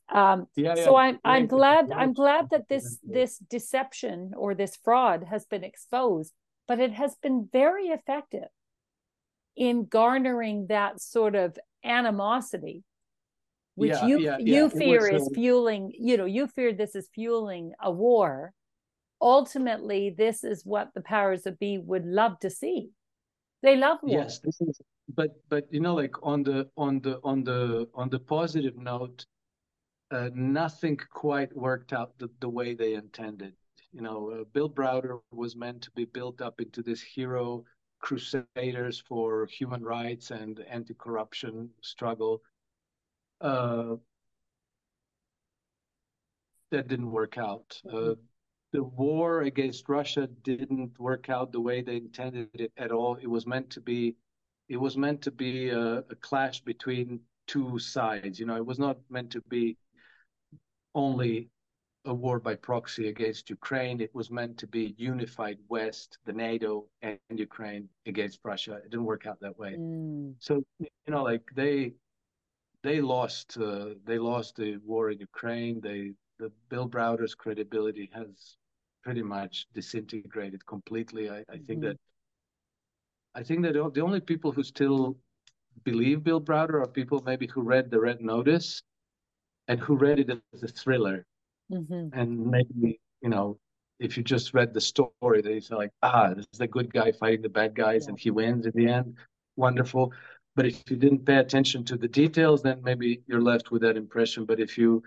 [0.10, 0.86] um, yeah, yeah.
[0.86, 5.64] so i'm i'm glad i'm glad that this this deception or this fraud has been
[5.64, 6.34] exposed
[6.68, 8.48] but it has been very effective
[9.56, 12.84] in garnering that sort of animosity
[13.78, 17.08] which yeah, you yeah, you fear was, is fueling you know you fear this is
[17.14, 18.52] fueling a war.
[19.22, 22.90] Ultimately this is what the powers that be would love to see.
[23.62, 24.22] They love war.
[24.22, 24.82] Yes this is
[25.14, 29.24] but but you know like on the on the on the on the positive note
[30.10, 33.54] uh, nothing quite worked out the, the way they intended.
[33.94, 37.64] You know uh, bill browder was meant to be built up into this hero
[38.00, 42.42] crusaders for human rights and anti-corruption struggle
[43.42, 43.96] uh,
[46.72, 48.14] that didn't work out uh,
[48.74, 53.28] the war against russia didn't work out the way they intended it at all it
[53.28, 54.16] was meant to be
[54.70, 58.40] it was meant to be a, a clash between two sides.
[58.40, 59.78] You know, it was not meant to be
[60.94, 61.50] only
[62.06, 64.00] a war by proxy against Ukraine.
[64.02, 68.76] It was meant to be unified West, the NATO, and Ukraine against Russia.
[68.76, 69.76] It didn't work out that way.
[69.78, 70.36] Mm.
[70.40, 71.94] So you know, like they
[72.88, 75.76] they lost uh, they lost the war in Ukraine.
[75.88, 76.02] They
[76.40, 78.58] the Bill Browder's credibility has
[79.04, 81.30] pretty much disintegrated completely.
[81.30, 81.88] I, I think mm-hmm.
[81.88, 81.98] that
[83.36, 85.18] I think that the only people who still
[85.84, 88.82] believe Bill Browder are people maybe who read the Red Notice
[89.68, 91.26] and who read it as a thriller.
[91.72, 92.20] Mm-hmm.
[92.20, 93.60] And maybe, you know,
[94.00, 97.12] if you just read the story, they say like, ah, this is a good guy
[97.12, 98.10] fighting the bad guys yeah.
[98.10, 99.16] and he wins in the end.
[99.56, 100.14] Wonderful.
[100.58, 103.96] But if you didn't pay attention to the details, then maybe you're left with that
[103.96, 104.44] impression.
[104.44, 105.04] But if you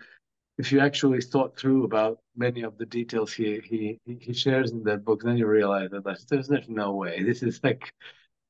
[0.59, 4.85] if you actually thought through about many of the details he he he shares in
[4.85, 7.23] that book, then you realize that there's, there's no way.
[7.31, 7.93] This is like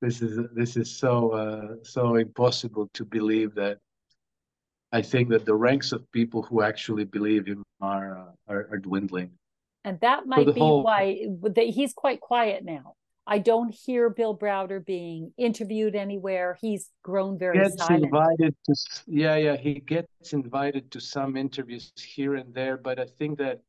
[0.03, 3.79] this is this is so uh, so impossible to believe that
[4.93, 8.79] I think that the ranks of people who actually believe him are uh, are, are,
[8.79, 9.31] dwindling.
[9.85, 10.83] And that might be whole...
[10.83, 11.03] why
[11.57, 12.93] he's quite quiet now.
[13.31, 16.59] I don't hear Bill Browder being interviewed anywhere.
[16.61, 18.07] He's grown very gets silent.
[18.07, 18.75] invited to
[19.07, 23.61] yeah yeah he gets invited to some interviews here and there, but I think that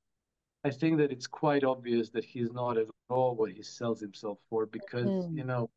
[0.64, 4.40] I think that it's quite obvious that he's not at all what he sells himself
[4.49, 5.38] for because mm.
[5.38, 5.69] you know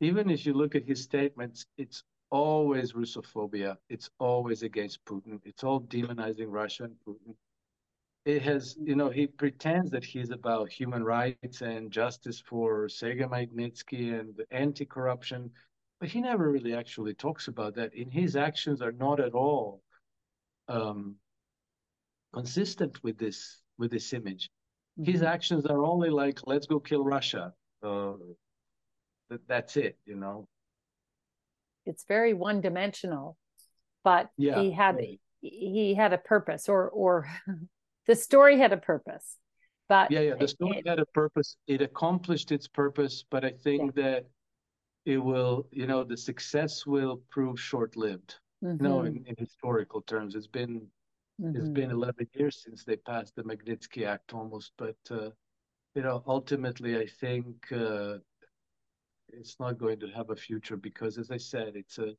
[0.00, 3.76] even if you look at his statements, it's always Russophobia.
[3.88, 5.40] It's always against Putin.
[5.44, 7.34] It's all demonizing Russia and Putin.
[8.26, 13.24] It has, you know, he pretends that he's about human rights and justice for Sergei
[13.24, 15.50] Magnitsky and anti-corruption,
[16.00, 17.94] but he never really actually talks about that.
[17.94, 19.82] And his actions are not at all
[20.68, 21.16] um,
[22.32, 24.50] consistent with this with this image.
[24.98, 25.10] Mm-hmm.
[25.10, 28.12] His actions are only like, "Let's go kill Russia." Uh,
[29.30, 30.46] that that's it, you know.
[31.86, 33.36] It's very one dimensional,
[34.04, 35.20] but yeah, he had right.
[35.40, 37.28] he had a purpose, or or
[38.06, 39.36] the story had a purpose.
[39.88, 41.56] But yeah, yeah, the story it, had a purpose.
[41.66, 44.02] It accomplished its purpose, but I think yeah.
[44.02, 44.26] that
[45.04, 48.36] it will, you know, the success will prove short lived.
[48.62, 48.84] Mm-hmm.
[48.84, 50.86] You know, in, in historical terms, it's been
[51.40, 51.56] Mm-hmm.
[51.56, 55.30] It's been 11 years since they passed the Magnitsky Act almost, but uh,
[55.94, 58.18] you know, ultimately, I think uh,
[59.28, 62.12] it's not going to have a future because, as I said, it's a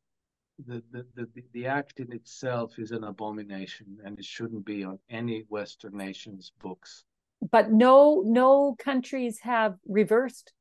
[0.67, 4.99] the, the, the, the act in itself is an abomination and it shouldn't be on
[5.09, 7.03] any Western nation's books.
[7.51, 10.53] But no no countries have reversed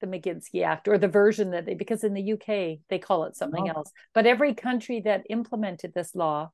[0.00, 3.36] the Magnitsky Act or the version that they because in the UK they call it
[3.36, 3.72] something no.
[3.72, 3.92] else.
[4.12, 6.50] But every country that implemented this law,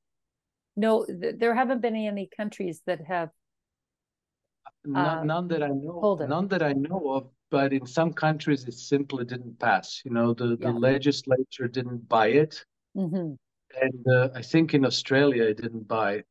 [0.77, 3.31] no, th- there haven't been any countries that have.
[4.85, 6.19] None, none that I know.
[6.21, 10.01] None that I know of but in some countries it simply didn't pass.
[10.05, 10.69] You know, the, yeah.
[10.69, 12.65] the legislature didn't buy it,
[12.97, 13.35] mm-hmm.
[13.81, 16.25] and uh, I think in Australia it didn't buy.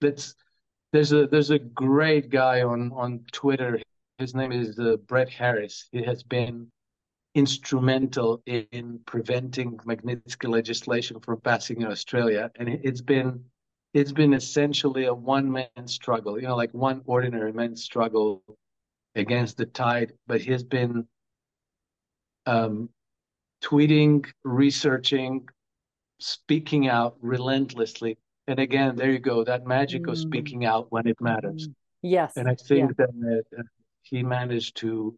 [0.00, 0.34] That's
[0.92, 3.80] there's a there's a great guy on on Twitter.
[4.18, 5.88] His name is uh, Brett Harris.
[5.92, 6.70] He has been
[7.34, 13.44] instrumental in preventing Magnitsky legislation from passing in Australia, and it's been
[13.94, 16.40] it's been essentially a one man struggle.
[16.40, 18.42] You know, like one ordinary man struggle
[19.14, 21.06] against the tide, but he's been
[22.46, 22.88] um,
[23.62, 25.46] tweeting, researching,
[26.18, 28.18] speaking out relentlessly.
[28.46, 30.12] And again, there you go, that magic mm.
[30.12, 31.68] of speaking out when it matters.
[32.02, 32.36] Yes.
[32.36, 33.06] And I think yeah.
[33.22, 33.62] that uh,
[34.02, 35.16] he managed to,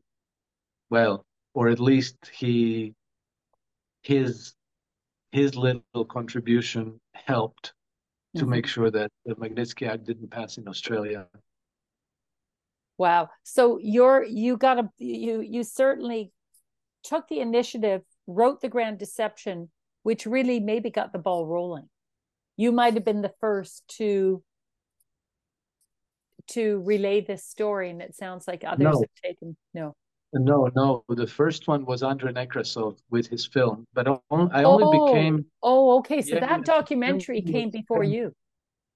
[0.90, 2.94] well, or at least he,
[4.02, 4.54] his,
[5.32, 7.72] his little contribution helped
[8.34, 8.50] to mm-hmm.
[8.50, 11.26] make sure that the Magnitsky Act didn't pass in Australia.
[12.98, 13.30] Wow.
[13.44, 16.32] So you're you got a you you certainly
[17.02, 19.70] took the initiative, wrote the Grand Deception,
[20.02, 21.88] which really maybe got the ball rolling.
[22.56, 24.42] You might have been the first to
[26.48, 29.00] to relay this story, and it sounds like others no.
[29.00, 29.94] have taken no.
[30.32, 31.04] No, no.
[31.08, 35.46] The first one was Andrei Nekrasov with his film, but I only oh, became.
[35.62, 36.22] Oh, okay.
[36.22, 38.32] So yeah, that documentary came before you.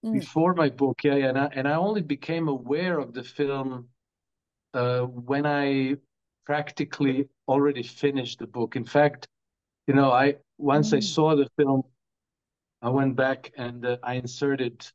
[0.05, 0.13] Mm.
[0.13, 3.89] Before my book, yeah, yeah, and I, and I only became aware of the film
[4.75, 5.97] uh, when I
[6.47, 8.77] practically already finished the book.
[8.77, 9.27] In fact,
[9.87, 10.99] you know, I once mm.
[10.99, 11.83] I saw the film,
[12.83, 14.87] I went back and uh, I inserted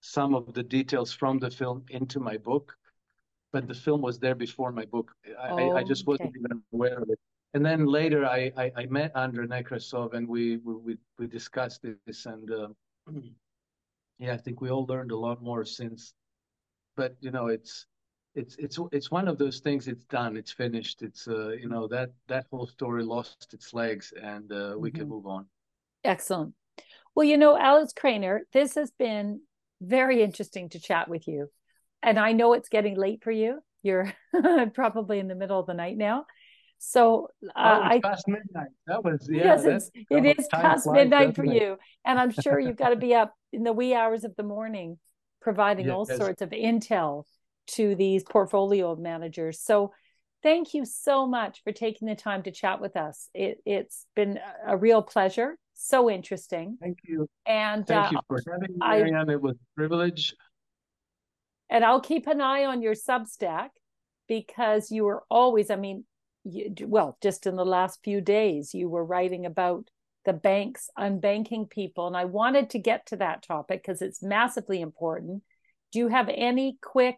[0.00, 2.76] some of the details from the film into my book,
[3.52, 5.12] but the film was there before my book.
[5.40, 6.38] I, oh, I, I just wasn't okay.
[6.38, 7.18] even aware of it.
[7.54, 12.26] And then later, I, I, I met Andrei Nekrasov and we we we discussed this,
[12.26, 12.68] and uh,
[14.18, 16.14] yeah, I think we all learned a lot more since.
[16.96, 17.86] But you know, it's
[18.34, 19.86] it's it's it's one of those things.
[19.88, 20.36] It's done.
[20.36, 21.02] It's finished.
[21.02, 25.00] It's uh, you know that that whole story lost its legs, and uh, we mm-hmm.
[25.00, 25.46] can move on.
[26.02, 26.54] Excellent.
[27.14, 29.40] Well, you know, Alex Krainer, this has been
[29.80, 31.48] very interesting to chat with you,
[32.02, 33.60] and I know it's getting late for you.
[33.82, 34.12] You're
[34.74, 36.26] probably in the middle of the night now.
[36.78, 38.70] So uh, oh, I past midnight.
[38.86, 39.44] That was yeah.
[39.44, 43.14] Yes, it's, it is past midnight for you, and I'm sure you've got to be
[43.14, 44.98] up in the wee hours of the morning,
[45.40, 45.94] providing yes.
[45.94, 47.24] all sorts of intel
[47.66, 49.60] to these portfolio managers.
[49.60, 49.92] So
[50.42, 53.28] thank you so much for taking the time to chat with us.
[53.34, 55.56] It, has been a real pleasure.
[55.72, 56.78] So interesting.
[56.80, 57.26] Thank you.
[57.46, 59.30] And thank uh, you for having me, Maryann.
[59.30, 60.34] it was a privilege.
[61.70, 63.70] And I'll keep an eye on your Substack
[64.28, 66.04] because you were always, I mean,
[66.44, 69.88] you, well, just in the last few days, you were writing about
[70.24, 72.06] the banks unbanking people.
[72.06, 75.42] And I wanted to get to that topic because it's massively important.
[75.90, 77.16] Do you have any quick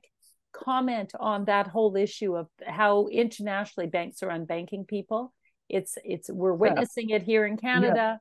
[0.64, 5.32] comment on that whole issue of how internationally banks are unbanking people?
[5.68, 7.16] It's it's we're witnessing yeah.
[7.16, 8.20] it here in Canada.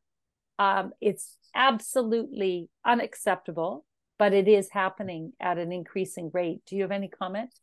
[0.60, 0.80] Yeah.
[0.80, 3.86] Um, it's absolutely unacceptable,
[4.18, 6.62] but it is happening at an increasing rate.
[6.66, 7.54] Do you have any comment?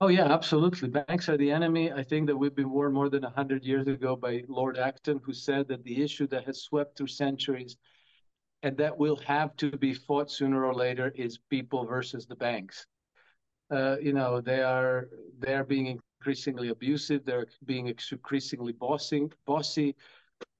[0.00, 0.88] Oh yeah, absolutely.
[0.88, 1.92] Banks are the enemy.
[1.92, 5.32] I think that we've been warned more than hundred years ago by Lord Acton, who
[5.32, 7.76] said that the issue that has swept through centuries
[8.62, 12.86] and that will have to be fought sooner or later is people versus the banks.
[13.70, 17.24] Uh, you know, they are they are being increasingly abusive.
[17.24, 19.94] They're being increasingly bossing, bossy.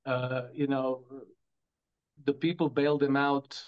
[0.04, 1.04] Uh, you know,
[2.24, 3.62] the people bailed them out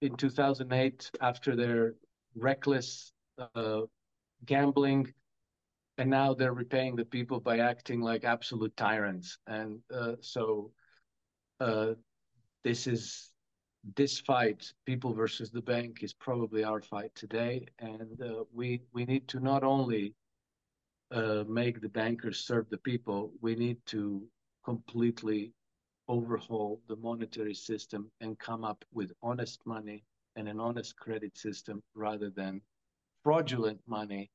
[0.00, 1.94] in 2008 after their
[2.34, 3.12] reckless
[3.54, 3.82] uh,
[4.44, 5.12] gambling,
[5.98, 9.38] and now they're repaying the people by acting like absolute tyrants.
[9.46, 10.72] And uh, so
[11.60, 11.92] uh,
[12.64, 13.32] this is
[13.94, 17.66] this fight, people versus the bank, is probably our fight today.
[17.78, 20.14] And uh, we we need to not only
[21.12, 24.26] uh, make the bankers serve the people, we need to
[24.64, 25.52] completely
[26.08, 30.04] overhaul the monetary system and come up with honest money
[30.36, 32.60] and an honest credit system rather than
[33.22, 34.30] fraudulent money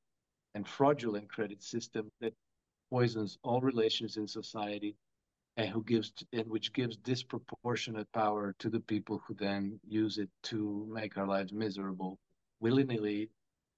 [0.54, 2.34] and fraudulent credit system that
[2.90, 4.96] poisons all relations in society
[5.56, 10.30] and who gives and which gives disproportionate power to the people who then use it
[10.42, 12.18] to make our lives miserable
[12.60, 13.28] willy-nilly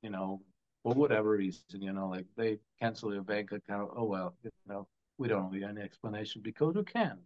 [0.03, 0.41] you know
[0.85, 3.91] for whatever reason you know like they cancel your bank account.
[3.97, 4.87] Oh well you know
[5.19, 7.19] we don't need any explanation because we can.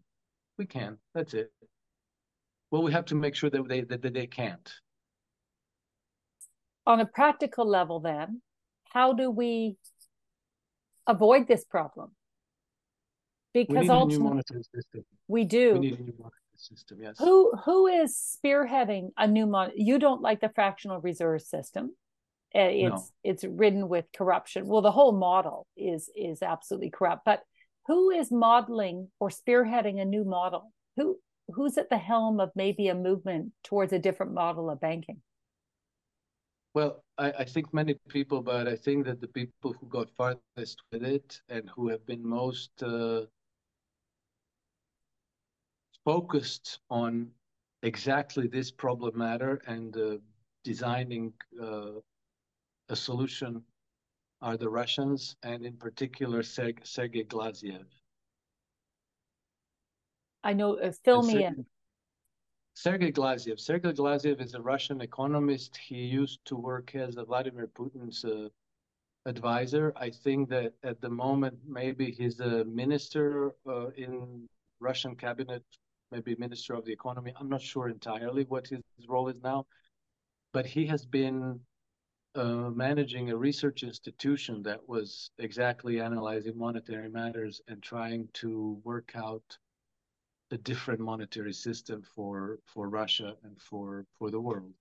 [0.59, 0.99] We can.
[1.15, 1.51] That's it.
[2.71, 4.73] Well we have to make sure that they that, that they can't.
[6.87, 8.41] On a practical level then
[8.85, 9.77] how do we
[11.07, 12.13] avoid this problem
[13.67, 14.43] because we need ultimately
[15.27, 15.75] we do.
[15.75, 17.17] We need a new monetary system yes.
[17.19, 21.95] Who who is spearheading a new mon you don't like the fractional reserve system.
[22.55, 23.05] Uh, it's no.
[23.25, 24.67] it's ridden with corruption.
[24.67, 27.43] Well the whole model is is absolutely corrupt but
[27.87, 30.73] who is modeling or spearheading a new model?
[30.97, 35.23] Who who's at the helm of maybe a movement towards a different model of banking?
[36.75, 40.83] Well, I, I, think many people, but I think that the people who got farthest
[40.93, 43.23] with it and who have been most uh,
[46.09, 47.29] focused on
[47.83, 50.17] exactly this problem matter and uh,
[50.65, 51.31] designing
[51.63, 52.01] uh,
[52.89, 53.63] a solution
[54.41, 57.85] are the Russians and in particular Sergei Glaziev.
[60.43, 61.67] I know, uh, fill me in.
[62.73, 63.61] Sergei Glaziev.
[63.61, 65.77] Sergei Glaziev is a Russian economist.
[65.77, 68.49] He used to work as Vladimir Putin's uh,
[69.27, 69.93] advisor.
[69.95, 74.49] I think that at the moment, maybe he's a minister uh, in
[74.81, 75.65] Russian cabinet,
[76.11, 77.33] maybe minister of the economy.
[77.39, 79.67] I'm not sure entirely what his role is now,
[80.53, 81.61] but he has been
[82.35, 89.13] uh, managing a research institution that was exactly analyzing monetary matters and trying to work
[89.15, 89.59] out
[90.51, 94.73] a different monetary system for for Russia and for for the world.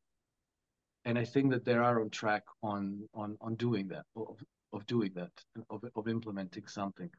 [1.06, 4.42] And I think that they are on track on on on doing that of,
[4.72, 5.32] of doing that
[5.70, 7.10] of of implementing something.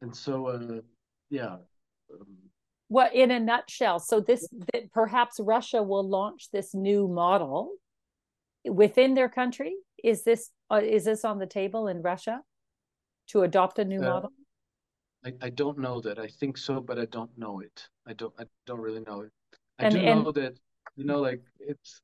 [0.00, 0.80] And so, uh,
[1.30, 1.56] yeah.
[2.12, 2.36] Um,
[2.88, 7.72] well, in a nutshell, so this that perhaps Russia will launch this new model
[8.64, 9.74] within their country.
[10.02, 12.40] Is this uh, is this on the table in Russia
[13.28, 14.30] to adopt a new uh, model?
[15.24, 16.18] I, I don't know that.
[16.18, 17.88] I think so, but I don't know it.
[18.06, 19.32] I don't I don't really know it.
[19.78, 20.24] I and, do and...
[20.24, 20.54] know that
[20.96, 22.00] you know like it's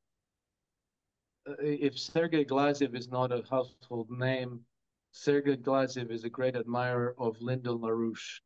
[1.49, 4.61] uh, if Sergei Glaziev is not a household name,
[5.13, 8.41] Sergei Glaziev is a great admirer of Lyndon LaRouche.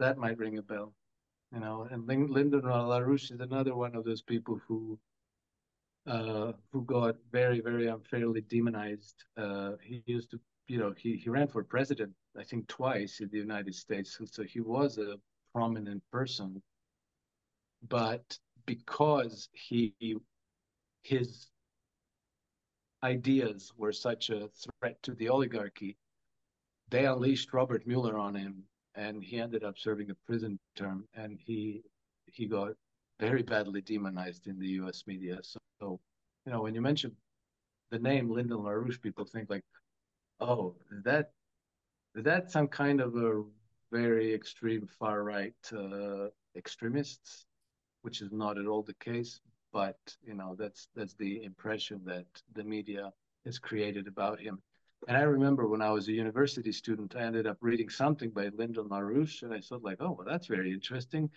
[0.00, 0.92] That might ring a bell,
[1.54, 1.86] you know.
[1.90, 4.98] And Lyndon LaRouche is another one of those people who
[6.06, 9.24] uh, who got very, very unfairly demonized.
[9.38, 13.28] Uh, he used to you know, he, he ran for president, I think, twice in
[13.30, 14.16] the United States.
[14.16, 15.16] So, so he was a
[15.54, 16.62] prominent person.
[17.88, 19.94] But because he
[21.02, 21.50] his
[23.02, 25.98] ideas were such a threat to the oligarchy,
[26.88, 28.62] they unleashed Robert Mueller on him,
[28.94, 31.06] and he ended up serving a prison term.
[31.14, 31.82] And he
[32.26, 32.72] he got
[33.20, 35.04] very badly demonized in the U.S.
[35.06, 35.38] media.
[35.42, 36.00] So, so
[36.46, 37.12] you know, when you mention
[37.90, 39.64] the name Lyndon LaRouche, people think like,
[40.40, 40.74] oh,
[41.04, 41.30] that
[42.14, 43.42] that some kind of a
[43.92, 47.46] very extreme far right uh, extremists,
[48.02, 49.40] which is not at all the case.
[49.72, 53.12] But you know, that's that's the impression that the media
[53.44, 54.62] has created about him.
[55.06, 58.48] And I remember when I was a university student, I ended up reading something by
[58.56, 61.28] Lyndon LaRouche, and I thought like, oh, well, that's very interesting.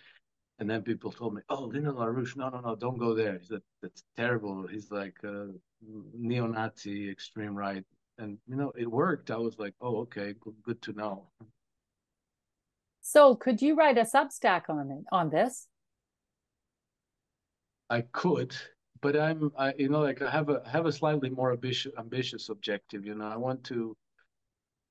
[0.58, 3.38] And then people told me, oh, Lyndon LaRouche, no, no, no, don't go there.
[3.38, 4.66] He said, that's terrible.
[4.66, 5.48] He's like a
[5.82, 7.84] neo-Nazi, extreme right.
[8.18, 9.30] And, you know, it worked.
[9.30, 11.28] I was like, oh, okay, good to know.
[13.00, 15.68] So could you write a Substack on it, on this?
[17.88, 18.56] I could,
[19.00, 22.48] but I'm, I, you know, like I have a have a slightly more ambitious ambitious
[22.48, 23.04] objective.
[23.04, 23.96] You know, I want to,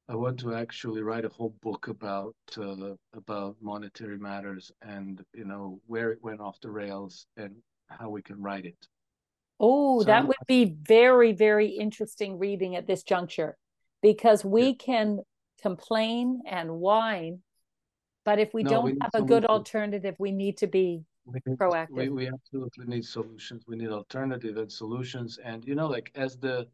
[0.09, 5.45] I want to actually write a whole book about uh, about monetary matters and you
[5.45, 7.55] know where it went off the rails and
[7.87, 8.87] how we can write it.
[9.59, 13.57] Oh, so that I'm, would be very very interesting reading at this juncture,
[14.01, 14.73] because we yeah.
[14.79, 15.19] can
[15.61, 17.41] complain and whine,
[18.23, 21.39] but if we no, don't we have a good alternative, we need to be we
[21.55, 21.89] proactive.
[21.91, 23.63] We, we absolutely need solutions.
[23.67, 25.39] We need alternative and solutions.
[25.43, 26.67] And you know, like as the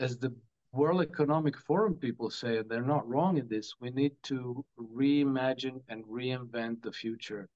[0.00, 0.34] as the
[0.72, 5.80] World Economic Forum people say, and they're not wrong in this, we need to reimagine
[5.88, 7.48] and reinvent the future.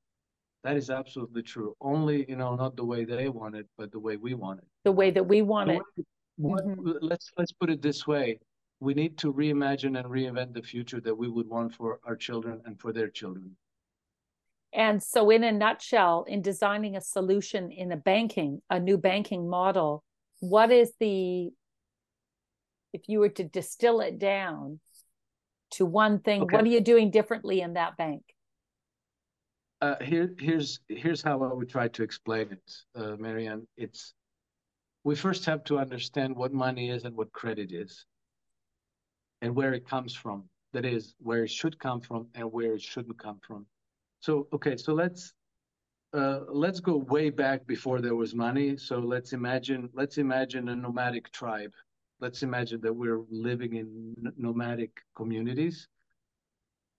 [0.64, 1.76] That is absolutely true.
[1.80, 4.66] Only, you know, not the way they want it, but the way we want it.
[4.84, 5.82] The way that we want it.
[6.36, 6.98] What, mm-hmm.
[7.00, 8.38] Let's let's put it this way:
[8.80, 12.60] we need to reimagine and reinvent the future that we would want for our children
[12.64, 13.56] and for their children.
[14.72, 19.48] And so, in a nutshell, in designing a solution in a banking, a new banking
[19.48, 20.04] model,
[20.40, 21.50] what is the,
[22.92, 24.80] if you were to distill it down
[25.72, 26.56] to one thing, okay.
[26.56, 28.22] what are you doing differently in that bank?
[29.80, 33.66] Uh, here, here's here's how I would try to explain it, uh, Maryann.
[33.76, 34.12] It's
[35.04, 38.04] we first have to understand what money is and what credit is,
[39.40, 40.48] and where it comes from.
[40.72, 43.66] That is, where it should come from and where it shouldn't come from.
[44.20, 45.32] So okay, so let's
[46.12, 48.76] uh, let's go way back before there was money.
[48.76, 51.72] So let's imagine let's imagine a nomadic tribe.
[52.20, 55.88] Let's imagine that we're living in nomadic communities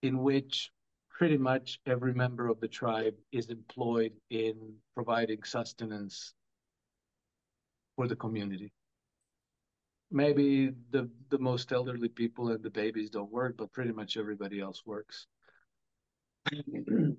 [0.02, 0.72] in which
[1.10, 6.32] pretty much every member of the tribe is employed in providing sustenance
[7.96, 8.72] for the community.
[10.10, 14.60] Maybe the the most elderly people and the babies don't work, but pretty much everybody
[14.60, 15.26] else works.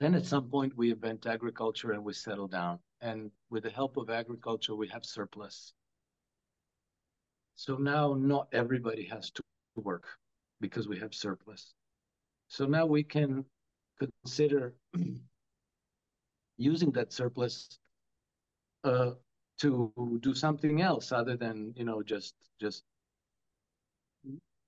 [0.00, 2.78] then at some point we invent agriculture and we settle down.
[3.00, 5.72] And with the help of agriculture, we have surplus.
[7.56, 9.42] So now not everybody has to
[9.76, 10.04] work
[10.60, 11.74] because we have surplus.
[12.48, 13.44] So now we can
[13.98, 14.74] consider
[16.56, 17.78] using that surplus
[18.84, 19.12] uh,
[19.60, 22.82] to do something else other than you know just just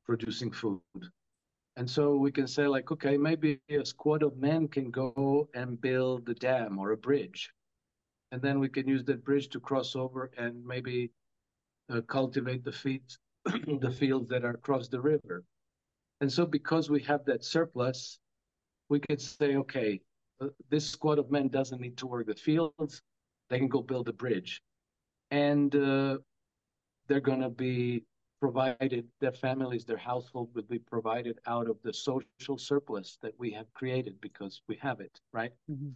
[0.05, 0.81] producing food.
[1.77, 5.81] And so we can say, like, okay, maybe a squad of men can go and
[5.81, 7.51] build a dam or a bridge.
[8.31, 11.11] And then we can use that bridge to cross over and maybe
[11.91, 15.45] uh, cultivate the, feet, the fields that are across the river.
[16.21, 18.19] And so, because we have that surplus,
[18.89, 20.01] we could say, okay,
[20.41, 23.03] uh, this squad of men doesn't need to work the fields,
[23.49, 24.63] they can go build a bridge.
[25.31, 26.19] And uh,
[27.09, 28.05] they're going to be
[28.43, 33.53] provided, their families, their household would be provided out of the social surplus that we
[33.53, 35.53] have created because we have it, right?
[35.71, 35.91] Mm-hmm.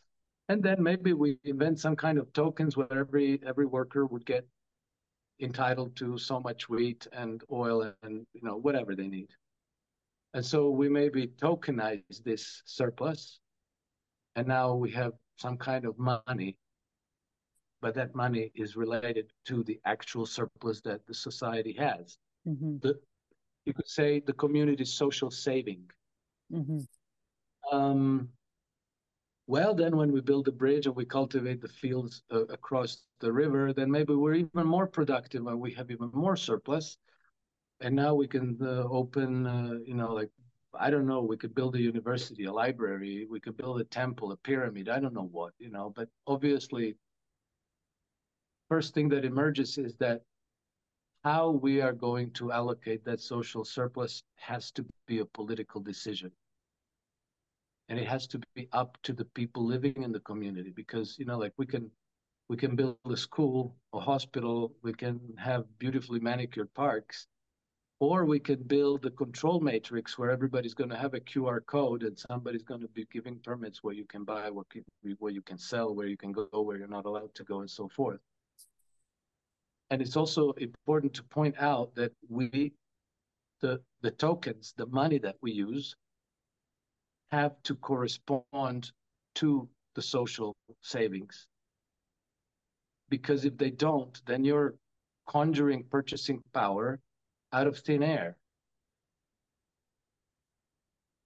[0.49, 4.47] And then maybe we invent some kind of tokens where every every worker would get
[5.41, 9.31] entitled to so much wheat and oil and you know whatever they need.
[10.33, 13.41] And so we maybe tokenize this surplus,
[14.37, 16.57] and now we have some kind of money
[17.83, 22.19] but that money is related to the actual surplus that the society has.
[22.47, 22.79] Mm-hmm.
[22.83, 22.99] The,
[23.65, 25.85] you could say the community social saving.
[26.53, 26.79] Mm-hmm.
[27.73, 28.29] Um,
[29.49, 33.33] well, then when we build the bridge and we cultivate the fields uh, across the
[33.33, 36.99] river, then maybe we're even more productive and we have even more surplus.
[37.81, 40.31] And now we can uh, open, uh, you know, like,
[40.79, 44.33] I don't know, we could build a university, a library, we could build a temple,
[44.33, 46.97] a pyramid, I don't know what, you know, but obviously,
[48.69, 50.23] first thing that emerges is that
[51.27, 56.31] how we are going to allocate that social surplus has to be a political decision.
[57.89, 61.25] And it has to be up to the people living in the community because, you
[61.25, 61.91] know, like we can
[62.49, 67.27] we can build a school, a hospital, we can have beautifully manicured parks,
[67.99, 72.05] or we can build a control matrix where everybody's going to have a QR code
[72.05, 74.65] and somebody's going to be giving permits where you can buy, where,
[75.19, 77.71] where you can sell, where you can go, where you're not allowed to go, and
[77.71, 78.21] so forth.
[79.91, 82.73] And it's also important to point out that we
[83.61, 85.95] the the tokens, the money that we use,
[87.31, 88.93] have to correspond
[89.37, 91.47] to the social savings.
[93.09, 94.75] Because if they don't, then you're
[95.29, 97.01] conjuring purchasing power
[97.53, 98.37] out of thin air.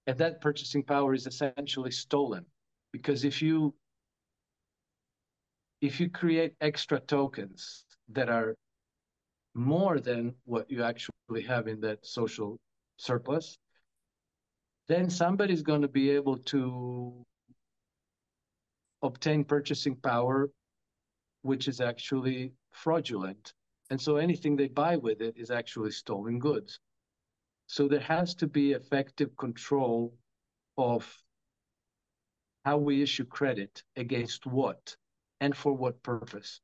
[0.07, 2.45] And that purchasing power is essentially stolen.
[2.93, 3.75] Because if you
[5.81, 8.55] if you create extra tokens that are
[9.55, 12.59] more than what you actually have in that social
[12.97, 13.59] surplus,
[14.89, 17.25] then somebody's going to be able to
[19.03, 20.51] obtain purchasing power,
[21.43, 23.53] which is actually fraudulent.
[23.91, 26.79] And so anything they buy with it is actually stolen goods.
[27.67, 30.15] So there has to be effective control
[30.77, 31.23] of
[32.65, 34.97] how we issue credit against what
[35.41, 36.61] and for what purpose.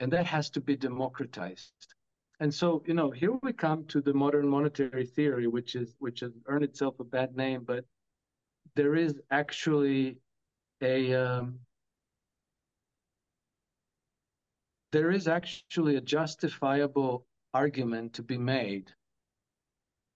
[0.00, 1.94] And that has to be democratized.
[2.40, 6.20] And so, you know, here we come to the modern monetary theory, which is which
[6.20, 7.84] has earned itself a bad name, but
[8.74, 10.16] there is actually
[10.80, 11.58] a um,
[14.92, 18.90] there is actually a justifiable argument to be made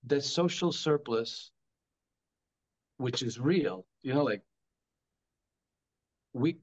[0.06, 1.52] that social surplus,
[2.96, 4.42] which is real, you know, like
[6.32, 6.56] we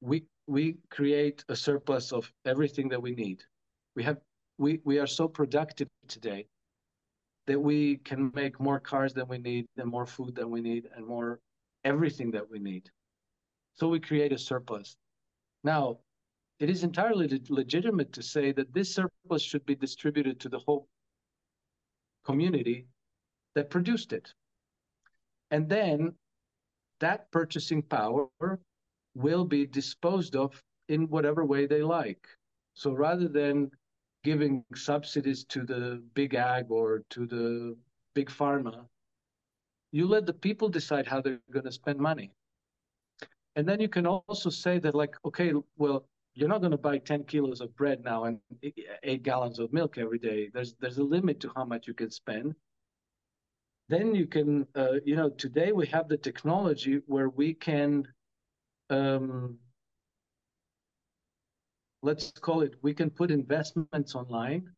[0.00, 3.42] we we create a surplus of everything that we need.
[3.94, 4.18] We have
[4.58, 6.46] we we are so productive today
[7.46, 10.88] that we can make more cars than we need and more food than we need
[10.96, 11.40] and more
[11.84, 12.90] everything that we need.
[13.74, 14.96] So we create a surplus.
[15.62, 15.98] Now,
[16.58, 20.88] it is entirely legitimate to say that this surplus should be distributed to the whole
[22.24, 22.86] community
[23.54, 24.32] that produced it.
[25.50, 26.14] And then
[27.00, 28.28] that purchasing power
[29.16, 32.26] will be disposed of in whatever way they like.
[32.74, 33.70] So rather than
[34.22, 37.76] giving subsidies to the big ag or to the
[38.14, 38.86] big pharma,
[39.92, 42.30] you let the people decide how they're going to spend money.
[43.56, 46.04] And then you can also say that, like, okay, well,
[46.34, 48.38] you're not going to buy 10 kilos of bread now and
[49.02, 50.50] eight gallons of milk every day.
[50.52, 52.54] There's there's a limit to how much you can spend.
[53.88, 58.06] Then you can, uh, you know, today we have the technology where we can,
[58.90, 59.58] um,
[62.02, 64.70] let's call it, we can put investments online.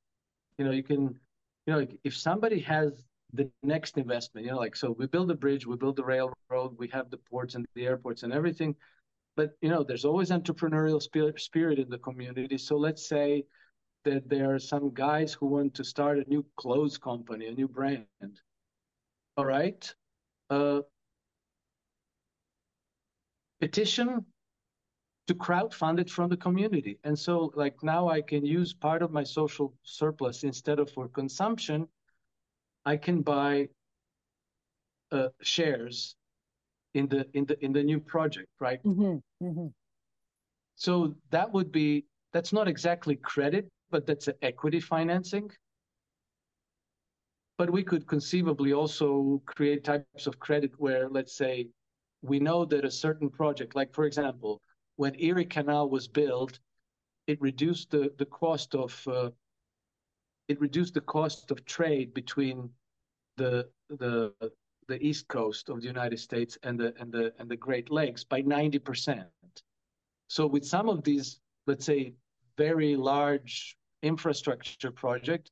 [0.56, 1.18] You know, you can,
[1.66, 5.34] you know, if somebody has the next investment, you know, like so we build a
[5.34, 8.74] bridge, we build the railroad, we have the ports and the airports and everything.
[9.36, 12.58] But you know there's always entrepreneurial spirit, in the community.
[12.58, 13.44] So let's say
[14.04, 17.68] that there are some guys who want to start a new clothes company a new
[17.68, 18.06] brand.
[19.36, 19.94] All right?
[20.50, 20.80] Uh,
[23.60, 24.24] petition
[25.26, 29.10] to crowdfund it from the community and so like now i can use part of
[29.10, 31.86] my social surplus instead of for consumption
[32.86, 33.68] i can buy
[35.12, 36.16] uh, shares
[36.94, 38.82] in the in the in the new project, right?
[38.84, 39.46] Mm-hmm.
[39.46, 39.66] Mm-hmm.
[40.76, 45.50] So that would be that's not exactly credit, but that's equity financing.
[47.56, 51.68] But we could conceivably also create types of credit where, let's say,
[52.22, 54.60] we know that a certain project, like for example,
[54.96, 56.58] when Erie Canal was built,
[57.26, 59.30] it reduced the, the cost of uh,
[60.48, 62.70] it reduced the cost of trade between
[63.36, 64.32] the the
[64.88, 68.24] the east coast of the United States and the and the and the Great Lakes
[68.24, 69.26] by 90%.
[70.28, 72.14] So with some of these, let's say,
[72.56, 75.50] very large infrastructure project,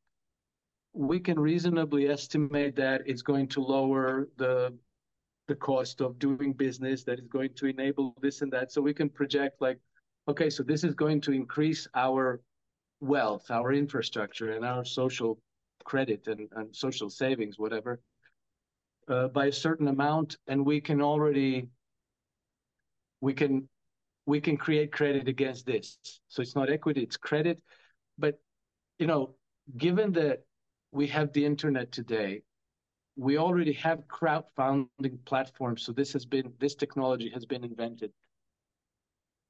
[0.92, 4.74] we can reasonably estimate that it's going to lower the
[5.48, 8.72] the cost of doing business, that is going to enable this and that.
[8.72, 9.78] So we can project like,
[10.28, 12.40] okay, so this is going to increase our
[13.00, 15.38] wealth, our infrastructure, and our social
[15.84, 18.00] credit and, and social savings, whatever
[19.08, 21.68] uh, by a certain amount, and we can already
[23.20, 23.68] we can
[24.26, 25.98] we can create credit against this.
[26.28, 27.62] So it's not equity, it's credit.
[28.18, 28.40] But
[28.98, 29.36] you know,
[29.76, 30.44] given that
[30.92, 32.42] we have the internet today,
[33.16, 35.82] we already have crowdfunding platforms.
[35.82, 38.12] So this has been this technology has been invented.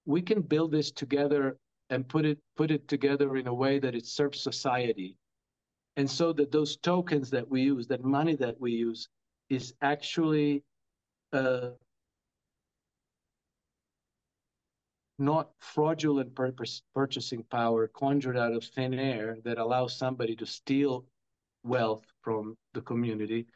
[0.04, 1.58] We can build this together
[1.90, 5.16] and put it put it together in a way that it serves society.
[5.96, 9.08] And so that those tokens that we use, that money that we use,
[9.48, 10.62] is actually
[11.32, 11.70] uh,
[15.18, 21.06] not fraudulent purpose, purchasing power conjured out of thin air that allows somebody to steal
[21.64, 23.46] wealth from the community,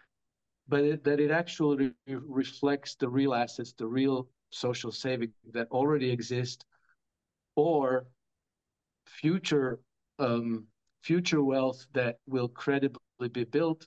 [0.68, 5.68] but it, that it actually re reflects the real assets, the real social saving that
[5.72, 6.64] already exist,
[7.56, 8.06] or
[9.06, 9.80] future
[10.20, 10.66] um,
[11.02, 13.86] future wealth that will credibly be built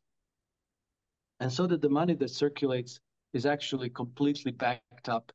[1.40, 3.00] and so that the money that circulates
[3.34, 5.32] is actually completely backed up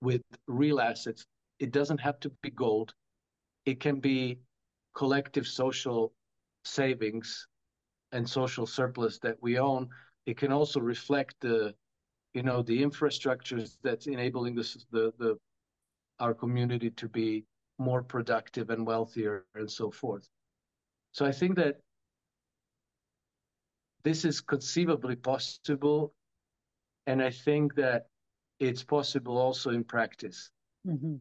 [0.00, 1.26] with real assets.
[1.58, 2.94] It doesn't have to be gold.
[3.66, 4.38] It can be
[4.94, 6.12] collective social
[6.64, 7.48] savings
[8.12, 9.88] and social surplus that we own.
[10.26, 11.74] It can also reflect the,
[12.34, 15.36] you know, the infrastructures that's enabling this, the the
[16.20, 17.44] our community to be
[17.78, 20.28] more productive and wealthier and so forth.
[21.12, 21.76] So I think that
[24.02, 26.12] this is conceivably possible.
[27.06, 28.06] And I think that
[28.58, 30.50] it's possible also in practice.
[30.86, 31.16] Mm-hmm.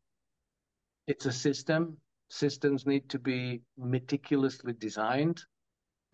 [1.08, 1.98] It's a system.
[2.30, 5.46] Systems need to be meticulously designed.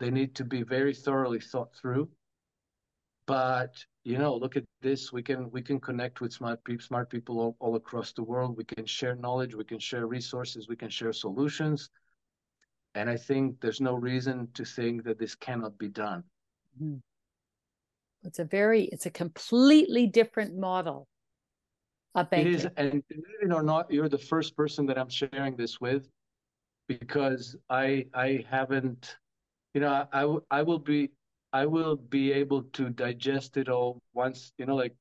[0.00, 2.08] They need to be very thoroughly thought through.
[3.26, 3.74] But
[4.04, 5.12] you know, look at this.
[5.12, 8.56] We can we can connect with smart people, smart people all, all across the world.
[8.56, 9.54] We can share knowledge.
[9.54, 10.68] We can share resources.
[10.68, 11.88] We can share solutions.
[12.94, 16.22] And I think there's no reason to think that this cannot be done.
[16.80, 16.96] Mm-hmm.
[18.24, 21.08] It's a very, it's a completely different model
[22.14, 22.52] of banking.
[22.52, 25.80] It is, and believe it or not, you're the first person that I'm sharing this
[25.80, 26.08] with,
[26.88, 29.16] because I I haven't,
[29.74, 31.10] you know, I I will be
[31.52, 34.94] I will be able to digest it all once, you know, like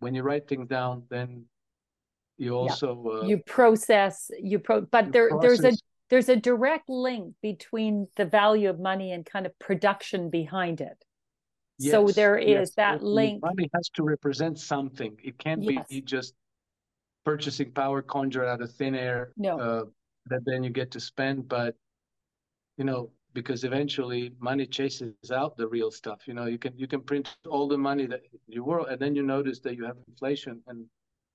[0.00, 1.44] when you write things down, then
[2.36, 3.20] you also yeah.
[3.20, 5.60] uh, you process you pro but you there process.
[5.60, 5.78] there's a
[6.10, 11.02] there's a direct link between the value of money and kind of production behind it
[11.78, 12.74] Yes, so there is yes.
[12.76, 13.42] that link.
[13.42, 15.16] Money has to represent something.
[15.22, 15.86] It can't yes.
[15.88, 16.34] be just
[17.24, 19.58] purchasing power conjured out of thin air no.
[19.58, 19.84] uh,
[20.26, 21.48] that then you get to spend.
[21.48, 21.74] But
[22.78, 26.20] you know, because eventually money chases out the real stuff.
[26.26, 29.14] You know, you can you can print all the money that you were, and then
[29.14, 30.86] you notice that you have inflation, and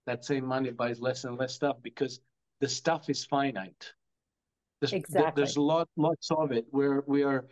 [0.07, 2.19] that same money buys less and less stuff because
[2.59, 3.93] the stuff is finite.
[4.79, 5.43] There's, exactly.
[5.43, 7.45] There's lot, lots of it where we are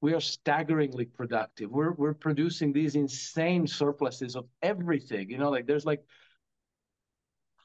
[0.00, 1.68] we are staggeringly productive.
[1.72, 5.28] We're we're producing these insane surpluses of everything.
[5.30, 6.04] You know, like there's like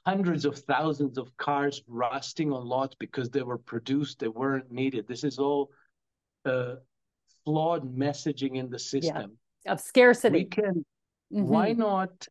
[0.08, 5.08] hundreds of thousands of cars rusting on lots because they were produced, they weren't needed.
[5.08, 5.70] This is all
[6.45, 6.76] uh,
[7.45, 9.74] flawed messaging in the system yeah.
[9.74, 10.40] of scarcity.
[10.40, 10.86] We can.
[11.34, 11.44] Mm-hmm.
[11.44, 12.28] Why not?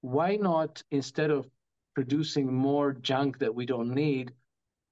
[0.00, 1.48] Why not instead of
[1.94, 4.32] producing more junk that we don't need?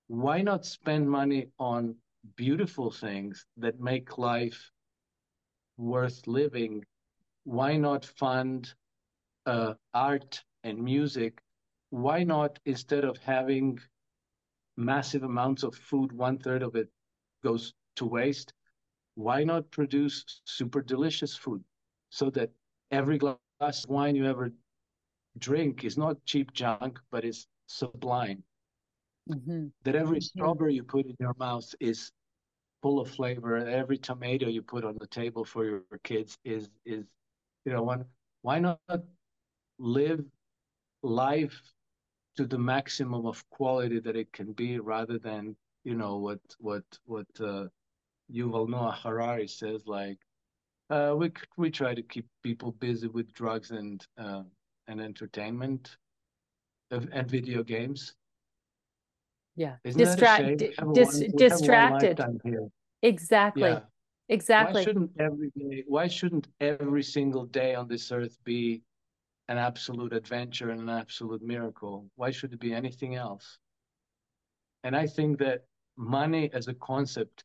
[0.09, 1.95] Why not spend money on
[2.37, 4.71] beautiful things that make life
[5.77, 6.85] worth living,
[7.45, 8.73] why not fund
[9.47, 11.41] uh, art and music?
[11.91, 13.79] Why not, instead of having
[14.77, 16.89] massive amounts of food, one third of it
[17.43, 18.53] goes to waste,
[19.15, 21.63] why not produce super delicious food
[22.11, 22.51] so that
[22.91, 24.51] every glass of wine you ever
[25.39, 28.43] drink is not cheap junk, but is sublime?
[29.31, 29.67] Mm-hmm.
[29.85, 30.39] That every mm-hmm.
[30.39, 32.11] strawberry you put in your mouth is
[32.83, 33.57] full of flavor.
[33.57, 37.07] Every tomato you put on the table for your kids is is
[37.65, 38.05] you know one
[38.43, 38.79] why not
[39.79, 40.23] live
[41.03, 41.59] life
[42.37, 46.85] to the maximum of quality that it can be rather than you know what what
[47.07, 47.65] what uh,
[48.33, 50.19] Yuval Noah Harari says like
[50.91, 54.43] uh, we we try to keep people busy with drugs and uh,
[54.89, 55.97] and entertainment
[56.91, 58.15] and video games.
[59.57, 59.77] Yeah.
[59.85, 60.59] Distract
[60.93, 62.21] dis- one, distracted.
[63.03, 63.71] exactly.
[63.71, 63.81] Yeah.
[64.29, 64.75] exactly.
[64.75, 68.83] why shouldn't every day why shouldn't every single day on this earth be
[69.49, 72.07] an absolute adventure and an absolute miracle?
[72.17, 73.59] Why should it be anything else?
[74.83, 75.65] And i think that
[75.97, 77.45] money as a concept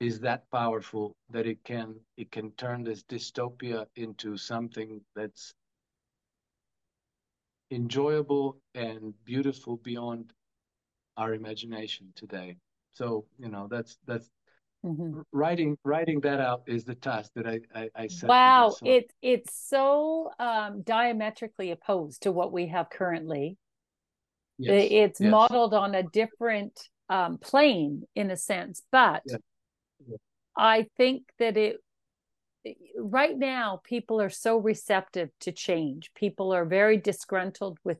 [0.00, 5.54] is that powerful that it can it can turn this dystopia into something that's
[7.70, 10.32] enjoyable and beautiful beyond
[11.16, 12.56] our imagination today.
[12.92, 14.30] So you know that's that's
[14.84, 15.20] mm-hmm.
[15.32, 18.28] writing writing that out is the task that I I, I set.
[18.28, 23.56] Wow, it it's so um, diametrically opposed to what we have currently.
[24.58, 24.88] Yes.
[24.90, 25.30] It's yes.
[25.30, 29.36] modeled on a different um, plane in a sense, but yeah.
[30.06, 30.16] Yeah.
[30.56, 31.76] I think that it
[32.96, 36.10] right now people are so receptive to change.
[36.14, 37.98] People are very disgruntled with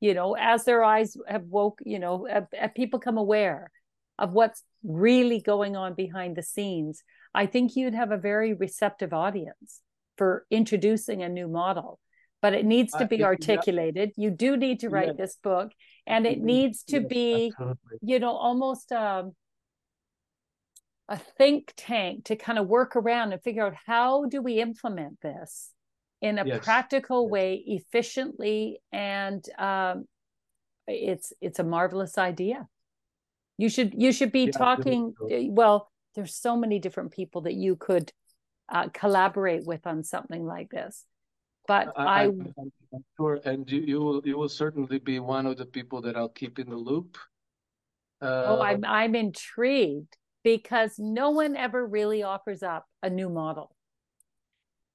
[0.00, 3.70] you know as their eyes have woke you know have, have people come aware
[4.18, 7.02] of what's really going on behind the scenes
[7.34, 9.80] i think you'd have a very receptive audience
[10.16, 11.98] for introducing a new model
[12.40, 14.24] but it needs to be uh, articulated yeah.
[14.24, 15.12] you do need to write yeah.
[15.18, 15.72] this book
[16.06, 17.98] and it needs to be absolutely.
[18.02, 19.32] you know almost um,
[21.08, 25.20] a think tank to kind of work around and figure out how do we implement
[25.20, 25.70] this
[26.20, 26.64] in a yes.
[26.64, 27.30] practical yes.
[27.30, 30.04] way efficiently and um,
[30.86, 32.66] it's it's a marvelous idea
[33.56, 37.54] you should you should be yeah, talking eh, well there's so many different people that
[37.54, 38.12] you could
[38.68, 41.04] uh, collaborate with on something like this.
[41.66, 42.52] But I, I, am
[43.16, 46.30] sure, and you, you will you will certainly be one of the people that I'll
[46.30, 47.18] keep in the loop.
[48.22, 53.74] Uh, oh, I'm I'm intrigued because no one ever really offers up a new model.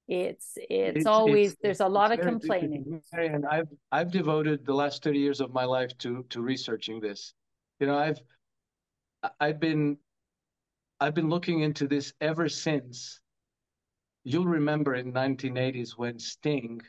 [0.06, 3.00] It's it's, it's always it's, there's a lot of complaining.
[3.12, 7.32] And I've I've devoted the last 30 years of my life to to researching this.
[7.80, 8.20] You know, I've
[9.40, 9.96] I've been
[11.00, 13.20] I've been looking into this ever since.
[14.24, 16.80] You'll remember in 1980s when Sting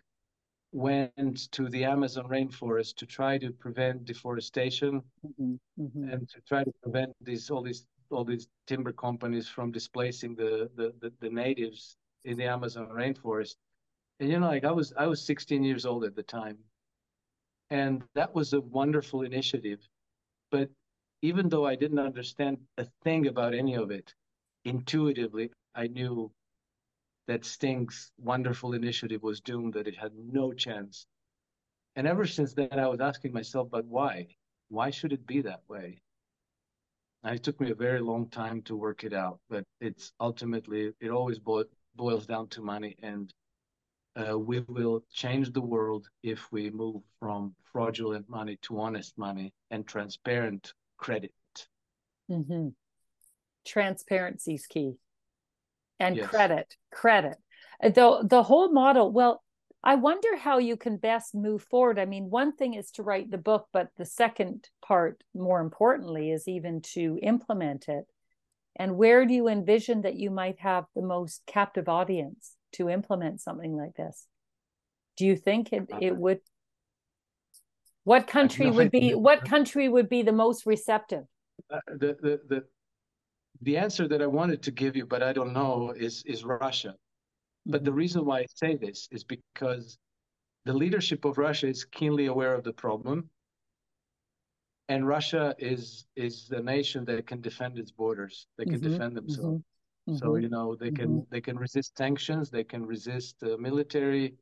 [0.71, 6.09] went to the Amazon rainforest to try to prevent deforestation mm-hmm, mm-hmm.
[6.09, 10.69] and to try to prevent these all these all these timber companies from displacing the,
[10.75, 13.55] the, the, the natives in the Amazon rainforest.
[14.19, 16.57] And you know, like I was I was 16 years old at the time.
[17.69, 19.79] And that was a wonderful initiative.
[20.51, 20.69] But
[21.21, 24.13] even though I didn't understand a thing about any of it,
[24.63, 26.31] intuitively I knew
[27.27, 31.07] that Sting's wonderful initiative was doomed, that it had no chance.
[31.95, 34.27] And ever since then, I was asking myself, but why?
[34.69, 36.01] Why should it be that way?
[37.25, 40.93] And it took me a very long time to work it out, but it's ultimately,
[41.01, 42.95] it always boils boils down to money.
[43.01, 43.33] And
[44.15, 49.53] uh, we will change the world if we move from fraudulent money to honest money
[49.71, 51.33] and transparent credit.
[52.29, 52.69] Mm-hmm.
[53.65, 54.93] Transparency is key.
[55.99, 56.29] And yes.
[56.29, 57.37] credit, credit.
[57.81, 59.41] The, the whole model, well,
[59.85, 61.99] I wonder how you can best move forward.
[61.99, 66.31] I mean, one thing is to write the book, but the second part, more importantly,
[66.31, 68.05] is even to implement it.
[68.75, 73.41] And where do you envision that you might have the most captive audience to implement
[73.41, 74.25] something like this?
[75.17, 76.39] Do you think it, it uh, would?
[78.05, 81.25] What country would be what country would be the most receptive?
[81.71, 82.63] Uh, the, the the
[83.61, 86.95] the answer that I wanted to give you, but I don't know, is is Russia.
[87.65, 89.97] But the reason why I say this is because
[90.65, 93.29] the leadership of Russia is keenly aware of the problem
[94.87, 98.47] and Russia is is the nation that can defend its borders.
[98.57, 99.63] They can mm-hmm, defend themselves.
[100.07, 101.31] Mm-hmm, so you know they can mm-hmm.
[101.31, 102.49] they can resist sanctions.
[102.49, 104.35] They can resist uh, military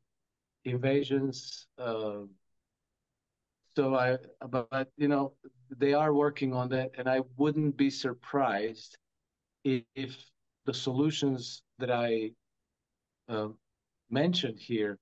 [0.64, 1.66] invasions.
[1.78, 2.22] Uh,
[3.76, 5.32] so I, but you know,
[5.76, 8.96] they are working on that, and I wouldn't be surprised
[9.64, 10.16] if, if
[10.66, 12.30] the solutions that I
[13.28, 13.48] uh,
[14.10, 14.98] mentioned here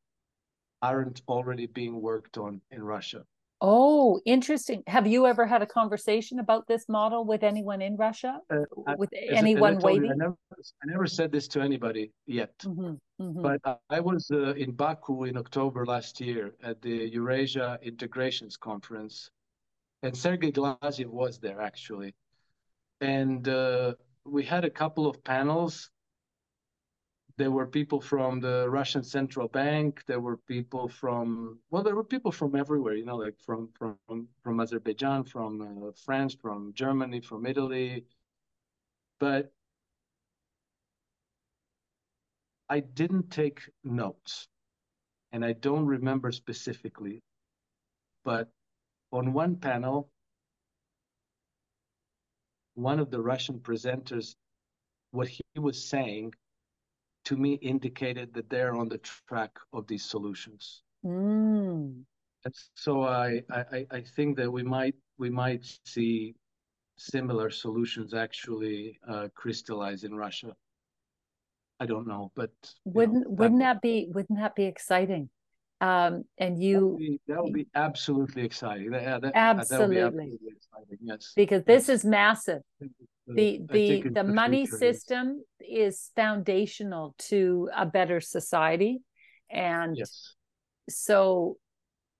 [0.80, 3.24] aren't already being worked on in Russia.
[3.64, 4.82] Oh, interesting.
[4.88, 8.40] Have you ever had a conversation about this model with anyone in Russia?
[8.50, 8.64] Uh,
[8.98, 10.10] with anyone waiting?
[10.10, 10.36] I never,
[10.82, 12.58] I never said this to anybody yet.
[12.58, 13.40] Mm-hmm, mm-hmm.
[13.40, 19.30] But I was uh, in Baku in October last year at the Eurasia Integrations Conference,
[20.02, 22.16] and Sergei Glaziev was there actually.
[23.00, 23.94] And uh,
[24.24, 25.88] we had a couple of panels
[27.42, 30.04] there were people from the Russian central bank.
[30.06, 32.94] There were people from well, there were people from everywhere.
[32.94, 38.04] You know, like from from from Azerbaijan, from uh, France, from Germany, from Italy.
[39.18, 39.52] But
[42.68, 44.46] I didn't take notes,
[45.32, 47.24] and I don't remember specifically.
[48.24, 48.52] But
[49.10, 50.08] on one panel,
[52.74, 54.36] one of the Russian presenters,
[55.10, 56.34] what he was saying
[57.24, 60.82] to me indicated that they're on the track of these solutions.
[61.04, 62.02] Mm.
[62.44, 66.34] And so I, I, I think that we might we might see
[66.96, 70.54] similar solutions actually uh, crystallize in Russia.
[71.78, 72.50] I don't know, but
[72.84, 75.28] wouldn't know, wouldn't that, that be wouldn't that be exciting?
[75.82, 78.90] Um, and you that would, be, be absolutely exciting.
[78.90, 79.96] That, that, absolutely.
[79.96, 80.98] That absolutely exciting.
[81.02, 81.98] Yes, because this yes.
[81.98, 82.62] is massive
[83.26, 89.00] the the the money system is foundational to a better society
[89.50, 90.34] and yes.
[90.88, 91.56] so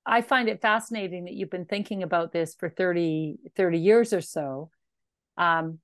[0.06, 4.20] i find it fascinating that you've been thinking about this for 30 30 years or
[4.20, 4.70] so
[5.36, 5.78] um,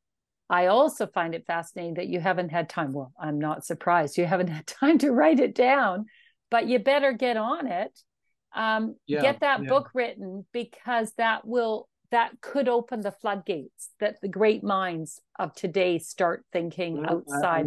[0.48, 4.24] i also find it fascinating that you haven't had time well i'm not surprised you
[4.26, 6.06] haven't had time to write it down
[6.50, 7.98] but you better get on it.
[8.54, 9.68] Um, yeah, get that yeah.
[9.68, 15.54] book written because that will that could open the floodgates that the great minds of
[15.54, 17.66] today start thinking well, outside.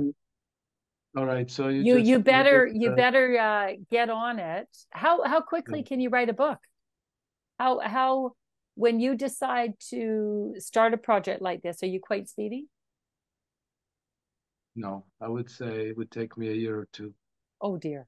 [1.15, 4.09] all right so you you, just, you better you, just, uh, you better uh, get
[4.09, 4.67] on it.
[4.89, 5.85] How how quickly yeah.
[5.85, 6.59] can you write a book?
[7.59, 8.31] How how
[8.75, 12.67] when you decide to start a project like this are you quite speedy?
[14.75, 17.13] No i would say it would take me a year or two.
[17.61, 18.07] Oh dear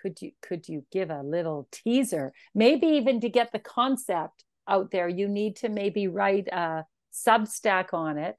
[0.00, 4.90] could you could you give a little teaser maybe even to get the concept out
[4.90, 8.36] there, you need to maybe write a Substack on it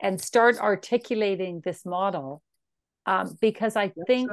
[0.00, 2.42] and start articulating this model
[3.04, 4.30] um, because I think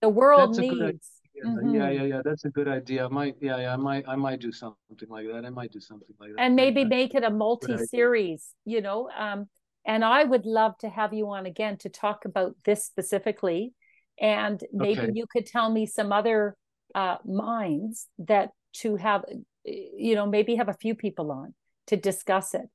[0.00, 1.10] the world needs.
[1.44, 1.74] Mm-hmm.
[1.74, 2.20] Yeah, yeah, yeah.
[2.24, 3.04] That's a good idea.
[3.04, 3.74] I might, yeah, yeah.
[3.74, 5.44] I might, I might do something like that.
[5.44, 6.40] I might do something like that.
[6.40, 8.54] And maybe make it a multi-series.
[8.64, 9.48] You know, um,
[9.84, 13.74] and I would love to have you on again to talk about this specifically,
[14.20, 15.12] and maybe okay.
[15.14, 16.56] you could tell me some other
[16.94, 19.24] uh, minds that to have,
[19.64, 21.54] you know, maybe have a few people on
[21.88, 22.68] to discuss it.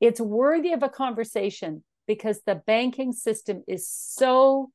[0.00, 4.70] It's worthy of a conversation because the banking system is so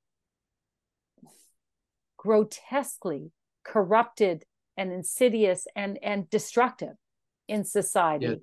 [2.18, 3.32] grotesquely
[3.66, 4.46] corrupted
[4.78, 6.96] and insidious and and destructive
[7.48, 8.38] in society yes.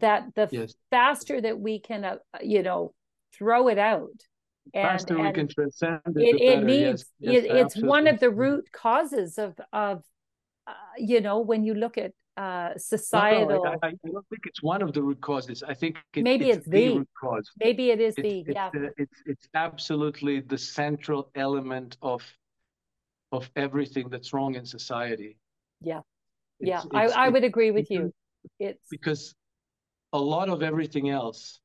[0.00, 0.74] that the yes.
[0.90, 2.94] faster that we can uh, you know
[3.34, 4.22] throw it out
[4.72, 8.30] faster and we can transcend it, it, it needs yes, it, it's one of the
[8.30, 10.02] root causes of of
[10.66, 13.48] uh, you know when you look at uh, societal.
[13.48, 15.62] No, no, I, I, don't think it's one of the root causes.
[15.62, 17.50] I think it, maybe it's, it's the, the, root cause.
[17.58, 18.66] Maybe it is it's, the it's, yeah.
[18.66, 22.22] Uh, it's it's absolutely the central element of
[23.32, 25.38] of everything that's wrong in society.
[25.80, 26.00] Yeah,
[26.60, 28.12] yeah, I, I would agree with you.
[28.60, 29.34] It's because
[30.12, 31.60] a lot of everything else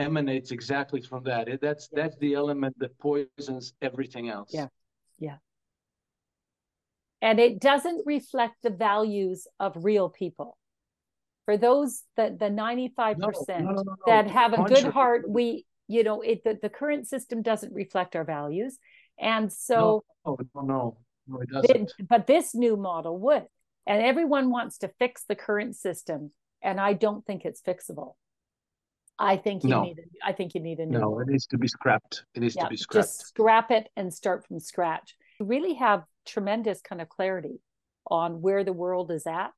[0.00, 1.48] emanates exactly from that.
[1.48, 2.02] It, that's yeah.
[2.02, 4.50] that's the element that poisons everything else.
[4.52, 4.68] Yeah,
[5.18, 5.36] yeah.
[7.22, 10.56] And it doesn't reflect the values of real people.
[11.44, 13.68] For those that the ninety five percent
[14.06, 18.16] that have a good heart, we you know it the, the current system doesn't reflect
[18.16, 18.78] our values
[19.20, 20.96] and so, no, no, no,
[21.28, 21.92] no it doesn't.
[21.98, 23.44] It, but this new model would.
[23.86, 26.30] And everyone wants to fix the current system.
[26.62, 28.14] And I don't think it's fixable.
[29.20, 29.82] I think you no.
[29.82, 29.98] need.
[29.98, 30.98] A, I think you need a new.
[30.98, 32.24] No, it needs to be scrapped.
[32.34, 33.06] It needs yeah, to be scrapped.
[33.06, 35.14] Just scrap it and start from scratch.
[35.38, 37.60] You really have tremendous kind of clarity
[38.06, 39.52] on where the world is at,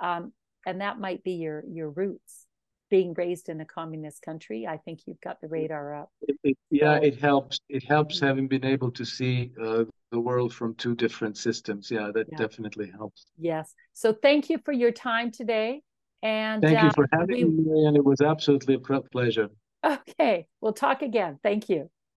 [0.00, 0.32] um,
[0.66, 2.46] and that might be your your roots
[2.90, 6.10] being raised in a communist country, I think you've got the radar up.
[6.22, 7.60] It, it, yeah, so, it helps.
[7.68, 11.90] It helps having been able to see uh, the world from two different systems.
[11.90, 12.38] Yeah, that yeah.
[12.38, 13.26] definitely helps.
[13.38, 13.74] Yes.
[13.92, 15.82] So thank you for your time today.
[16.26, 17.62] And thank you uh, for having we...
[17.62, 18.78] me, and it was absolutely a
[19.12, 19.48] pleasure.
[19.84, 21.38] Okay, we'll talk again.
[21.40, 21.88] Thank you.